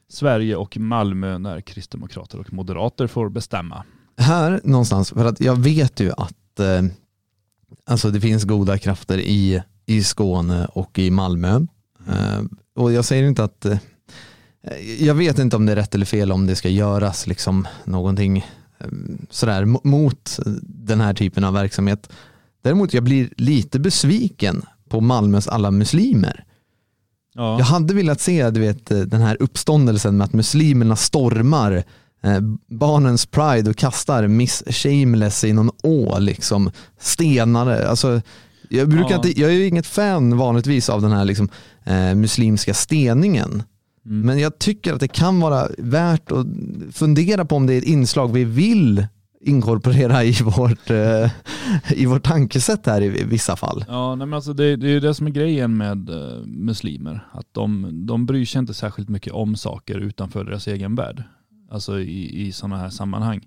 Sverige 0.08 0.56
och 0.56 0.76
Malmö 0.76 1.38
när 1.38 1.60
kristdemokrater 1.60 2.38
och 2.40 2.52
moderater 2.52 3.06
får 3.06 3.28
bestämma. 3.28 3.84
Här 4.18 4.60
någonstans, 4.64 5.10
för 5.10 5.24
att 5.24 5.40
jag 5.40 5.56
vet 5.56 6.00
ju 6.00 6.12
att 6.16 6.60
eh, 6.60 6.82
alltså 7.86 8.10
det 8.10 8.20
finns 8.20 8.44
goda 8.44 8.78
krafter 8.78 9.18
i, 9.18 9.62
i 9.86 10.02
Skåne 10.02 10.66
och 10.66 10.98
i 10.98 11.10
Malmö. 11.10 11.60
Eh, 12.08 12.40
och 12.76 12.92
jag 12.92 13.04
säger 13.04 13.24
inte 13.24 13.44
att 13.44 13.64
eh, 13.64 13.78
jag 14.98 15.14
vet 15.14 15.38
inte 15.38 15.56
om 15.56 15.66
det 15.66 15.72
är 15.72 15.76
rätt 15.76 15.94
eller 15.94 16.06
fel 16.06 16.32
om 16.32 16.46
det 16.46 16.56
ska 16.56 16.68
göras 16.68 17.26
liksom 17.26 17.68
någonting 17.84 18.38
eh, 18.78 18.86
sådär 19.30 19.64
mo- 19.64 19.80
mot 19.86 20.38
den 20.62 21.00
här 21.00 21.14
typen 21.14 21.44
av 21.44 21.52
verksamhet. 21.54 22.08
Däremot 22.62 22.94
jag 22.94 23.04
blir 23.04 23.28
lite 23.36 23.78
besviken 23.80 24.62
på 24.88 25.00
Malmös 25.00 25.48
alla 25.48 25.70
muslimer. 25.70 26.44
Ja, 27.34 27.58
Jag 27.58 27.64
hade 27.66 27.94
velat 27.94 28.20
se 28.20 28.50
du 28.50 28.60
vet, 28.60 28.90
eh, 28.90 28.98
den 29.00 29.20
här 29.20 29.36
uppståndelsen 29.40 30.16
med 30.16 30.24
att 30.24 30.32
muslimerna 30.32 30.96
stormar 30.96 31.84
eh, 32.22 32.40
barnens 32.68 33.26
pride 33.26 33.70
och 33.70 33.76
kastar 33.76 34.26
Miss 34.26 34.62
Shameless 34.66 35.44
i 35.44 35.52
någon 35.52 35.70
å, 35.82 36.18
liksom 36.18 36.70
stenare. 37.00 37.88
Alltså, 37.88 38.20
jag, 38.68 38.88
brukar 38.88 39.10
Ja. 39.10 39.16
inte, 39.16 39.40
jag 39.40 39.50
är 39.50 39.54
ju 39.54 39.66
inget 39.66 39.86
fan 39.86 40.36
vanligtvis 40.36 40.88
av 40.88 41.02
den 41.02 41.12
här 41.12 41.24
liksom, 41.24 41.48
eh, 41.84 42.14
muslimska 42.14 42.74
steningen. 42.74 43.62
mm. 44.06 44.20
Men 44.20 44.38
jag 44.38 44.58
tycker 44.58 44.92
att 44.92 45.00
det 45.00 45.08
kan 45.08 45.40
vara 45.40 45.68
värt 45.78 46.32
att 46.32 46.46
fundera 46.92 47.44
på 47.44 47.56
om 47.56 47.66
det 47.66 47.74
är 47.74 47.78
ett 47.78 47.84
inslag 47.84 48.32
vi 48.32 48.44
vill 48.44 49.06
inkorporera 49.44 50.24
i 50.24 50.32
vårt, 50.32 50.90
eh, 50.90 51.30
i 51.90 52.06
vårt 52.06 52.22
tankesätt 52.22 52.86
här 52.86 53.02
i 53.02 53.24
vissa 53.24 53.56
fall. 53.56 53.84
Ja, 53.88 54.14
nej 54.14 54.26
men 54.26 54.34
alltså 54.34 54.52
det, 54.52 54.76
det 54.76 54.86
är 54.86 54.90
ju 54.90 55.00
det 55.00 55.14
som 55.14 55.26
är 55.26 55.30
grejen 55.30 55.76
med 55.76 56.10
eh, 56.10 56.46
muslimer. 56.46 57.28
Att 57.32 57.46
de, 57.52 57.90
de 58.06 58.26
bryr 58.26 58.44
sig 58.44 58.58
inte 58.58 58.74
särskilt 58.74 59.08
mycket 59.08 59.32
om 59.32 59.56
saker 59.56 59.98
utanför 59.98 60.44
deras 60.44 60.66
egen 60.66 60.94
värld. 60.94 61.22
Alltså 61.70 62.00
i, 62.00 62.46
i 62.46 62.52
sådana 62.52 62.78
här 62.78 62.90
sammanhang. 62.90 63.46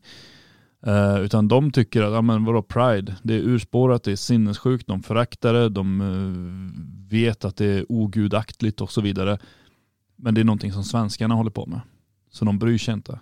Eh, 0.86 1.20
utan 1.20 1.48
de 1.48 1.72
tycker 1.72 2.02
att, 2.02 2.14
ja 2.14 2.22
men 2.22 2.46
vadå 2.46 2.62
pride, 2.62 3.16
det 3.24 3.34
är 3.34 3.40
urspårat, 3.40 4.04
det 4.04 4.12
är 4.12 4.16
sinnessjukt, 4.16 4.88
de 4.88 5.04
föraktar 5.04 5.54
det, 5.54 5.70
de 5.70 6.02
eh, 6.02 7.12
vet 7.12 7.46
att 7.46 7.58
det 7.58 7.66
är 7.66 7.92
ogudaktligt 7.92 8.82
och 8.82 8.92
så 8.92 9.02
vidare. 9.02 9.38
Men 10.16 10.34
det 10.34 10.42
är 10.42 10.46
någonting 10.46 10.72
som 10.72 10.84
svenskarna 10.84 11.36
håller 11.36 11.52
på 11.52 11.66
med. 11.66 11.82
Så 12.32 12.46
de 12.46 12.60
bryr 12.60 12.78
sig 12.78 12.94
inte. 12.94 13.20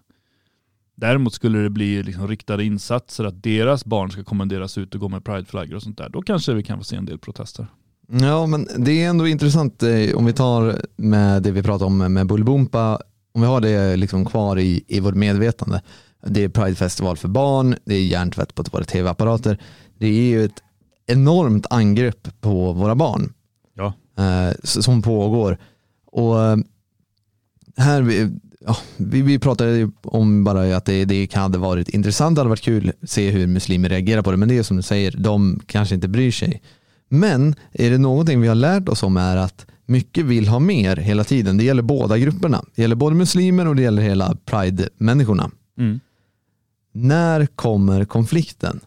Däremot 0.96 1.34
skulle 1.34 1.60
det 1.60 1.70
bli 1.70 2.04
liksom 2.04 2.28
riktade 2.28 2.64
insatser 2.64 3.24
att 3.24 3.44
deras 3.44 3.86
barn 3.86 4.12
ska 4.12 4.24
kommenderas 4.24 4.78
ut 4.78 4.96
och 4.96 5.02
gå 5.02 5.10
med 5.10 5.26
prideflaggor 5.26 5.76
och 5.76 5.84
sånt 5.84 5.98
där. 5.98 6.10
Då 6.10 6.22
kanske 6.22 6.54
vi 6.54 6.64
kan 6.64 6.78
få 6.78 6.84
se 6.84 6.96
en 6.96 7.06
del 7.06 7.20
protester. 7.20 7.68
Ja, 8.08 8.46
men 8.46 8.68
det 8.78 9.04
är 9.04 9.10
ändå 9.10 9.28
intressant 9.28 9.84
eh, 9.84 10.16
om 10.16 10.26
vi 10.26 10.34
tar 10.34 10.82
med 10.96 11.44
det 11.44 11.52
vi 11.52 11.64
pratade 11.64 11.86
om 11.86 12.14
med 12.14 12.28
bullbumpa, 12.28 13.00
om 13.34 13.42
vi 13.42 13.48
har 13.48 13.62
det 13.62 13.96
liksom 13.96 14.26
kvar 14.26 14.60
i, 14.60 14.84
i 14.88 15.00
vårt 15.00 15.16
medvetande. 15.16 15.82
Det 16.26 16.44
är 16.44 16.50
Pridefestival 16.50 17.18
för 17.18 17.28
barn, 17.28 17.76
det 17.86 17.96
är 17.96 18.04
hjärntvätt 18.06 18.56
på 18.56 18.64
våra 18.72 18.84
tv-apparater. 18.84 19.58
Det 19.98 20.08
är 20.08 20.30
ju 20.30 20.46
ett 20.46 20.62
enormt 21.08 21.66
angrepp 21.70 22.42
på 22.42 22.74
våra 22.74 22.96
barn 22.96 23.34
Ja. 23.76 23.94
eh, 24.18 24.54
som 24.64 25.02
pågår. 25.02 25.58
Och 26.06 26.44
eh, 26.44 26.58
här, 27.78 28.02
vi, 28.02 28.32
ja, 28.66 28.78
vi, 28.98 29.22
vi 29.22 29.40
pratade 29.40 29.92
om 30.04 30.44
bara 30.44 30.78
att 30.78 30.86
det, 30.86 31.06
det 31.06 31.34
hade 31.34 31.58
varit 31.58 31.90
intressant, 31.90 32.36
det 32.36 32.40
hade 32.40 32.50
varit 32.50 32.62
kul 32.62 32.92
att 33.04 33.10
se 33.10 33.30
hur 33.32 33.48
muslimer 33.48 33.90
reagerar 33.90 34.22
på 34.22 34.32
det, 34.32 34.38
men 34.38 34.50
det 34.50 34.58
är 34.58 34.64
som 34.64 34.78
du 34.78 34.84
säger, 34.84 35.12
de 35.18 35.62
kanske 35.66 35.96
inte 35.96 36.08
bryr 36.08 36.32
sig. 36.32 36.62
Men 37.10 37.56
är 37.72 37.92
det 37.92 37.98
någonting 37.98 38.42
vi 38.42 38.48
har 38.48 38.56
lärt 38.56 38.90
oss 38.90 39.04
om 39.04 39.18
är 39.18 39.38
att 39.38 39.66
mycket 39.86 40.26
vill 40.26 40.48
ha 40.48 40.60
mer 40.60 40.96
hela 40.96 41.24
tiden. 41.24 41.58
Det 41.58 41.64
gäller 41.64 41.84
båda 41.84 42.18
grupperna. 42.18 42.66
Det 42.76 42.82
gäller 42.82 42.96
både 42.96 43.16
muslimer 43.16 43.68
och 43.68 43.76
det 43.76 43.82
gäller 43.82 44.02
hela 44.02 44.38
pride-människorna. 44.46 45.52
Mm. 45.78 46.00
När 46.98 47.46
kommer 47.46 48.06
konflikten? 48.06 48.80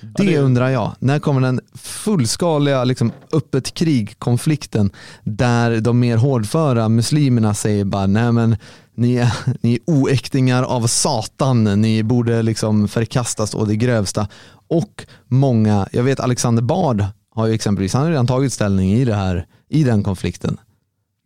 Det, 0.00 0.24
det- 0.24 0.38
undrar 0.38 0.68
jag. 0.68 0.94
När 0.98 1.18
kommer 1.18 1.40
den 1.40 1.60
fullskaliga 1.74 2.84
liksom, 2.84 3.12
öppet 3.32 3.74
krig-konflikten 3.74 4.90
där 5.24 5.80
de 5.80 6.00
mer 6.00 6.16
hårdföra 6.16 6.88
muslimerna 6.88 7.54
säger 7.54 7.84
bara 7.84 8.06
nej 8.06 8.32
men 8.32 8.56
ni 8.94 9.16
är, 9.16 9.32
ni 9.60 9.74
är 9.74 9.80
oäktingar 9.86 10.62
av 10.62 10.86
satan, 10.86 11.64
ni 11.64 12.02
borde 12.02 12.42
liksom 12.42 12.88
förkastas 12.88 13.54
å 13.54 13.64
det 13.64 13.76
grövsta. 13.76 14.28
Och 14.68 15.06
många, 15.26 15.88
jag 15.92 16.02
vet 16.02 16.20
Alexander 16.20 16.62
Bard 16.62 17.04
har 17.34 17.46
ju 17.46 17.54
exempelvis, 17.54 17.92
han 17.94 18.02
har 18.02 18.10
redan 18.10 18.26
tagit 18.26 18.52
ställning 18.52 18.92
i 18.92 19.04
det 19.04 19.14
här, 19.14 19.46
i 19.68 19.84
den 19.84 20.02
konflikten. 20.02 20.56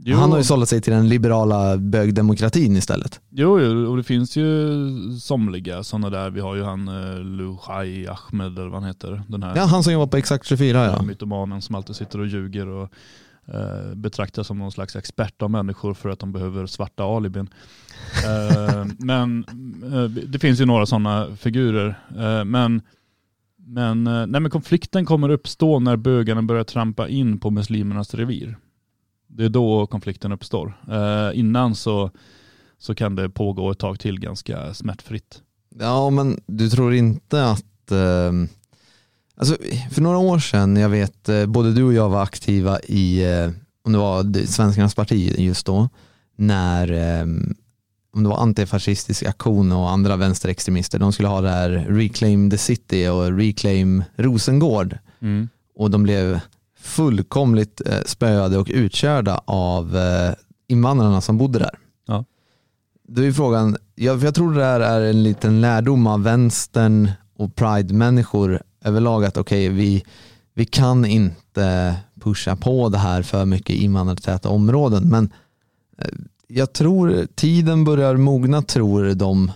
Jo, 0.05 0.17
Han 0.17 0.31
har 0.31 0.39
ju 0.39 0.45
sållat 0.45 0.69
sig 0.69 0.81
till 0.81 0.93
den 0.93 1.09
liberala 1.09 1.77
bögdemokratin 1.77 2.77
istället. 2.77 3.21
jo, 3.31 3.61
jo, 3.61 3.91
och 3.91 3.97
det 3.97 4.03
finns 4.03 4.37
ju 4.37 4.79
somliga 5.21 5.83
sådana 5.83 6.11
där. 6.11 6.31
Vi 6.31 6.41
har 6.41 6.55
ju 6.55 6.63
han 6.63 6.89
eh, 6.89 7.21
Luhai 7.25 8.07
Ahmed 8.07 8.59
eller 8.59 8.69
vad 8.69 8.81
han 8.81 8.89
heter. 8.89 9.23
Den 9.29 9.43
här 9.43 9.57
Ja, 9.57 9.65
han 9.65 9.83
som 9.83 9.93
jobbar 9.93 10.07
på 10.07 10.17
Exakt 10.17 10.47
24 10.47 10.85
ja. 10.85 11.03
mytomanen 11.03 11.63
som 11.63 11.75
alltid 11.75 11.97
sitter 11.97 12.21
och 12.21 12.27
ljuger 12.27 12.69
och 12.69 12.89
eh, 13.49 13.95
betraktas 13.95 14.47
som 14.47 14.59
någon 14.59 14.73
slags 14.73 14.97
expert 14.97 15.43
av 15.43 15.51
människor 15.51 15.95
för 15.95 16.09
att 16.09 16.19
de 16.19 16.33
behöver 16.33 16.67
svarta 16.67 17.05
alibin. 17.05 17.49
Eh, 18.27 18.87
men 18.99 19.45
eh, 19.93 20.05
det 20.05 20.39
finns 20.39 20.61
ju 20.61 20.65
några 20.65 20.87
sådana 20.87 21.37
figurer. 21.37 21.99
Eh, 22.17 22.45
men 22.45 22.83
men, 23.67 24.07
eh, 24.07 24.27
nej, 24.27 24.41
men 24.41 24.51
konflikten 24.51 25.05
kommer 25.05 25.29
uppstå 25.29 25.81
när 25.81 25.97
bögarna 25.97 26.43
börjar 26.43 26.65
trampa 26.65 27.09
in 27.09 27.41
på 27.41 27.51
muslimernas 27.51 28.15
revir. 28.15 28.57
Det 29.35 29.45
är 29.45 29.49
då 29.49 29.87
konflikten 29.87 30.33
uppstår. 30.33 30.79
Eh, 30.91 31.39
innan 31.39 31.75
så, 31.75 32.11
så 32.79 32.95
kan 32.95 33.17
det 33.17 33.31
pågå 33.31 33.71
ett 33.71 33.79
tag 33.79 34.01
till 34.01 34.21
ganska 34.21 34.75
smärtfritt. 34.75 35.43
Ja, 35.79 36.11
men 36.11 36.41
du 36.47 36.71
tror 36.71 36.95
inte 36.95 37.45
att... 37.45 37.91
Eh, 37.91 38.33
alltså, 39.37 39.57
för 39.91 40.03
några 40.03 40.19
år 40.19 40.39
sedan, 40.39 40.77
jag 40.77 40.89
vet, 40.89 41.29
eh, 41.29 41.47
både 41.47 41.73
du 41.73 41.83
och 41.83 41.95
jag 41.95 42.09
var 42.09 42.23
aktiva 42.23 42.81
i, 42.81 43.25
eh, 43.33 43.51
om 43.85 43.93
det 43.93 43.99
var 43.99 44.47
Svenskarnas 44.47 44.95
parti 44.95 45.35
just 45.39 45.67
då, 45.67 45.89
när 46.37 46.93
eh, 46.93 47.27
om 48.15 48.23
det 48.23 48.29
var 48.29 48.43
antifascistisk 48.43 49.23
aktion 49.23 49.73
och 49.73 49.91
andra 49.91 50.17
vänsterextremister, 50.17 50.99
de 50.99 51.13
skulle 51.13 51.29
ha 51.29 51.41
det 51.41 51.51
här 51.51 51.71
Reclaim 51.89 52.51
the 52.51 52.59
City 52.59 53.09
och 53.09 53.39
Reclaim 53.39 54.05
Rosengård 54.17 54.99
och 55.75 55.91
de 55.91 56.03
blev 56.03 56.41
fullkomligt 56.83 57.81
eh, 57.87 58.03
spöade 58.07 58.59
och 58.59 58.71
utkörda 58.75 59.43
av 59.45 59.97
eh, 59.97 60.35
invandrarna 60.69 61.21
som 61.21 61.39
bodde 61.39 61.59
där. 61.59 61.79
Ja. 62.07 62.25
Då 63.09 63.23
är 63.23 63.33
frågan, 63.33 63.77
jag, 63.95 64.23
jag 64.23 64.35
tror 64.35 64.55
det 64.55 64.65
här 64.65 64.81
är 64.81 65.01
en 65.01 65.23
liten 65.23 65.61
lärdom 65.61 66.07
av 66.07 66.23
vänstern 66.23 67.11
och 67.37 67.55
pride-människor 67.55 68.63
överlag 68.85 69.25
att 69.25 69.37
okej, 69.37 69.69
vi, 69.69 70.05
vi 70.55 70.65
kan 70.65 71.05
inte 71.05 71.97
pusha 72.21 72.57
på 72.57 72.89
det 72.89 72.99
här 72.99 73.23
för 73.23 73.45
mycket 73.45 73.77
i 73.77 73.85
invandrartäta 73.85 74.49
områden. 74.49 75.09
Men 75.09 75.33
eh, 75.99 76.09
jag 76.49 76.73
tror 76.73 77.27
tiden 77.35 77.85
börjar 77.85 78.17
mogna, 78.17 78.63
tror 78.63 79.15
de, 79.15 79.53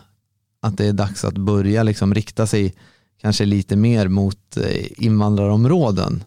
att 0.61 0.79
det 0.79 0.87
är 0.87 0.93
dags 0.93 1.25
att 1.25 1.39
börja 1.39 1.83
liksom 1.83 2.15
rikta 2.15 2.47
sig 2.47 2.75
kanske 3.21 3.45
lite 3.45 3.77
mer 3.77 4.09
mot 4.09 4.57
invandrarområden. 4.97 6.23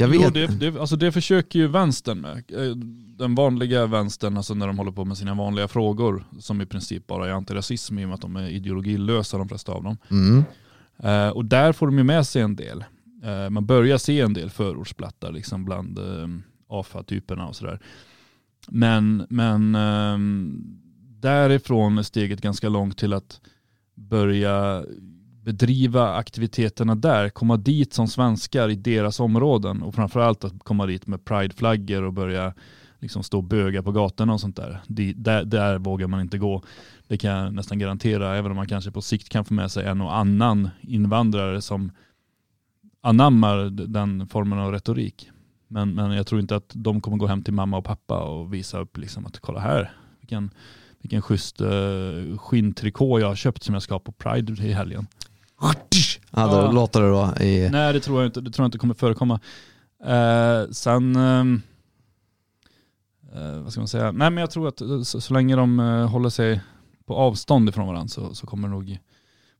Jag 0.00 0.08
vet. 0.08 0.20
Jo, 0.22 0.30
det, 0.30 0.46
det, 0.46 0.80
alltså 0.80 0.96
det 0.96 1.12
försöker 1.12 1.58
ju 1.58 1.66
vänstern 1.66 2.20
med. 2.20 2.36
Eh, 2.36 2.76
Den 3.18 3.34
vanliga 3.34 3.86
vänstern, 3.86 4.36
alltså 4.36 4.54
när 4.54 4.66
de 4.66 4.78
håller 4.78 4.92
på 4.92 5.04
med 5.04 5.18
sina 5.18 5.34
vanliga 5.34 5.68
frågor, 5.68 6.24
som 6.40 6.60
i 6.60 6.66
princip 6.66 7.06
bara 7.06 7.28
är 7.28 7.32
antirasism 7.32 7.98
i 7.98 8.04
och 8.04 8.08
med 8.08 8.14
att 8.14 8.20
de 8.20 8.36
är 8.36 8.48
ideologilösa 8.48 9.38
de 9.38 9.48
flesta 9.48 9.72
av 9.72 9.82
dem. 9.82 9.96
Mm. 10.10 10.44
Eh, 10.98 11.28
och 11.28 11.44
där 11.44 11.72
får 11.72 11.86
de 11.86 11.98
ju 11.98 12.04
med 12.04 12.26
sig 12.26 12.42
en 12.42 12.56
del. 12.56 12.84
Eh, 13.24 13.50
man 13.50 13.66
börjar 13.66 13.98
se 13.98 14.20
en 14.20 14.32
del 14.34 14.50
förortsplattar 14.50 15.32
liksom 15.32 15.64
bland 15.64 15.98
eh, 15.98 16.28
AFA-typerna 16.68 17.46
och 17.46 17.56
sådär. 17.56 17.78
Men, 18.68 19.26
men 19.30 19.74
ehm, 19.74 20.64
därifrån 21.20 21.98
är 21.98 22.02
steget 22.02 22.40
ganska 22.40 22.68
långt 22.68 22.98
till 22.98 23.12
att 23.12 23.40
börja 23.94 24.84
bedriva 25.48 26.14
aktiviteterna 26.14 26.94
där, 26.94 27.28
komma 27.28 27.56
dit 27.56 27.92
som 27.92 28.08
svenskar 28.08 28.68
i 28.68 28.74
deras 28.74 29.20
områden 29.20 29.82
och 29.82 29.94
framförallt 29.94 30.44
att 30.44 30.64
komma 30.64 30.86
dit 30.86 31.06
med 31.06 31.24
prideflaggor 31.24 32.02
och 32.02 32.12
börja 32.12 32.54
liksom 32.98 33.22
stå 33.22 33.38
och 33.38 33.44
böga 33.44 33.82
på 33.82 33.92
gatorna 33.92 34.32
och 34.32 34.40
sånt 34.40 34.56
där. 34.56 34.80
Det, 34.86 35.12
där. 35.12 35.44
Där 35.44 35.78
vågar 35.78 36.06
man 36.06 36.20
inte 36.20 36.38
gå. 36.38 36.62
Det 37.06 37.18
kan 37.18 37.30
jag 37.30 37.54
nästan 37.54 37.78
garantera, 37.78 38.36
även 38.36 38.50
om 38.50 38.56
man 38.56 38.68
kanske 38.68 38.90
på 38.90 39.02
sikt 39.02 39.28
kan 39.28 39.44
få 39.44 39.54
med 39.54 39.70
sig 39.70 39.86
en 39.86 40.00
och 40.00 40.16
annan 40.16 40.70
invandrare 40.80 41.62
som 41.62 41.92
anammar 43.00 43.70
den 43.70 44.26
formen 44.26 44.58
av 44.58 44.72
retorik. 44.72 45.30
Men, 45.68 45.94
men 45.94 46.10
jag 46.12 46.26
tror 46.26 46.40
inte 46.40 46.56
att 46.56 46.72
de 46.74 47.00
kommer 47.00 47.16
gå 47.16 47.26
hem 47.26 47.42
till 47.42 47.54
mamma 47.54 47.76
och 47.76 47.84
pappa 47.84 48.20
och 48.20 48.54
visa 48.54 48.80
upp 48.80 48.98
liksom 48.98 49.26
att 49.26 49.38
kolla 49.40 49.60
här, 49.60 49.92
vilken, 50.20 50.50
vilken 51.00 51.22
schysst 51.22 51.60
uh, 51.60 52.38
skinntrikå 52.38 53.20
jag 53.20 53.26
har 53.26 53.34
köpt 53.34 53.62
som 53.62 53.74
jag 53.74 53.82
ska 53.82 53.94
ha 53.94 54.00
på 54.00 54.12
Pride 54.12 54.66
i 54.66 54.72
helgen. 54.72 55.06
Ja, 55.60 56.46
då 56.46 56.56
Ja. 56.56 56.72
låter 56.72 57.02
det 57.02 57.08
då 57.08 57.44
i... 57.44 57.68
Nej 57.70 57.92
det 57.92 58.00
tror 58.00 58.18
jag 58.20 58.28
inte, 58.28 58.40
det 58.40 58.50
tror 58.50 58.64
jag 58.64 58.68
inte 58.68 58.78
kommer 58.78 58.94
förekomma. 58.94 59.40
Eh, 60.04 60.70
sen, 60.70 61.16
ehm, 61.16 61.62
eh, 63.34 63.60
vad 63.62 63.72
ska 63.72 63.80
man 63.80 63.88
säga, 63.88 64.12
nej 64.12 64.30
men 64.30 64.36
jag 64.40 64.50
tror 64.50 64.68
att 64.68 64.80
eh, 64.80 65.02
så, 65.02 65.20
så 65.20 65.34
länge 65.34 65.56
de 65.56 65.80
eh, 65.80 66.08
håller 66.08 66.28
sig 66.30 66.60
på 67.06 67.14
avstånd 67.16 67.68
ifrån 67.68 67.86
varandra 67.86 68.08
så, 68.08 68.34
så 68.34 68.46
kommer 68.46 68.68
det 68.68 68.74
nog 68.74 68.98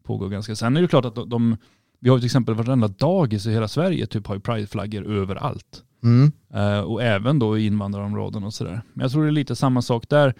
pågå 0.04 0.28
ganska. 0.28 0.56
Sen 0.56 0.76
är 0.76 0.82
det 0.82 0.88
klart 0.88 1.04
att 1.04 1.14
de, 1.14 1.28
de 1.28 1.56
vi 2.00 2.08
har 2.08 2.16
ju 2.16 2.20
till 2.20 2.26
exempel 2.26 2.54
varenda 2.54 2.88
dagis 2.88 3.46
i 3.46 3.52
hela 3.52 3.68
Sverige 3.68 4.06
typ 4.06 4.26
har 4.26 4.34
ju 4.34 4.40
prideflaggor 4.40 5.06
överallt. 5.06 5.82
Mm. 6.02 6.32
Eh, 6.54 6.80
och 6.80 7.02
även 7.02 7.38
då 7.38 7.58
i 7.58 7.66
invandrarområden 7.66 8.44
och 8.44 8.54
sådär. 8.54 8.82
Men 8.92 9.02
jag 9.04 9.12
tror 9.12 9.22
det 9.22 9.28
är 9.28 9.32
lite 9.32 9.56
samma 9.56 9.82
sak 9.82 10.08
där. 10.08 10.34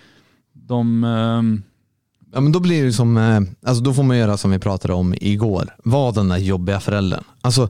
De, 0.53 1.05
ehm, 1.05 1.63
Ja 2.33 2.41
men 2.41 2.53
då 2.53 2.61
blir 2.61 2.85
det 2.85 2.93
som, 2.93 3.17
eh, 3.17 3.41
alltså 3.67 3.83
då 3.83 3.95
får 3.95 4.03
man 4.03 4.19
göra 4.19 4.37
som 4.37 4.51
vi 4.51 4.59
pratade 4.59 4.95
om 4.95 5.15
igår, 5.21 5.77
Var 5.85 6.13
den 6.13 6.29
där 6.29 6.37
jobbiga 6.37 6.81
föräldern. 6.81 7.25
Alltså 7.41 7.69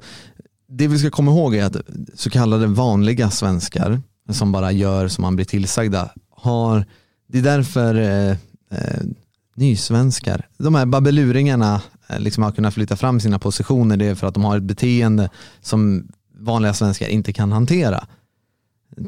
det 0.68 0.88
vi 0.88 0.98
ska 0.98 1.10
komma 1.10 1.30
ihåg 1.30 1.54
är 1.54 1.64
att 1.64 1.76
så 2.14 2.30
kallade 2.30 2.66
vanliga 2.66 3.30
svenskar 3.30 4.02
som 4.30 4.52
bara 4.52 4.72
gör 4.72 5.08
som 5.08 5.22
man 5.22 5.36
blir 5.36 5.46
tillsagda 5.46 6.10
har, 6.30 6.84
det 7.28 7.38
är 7.38 7.42
därför 7.42 7.94
eh, 7.94 8.30
eh, 8.70 9.02
nysvenskar, 9.54 10.48
de 10.58 10.74
här 10.74 10.86
babbeluringarna 10.86 11.82
eh, 12.08 12.20
liksom 12.20 12.42
har 12.42 12.52
kunnat 12.52 12.74
flytta 12.74 12.96
fram 12.96 13.20
sina 13.20 13.38
positioner, 13.38 13.96
det 13.96 14.06
är 14.06 14.14
för 14.14 14.26
att 14.26 14.34
de 14.34 14.44
har 14.44 14.56
ett 14.56 14.62
beteende 14.62 15.30
som 15.60 16.08
vanliga 16.38 16.74
svenskar 16.74 17.08
inte 17.08 17.32
kan 17.32 17.52
hantera. 17.52 18.06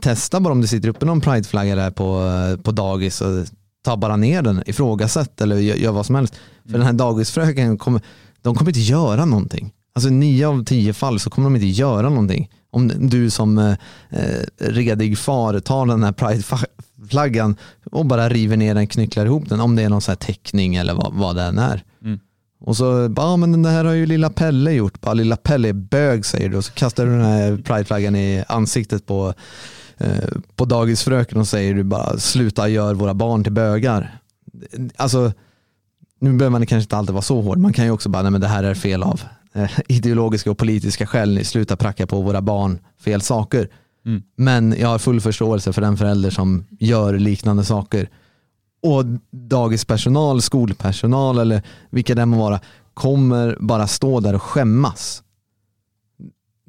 Testa 0.01 0.40
bara 0.40 0.52
om 0.52 0.60
det 0.60 0.68
sitter 0.68 0.89
uppe 0.89 1.06
någon 1.06 1.20
prideflagga 1.20 1.77
där 1.77 1.90
på, 1.90 2.22
eh, 2.22 2.62
på 2.62 2.70
dagis 2.72 3.20
och 3.20 3.47
ta 3.82 3.97
bara 3.97 4.16
ner 4.16 4.43
den, 4.43 4.62
ifrågasätt 4.66 5.40
eller 5.40 5.57
gör, 5.57 5.77
gör 5.77 5.93
vad 5.93 6.07
som 6.07 6.15
helst. 6.15 6.35
För 6.65 6.73
den 6.73 6.82
här 6.82 6.93
dagisfröken 6.93 7.78
kommer, 7.78 8.02
de 8.43 8.55
kommer 8.55 8.70
inte 8.70 8.81
göra 8.81 9.24
någonting. 9.24 9.73
Alltså 9.93 10.11
nio 10.11 10.48
av 10.48 10.65
tio 10.65 10.93
fall 10.93 11.20
så 11.20 11.31
kommer 11.31 11.47
de 11.47 11.57
inte 11.57 11.66
göra 11.66 12.09
någonting. 12.09 12.51
Om 12.70 13.09
du 13.09 13.31
som 13.31 13.59
eh, 13.59 13.74
eh, 14.11 14.44
redig 14.59 15.19
far 15.19 15.61
tar 15.61 15.86
den 15.86 16.02
här 16.02 16.12
prideflaggan 16.12 17.57
och 17.90 18.07
bara 18.07 18.28
river 18.28 18.57
ner 18.57 18.74
den, 18.74 18.86
knycklar 18.86 19.27
ihop 19.27 19.48
den, 19.48 19.61
om 19.61 19.77
det 19.77 19.82
är 19.82 19.89
någon 19.89 20.01
sån 20.01 20.12
här 20.12 20.16
teckning 20.16 20.74
eller 20.74 20.94
vad, 20.94 21.15
vad 21.15 21.36
det 21.36 21.43
än 21.43 21.59
är. 21.59 21.85
Mm. 22.05 22.20
Och 22.61 22.77
så, 22.77 23.15
ja 23.16 23.36
men 23.36 23.52
den 23.52 23.65
här 23.65 23.85
har 23.85 23.93
ju 23.93 24.07
lilla 24.07 24.31
Pelle 24.31 24.73
gjort. 24.73 25.01
Bara, 25.01 25.15
lilla 25.15 25.36
Pelle 25.36 25.69
är 25.69 25.73
bög 25.73 26.24
säger 26.24 26.48
du 26.48 26.57
och 26.57 26.65
så 26.65 26.73
kastar 26.73 27.07
du 27.07 27.12
den 27.12 27.24
här 27.24 27.57
prideflaggan 27.57 28.16
i 28.16 28.44
ansiktet 28.48 29.07
på, 29.07 29.35
på 30.56 30.64
dagisfröken 30.64 31.39
och 31.39 31.48
säger 31.48 31.74
du 31.74 31.82
bara 31.82 32.18
sluta 32.18 32.68
gör 32.68 32.94
våra 32.94 33.14
barn 33.14 33.44
till 33.44 33.52
bögar. 33.52 34.18
Alltså, 34.97 35.32
nu 36.20 36.32
behöver 36.32 36.51
man 36.51 36.66
kanske 36.66 36.85
inte 36.85 36.97
alltid 36.97 37.12
vara 37.12 37.22
så 37.22 37.40
hård. 37.40 37.59
Man 37.59 37.72
kan 37.72 37.85
ju 37.85 37.90
också 37.90 38.09
bara, 38.09 38.22
nej 38.22 38.32
men 38.32 38.40
det 38.40 38.48
här 38.48 38.64
är 38.64 38.74
fel 38.74 39.02
av 39.02 39.22
eh, 39.52 39.70
ideologiska 39.89 40.51
och 40.51 40.59
politiska 40.59 41.06
skäl. 41.06 41.35
Ni 41.35 41.44
slutar 41.44 41.77
pracka 41.77 42.06
på 42.06 42.20
våra 42.20 42.40
barn 42.40 42.78
fel 43.01 43.20
saker. 43.20 43.68
Mm. 44.06 44.22
Men 44.36 44.74
jag 44.78 44.89
har 44.89 44.98
full 44.98 45.20
förståelse 45.20 45.72
för 45.72 45.82
den 45.82 45.97
förälder 45.97 46.31
som 46.31 46.64
gör 46.78 47.18
liknande 47.18 47.64
saker. 47.64 48.09
Och 48.82 49.05
dagispersonal, 49.31 50.43
skolpersonal 50.43 51.39
eller 51.39 51.62
vilka 51.90 52.14
det 52.14 52.27
må 52.27 52.39
vara 52.39 52.60
kommer 52.94 53.56
bara 53.60 53.86
stå 53.86 54.20
där 54.20 54.35
och 54.35 54.43
skämmas. 54.43 55.22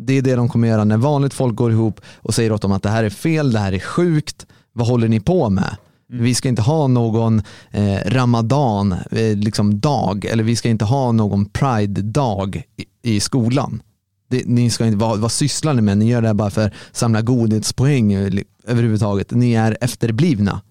Det 0.05 0.13
är 0.13 0.21
det 0.21 0.35
de 0.35 0.49
kommer 0.49 0.67
göra 0.67 0.83
när 0.83 0.97
vanligt 0.97 1.33
folk 1.33 1.55
går 1.55 1.71
ihop 1.71 2.01
och 2.15 2.33
säger 2.33 2.51
åt 2.51 2.61
dem 2.61 2.71
att 2.71 2.83
det 2.83 2.89
här 2.89 3.03
är 3.03 3.09
fel, 3.09 3.51
det 3.51 3.59
här 3.59 3.73
är 3.73 3.79
sjukt, 3.79 4.47
vad 4.73 4.87
håller 4.87 5.07
ni 5.07 5.19
på 5.19 5.49
med? 5.49 5.75
Mm. 6.11 6.23
Vi 6.23 6.35
ska 6.35 6.49
inte 6.49 6.61
ha 6.61 6.87
någon 6.87 7.41
eh, 7.71 7.97
ramadan 8.05 8.95
eh, 9.11 9.35
liksom 9.35 9.79
dag 9.79 10.25
eller 10.25 10.43
vi 10.43 10.55
ska 10.55 10.69
inte 10.69 10.85
ha 10.85 11.11
någon 11.11 11.45
pride-dag 11.45 12.63
i, 12.77 13.15
i 13.15 13.19
skolan. 13.19 13.81
Det, 14.29 14.43
ni 14.45 14.69
ska 14.69 14.85
inte, 14.85 14.97
vad, 14.97 15.19
vad 15.19 15.31
sysslar 15.31 15.73
ni 15.73 15.81
med? 15.81 15.97
Ni 15.97 16.09
gör 16.09 16.21
det 16.21 16.27
här 16.27 16.33
bara 16.33 16.49
för 16.49 16.67
att 16.67 16.73
samla 16.91 17.21
godhetspoäng 17.21 18.13
eh, 18.13 18.31
överhuvudtaget. 18.67 19.31
Ni 19.31 19.53
är 19.53 19.77
efterblivna. 19.81 20.61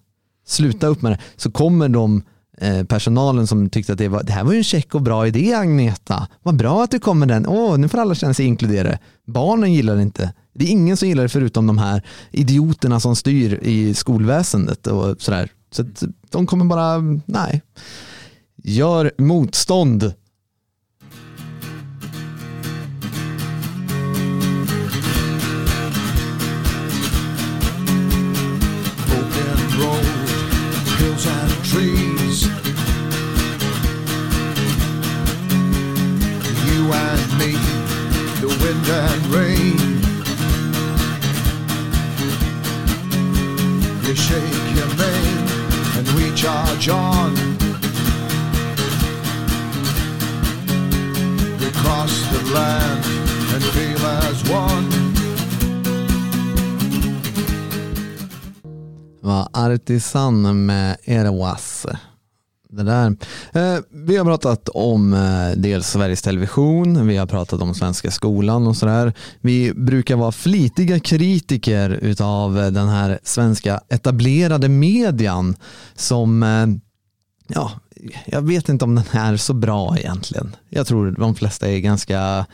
Sluta 0.47 0.87
upp 0.87 1.01
med 1.01 1.11
det. 1.11 1.19
Så 1.35 1.51
kommer 1.51 1.89
de 1.89 2.23
Eh, 2.61 2.83
personalen 2.83 3.47
som 3.47 3.69
tyckte 3.69 3.91
att 3.91 3.97
det, 3.97 4.07
var, 4.07 4.23
det 4.23 4.31
här 4.31 4.43
var 4.43 4.51
ju 4.51 4.57
en 4.57 4.63
check 4.63 4.95
och 4.95 5.01
bra 5.01 5.27
idé 5.27 5.53
Agneta. 5.53 6.27
Vad 6.43 6.55
bra 6.55 6.83
att 6.83 6.91
du 6.91 6.99
kom 6.99 7.19
med 7.19 7.27
den. 7.27 7.47
Åh, 7.47 7.77
nu 7.77 7.87
får 7.87 7.97
alla 7.97 8.15
känna 8.15 8.33
sig 8.33 8.45
inkluderade. 8.45 8.99
Barnen 9.27 9.73
gillar 9.73 9.95
det 9.95 10.01
inte. 10.01 10.33
Det 10.53 10.65
är 10.65 10.69
ingen 10.69 10.97
som 10.97 11.07
gillar 11.07 11.23
det 11.23 11.29
förutom 11.29 11.67
de 11.67 11.77
här 11.77 12.01
idioterna 12.31 12.99
som 12.99 13.15
styr 13.15 13.59
i 13.61 13.93
skolväsendet 13.93 14.87
och 14.87 15.21
sådär. 15.21 15.49
Så 15.71 15.81
att 15.81 16.03
de 16.29 16.47
kommer 16.47 16.65
bara, 16.65 16.97
nej. 17.25 17.61
Gör 18.63 19.11
motstånd. 19.17 20.13
And 38.89 39.25
rain. 39.27 39.77
You 44.05 44.15
shake 44.15 44.75
your 44.75 44.91
mane 45.01 45.47
and 45.97 46.07
we 46.15 46.35
charge 46.35 46.89
on. 46.89 47.33
We 51.59 51.69
cross 51.81 52.13
the 52.33 52.41
land 52.53 53.05
and 53.53 53.63
feel 53.63 54.05
as 54.05 54.49
one. 54.49 55.01
var 59.21 59.47
Artisan 59.53 60.65
med 60.65 60.97
Erewas. 61.03 61.85
Det 62.73 62.83
där. 62.83 63.15
Eh, 63.53 63.79
vi 63.89 64.17
har 64.17 64.25
pratat 64.25 64.69
om 64.69 65.13
eh, 65.13 65.51
dels 65.57 65.87
Sveriges 65.87 66.21
Television, 66.21 67.07
vi 67.07 67.17
har 67.17 67.25
pratat 67.25 67.61
om 67.61 67.73
Svenska 67.73 68.11
skolan 68.11 68.67
och 68.67 68.77
sådär. 68.77 69.13
Vi 69.41 69.73
brukar 69.73 70.15
vara 70.15 70.31
flitiga 70.31 70.99
kritiker 70.99 71.89
utav 71.89 72.59
eh, 72.59 72.71
den 72.71 72.89
här 72.89 73.19
svenska 73.23 73.81
etablerade 73.89 74.69
median 74.69 75.55
som, 75.95 76.43
eh, 76.43 76.67
ja, 77.47 77.71
jag 78.25 78.41
vet 78.41 78.69
inte 78.69 78.85
om 78.85 78.95
den 78.95 79.05
är 79.11 79.37
så 79.37 79.53
bra 79.53 79.97
egentligen. 79.97 80.55
Jag 80.69 80.87
tror 80.87 81.11
de 81.11 81.35
flesta 81.35 81.69
är 81.69 81.79
ganska 81.79 82.45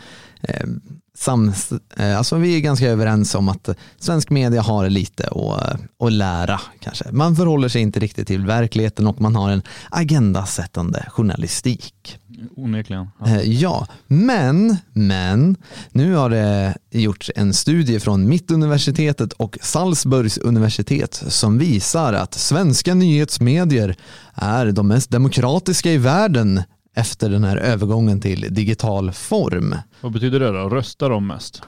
sams, 1.18 1.72
eh, 1.96 2.18
alltså 2.18 2.36
vi 2.36 2.56
är 2.56 2.60
ganska 2.60 2.88
överens 2.88 3.36
om 3.36 3.50
att 3.50 3.70
svensk 4.00 4.30
media 4.30 4.62
har 4.62 4.90
lite 4.90 5.28
att, 5.28 5.80
att 6.06 6.12
lära 6.12 6.62
kanske. 6.80 7.12
Man 7.12 7.36
förhåller 7.36 7.68
sig 7.68 7.82
inte 7.82 8.00
riktigt 8.00 8.28
till 8.28 8.46
verkligheten 8.46 9.08
och 9.08 9.22
man 9.22 9.36
har 9.36 9.50
en 9.50 9.62
agendasättande 9.90 11.06
journalistik. 11.10 12.20
Onekligen. 12.56 13.08
Ja. 13.20 13.28
Eh, 13.28 13.42
Ja, 13.42 13.88
men, 14.08 14.78
men 14.94 15.56
nu 15.92 16.14
har 16.14 16.30
det 16.30 16.78
gjorts 16.92 17.32
en 17.36 17.54
studie 17.54 18.00
från 18.00 18.30
Mittuniversitetet 18.30 19.34
och 19.34 19.58
Salzburgs 19.62 20.38
universitet 20.38 21.24
som 21.28 21.58
visar 21.58 22.14
att 22.14 22.34
svenska 22.34 22.94
nyhetsmedier 22.94 23.96
är 24.36 24.72
de 24.72 24.88
mest 24.88 25.10
demokratiska 25.10 25.92
i 25.92 25.98
världen 25.98 26.64
efter 26.98 27.30
den 27.30 27.44
här 27.44 27.58
övergången 27.58 28.22
till 28.22 28.46
digital 28.50 29.12
form. 29.12 29.76
Vad 30.02 30.12
betyder 30.12 30.40
det 30.40 30.52
då? 30.52 30.70
Röstar 30.70 31.10
de 31.10 31.28
mest? 31.28 31.62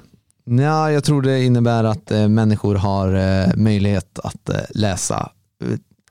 Ja, 0.45 0.91
jag 0.91 1.03
tror 1.03 1.21
det 1.21 1.43
innebär 1.43 1.83
att 1.83 2.11
eh, 2.11 2.27
människor 2.27 2.75
har 2.75 3.13
eh, 3.13 3.55
möjlighet 3.55 4.19
att 4.19 4.49
eh, 4.49 4.55
läsa 4.69 5.31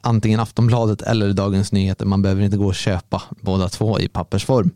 antingen 0.01 0.41
Aftonbladet 0.41 1.03
eller 1.03 1.33
Dagens 1.33 1.73
Nyheter. 1.73 2.07
Man 2.07 2.23
behöver 2.23 2.43
inte 2.43 2.57
gå 2.57 2.67
och 2.67 2.75
köpa 2.75 3.23
båda 3.41 3.69
två 3.69 4.01
i 4.01 4.09
pappersform. 4.09 4.71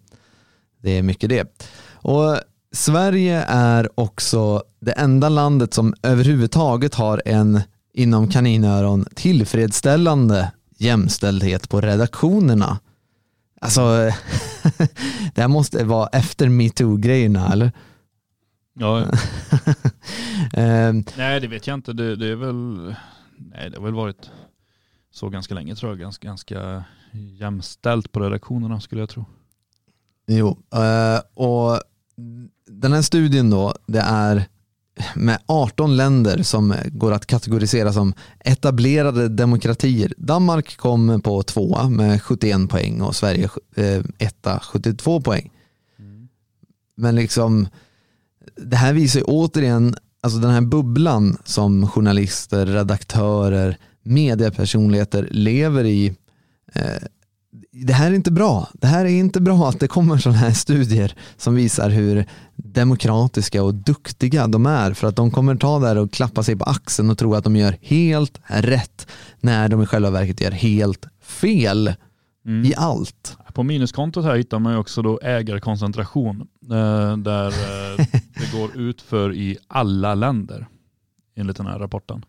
Det 0.82 0.90
är 0.90 1.02
mycket 1.02 1.30
det. 1.30 1.62
Och 1.92 2.36
Sverige 2.72 3.44
är 3.48 4.00
också 4.00 4.62
det 4.80 4.92
enda 4.92 5.28
landet 5.28 5.74
som 5.74 5.94
överhuvudtaget 6.02 6.94
har 6.94 7.22
en 7.24 7.60
inom 7.94 8.28
kaninöron 8.28 9.06
tillfredsställande 9.14 10.52
jämställdhet 10.78 11.68
på 11.68 11.80
redaktionerna. 11.80 12.78
Alltså, 13.62 13.80
det 15.34 15.40
här 15.40 15.48
måste 15.48 15.84
vara 15.84 16.08
efter 16.08 16.48
metoo-grejerna 16.48 17.52
eller? 17.52 17.72
Ja, 18.74 19.06
Ehm, 20.52 21.04
nej 21.16 21.40
det 21.40 21.48
vet 21.48 21.66
jag 21.66 21.74
inte. 21.74 21.92
Det, 21.92 22.16
det 22.16 22.26
är 22.26 22.36
väl, 22.36 22.94
nej 23.36 23.70
det 23.70 23.76
har 23.76 23.84
väl 23.84 23.94
varit 23.94 24.30
så 25.10 25.28
ganska 25.28 25.54
länge 25.54 25.74
tror 25.74 25.92
jag. 25.92 25.98
Ganska, 25.98 26.26
ganska 26.28 26.84
jämställt 27.12 28.12
på 28.12 28.20
redaktionerna 28.20 28.80
skulle 28.80 29.02
jag 29.02 29.08
tro. 29.08 29.24
Jo, 30.26 30.58
eh, 30.74 31.20
och 31.34 31.80
den 32.66 32.92
här 32.92 33.02
studien 33.02 33.50
då, 33.50 33.74
det 33.86 34.00
är 34.00 34.44
med 35.14 35.38
18 35.46 35.96
länder 35.96 36.42
som 36.42 36.74
går 36.86 37.12
att 37.12 37.26
kategorisera 37.26 37.92
som 37.92 38.14
etablerade 38.40 39.28
demokratier. 39.28 40.14
Danmark 40.16 40.76
kom 40.76 41.20
på 41.24 41.42
tvåa 41.42 41.88
med 41.88 42.22
71 42.22 42.68
poäng 42.70 43.00
och 43.00 43.16
Sverige 43.16 43.48
eh, 43.76 44.02
etta 44.18 44.60
72 44.60 45.20
poäng. 45.20 45.50
Men 46.96 47.14
liksom, 47.14 47.68
det 48.56 48.76
här 48.76 48.92
visar 48.92 49.20
ju 49.20 49.24
återigen, 49.24 49.94
alltså 50.20 50.38
den 50.38 50.50
här 50.50 50.60
bubblan 50.60 51.36
som 51.44 51.88
journalister, 51.88 52.66
redaktörer, 52.66 53.76
mediepersonligheter 54.02 55.28
lever 55.30 55.84
i. 55.84 56.14
Eh, 56.74 57.02
det 57.72 57.92
här 57.92 58.10
är 58.10 58.14
inte 58.14 58.32
bra. 58.32 58.68
Det 58.72 58.86
här 58.86 59.04
är 59.04 59.08
inte 59.08 59.40
bra 59.40 59.68
att 59.68 59.80
det 59.80 59.88
kommer 59.88 60.18
sådana 60.18 60.38
här 60.38 60.52
studier 60.52 61.14
som 61.36 61.54
visar 61.54 61.90
hur 61.90 62.26
demokratiska 62.56 63.62
och 63.62 63.74
duktiga 63.74 64.46
de 64.46 64.66
är 64.66 64.92
för 64.92 65.08
att 65.08 65.16
de 65.16 65.30
kommer 65.30 65.56
ta 65.56 65.78
där 65.78 65.96
och 65.98 66.12
klappa 66.12 66.42
sig 66.42 66.56
på 66.56 66.64
axeln 66.64 67.10
och 67.10 67.18
tro 67.18 67.34
att 67.34 67.44
de 67.44 67.56
gör 67.56 67.76
helt 67.80 68.40
rätt 68.46 69.06
när 69.40 69.68
de 69.68 69.82
i 69.82 69.86
själva 69.86 70.10
verket 70.10 70.40
gör 70.40 70.50
helt 70.50 71.06
fel 71.22 71.94
Mm. 72.46 72.64
i 72.64 72.74
allt. 72.76 73.36
På 73.54 73.62
minuskontot 73.62 74.24
här 74.24 74.36
hittar 74.36 74.58
man 74.58 74.72
ju 74.72 74.78
också 74.78 75.02
då 75.02 75.20
ägarkoncentration 75.22 76.40
eh, 76.70 77.16
där 77.16 77.46
eh, 77.46 78.06
det 78.34 78.58
går 78.58 78.76
ut 78.76 79.02
för 79.02 79.34
i 79.34 79.58
alla 79.68 80.14
länder 80.14 80.66
enligt 81.36 81.56
den 81.56 81.66
här 81.66 81.78
rapporten. 81.78 82.24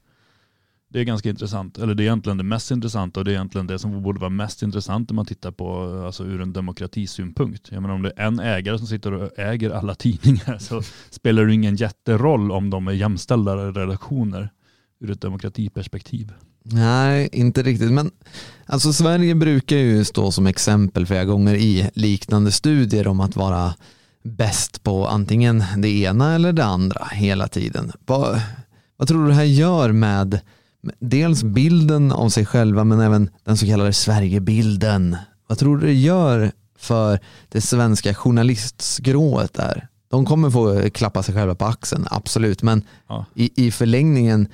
Det 0.94 1.00
är 1.00 1.04
ganska 1.04 1.30
intressant, 1.30 1.78
eller 1.78 1.96
det 1.96 2.04
är 2.04 2.06
egentligen 2.06 2.38
det 2.38 2.44
mest 2.44 2.72
intressanta 2.72 3.20
och 3.20 3.26
det 3.26 3.32
är 3.32 3.34
egentligen 3.34 3.68
det 3.68 3.80
som 3.80 4.04
borde 4.04 4.20
vara 4.20 4.30
mest 4.30 4.62
intressant 4.62 5.10
när 5.10 5.16
man 5.16 5.26
tittar 5.26 5.52
på 5.52 5.84
alltså 6.06 6.24
ur 6.24 6.42
en 6.42 6.54
demokratisynpunkt. 6.54 7.72
Jag 7.72 7.82
menar 7.82 7.96
om 7.96 8.02
det 8.02 8.14
är 8.18 8.28
en 8.28 8.40
ägare 8.40 8.78
som 8.78 8.88
sitter 8.88 9.14
och 9.14 9.40
äger 9.40 9.70
alla 9.70 9.96
tidningar 9.96 10.58
så 10.58 10.82
spelar 11.10 11.46
det 11.46 11.54
ingen 11.54 11.76
jätteroll 11.76 12.52
om 12.52 12.70
de 12.70 12.88
är 12.88 12.92
jämställda 12.92 13.56
redaktioner. 13.56 14.50
ur 15.00 15.12
ett 15.12 15.22
demokratiperspektiv. 15.22 16.32
Nej, 16.64 17.30
inte 17.32 17.64
riktigt. 17.64 17.92
Men 17.92 18.12
alltså 18.66 18.94
Sverige 18.94 19.36
brukar 19.36 19.78
ju 19.78 20.04
stå 20.04 20.32
som 20.32 20.48
exempel 20.48 21.06
flera 21.06 21.26
gånger 21.26 21.56
i 21.56 21.90
liknande 21.94 22.52
studier 22.52 23.08
om 23.08 23.20
att 23.20 23.36
vara 23.36 23.74
bäst 24.24 24.84
på 24.84 25.08
antingen 25.08 25.64
det 25.78 25.90
ena 25.90 26.36
eller 26.36 26.54
det 26.54 26.66
andra 26.66 27.06
hela 27.12 27.48
tiden. 27.48 27.92
Vad, 28.06 28.42
vad 28.98 29.08
tror 29.08 29.24
du 29.24 29.28
det 29.28 29.36
här 29.36 29.44
gör 29.44 29.92
med 29.92 30.30
med 30.30 30.40
dels 31.00 31.44
bilden 31.44 32.12
av 32.12 32.30
sig 32.30 32.46
själva 32.46 32.84
men 32.84 33.00
även 33.00 33.30
den 33.44 33.58
så 33.58 33.66
kallade 33.66 33.94
Sverigebilden? 33.94 35.18
Vad 35.48 35.58
tror 35.58 35.78
du 35.78 35.86
det 35.88 35.94
gör 35.94 36.52
för 36.78 37.20
det 37.50 37.62
svenska 37.62 38.14
journalistskrået 38.14 39.54
där? 39.54 39.88
De 40.10 40.26
kommer 40.26 40.50
få 40.50 40.90
klappa 40.90 41.24
sig 41.24 41.36
själva 41.36 41.56
på 41.56 41.66
axeln, 41.66 42.08
absolut. 42.12 42.64
Men 42.64 42.82
Ja. 43.08 43.26
i, 43.34 43.66
i 43.68 43.72
förlängningen, 43.72 44.48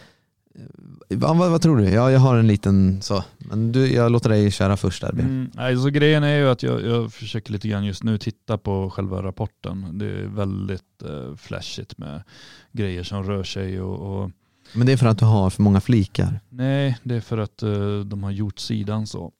eh, 1.09 1.17
vad, 1.17 1.37
vad, 1.37 1.51
vad 1.51 1.61
tror 1.61 1.77
du? 1.77 1.89
Ja, 1.89 2.11
jag 2.11 2.19
har 2.19 2.37
en 2.37 2.47
liten 2.47 3.01
så, 3.01 3.23
men 3.37 3.71
du, 3.71 3.93
jag 3.93 4.11
låter 4.11 4.29
dig 4.29 4.51
köra 4.51 4.77
först 4.77 5.01
där. 5.01 5.09
Mm. 5.09 5.25
Mm, 5.25 5.51
nej, 5.53 5.77
så 5.77 5.89
grejen 5.89 6.23
är 6.23 6.37
ju 6.37 6.49
att 6.49 6.63
jag, 6.63 6.81
jag 6.85 7.13
försöker 7.13 7.51
lite 7.51 7.67
grann 7.67 7.85
just 7.85 8.03
nu 8.03 8.17
titta 8.17 8.57
på 8.57 8.89
själva 8.89 9.23
rapporten. 9.23 9.99
Det 9.99 10.05
är 10.05 10.25
väldigt 10.27 11.01
eh, 11.05 11.35
flashigt 11.35 11.97
med 11.97 12.23
grejer 12.71 13.03
som 13.03 13.23
rör 13.23 13.43
sig 13.43 13.81
och, 13.81 14.23
och 14.23 14.31
Men 14.73 14.87
det 14.87 14.93
är 14.93 14.97
för 14.97 15.05
att 15.05 15.17
du 15.17 15.25
har 15.25 15.49
för 15.49 15.63
många 15.63 15.81
flikar. 15.81 16.39
nej, 16.49 16.97
det 17.03 17.15
är 17.15 17.21
för 17.21 17.37
att 17.37 17.63
eh, 17.63 17.99
de 17.99 18.23
har 18.23 18.31
gjort 18.31 18.59
sidan 18.59 19.07
så. 19.07 19.31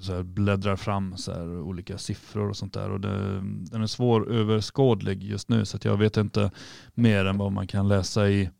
så 0.00 0.12
här 0.12 0.22
bläddrar 0.22 0.76
fram 0.76 1.16
så 1.16 1.32
här 1.32 1.60
olika 1.60 1.98
siffror 1.98 2.48
och 2.48 2.56
sånt 2.56 2.74
där. 2.74 2.90
Och 2.90 3.00
det, 3.00 3.40
den 3.70 3.82
är 3.82 3.86
svåröverskådlig 3.86 5.22
just 5.22 5.48
nu 5.48 5.64
så 5.64 5.78
jag 5.82 5.96
vet 5.96 6.16
inte 6.16 6.50
mer 6.94 7.24
än 7.24 7.38
vad 7.38 7.52
man 7.52 7.66
kan 7.66 7.88
läsa 7.88 8.28
i, 8.28 8.50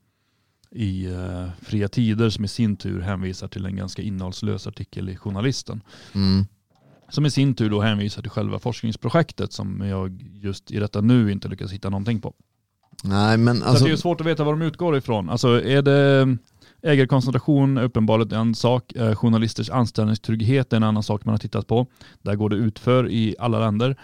i 0.71 1.07
eh, 1.07 1.49
Fria 1.63 1.89
Tider 1.89 2.31
som 2.31 2.45
i 2.45 2.49
sin 2.49 2.77
tur 2.77 3.01
hänvisar 3.01 3.49
till 3.49 3.67
en 3.67 3.77
ganska 3.77 4.03
innehållslös 4.03 4.67
artikel 4.67 5.09
i 5.09 5.17
Journalisten. 5.17 5.83
Mm. 6.15 6.47
Som 7.09 7.27
i 7.27 7.31
sin 7.31 7.55
tur 7.55 7.71
då 7.71 7.81
hänvisar 7.81 8.23
till 8.23 8.31
själva 8.31 8.59
forskningsprojektet 8.59 9.53
som 9.53 9.81
jag 9.81 10.23
just 10.33 10.71
i 10.71 10.79
detta 10.79 11.01
nu 11.01 11.33
inte 11.33 11.49
lyckas 11.49 11.73
hitta 11.73 11.91
någonting 11.91 12.21
på. 12.21 12.35
Nej, 13.05 13.39
men 13.39 13.59
Så 13.61 13.65
alltså, 13.65 13.85
det 13.85 13.93
är 13.93 13.97
svårt 13.97 14.21
att 14.21 14.27
veta 14.27 14.45
var 14.45 14.53
de 14.53 14.63
utgår 14.63 14.97
ifrån. 14.97 15.31
Alltså 15.31 15.65
är 15.65 15.83
det 15.83 16.37
ägarkoncentration 16.83 17.79
är 17.79 17.83
uppenbarligen 17.83 18.41
en 18.41 18.55
sak, 18.55 18.93
eh, 18.93 19.15
journalisters 19.15 19.71
anställningstrygghet 19.71 20.73
är 20.73 20.77
en 20.77 20.83
annan 20.83 21.03
sak 21.03 21.25
man 21.25 21.33
har 21.33 21.39
tittat 21.39 21.67
på. 21.67 21.87
Där 22.23 22.35
går 22.35 22.51
det 22.51 22.57
utför 22.57 23.11
i 23.11 23.35
alla 23.39 23.59
länder. 23.59 23.97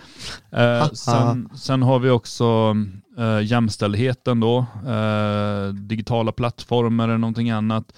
Eh, 0.50 0.88
sen, 0.92 1.48
sen 1.54 1.82
har 1.82 1.98
vi 1.98 2.10
också 2.10 2.76
eh, 3.18 3.40
jämställdheten 3.42 4.40
då, 4.40 4.66
eh, 4.86 5.68
digitala 5.74 6.32
plattformar 6.32 7.04
eller 7.04 7.18
någonting 7.18 7.50
annat. 7.50 7.92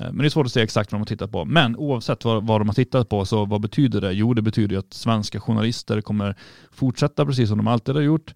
Eh, 0.00 0.06
Men 0.06 0.18
det 0.18 0.24
är 0.24 0.28
svårt 0.30 0.46
att 0.46 0.52
säga 0.52 0.64
exakt 0.64 0.92
vad 0.92 0.98
de 0.98 1.00
har 1.00 1.06
tittat 1.06 1.32
på. 1.32 1.44
Men 1.44 1.76
oavsett 1.76 2.24
vad, 2.24 2.46
vad 2.46 2.60
de 2.60 2.68
har 2.68 2.74
tittat 2.74 3.08
på, 3.08 3.24
så 3.24 3.44
vad 3.44 3.60
betyder 3.60 4.00
det? 4.00 4.12
Jo, 4.12 4.34
det 4.34 4.42
betyder 4.42 4.74
ju 4.74 4.78
att 4.78 4.94
svenska 4.94 5.40
journalister 5.40 6.00
kommer 6.00 6.36
fortsätta 6.72 7.26
precis 7.26 7.48
som 7.48 7.58
de 7.58 7.66
alltid 7.66 7.94
har 7.94 8.02
gjort. 8.02 8.34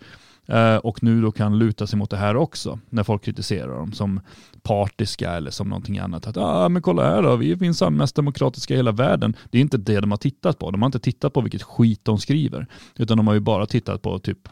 Eh, 0.49 0.77
Och 0.77 1.03
nu 1.03 1.23
då 1.23 1.33
kan 1.33 1.59
luta 1.59 1.87
sig 1.87 1.99
mot 1.99 2.11
det 2.11 2.17
här 2.17 2.37
också, 2.37 2.79
när 2.91 3.03
folk 3.03 3.25
kritiserar 3.25 3.79
dem 3.79 3.93
som 3.93 4.21
partiska 4.63 5.31
eller 5.33 5.51
som 5.51 5.69
någonting 5.69 5.99
annat. 5.99 6.27
Att 6.27 6.37
ah, 6.37 6.69
men 6.69 6.83
kolla 6.83 7.03
här 7.11 7.23
då, 7.23 7.37
vi 7.37 7.57
finns 7.57 7.83
mest 7.91 8.17
demokratiska 8.17 8.75
i 8.75 8.77
hela 8.77 8.93
världen. 8.93 9.37
Det 9.51 9.59
är 9.59 9.63
inte 9.63 9.77
det 9.79 10.01
de 10.01 10.11
har 10.11 10.19
tittat 10.19 10.59
på. 10.59 10.71
De 10.71 10.83
har 10.83 10.87
inte 10.87 10.99
tittat 10.99 11.33
på 11.33 11.41
vilket 11.41 11.63
skit 11.63 12.01
de 12.03 12.19
skriver. 12.19 12.67
Utan 12.97 13.17
de 13.17 13.27
har 13.27 13.35
ju 13.35 13.41
bara 13.41 13.67
tittat 13.67 14.03
på 14.03 14.19
typ, 14.19 14.49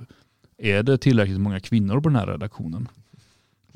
är 0.58 0.82
det 0.82 0.98
tillräckligt 0.98 1.40
många 1.40 1.60
kvinnor 1.60 2.00
på 2.00 2.08
den 2.08 2.16
här 2.16 2.26
redaktionen? 2.26 2.88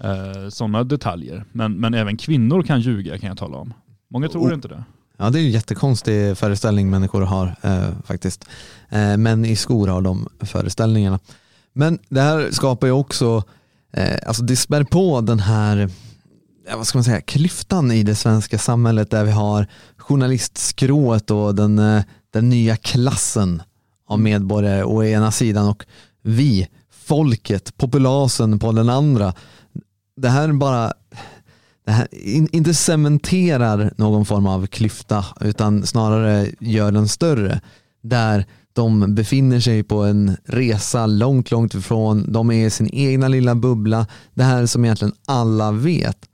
Eh, 0.03 0.49
Sådana 0.49 0.85
detaljer. 0.85 1.45
Men, 1.53 1.73
men 1.81 1.95
även 1.95 2.17
kvinnor 2.17 2.63
kan 2.63 2.81
ljuga 2.81 3.19
kan 3.19 3.29
jag 3.29 3.39
tala 3.39 3.57
om. 3.59 3.75
Många 4.09 4.29
tror 4.29 4.49
Oh. 4.51 4.55
inte 4.55 4.69
det. 4.69 4.85
ja, 5.17 5.31
det 5.31 5.41
är 5.41 5.45
en 5.45 5.51
jättekonstig 5.51 6.39
föreställning 6.39 6.91
människor 6.91 7.21
har 7.23 7.57
eh, 7.63 7.89
faktiskt. 8.05 8.49
Eh, 8.89 9.17
män 9.17 9.45
i 9.45 9.57
skor 9.57 9.89
har 9.89 10.01
de 10.03 10.29
föreställningarna. 10.41 11.19
Men 11.79 11.99
det 12.09 12.21
här 12.21 12.51
skapar 12.51 12.87
ju 12.87 12.93
också, 12.93 13.43
eh, 13.93 14.19
alltså 14.27 14.43
det 14.43 14.57
spär 14.57 14.85
på 14.85 15.21
den 15.21 15.41
här 15.41 15.91
vad 16.77 16.87
ska 16.87 16.99
man 16.99 17.05
säga, 17.05 17.21
klyftan 17.21 17.93
i 17.93 18.03
det 18.03 18.15
svenska 18.15 18.59
samhället 18.59 19.11
där 19.11 19.25
vi 19.25 19.31
har 19.31 19.67
journalistskrået 19.97 21.31
och 21.31 21.55
den, 21.55 21.79
eh, 21.79 22.03
den 22.33 22.49
nya 22.49 22.77
klassen 22.77 23.63
av 24.09 24.21
medborgare 24.21 24.85
å 24.85 25.05
ena 25.05 25.31
sidan 25.31 25.69
och 25.69 25.85
vi, 26.23 26.69
folket, 26.91 27.77
populasen 27.77 28.59
på 28.59 28.73
den 28.73 28.89
andra. 28.89 29.35
Det 30.17 30.29
här 30.29 30.53
bara 30.53 30.93
det 31.87 31.93
här 31.93 32.09
in, 32.11 32.49
inte 32.53 32.75
cementerar 32.75 33.93
någon 33.97 34.27
form 34.27 34.47
av 34.47 34.67
klyfta 34.67 35.25
utan 35.41 35.87
snarare 35.87 36.47
gör 36.61 36.93
den 36.93 37.09
större. 37.09 37.61
Där 38.03 38.47
de 38.79 39.15
befinner 39.15 39.61
sig 39.61 39.83
på 39.83 40.03
en 40.03 40.37
resa 40.45 41.07
långt, 41.07 41.51
långt 41.51 41.75
ifrån. 41.75 42.33
De 42.33 42.51
är 42.51 42.67
i 42.67 42.71
sin 42.71 42.95
egna 42.95 43.29
lilla 43.29 43.55
bubbla. 43.55 44.07
Det 44.35 44.43
här 44.43 44.67
som 44.67 44.85
egentligen 44.85 45.15
alla 45.27 45.73
vet. 45.73 46.29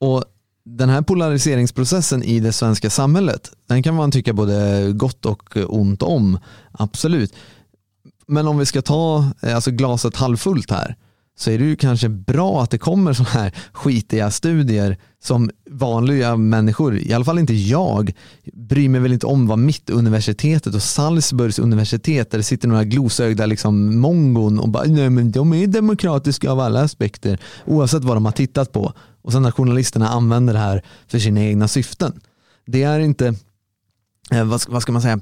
Och 0.00 0.24
den 0.64 0.88
här 0.88 1.02
polariseringsprocessen 1.02 2.22
i 2.22 2.40
det 2.40 2.52
svenska 2.52 2.90
samhället, 2.90 3.50
den 3.66 3.82
kan 3.82 3.94
man 3.94 4.10
tycka 4.10 4.32
både 4.32 4.92
gott 4.92 5.26
och 5.26 5.56
ont 5.68 6.02
om. 6.02 6.38
Absolut. 6.72 7.34
Men 8.26 8.48
om 8.48 8.58
vi 8.58 8.66
ska 8.66 8.82
ta 8.82 9.30
eh, 9.42 9.54
alltså 9.54 9.70
glaset 9.70 10.16
halvfullt 10.16 10.70
här, 10.70 10.96
så 11.36 11.50
är 11.50 11.58
det 11.58 11.64
ju 11.64 11.76
kanske 11.76 12.08
bra 12.08 12.62
att 12.62 12.70
det 12.70 12.78
kommer 12.78 13.12
sådana 13.12 13.30
här 13.30 13.54
skitiga 13.72 14.30
studier 14.30 14.98
som 15.22 15.50
vanliga 15.70 16.36
människor, 16.36 16.98
i 16.98 17.12
alla 17.12 17.24
fall 17.24 17.38
inte 17.38 17.54
jag, 17.54 18.12
bryr 18.52 18.88
mig 18.88 19.00
väl 19.00 19.12
inte 19.12 19.26
om 19.26 19.46
vad 19.46 19.58
mitt 19.58 19.90
universitetet 19.90 20.74
och 20.74 20.82
Salzburgs 20.82 21.58
universitet 21.58 22.30
där 22.30 22.38
det 22.38 22.44
sitter 22.44 22.68
några 22.68 22.84
glosögda 22.84 23.46
liksom 23.46 24.00
mongon 24.00 24.58
och 24.58 24.68
bara 24.68 24.84
nej 24.84 25.10
men 25.10 25.32
de 25.32 25.52
är 25.52 25.66
demokratiska 25.66 26.50
av 26.50 26.60
alla 26.60 26.80
aspekter 26.80 27.38
oavsett 27.66 28.04
vad 28.04 28.16
de 28.16 28.24
har 28.24 28.32
tittat 28.32 28.72
på 28.72 28.92
och 29.22 29.32
sen 29.32 29.42
när 29.42 29.50
journalisterna 29.50 30.08
använder 30.08 30.52
det 30.52 30.60
här 30.60 30.82
för 31.06 31.18
sina 31.18 31.40
egna 31.40 31.68
syften. 31.68 32.20
Det 32.66 32.82
är 32.82 33.00
inte, 33.00 33.34
eh, 34.30 34.44
vad, 34.44 34.60
ska, 34.60 34.72
vad 34.72 34.82
ska 34.82 34.92
man 34.92 35.02
säga, 35.02 35.20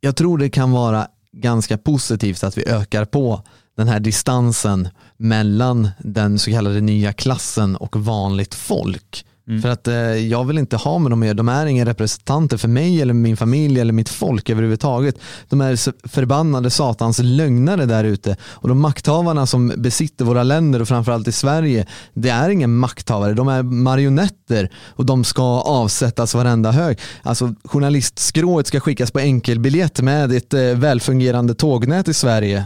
jag 0.00 0.16
tror 0.16 0.38
det 0.38 0.50
kan 0.50 0.70
vara 0.70 1.06
ganska 1.32 1.78
positivt 1.78 2.44
att 2.44 2.58
vi 2.58 2.68
ökar 2.68 3.04
på 3.04 3.42
den 3.76 3.88
här 3.88 4.00
distansen 4.00 4.88
mellan 5.22 5.88
den 5.98 6.38
så 6.38 6.50
kallade 6.50 6.80
nya 6.80 7.12
klassen 7.12 7.76
och 7.76 7.96
vanligt 7.96 8.54
folk. 8.54 9.24
Mm. 9.48 9.62
För 9.62 9.68
att 9.68 9.88
eh, 9.88 9.94
jag 9.94 10.44
vill 10.44 10.58
inte 10.58 10.76
ha 10.76 10.98
med 10.98 11.12
dem 11.12 11.22
att 11.22 11.26
göra. 11.26 11.34
De 11.34 11.48
är 11.48 11.66
inga 11.66 11.84
representanter 11.84 12.56
för 12.56 12.68
mig 12.68 13.02
eller 13.02 13.14
min 13.14 13.36
familj 13.36 13.80
eller 13.80 13.92
mitt 13.92 14.08
folk 14.08 14.50
överhuvudtaget. 14.50 15.18
De 15.48 15.60
är 15.60 16.08
förbannade 16.08 16.70
satans 16.70 17.18
lögnare 17.22 17.86
där 17.86 18.04
ute. 18.04 18.36
Och 18.42 18.68
de 18.68 18.80
makthavarna 18.80 19.46
som 19.46 19.72
besitter 19.76 20.24
våra 20.24 20.42
länder 20.42 20.82
och 20.82 20.88
framförallt 20.88 21.28
i 21.28 21.32
Sverige, 21.32 21.86
det 22.14 22.28
är 22.28 22.50
inga 22.50 22.66
makthavare. 22.66 23.34
De 23.34 23.48
är 23.48 23.62
marionetter 23.62 24.70
och 24.88 25.06
de 25.06 25.24
ska 25.24 25.60
avsättas 25.60 26.34
varenda 26.34 26.70
hög. 26.70 26.98
Alltså 27.22 27.54
journalistskrået 27.64 28.66
ska 28.66 28.80
skickas 28.80 29.10
på 29.10 29.18
enkelbiljett 29.18 30.00
med 30.00 30.32
ett 30.32 30.54
eh, 30.54 30.60
välfungerande 30.60 31.54
tågnät 31.54 32.08
i 32.08 32.14
Sverige. 32.14 32.64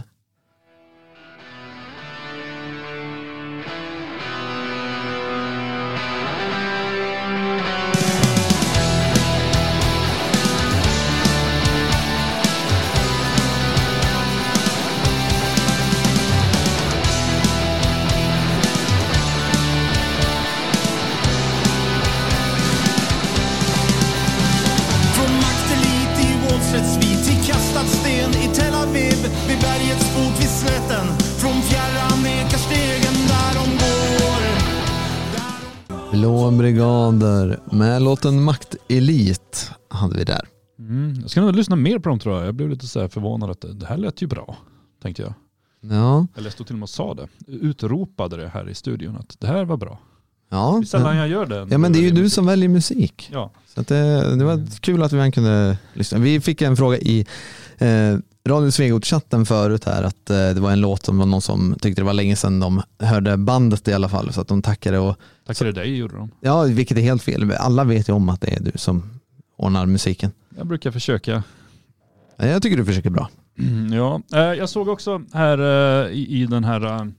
Vid 29.96 30.04
bergets 30.04 30.14
fot 30.14 30.40
vid 30.40 30.48
slätten 30.48 31.06
Från 31.18 31.62
fjärran 31.62 32.26
ekar 32.26 32.58
stegen 32.58 33.14
där 33.28 33.54
de 33.54 33.64
går 33.76 34.42
Blå 36.12 36.50
brigader 36.50 37.60
med 37.72 38.02
låten 38.02 38.42
Maktelit 38.42 39.70
hade 39.88 40.16
vi 40.16 40.24
där. 40.24 40.48
Mm. 40.78 41.14
Jag 41.20 41.30
ska 41.30 41.40
nog 41.40 41.56
lyssna 41.56 41.76
mer 41.76 41.98
på 41.98 42.08
dem 42.08 42.18
tror 42.18 42.36
jag. 42.36 42.46
Jag 42.46 42.54
blev 42.54 42.68
lite 42.70 42.86
så 42.86 43.00
här 43.00 43.08
förvånad 43.08 43.50
att 43.50 43.64
det, 43.80 43.86
här 43.86 43.96
lät 43.96 44.22
ju 44.22 44.26
bra, 44.26 44.56
tänkte 45.02 45.22
jag. 45.22 45.34
Ja, 45.80 46.26
Eller 46.34 46.46
jag 46.46 46.52
stod 46.52 46.66
till 46.66 46.74
och 46.74 46.78
med 46.78 46.82
och 46.82 46.90
sa 46.90 47.14
det. 47.14 47.28
Utropade 47.46 48.36
det 48.36 48.48
här 48.48 48.68
i 48.68 48.74
studion 48.74 49.16
att 49.16 49.36
det 49.40 49.46
här 49.46 49.64
var 49.64 49.76
bra. 49.76 49.98
ja. 50.50 50.76
Det 50.80 50.84
är 50.84 50.86
sällan 50.86 51.16
jag 51.16 51.28
gör 51.28 51.46
det. 51.46 51.66
Ja 51.70 51.78
men 51.78 51.92
det 51.92 51.98
är 51.98 52.02
ju 52.02 52.10
du 52.10 52.14
väljer 52.14 52.30
som 52.30 52.46
väljer 52.46 52.68
musik. 52.68 53.28
Ja. 53.32 53.50
Så 53.66 53.80
att 53.80 53.88
det, 53.88 54.36
det 54.36 54.44
var 54.44 54.80
kul 54.80 55.02
att 55.02 55.12
vi 55.12 55.20
än 55.20 55.32
kunde 55.32 55.78
lyssna. 55.92 56.18
Vi 56.18 56.40
fick 56.40 56.62
en 56.62 56.76
fråga 56.76 56.98
i 56.98 57.26
eh, 57.78 58.18
Radio 58.46 58.70
Svegot-chatten 58.70 59.44
förut 59.46 59.84
här 59.84 60.02
att 60.02 60.30
eh, 60.30 60.36
det 60.36 60.60
var 60.60 60.72
en 60.72 60.80
låt 60.80 61.04
som 61.04 61.18
var 61.18 61.26
någon 61.26 61.42
som 61.42 61.76
tyckte 61.80 62.00
det 62.00 62.06
var 62.06 62.12
länge 62.12 62.36
sedan 62.36 62.60
de 62.60 62.82
hörde 62.98 63.36
bandet 63.36 63.88
i 63.88 63.92
alla 63.92 64.08
fall 64.08 64.32
så 64.32 64.40
att 64.40 64.48
de 64.48 64.62
tackade 64.62 64.98
och 64.98 65.16
Tackade 65.46 65.72
dig 65.72 65.96
gjorde 65.96 66.16
de. 66.16 66.30
ja, 66.40 66.62
vilket 66.62 66.98
är 66.98 67.02
helt 67.02 67.22
fel. 67.22 67.52
Alla 67.58 67.84
vet 67.84 68.08
ju 68.08 68.12
om 68.12 68.28
att 68.28 68.40
det 68.40 68.50
är 68.56 68.60
du 68.60 68.72
som 68.74 69.20
ordnar 69.56 69.86
musiken. 69.86 70.30
Jag 70.56 70.66
brukar 70.66 70.90
försöka. 70.90 71.42
Jag 72.36 72.62
tycker 72.62 72.76
du 72.76 72.84
försöker 72.84 73.10
bra. 73.10 73.28
Mm, 73.58 73.92
Ja, 73.92 74.20
eh, 74.32 74.40
jag 74.40 74.68
såg 74.68 74.88
också 74.88 75.22
här 75.32 75.58
eh, 75.58 76.10
i, 76.12 76.46
den 76.50 76.64
här, 76.64 77.12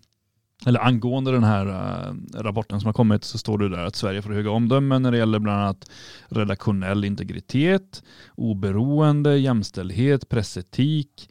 eller 0.66 0.80
angående 0.80 1.32
den 1.32 1.44
här 1.44 1.68
eh, 1.68 2.42
rapporten 2.42 2.80
som 2.80 2.88
har 2.88 2.94
kommit 2.94 3.24
så 3.24 3.38
står 3.38 3.58
det 3.58 3.70
där 3.70 3.86
att 3.86 3.96
Sverige 3.96 4.22
får 4.22 4.34
höga 4.34 4.52
omdömen 4.52 5.02
när 5.02 5.12
det 5.12 5.18
gäller 5.18 5.40
bland 5.40 5.62
annat 5.62 5.90
redaktionell 6.30 7.06
integritet, 7.06 8.04
oberoende, 8.36 9.38
jämställdhet, 9.38 10.30
pressetik, 10.30 11.30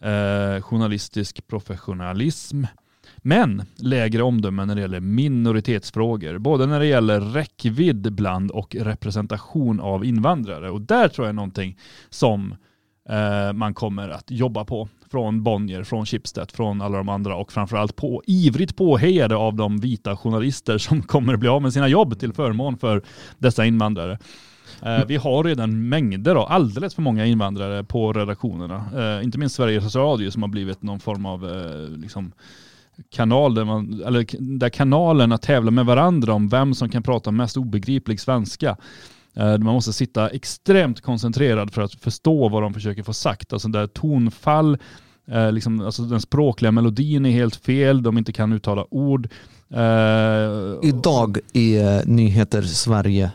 eh, 0.00 0.62
journalistisk 0.62 1.46
professionalism. 1.46 2.64
Men 3.16 3.62
lägre 3.76 4.22
omdömen 4.22 4.68
när 4.68 4.74
det 4.74 4.80
gäller 4.80 5.00
minoritetsfrågor, 5.00 6.38
både 6.38 6.66
när 6.66 6.80
det 6.80 6.86
gäller 6.86 7.20
räckvidd 7.20 8.12
bland 8.12 8.50
och 8.50 8.74
representation 8.74 9.80
av 9.80 10.04
invandrare. 10.04 10.70
Och 10.70 10.80
där 10.80 11.08
tror 11.08 11.26
jag 11.26 11.28
är 11.28 11.34
någonting 11.34 11.78
som 12.10 12.54
eh, 13.08 13.52
man 13.52 13.74
kommer 13.74 14.08
att 14.08 14.30
jobba 14.30 14.64
på 14.64 14.88
från 15.14 15.42
Bonnier, 15.42 15.84
från 15.84 16.06
Schibsted, 16.06 16.50
från 16.50 16.82
alla 16.82 16.96
de 16.96 17.08
andra 17.08 17.36
och 17.36 17.52
framförallt 17.52 17.96
på, 17.96 18.22
ivrigt 18.26 18.76
påhejade 18.76 19.36
av 19.36 19.54
de 19.56 19.78
vita 19.78 20.16
journalister 20.16 20.78
som 20.78 21.02
kommer 21.12 21.34
att 21.34 21.40
bli 21.40 21.48
av 21.48 21.62
med 21.62 21.72
sina 21.72 21.88
jobb 21.88 22.18
till 22.18 22.32
förmån 22.32 22.78
för 22.78 23.02
dessa 23.38 23.64
invandrare. 23.64 24.18
Eh, 24.82 25.06
vi 25.06 25.16
har 25.16 25.44
redan 25.44 25.88
mängder 25.88 26.34
av, 26.34 26.52
alldeles 26.52 26.94
för 26.94 27.02
många 27.02 27.26
invandrare 27.26 27.84
på 27.84 28.12
redaktionerna. 28.12 28.84
Eh, 28.96 29.24
inte 29.24 29.38
minst 29.38 29.54
Sveriges 29.54 29.96
Radio 29.96 30.30
som 30.30 30.42
har 30.42 30.48
blivit 30.48 30.82
någon 30.82 31.00
form 31.00 31.26
av 31.26 31.44
eh, 31.50 31.88
liksom, 31.98 32.32
kanal 33.10 33.54
där, 33.54 33.64
man, 33.64 34.02
eller 34.06 34.26
där 34.58 34.68
kanalerna 34.68 35.38
tävlar 35.38 35.70
med 35.70 35.86
varandra 35.86 36.32
om 36.32 36.48
vem 36.48 36.74
som 36.74 36.88
kan 36.88 37.02
prata 37.02 37.30
mest 37.30 37.56
obegriplig 37.56 38.20
svenska. 38.20 38.76
Eh, 39.36 39.58
man 39.58 39.74
måste 39.74 39.92
sitta 39.92 40.28
extremt 40.28 41.00
koncentrerad 41.00 41.74
för 41.74 41.82
att 41.82 41.94
förstå 41.94 42.48
vad 42.48 42.62
de 42.62 42.74
försöker 42.74 43.02
få 43.02 43.12
sagt. 43.12 43.52
Alltså 43.52 43.68
där 43.68 43.86
tonfall, 43.86 44.78
eh, 45.30 45.52
liksom, 45.52 45.80
alltså 45.80 46.02
den 46.02 46.20
språkliga 46.20 46.72
melodin 46.72 47.26
är 47.26 47.30
helt 47.30 47.56
fel, 47.56 48.02
de 48.02 48.18
inte 48.18 48.32
kan 48.32 48.52
uttala 48.52 48.86
ord. 48.90 49.28
Eh, 49.70 50.88
Idag 50.88 51.38
i 51.52 51.76
eh, 51.76 52.00
Nyheter 52.04 52.62
Sverige. 52.62 53.30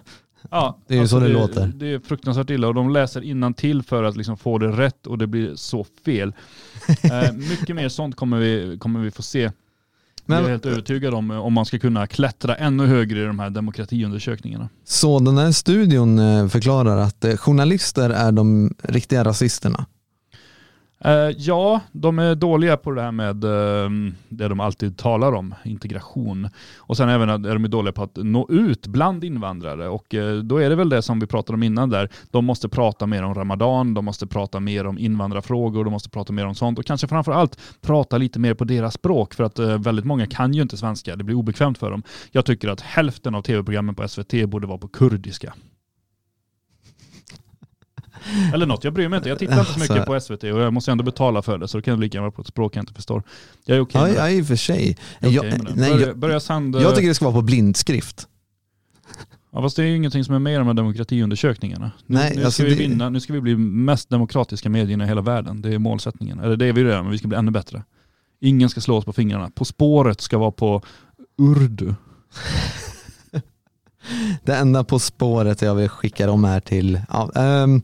Ja, 0.51 0.77
Det 0.87 0.95
är 0.97 1.01
ju 1.01 1.07
så 1.07 1.19
det 1.19 1.27
låter. 1.27 1.67
Det 1.75 1.93
är 1.93 1.99
fruktansvärt 1.99 2.49
illa 2.49 2.67
och 2.67 2.73
de 2.73 2.89
läser 2.89 3.53
till 3.53 3.83
för 3.83 4.03
att 4.03 4.17
liksom 4.17 4.37
få 4.37 4.57
det 4.57 4.67
rätt 4.67 5.07
och 5.07 5.17
det 5.17 5.27
blir 5.27 5.55
så 5.55 5.85
fel. 6.05 6.33
eh, 7.03 7.33
mycket 7.33 7.75
mer 7.75 7.89
sånt 7.89 8.15
kommer 8.15 8.37
vi, 8.39 8.77
kommer 8.79 8.99
vi 8.99 9.11
få 9.11 9.21
se. 9.21 9.51
Men- 10.25 10.37
jag 10.37 10.45
är 10.45 10.49
helt 10.51 10.65
övertygad 10.65 11.13
om 11.13 11.31
om 11.31 11.53
man 11.53 11.65
ska 11.65 11.79
kunna 11.79 12.07
klättra 12.07 12.55
ännu 12.55 12.85
högre 12.87 13.21
i 13.21 13.25
de 13.25 13.39
här 13.39 13.49
demokratiundersökningarna. 13.49 14.69
Så 14.85 15.19
den 15.19 15.37
här 15.37 15.51
studion 15.51 16.19
eh, 16.19 16.47
förklarar 16.47 16.97
att 16.97 17.25
eh, 17.25 17.37
journalister 17.37 18.09
är 18.09 18.31
de 18.31 18.73
riktiga 18.83 19.23
rasisterna. 19.23 19.85
Eh, 21.05 21.29
ja, 21.37 21.81
de 21.91 22.19
är 22.19 22.35
dåliga 22.35 22.77
på 22.77 22.91
det 22.91 23.01
här 23.01 23.11
med 23.11 23.43
ehm, 23.43 24.15
det 24.29 24.47
de 24.47 24.59
alltid 24.59 24.97
talar 24.97 25.31
om, 25.31 25.55
integration. 25.63 26.49
Och 26.77 26.97
sen 26.97 27.09
även 27.09 27.29
är 27.29 27.53
de 27.53 27.69
dåliga 27.69 27.93
på 27.93 28.03
att 28.03 28.15
nå 28.15 28.47
ut 28.49 28.87
bland 28.87 29.23
invandrare. 29.23 29.89
Och 29.89 30.15
eh, 30.15 30.35
då 30.37 30.57
är 30.57 30.69
det 30.69 30.75
väl 30.75 30.89
det 30.89 31.01
som 31.01 31.19
vi 31.19 31.27
pratade 31.27 31.55
om 31.55 31.63
innan 31.63 31.89
där. 31.89 32.09
De 32.31 32.45
måste 32.45 32.69
prata 32.69 33.07
mer 33.07 33.23
om 33.23 33.33
Ramadan, 33.33 33.93
de 33.93 34.05
måste 34.05 34.27
prata 34.27 34.59
mer 34.59 34.87
om 34.87 34.97
invandrarfrågor, 34.97 35.83
de 35.83 35.91
måste 35.91 36.09
prata 36.09 36.33
mer 36.33 36.45
om 36.45 36.55
sånt. 36.55 36.79
Och 36.79 36.85
kanske 36.85 37.07
framför 37.07 37.31
allt 37.31 37.59
prata 37.81 38.17
lite 38.17 38.39
mer 38.39 38.53
på 38.53 38.63
deras 38.63 38.93
språk. 38.93 39.33
För 39.33 39.43
att 39.43 39.59
eh, 39.59 39.77
väldigt 39.77 40.05
många 40.05 40.25
kan 40.25 40.53
ju 40.53 40.61
inte 40.61 40.77
svenska, 40.77 41.15
det 41.15 41.23
blir 41.23 41.35
obekvämt 41.35 41.77
för 41.77 41.91
dem. 41.91 42.03
Jag 42.31 42.45
tycker 42.45 42.67
att 42.69 42.81
hälften 42.81 43.35
av 43.35 43.41
tv-programmen 43.41 43.95
på 43.95 44.07
SVT 44.07 44.45
borde 44.49 44.67
vara 44.67 44.77
på 44.77 44.87
kurdiska. 44.87 45.53
Eller 48.53 48.65
något, 48.65 48.83
jag 48.83 48.93
bryr 48.93 49.09
mig 49.09 49.17
inte. 49.17 49.29
Jag 49.29 49.39
tittar 49.39 49.59
inte 49.59 49.73
så 49.73 49.79
mycket 49.79 50.05
på 50.05 50.19
SVT 50.19 50.43
och 50.43 50.49
jag 50.49 50.73
måste 50.73 50.91
ändå 50.91 51.03
betala 51.03 51.41
för 51.41 51.57
det 51.57 51.67
så 51.67 51.77
då 51.77 51.81
kan 51.81 51.95
det 51.99 52.01
lika 52.05 52.15
gärna 52.17 52.25
vara 52.25 52.31
på 52.31 52.41
ett 52.41 52.47
språk 52.47 52.75
jag 52.75 52.81
inte 52.81 52.93
förstår. 52.93 53.23
Jag 53.65 53.77
är 53.77 53.81
okej 53.81 54.01
Ja, 54.01 54.07
med 54.07 54.15
det. 54.15 54.19
ja, 54.19 54.29
i 54.29 54.41
och 54.41 54.47
för 54.47 54.55
sig. 54.55 54.97
Jag, 55.19 55.31
Jag, 55.31 55.75
nej, 55.75 56.13
börja, 56.15 56.39
sand... 56.39 56.75
jag 56.75 56.95
tycker 56.95 57.07
det 57.07 57.13
ska 57.13 57.25
vara 57.25 57.35
på 57.35 57.41
blindskrift. 57.41 58.27
ja, 59.51 59.61
fast 59.61 59.75
det 59.75 59.83
är 59.83 59.87
ju 59.87 59.95
ingenting 59.95 60.23
som 60.23 60.35
är 60.35 60.39
med 60.39 60.53
i 60.53 60.57
de 60.57 60.67
här 60.67 60.73
demokratiundersökningarna. 60.73 61.91
Nu, 62.05 62.15
Nej, 62.17 62.33
nu, 62.35 62.43
alltså 62.43 62.51
ska 62.51 62.63
vi 62.63 62.69
det- 62.69 62.87
vinna, 62.87 63.09
nu 63.09 63.19
ska 63.19 63.33
vi 63.33 63.41
bli 63.41 63.55
mest 63.57 64.09
demokratiska 64.09 64.69
medierna 64.69 65.03
i 65.03 65.07
hela 65.07 65.21
världen. 65.21 65.61
Det 65.61 65.73
är 65.73 65.79
målsättningen. 65.79 66.39
Eller 66.39 66.55
det 66.55 66.65
är 66.65 66.73
vi 66.73 66.83
redan, 66.83 67.03
men 67.03 67.11
vi 67.11 67.17
ska 67.17 67.27
bli 67.27 67.37
ännu 67.37 67.51
bättre. 67.51 67.83
Ingen 68.41 68.69
ska 68.69 68.81
slå 68.81 68.97
oss 68.97 69.05
på 69.05 69.13
fingrarna. 69.13 69.49
På 69.55 69.65
spåret 69.65 70.21
ska 70.21 70.37
vara 70.37 70.51
på 70.51 70.81
urdu. 71.37 71.93
Det 74.43 74.55
enda 74.55 74.83
På 74.83 74.99
spåret 74.99 75.61
jag 75.61 75.75
vill 75.75 75.89
skicka 75.89 76.27
dem 76.27 76.43
här 76.43 76.59
till, 76.59 76.99
ja, 77.09 77.31
ehm, 77.35 77.81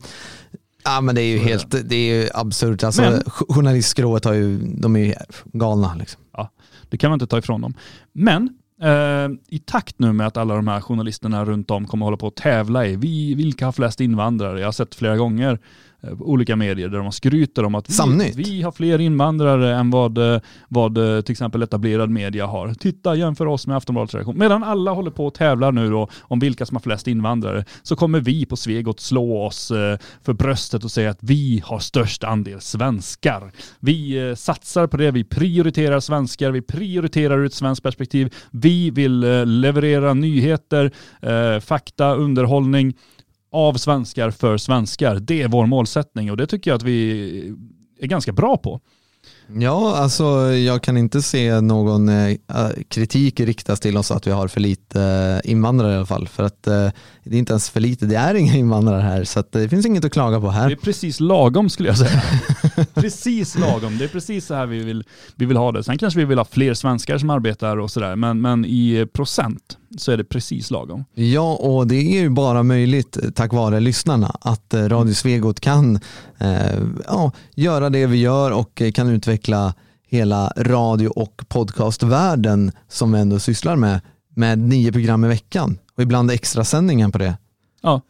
ja 0.84 1.00
men 1.00 1.14
det 1.14 1.22
är 1.22 1.26
ju 1.26 1.36
är 1.36 1.44
helt, 1.44 1.88
det 1.88 1.96
är 1.96 2.22
ju 2.22 2.28
absurt. 2.34 2.84
Alltså, 2.84 3.02
Men- 3.02 3.22
journalistskrået 3.26 4.24
har 4.24 4.32
ju, 4.32 4.58
de 4.58 4.96
är 4.96 5.00
ju 5.00 5.14
galna 5.52 5.94
liksom. 5.94 6.20
Det 6.88 6.96
kan 6.96 7.10
man 7.10 7.16
inte 7.16 7.26
ta 7.26 7.38
ifrån 7.38 7.60
dem. 7.60 7.74
Men 8.12 8.48
eh, 8.82 9.28
i 9.48 9.58
takt 9.58 9.98
nu 9.98 10.12
med 10.12 10.26
att 10.26 10.36
alla 10.36 10.54
de 10.56 10.68
här 10.68 10.80
journalisterna 10.80 11.44
runt 11.44 11.70
om 11.70 11.86
kommer 11.86 12.04
hålla 12.06 12.16
på 12.16 12.26
att 12.26 12.36
tävla 12.36 12.86
i 12.86 12.96
vi, 12.96 13.34
vilka 13.34 13.64
har 13.64 13.72
flest 13.72 14.00
invandrare. 14.00 14.60
Jag 14.60 14.66
har 14.66 14.72
sett 14.72 14.94
flera 14.94 15.16
gånger 15.16 15.58
olika 16.18 16.56
medier 16.56 16.88
där 16.88 16.98
de 16.98 17.12
skryter 17.12 17.64
om 17.64 17.74
att 17.74 17.88
vi, 17.90 18.32
vi 18.36 18.62
har 18.62 18.72
fler 18.72 19.00
invandrare 19.00 19.76
än 19.76 19.90
vad, 19.90 20.18
eh, 20.18 20.40
vad 20.68 20.98
eh, 20.98 21.20
till 21.20 21.32
exempel 21.32 21.62
etablerad 21.62 22.10
media 22.10 22.46
har. 22.46 22.74
Titta, 22.74 23.14
jämför 23.14 23.46
oss 23.46 23.66
med 23.66 23.76
Aftonbladets 23.76 24.14
redaktion. 24.14 24.38
Medan 24.38 24.64
alla 24.64 24.90
håller 24.90 25.10
på 25.10 25.26
att 25.26 25.34
tävla 25.34 25.70
nu 25.70 25.90
då 25.90 26.08
om 26.20 26.38
vilka 26.38 26.66
som 26.66 26.76
har 26.76 26.82
flest 26.82 27.08
invandrare 27.08 27.64
så 27.82 27.96
kommer 27.96 28.20
vi 28.20 28.46
på 28.46 28.56
Svegot 28.56 29.00
slå 29.00 29.44
oss 29.46 29.70
eh, 29.70 29.98
för 30.22 30.32
bröstet 30.32 30.84
och 30.84 30.90
säga 30.90 31.10
att 31.10 31.18
vi 31.20 31.62
har 31.64 31.78
störst 31.78 32.24
andel 32.24 32.60
svenskar. 32.60 33.52
Vi 33.80 34.28
eh, 34.28 34.34
satsar 34.34 34.86
på 34.86 34.96
det, 34.96 35.10
vi 35.10 35.24
prioriterar 35.24 36.00
svenskar, 36.00 36.50
vi 36.50 36.62
prioriterar 36.62 37.38
ur 37.38 37.46
ett 37.46 37.54
svenskt 37.54 37.82
perspektiv. 37.82 38.34
Vi 38.50 38.90
vill 38.90 39.24
eh, 39.24 39.46
leverera 39.46 40.14
nyheter, 40.14 40.90
eh, 41.22 41.60
fakta, 41.60 42.14
underhållning 42.14 42.94
av 43.56 43.74
svenskar 43.74 44.30
för 44.30 44.56
svenskar. 44.56 45.14
Det 45.14 45.42
är 45.42 45.48
vår 45.48 45.66
målsättning 45.66 46.30
och 46.30 46.36
det 46.36 46.46
tycker 46.46 46.70
jag 46.70 46.76
att 46.76 46.82
vi 46.82 47.54
är 48.00 48.06
ganska 48.06 48.32
bra 48.32 48.56
på. 48.56 48.80
Ja, 49.54 49.96
alltså 49.96 50.24
jag 50.52 50.82
kan 50.82 50.96
inte 50.96 51.22
se 51.22 51.60
någon 51.60 52.08
eh, 52.08 52.36
kritik 52.88 53.40
riktas 53.40 53.80
till 53.80 53.96
oss 53.96 54.10
att 54.10 54.26
vi 54.26 54.30
har 54.30 54.48
för 54.48 54.60
lite 54.60 55.02
eh, 55.44 55.50
invandrare 55.50 55.92
i 55.92 55.96
alla 55.96 56.06
fall. 56.06 56.28
För 56.28 56.42
att 56.42 56.66
eh, 56.66 56.88
det 57.24 57.34
är 57.36 57.38
inte 57.38 57.52
ens 57.52 57.70
för 57.70 57.80
lite, 57.80 58.06
det 58.06 58.16
är 58.16 58.34
inga 58.34 58.54
invandrare 58.56 59.00
här. 59.00 59.24
Så 59.24 59.40
att, 59.40 59.52
det 59.52 59.68
finns 59.68 59.86
inget 59.86 60.04
att 60.04 60.12
klaga 60.12 60.40
på 60.40 60.46
Det 60.46 60.52
här. 60.52 60.70
är 60.70 60.76
precis 60.76 61.20
lagom 61.20 61.68
skulle 61.68 61.88
jag 61.88 61.98
säga. 61.98 62.22
precis 62.94 63.58
lagom. 63.58 63.98
Det 63.98 64.04
är 64.04 64.08
precis 64.08 64.46
så 64.46 64.54
här 64.54 64.66
vi 64.66 64.78
vill, 64.78 65.04
vi 65.34 65.46
vill 65.46 65.56
ha 65.56 65.72
det. 65.72 65.84
Sen 65.84 65.98
kanske 65.98 66.20
vi 66.20 66.24
vill 66.24 66.38
ha 66.38 66.44
fler 66.44 66.74
svenskar 66.74 67.18
som 67.18 67.30
arbetar 67.30 67.76
och 67.76 67.90
sådär, 67.90 68.16
men, 68.16 68.40
men 68.40 68.64
i 68.64 69.06
procent 69.12 69.78
så 69.98 70.12
är 70.12 70.16
det 70.16 70.24
precis 70.24 70.70
lagom. 70.70 71.04
Ja, 71.14 71.54
och 71.54 71.86
det 71.86 71.96
är 71.96 72.20
ju 72.20 72.28
bara 72.30 72.62
möjligt 72.62 73.18
tack 73.34 73.52
vare 73.52 73.80
lyssnarna 73.80 74.36
att 74.40 74.74
Radio 74.74 75.14
Svegot 75.14 75.60
kan 75.60 76.00
ja, 77.06 77.32
göra 77.54 77.90
det 77.90 78.06
vi 78.06 78.16
gör 78.16 78.50
och 78.50 78.82
kan 78.94 79.08
utveckla 79.08 79.35
hela 80.08 80.52
radio 80.56 81.08
och 81.08 81.42
podcastvärlden 81.48 82.72
som 82.88 83.12
vi 83.12 83.20
ändå 83.20 83.38
sysslar 83.38 83.76
med, 83.76 84.00
med 84.34 84.58
nio 84.58 84.92
program 84.92 85.24
i 85.24 85.28
veckan 85.28 85.78
och 85.96 86.02
ibland 86.02 86.30
extra 86.30 86.64
sändningen 86.64 87.12
på 87.12 87.18
det. 87.18 87.38
Ja, 87.82 88.00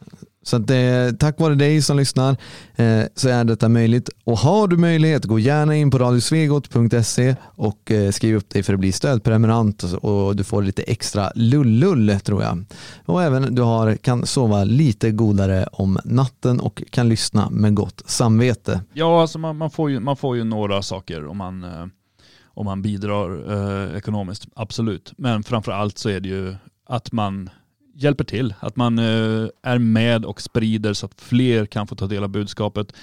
så 0.47 0.55
att 0.55 0.69
eh, 0.69 1.17
tack 1.19 1.39
vare 1.39 1.55
dig 1.55 1.81
som 1.81 1.97
lyssnar 1.97 2.37
eh, 2.75 3.03
så 3.15 3.29
är 3.29 3.43
detta 3.43 3.69
möjligt. 3.69 4.09
Och 4.23 4.37
har 4.37 4.67
du 4.67 4.77
möjlighet, 4.77 5.25
gå 5.25 5.39
gärna 5.39 5.75
in 5.75 5.91
på 5.91 5.97
radiosvegot.se 5.97 7.35
och 7.43 7.91
eh, 7.91 8.11
skriv 8.11 8.35
upp 8.35 8.49
dig 8.49 8.63
för 8.63 8.73
att 8.73 8.79
bli 8.79 8.91
stödprenumerant 8.91 9.83
och, 9.83 10.27
och 10.27 10.35
du 10.35 10.43
får 10.43 10.63
lite 10.63 10.81
extra 10.81 11.31
lullull 11.35 12.19
tror 12.23 12.43
jag. 12.43 12.65
Och 13.05 13.23
även 13.23 13.55
du 13.55 13.61
har, 13.61 13.95
kan 13.95 14.25
sova 14.25 14.63
lite 14.63 15.11
godare 15.11 15.67
om 15.71 15.99
natten 16.05 16.59
och 16.59 16.83
kan 16.89 17.09
lyssna 17.09 17.49
med 17.49 17.75
gott 17.75 18.01
samvete. 18.05 18.81
ja 18.93 19.21
alltså 19.21 19.39
man, 19.39 19.57
man, 19.57 19.69
får 19.69 19.89
ju, 19.89 19.99
man 19.99 20.17
får 20.17 20.37
ju 20.37 20.43
några 20.43 20.81
saker 20.81 21.27
om 21.27 21.37
man, 21.37 21.63
eh, 21.63 21.85
om 22.45 22.65
man 22.65 22.81
bidrar 22.81 23.51
eh, 23.89 23.97
ekonomiskt, 23.97 24.47
absolut. 24.55 25.13
Men 25.17 25.43
framför 25.43 25.71
allt 25.71 25.97
så 25.97 26.09
är 26.09 26.19
det 26.19 26.29
ju 26.29 26.55
att 26.85 27.11
man 27.11 27.49
hjälper 27.97 28.23
till, 28.23 28.53
att 28.59 28.75
man 28.75 28.99
eh, 28.99 29.47
är 29.63 29.77
med 29.77 30.25
och 30.25 30.41
sprider 30.41 30.93
så 30.93 31.05
att 31.05 31.21
fler 31.21 31.65
kan 31.65 31.87
få 31.87 31.95
ta 31.95 32.07
del 32.07 32.23
av 32.23 32.29
budskapet. 32.29 32.93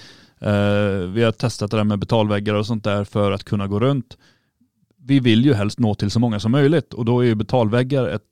Eh, 0.40 1.08
vi 1.12 1.22
har 1.22 1.32
testat 1.32 1.70
det 1.70 1.76
där 1.76 1.84
med 1.84 1.98
betalväggar 1.98 2.54
och 2.54 2.66
sånt 2.66 2.84
där 2.84 3.04
för 3.04 3.32
att 3.32 3.44
kunna 3.44 3.66
gå 3.66 3.80
runt. 3.80 4.18
Vi 4.96 5.20
vill 5.20 5.44
ju 5.44 5.54
helst 5.54 5.78
nå 5.78 5.94
till 5.94 6.10
så 6.10 6.20
många 6.20 6.40
som 6.40 6.52
möjligt 6.52 6.94
och 6.94 7.04
då 7.04 7.20
är 7.20 7.26
ju 7.26 7.34
betalväggar 7.34 8.08
ett 8.08 8.22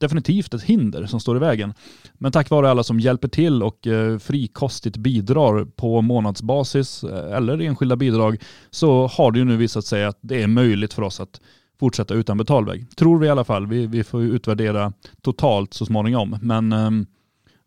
definitivt 0.00 0.54
ett 0.54 0.62
hinder 0.62 1.06
som 1.06 1.20
står 1.20 1.36
i 1.36 1.40
vägen. 1.40 1.74
Men 2.14 2.32
tack 2.32 2.50
vare 2.50 2.70
alla 2.70 2.82
som 2.82 3.00
hjälper 3.00 3.28
till 3.28 3.62
och 3.62 3.86
eh, 3.86 4.18
frikostigt 4.18 4.96
bidrar 4.96 5.64
på 5.64 6.02
månadsbasis 6.02 7.04
eller 7.04 7.60
enskilda 7.60 7.96
bidrag 7.96 8.42
så 8.70 9.06
har 9.06 9.32
det 9.32 9.38
ju 9.38 9.44
nu 9.44 9.56
visat 9.56 9.84
sig 9.84 10.04
att 10.04 10.18
det 10.20 10.42
är 10.42 10.46
möjligt 10.46 10.94
för 10.94 11.02
oss 11.02 11.20
att 11.20 11.40
fortsätta 11.80 12.14
utan 12.14 12.38
betalväg. 12.38 12.96
Tror 12.96 13.18
vi 13.18 13.26
i 13.26 13.30
alla 13.30 13.44
fall. 13.44 13.66
Vi, 13.66 13.86
vi 13.86 14.04
får 14.04 14.22
ju 14.22 14.28
utvärdera 14.32 14.92
totalt 15.22 15.74
så 15.74 15.86
småningom. 15.86 16.38
Men 16.42 16.72
ehm, 16.72 17.06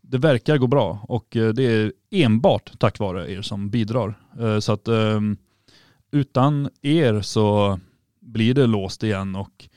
det 0.02 0.18
verkar 0.18 0.58
gå 0.58 0.68
bra 0.68 1.00
och 1.08 1.36
eh, 1.36 1.54
det 1.54 1.64
är 1.64 1.94
enbart 2.12 2.72
tack 2.80 3.00
vare 3.00 3.32
er 3.32 3.42
som 3.42 3.70
bidrar. 3.70 4.20
Eh, 4.40 4.60
Så 4.60 4.72
att 4.72 4.88
ehm, 4.88 5.38
utan 6.12 6.70
er 6.82 7.22
så 7.22 7.80
blir 8.20 8.54
det 8.54 8.68
låst 8.68 9.04
igen 9.04 9.36
och 9.36 9.70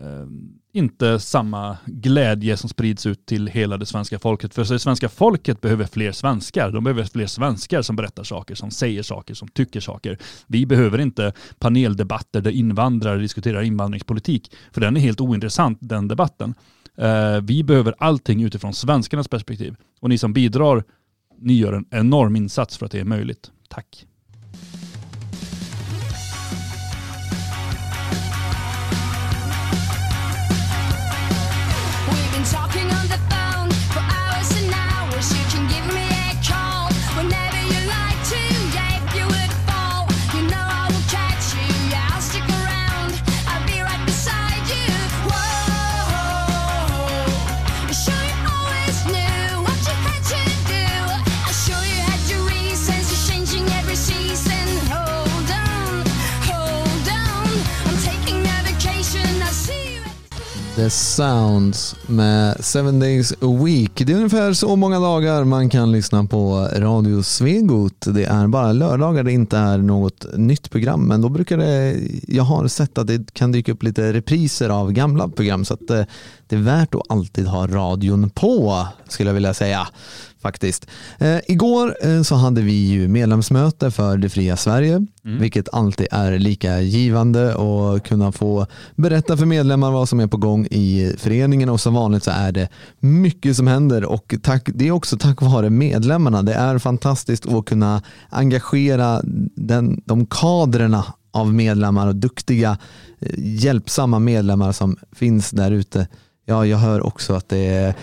ehm, 0.00 0.57
inte 0.72 1.20
samma 1.20 1.78
glädje 1.86 2.56
som 2.56 2.68
sprids 2.68 3.06
ut 3.06 3.26
till 3.26 3.46
hela 3.46 3.76
det 3.76 3.86
svenska 3.86 4.18
folket. 4.18 4.54
För 4.54 4.72
det 4.72 4.78
svenska 4.78 5.08
folket 5.08 5.60
behöver 5.60 5.84
fler 5.84 6.12
svenskar. 6.12 6.70
De 6.70 6.84
behöver 6.84 7.04
fler 7.04 7.26
svenskar 7.26 7.82
som 7.82 7.96
berättar 7.96 8.24
saker, 8.24 8.54
som 8.54 8.70
säger 8.70 9.02
saker, 9.02 9.34
som 9.34 9.48
tycker 9.48 9.80
saker. 9.80 10.18
Vi 10.46 10.66
behöver 10.66 10.98
inte 11.00 11.32
paneldebatter 11.58 12.40
där 12.40 12.50
invandrare 12.50 13.18
diskuterar 13.18 13.62
invandringspolitik. 13.62 14.52
För 14.72 14.80
den 14.80 14.96
är 14.96 15.00
helt 15.00 15.20
ointressant, 15.20 15.78
den 15.80 16.08
debatten. 16.08 16.54
Eh, 16.98 17.40
vi 17.42 17.64
behöver 17.64 17.94
allting 17.98 18.42
utifrån 18.42 18.74
svenskarnas 18.74 19.28
perspektiv. 19.28 19.76
Och 20.00 20.08
ni 20.08 20.18
som 20.18 20.32
bidrar, 20.32 20.84
ni 21.38 21.52
gör 21.52 21.72
en 21.72 21.86
enorm 21.90 22.36
insats 22.36 22.78
för 22.78 22.86
att 22.86 22.92
det 22.92 23.00
är 23.00 23.04
möjligt. 23.04 23.50
Tack. 23.68 24.06
The 60.78 60.90
Sounds 60.90 61.96
med 62.06 62.64
Seven 62.64 63.00
Days 63.00 63.32
a 63.32 63.64
Week. 63.64 63.92
Det 63.94 64.12
är 64.12 64.16
ungefär 64.16 64.52
så 64.52 64.76
många 64.76 65.00
dagar 65.00 65.44
man 65.44 65.70
kan 65.70 65.92
lyssna 65.92 66.24
på 66.24 66.68
Radio 66.76 67.22
Svegot. 67.22 68.06
Det 68.14 68.24
är 68.24 68.46
bara 68.46 68.72
lördagar 68.72 69.22
det 69.22 69.32
inte 69.32 69.56
är 69.56 69.78
något 69.78 70.26
nytt 70.36 70.70
program, 70.70 71.08
men 71.08 71.20
då 71.20 71.28
brukar 71.28 71.56
det, 71.56 71.96
jag 72.28 72.42
har 72.42 72.68
sett 72.68 72.98
att 72.98 73.06
det 73.06 73.34
kan 73.34 73.52
dyka 73.52 73.72
upp 73.72 73.82
lite 73.82 74.12
repriser 74.12 74.70
av 74.70 74.92
gamla 74.92 75.28
program, 75.28 75.64
så 75.64 75.74
att 75.74 75.88
det, 75.88 76.06
det 76.46 76.56
är 76.56 76.60
värt 76.60 76.94
att 76.94 77.02
alltid 77.08 77.46
ha 77.46 77.66
radion 77.66 78.30
på, 78.30 78.86
skulle 79.08 79.28
jag 79.28 79.34
vilja 79.34 79.54
säga. 79.54 79.88
Faktiskt. 80.42 80.86
Eh, 81.18 81.38
igår 81.46 81.96
eh, 82.02 82.22
så 82.22 82.34
hade 82.34 82.60
vi 82.60 82.72
ju 82.72 83.08
medlemsmöte 83.08 83.90
för 83.90 84.16
Det 84.16 84.28
fria 84.28 84.56
Sverige, 84.56 85.06
vilket 85.22 85.68
alltid 85.74 86.06
är 86.10 86.38
lika 86.38 86.80
givande 86.80 87.54
och 87.54 88.04
kunna 88.04 88.32
få 88.32 88.66
berätta 88.96 89.36
för 89.36 89.46
medlemmar 89.46 89.90
vad 89.90 90.08
som 90.08 90.20
är 90.20 90.26
på 90.26 90.36
gång 90.36 90.66
i 90.70 91.12
föreningen 91.18 91.68
och 91.68 91.80
som 91.80 91.94
vanligt 91.94 92.24
så 92.24 92.30
är 92.30 92.52
det 92.52 92.68
mycket 93.00 93.56
som 93.56 93.66
händer 93.66 94.04
och 94.04 94.34
tack, 94.42 94.68
det 94.74 94.88
är 94.88 94.90
också 94.90 95.16
tack 95.16 95.42
vare 95.42 95.70
medlemmarna. 95.70 96.42
Det 96.42 96.54
är 96.54 96.78
fantastiskt 96.78 97.46
att 97.46 97.64
kunna 97.64 98.02
engagera 98.30 99.20
den, 99.54 100.00
de 100.04 100.26
kadrerna 100.26 101.04
av 101.30 101.54
medlemmar 101.54 102.06
och 102.06 102.16
duktiga 102.16 102.78
eh, 103.20 103.28
hjälpsamma 103.36 104.18
medlemmar 104.18 104.72
som 104.72 104.96
finns 105.12 105.50
där 105.50 105.70
ute. 105.70 106.06
Ja, 106.48 106.66
jag 106.66 106.78
hör 106.78 107.06
också 107.06 107.34
att 107.34 107.48
det 107.48 107.66
är 107.66 107.94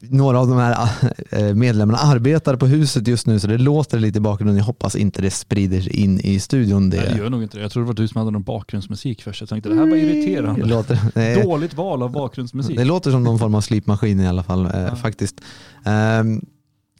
några 0.00 0.40
av 0.40 0.48
de 0.48 0.58
här 0.58 0.88
eh, 1.30 1.54
medlemmarna 1.54 1.98
arbetar 1.98 2.56
på 2.56 2.66
huset 2.66 3.08
just 3.08 3.26
nu 3.26 3.40
så 3.40 3.46
det 3.46 3.58
låter 3.58 3.98
lite 3.98 4.18
i 4.18 4.20
bakgrunden. 4.20 4.56
Jag 4.56 4.64
hoppas 4.64 4.96
inte 4.96 5.22
det 5.22 5.30
sprider 5.30 5.80
sig 5.80 5.92
in 5.96 6.20
i 6.20 6.40
studion. 6.40 6.90
Det, 6.90 6.96
Nej, 6.96 7.08
det 7.12 7.18
gör 7.18 7.30
nog 7.30 7.42
inte 7.42 7.56
det. 7.56 7.62
Jag 7.62 7.72
trodde 7.72 7.84
det 7.84 7.86
var 7.86 7.94
du 7.94 8.08
som 8.08 8.18
hade 8.18 8.30
någon 8.30 8.42
bakgrundsmusik 8.42 9.22
först. 9.22 9.40
Jag 9.40 9.48
tänkte 9.48 9.68
det 9.68 9.74
här 9.74 9.86
var 9.86 9.96
irriterande. 9.96 10.60
det 10.60 10.66
låter, 10.68 10.98
nej, 11.14 11.42
Dåligt 11.42 11.74
val 11.74 12.02
av 12.02 12.12
bakgrundsmusik. 12.12 12.76
det 12.76 12.84
låter 12.84 13.10
som 13.10 13.24
någon 13.24 13.38
form 13.38 13.54
av 13.54 13.60
slipmaskin 13.60 14.20
i 14.20 14.26
alla 14.28 14.42
fall 14.42 14.66
eh, 14.74 14.94
faktiskt. 14.94 15.40
Ehm, 15.84 16.40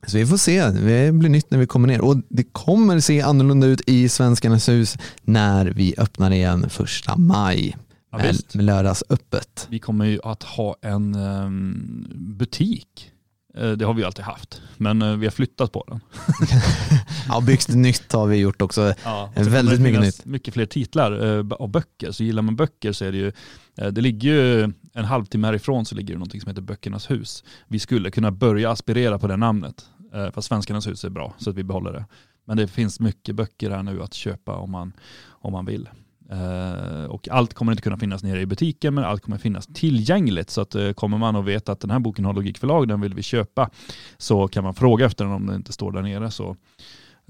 så 0.07 0.17
vi 0.17 0.27
får 0.27 0.37
se, 0.37 0.69
det 0.71 1.13
blir 1.13 1.31
nytt 1.31 1.51
när 1.51 1.59
vi 1.59 1.67
kommer 1.67 1.89
ner 1.89 2.01
och 2.01 2.17
det 2.29 2.45
kommer 2.53 3.01
se 3.01 3.21
annorlunda 3.23 3.67
ut 3.67 3.81
i 3.87 4.09
Svenskarnas 4.09 4.69
hus 4.69 4.99
när 5.23 5.67
vi 5.67 5.95
öppnar 5.99 6.31
igen 6.31 6.67
första 6.71 7.17
maj. 7.17 7.77
Ja, 8.15 8.19
med, 8.25 8.33
visst. 8.33 8.55
lördagsöppet. 8.55 9.67
Vi 9.71 9.79
kommer 9.79 10.05
ju 10.05 10.19
att 10.25 10.43
ha 10.43 10.77
en 10.83 11.15
ehm, 11.15 12.07
butik. 12.11 13.11
Eh, 13.55 13.71
Det 13.71 13.85
har 13.85 13.95
vi 13.95 14.05
alltid 14.05 14.25
haft. 14.25 14.63
Men 14.77 15.03
eh, 15.03 15.17
vi 15.17 15.27
har 15.27 15.31
flyttat 15.31 15.73
på 15.73 15.85
den. 15.89 16.01
Ja, 17.29 17.41
byggt 17.41 17.69
nytt 17.69 18.13
har 18.13 18.27
vi 18.27 18.37
gjort 18.37 18.63
också. 18.63 18.95
Ja, 19.05 19.33
väldigt 19.37 19.81
mycket 19.81 20.01
nytt. 20.01 20.25
Mycket 20.25 20.55
fler 20.55 20.67
titlar 20.67 21.39
eh, 21.39 21.47
av 21.51 21.69
böcker. 21.69 22.13
Så 22.13 22.25
gillar 22.25 22.43
man 22.43 22.57
böcker 22.57 22.93
så 22.93 23.05
är 23.05 23.13
det 23.13 23.19
ju, 23.19 23.33
det 23.75 24.01
ligger 24.01 24.31
ju 24.31 24.73
en 24.93 25.05
halvtimme 25.05 25.47
härifrån 25.47 25.85
så 25.85 25.95
ligger 25.95 26.15
det 26.15 26.19
någonting 26.19 26.41
som 26.41 26.49
heter 26.49 26.63
Böckernas 26.63 27.11
hus. 27.11 27.45
Vi 27.69 27.79
skulle 27.79 28.11
kunna 28.11 28.31
börja 28.31 28.71
aspirera 28.71 29.19
på 29.19 29.27
det 29.27 29.37
namnet. 29.37 29.87
Fast 30.35 30.49
Svenskarnas 30.49 30.87
hus 30.87 31.05
är 31.05 31.09
bra 31.09 31.35
så 31.39 31.51
att 31.51 31.57
vi 31.57 31.65
behåller 31.65 31.93
det. 31.93 32.05
Men 32.45 32.57
det 32.57 32.69
finns 32.69 33.01
mycket 33.01 33.35
böcker 33.35 33.71
här 33.71 33.83
nu 33.83 34.03
att 34.03 34.15
köpa 34.15 34.57
om 34.57 34.71
man, 34.71 34.93
om 35.29 35.53
man 35.53 35.67
vill. 35.67 35.89
Eh, 36.35 37.05
och 37.05 37.29
allt 37.29 37.55
kommer 37.55 37.73
inte 37.73 37.83
kunna 37.83 37.97
finnas 37.97 38.23
nere 38.23 38.41
i 38.41 38.47
butiken 38.47 38.95
men 38.95 39.05
allt 39.05 39.23
kommer 39.23 39.39
finnas 39.39 39.67
tillgängligt. 39.67 40.51
Så 40.51 40.61
att 40.61 40.75
eh, 40.75 40.93
kommer 40.93 41.19
man 41.19 41.37
och 41.37 41.49
vet 41.49 41.69
att 41.69 41.81
den 41.81 41.91
här 41.91 41.99
boken 41.99 42.25
har 42.25 42.33
Logikförlag, 42.33 42.89
den 42.89 43.01
vill 43.01 43.15
vi 43.15 43.23
köpa, 43.23 43.71
så 44.19 44.49
kan 44.49 44.65
man 44.65 44.75
fråga 44.75 45.07
efter 45.07 45.25
den 45.25 45.35
om 45.35 45.47
den 45.47 45.57
inte 45.57 45.73
står 45.73 45.93
där 45.93 46.03
nere. 46.03 46.31
Så, 46.31 46.57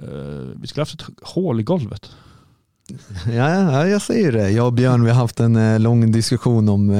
eh, 0.03 0.09
vi 0.61 0.67
skulle 0.67 0.81
haft 0.81 0.95
ett 0.95 1.07
hål 1.23 1.61
i 1.61 1.63
golvet. 1.63 2.11
Ja, 3.27 3.51
ja, 3.51 3.87
jag 3.87 4.03
säger 4.03 4.33
det. 4.33 4.51
Jag 4.51 4.67
och 4.67 4.73
Björn 4.73 5.05
vi 5.05 5.11
har 5.11 5.17
haft 5.17 5.41
en 5.41 5.83
lång 5.83 6.13
diskussion 6.13 6.69
om 6.69 6.91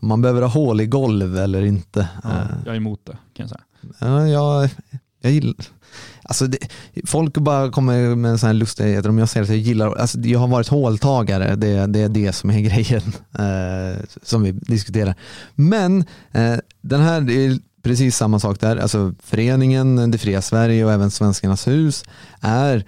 om 0.00 0.08
man 0.08 0.22
behöver 0.22 0.42
ha 0.42 0.48
hål 0.48 0.80
i 0.80 0.86
golv 0.86 1.36
eller 1.36 1.62
inte. 1.62 2.08
Ja, 2.22 2.30
jag 2.64 2.72
är 2.72 2.76
emot 2.76 3.00
det 3.04 3.16
kan 3.34 3.48
jag 3.48 3.48
säga. 3.48 3.62
Ja, 3.98 4.28
jag, 4.28 4.70
jag 5.24 5.32
gillar, 5.32 5.54
alltså 6.22 6.46
det, 6.46 6.58
folk 7.06 7.34
bara 7.34 7.70
kommer 7.70 8.14
med 8.14 8.40
sådana 8.40 8.52
här 8.52 8.58
lustigheter 8.58 9.08
om 9.08 9.18
jag 9.18 9.28
säger 9.28 9.44
att 9.44 9.50
jag 9.50 9.58
gillar, 9.58 9.94
alltså 9.94 10.18
jag 10.18 10.38
har 10.38 10.48
varit 10.48 10.68
håltagare, 10.68 11.56
det, 11.56 11.86
det 11.86 12.00
är 12.00 12.08
det 12.08 12.32
som 12.32 12.50
är 12.50 12.60
grejen 12.60 13.02
eh, 13.38 14.04
som 14.22 14.42
vi 14.42 14.52
diskuterar. 14.52 15.14
Men 15.54 16.04
eh, 16.32 16.56
den 16.80 17.00
här, 17.00 17.20
det 17.20 17.32
är 17.32 17.58
precis 17.82 18.16
samma 18.16 18.40
sak 18.40 18.60
där, 18.60 18.76
alltså 18.76 19.14
föreningen 19.22 20.10
Det 20.10 20.18
fria 20.18 20.42
Sverige 20.42 20.84
och 20.84 20.92
även 20.92 21.10
Svenskarnas 21.10 21.68
hus 21.68 22.04
är 22.40 22.84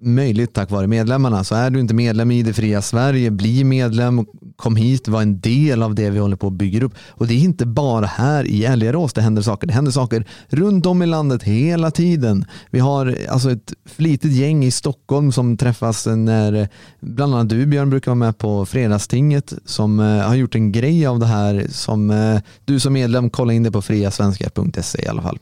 möjligt 0.00 0.52
tack 0.52 0.70
vare 0.70 0.86
medlemmarna. 0.86 1.44
Så 1.44 1.54
är 1.54 1.70
du 1.70 1.80
inte 1.80 1.94
medlem 1.94 2.30
i 2.30 2.42
Det 2.42 2.52
fria 2.52 2.82
Sverige, 2.82 3.30
bli 3.30 3.64
medlem, 3.64 4.26
kom 4.56 4.76
hit, 4.76 5.08
var 5.08 5.22
en 5.22 5.40
del 5.40 5.82
av 5.82 5.94
det 5.94 6.10
vi 6.10 6.18
håller 6.18 6.36
på 6.36 6.46
att 6.46 6.52
bygga 6.52 6.84
upp. 6.84 6.94
Och 7.08 7.26
det 7.26 7.34
är 7.34 7.38
inte 7.38 7.66
bara 7.66 8.06
här 8.06 8.44
i 8.44 8.64
Älgarås 8.64 9.12
det 9.12 9.20
händer 9.20 9.42
saker. 9.42 9.66
Det 9.66 9.72
händer 9.72 9.92
saker 9.92 10.24
runt 10.48 10.86
om 10.86 11.02
i 11.02 11.06
landet 11.06 11.42
hela 11.42 11.90
tiden. 11.90 12.44
Vi 12.70 12.78
har 12.78 13.18
alltså 13.28 13.50
ett 13.50 13.72
flitigt 13.84 14.34
gäng 14.34 14.64
i 14.64 14.70
Stockholm 14.70 15.32
som 15.32 15.56
träffas 15.56 16.06
när 16.06 16.68
bland 17.00 17.34
annat 17.34 17.48
du 17.48 17.66
Björn 17.66 17.90
brukar 17.90 18.10
vara 18.10 18.14
med 18.14 18.38
på 18.38 18.66
fredagstinget 18.66 19.52
som 19.64 20.00
eh, 20.00 20.06
har 20.06 20.34
gjort 20.34 20.54
en 20.54 20.72
grej 20.72 21.06
av 21.06 21.18
det 21.18 21.26
här 21.26 21.66
som 21.70 22.10
eh, 22.10 22.40
du 22.64 22.80
som 22.80 22.92
medlem 22.92 23.30
kolla 23.30 23.52
in 23.52 23.62
det 23.62 23.70
på 23.70 23.82
friasvenskar.se 23.82 25.04
i 25.04 25.08
alla 25.08 25.22
fall. 25.22 25.38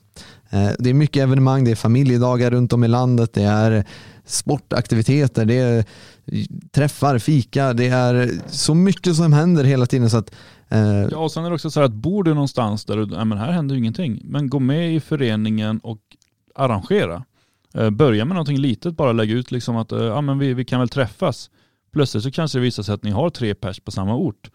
Eh, 0.51 0.71
det 0.79 0.91
är 0.91 0.95
mycket 0.95 1.23
evenemang, 1.23 1.65
det 1.65 1.71
är 1.71 1.75
familjedagar 1.75 2.51
runt 2.51 2.73
om 2.73 2.85
i 2.85 2.89
landet, 2.89 3.31
det 3.33 3.43
är 3.43 3.85
sportaktiviteter, 4.25 5.45
det 5.45 5.55
är 5.55 5.85
träffar, 6.71 7.19
fika, 7.19 7.73
det 7.73 7.87
är 7.87 8.31
så 8.47 8.75
mycket 8.75 9.17
som 9.17 9.33
händer 9.33 9.65
hela 9.65 9.87
tiden 9.87 10.11
så 10.11 10.17
att 10.17 10.35
eh, 10.69 11.03
Ja, 11.11 11.19
och 11.19 11.33
sen 11.33 11.45
är 11.45 11.49
det 11.49 11.55
också 11.55 11.71
så 11.71 11.81
här 11.81 11.85
att 11.85 11.93
bor 11.93 12.25
du 12.25 12.35
någonstans 12.35 12.85
där 12.85 12.97
du, 12.97 13.07
nej 13.07 13.25
men 13.25 13.39
här 13.39 13.53
händer 13.53 13.75
ju 13.75 13.79
ingenting, 13.79 14.21
men 14.25 14.51
gå 14.51 14.59
med 14.59 14.95
i 14.95 15.01
föreningen 15.01 15.79
och 15.79 15.99
arrangera. 16.55 17.25
Eh, 17.75 17.91
Börja 17.91 18.25
med 18.25 18.35
någonting 18.35 18.59
litet, 18.59 18.97
bara 18.97 19.13
lägga 19.13 19.35
ut 19.35 19.51
liksom 19.51 19.77
att 19.77 19.93
eh, 19.93 20.03
ja, 20.03 20.21
men 20.21 20.39
vi, 20.39 20.55
vi 20.55 20.65
kan 20.65 20.81
väl 20.81 20.89
träffas. 20.89 21.51
Plötsligt 21.93 22.25
så 22.25 22.31
kanske 22.31 22.59
det 22.59 22.63
visar 22.63 22.83
sig 22.83 22.95
att 22.95 23.03
ni 23.03 23.11
har 23.11 23.31
tre 23.31 23.55
pers 23.55 23.81
på 23.81 23.91
samma 23.91 24.17
ort 24.17 24.51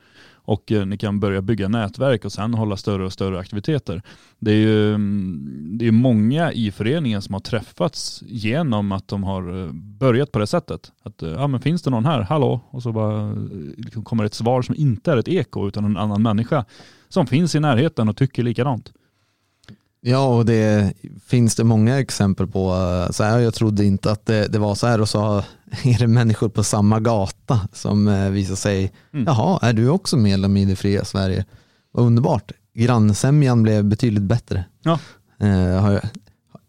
och 0.50 0.72
eh, 0.72 0.86
ni 0.86 0.98
kan 0.98 1.20
börja 1.20 1.42
bygga 1.42 1.68
nätverk 1.68 2.26
och 2.26 2.32
sen 2.32 2.54
hålla 2.54 2.78
större 2.78 3.06
och 3.06 3.14
större 3.14 3.40
aktiviteter. 3.40 4.02
Det 4.40 4.52
är 4.52 4.56
ju 4.56 4.94
mm, 4.94 5.78
det 5.78 5.88
är 5.88 5.92
många 5.92 6.52
i 6.52 6.72
föreningen 6.72 7.22
som 7.22 7.34
har 7.34 7.40
träffats 7.40 8.24
genom 8.28 8.92
att 8.92 9.08
de 9.08 9.24
har 9.24 9.64
eh, 9.64 9.72
börjat 9.74 10.32
på 10.32 10.40
det 10.40 10.48
sättet. 10.48 10.92
Att, 11.04 11.24
eh, 11.24 11.30
ja 11.30 11.48
men 11.48 11.62
finns 11.62 11.82
det 11.82 11.90
någon 11.90 12.06
här? 12.06 12.22
Hallå? 12.22 12.62
Och 12.70 12.84
så 12.84 12.92
bara 12.92 13.30
eh, 13.30 13.36
liksom 13.78 14.04
kommer 14.04 14.24
ett 14.24 14.34
svar 14.34 14.62
som 14.62 14.76
inte 14.76 15.12
är 15.12 15.18
ett 15.18 15.28
eko 15.28 15.68
utan 15.68 15.86
en 15.86 15.98
annan 15.98 16.22
människa 16.22 16.66
som 17.10 17.28
finns 17.28 17.56
i 17.56 17.60
närheten 17.60 18.10
och 18.10 18.18
tycker 18.18 18.44
likadant. 18.44 18.92
Ja, 20.02 20.36
och 20.36 20.46
det 20.46 20.94
finns 21.28 21.56
det 21.56 21.64
många 21.64 22.00
exempel 22.00 22.48
på. 22.48 22.76
Så 23.12 23.24
här, 23.24 23.40
jag 23.40 23.54
trodde 23.54 23.86
inte 23.86 24.12
att 24.12 24.26
det, 24.26 24.48
det 24.48 24.60
var 24.60 24.76
så 24.76 24.88
här 24.88 25.02
och 25.02 25.10
så 25.10 25.44
är 25.84 26.00
det 26.00 26.08
människor 26.08 26.50
på 26.50 26.64
samma 26.64 27.00
gata 27.00 27.68
som 27.74 28.08
eh, 28.08 28.30
visar 28.30 28.56
sig, 28.56 28.91
Mm. 29.14 29.26
jaha, 29.28 29.60
är 29.62 29.74
du 29.74 29.90
också 29.90 30.18
medlem 30.18 30.58
i 30.58 30.66
det 30.66 30.76
fria 30.76 31.06
Sverige? 31.06 31.46
Vad 31.91 32.06
underbart. 32.06 32.52
Grannsämjan 32.74 33.64
blev 33.64 33.84
betydligt 33.86 34.24
bättre. 34.24 34.66
Ja. 34.84 35.00
Eh, 35.40 35.82
har 35.82 36.02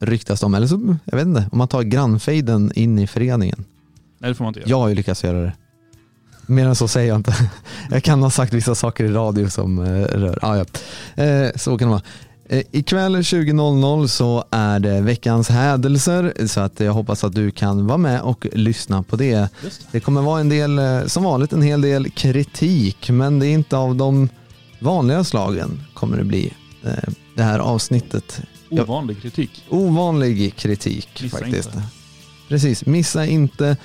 ryktats 0.01 0.43
om. 0.43 0.55
Eller 0.55 0.67
så, 0.67 0.97
jag 1.05 1.17
vet 1.19 1.27
inte, 1.27 1.49
om 1.53 1.59
man 1.59 1.69
tar 1.69 1.83
grannfejden 1.83 2.73
in 2.75 2.99
i 2.99 3.07
föreningen. 3.07 3.65
Nej 4.19 4.29
det 4.31 4.35
får 4.35 4.45
man 4.45 4.51
inte 4.51 4.61
göra. 4.61 4.71
Jag 4.71 4.79
har 4.79 4.89
ju 4.89 4.95
lyckats 4.95 5.25
göra 5.25 5.41
det. 5.43 5.53
Mer 6.47 6.67
än 6.67 6.75
så 6.75 6.89
säger 6.89 7.09
jag 7.09 7.17
inte. 7.17 7.35
Jag 7.91 8.03
kan 8.03 8.23
ha 8.23 8.31
sagt 8.31 8.53
vissa 8.53 8.75
saker 8.75 9.05
i 9.05 9.09
radio 9.09 9.49
som 9.51 9.79
eh, 9.79 10.03
rör, 10.03 10.39
ah, 10.43 10.57
ja. 10.57 10.65
eh, 11.25 11.51
så 11.57 11.79
kan 11.79 11.89
det 11.89 11.93
vara. 11.93 12.03
Eh, 12.53 12.63
ikväll 12.73 13.17
20.00 13.17 14.07
så 14.07 14.45
är 14.51 14.81
det 14.81 15.01
veckans 15.01 15.49
hädelser 15.49 16.47
så 16.47 16.61
att 16.61 16.81
jag 16.81 16.93
hoppas 16.93 17.25
att 17.25 17.35
du 17.35 17.51
kan 17.51 17.87
vara 17.87 17.99
med 17.99 18.21
och 18.21 18.47
lyssna 18.53 19.03
på 19.03 19.17
det. 19.17 19.49
Just. 19.65 19.93
Det 19.93 20.01
kommer 20.01 20.23
vara 20.23 20.41
en 20.41 20.49
del, 20.49 20.79
eh, 20.79 21.07
som 21.07 21.25
vanligt 21.25 21.53
en 21.53 21.63
hel 21.63 21.81
del 21.81 22.11
kritik 22.11 23.11
men 23.11 23.39
det 23.39 23.47
är 23.47 23.53
inte 23.53 23.77
av 23.77 23.97
de 23.97 24.29
vanliga 24.79 25.25
slagen 25.25 25.83
kommer 25.95 26.17
det 26.17 26.25
bli 26.25 26.53
eh, 26.85 27.13
det 27.37 27.43
här 27.43 27.59
avsnittet. 27.59 28.41
Ovanlig 28.71 29.23
kritik. 29.23 29.65
Ovanlig 29.69 30.57
kritik 30.57 31.23
Missa 31.23 31.39
faktiskt. 31.39 31.67
inte. 31.67 31.83
Precis, 32.49 32.87
missa 32.87 33.27
inte. 33.27 33.77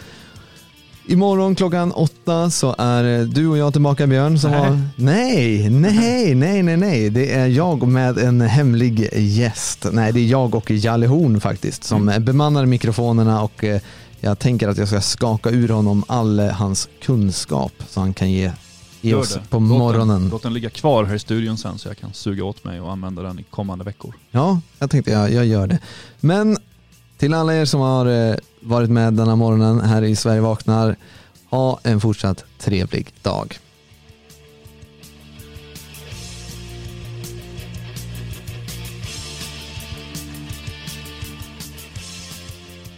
Imorgon 1.07 1.55
klockan 1.55 1.91
åtta 1.91 2.49
så 2.49 2.75
är 2.77 3.19
eh, 3.19 3.25
du 3.25 3.47
och 3.47 3.57
jag 3.57 3.73
tillbaka 3.73 4.07
Björn. 4.07 4.39
Som 4.39 4.51
Nej. 4.51 4.59
Har... 4.59 4.79
Nej, 4.95 5.69
nej, 5.69 6.35
nej, 6.35 6.63
nej, 6.63 6.77
nej. 6.77 7.09
Det 7.09 7.31
är 7.33 7.47
jag 7.47 7.87
med 7.87 8.17
en 8.17 8.41
hemlig 8.41 9.09
gäst. 9.13 9.85
Nej, 9.91 10.11
det 10.13 10.19
är 10.19 10.25
jag 10.27 10.55
och 10.55 10.71
Jalle 10.71 11.07
Horn 11.07 11.41
faktiskt 11.41 11.83
som 11.83 12.09
Mm. 12.09 12.25
bemannar 12.25 12.65
mikrofonerna 12.65 13.41
och 13.43 13.63
eh, 13.63 13.81
jag 14.19 14.39
tänker 14.39 14.67
att 14.67 14.77
jag 14.77 14.87
ska 14.87 15.01
skaka 15.01 15.49
ur 15.49 15.69
honom 15.69 16.03
all 16.07 16.39
eh, 16.39 16.47
hans 16.47 16.89
kunskap 17.01 17.73
så 17.89 17.99
han 17.99 18.13
kan 18.13 18.31
ge, 18.31 18.51
oss 19.15 19.33
på 19.49 19.59
Låt 19.59 19.69
Den, 19.69 19.77
morgonen. 19.77 20.29
låt 20.31 20.43
den 20.43 20.53
ligga 20.53 20.69
kvar 20.69 21.03
här 21.03 21.15
i 21.15 21.19
studion 21.19 21.57
sen 21.57 21.77
så 21.77 21.87
jag 21.87 21.97
kan 21.97 22.13
suga 22.13 22.43
åt 22.43 22.63
mig 22.63 22.81
och 22.81 22.91
använda 22.91 23.21
den 23.21 23.39
i 23.39 23.43
kommande 23.43 23.85
veckor. 23.85 24.13
Ja, 24.31 24.59
jag 24.79 24.89
tänkte 24.89 25.11
jag, 25.11 25.33
jag 25.33 25.45
gör 25.45 25.67
det. 25.67 25.79
Men 26.19 26.57
till 27.17 27.33
alla 27.33 27.55
er 27.55 27.65
som 27.65 27.79
har 27.81 28.05
varit 28.65 28.89
med 28.89 29.13
denna 29.13 29.35
morgonen 29.35 29.81
här 29.81 30.01
i 30.01 30.15
Sverige 30.15 30.41
vaknar, 30.41 30.95
ha 31.49 31.79
en 31.83 31.99
fortsatt 31.99 32.43
trevlig 32.59 33.13
dag. 33.21 33.59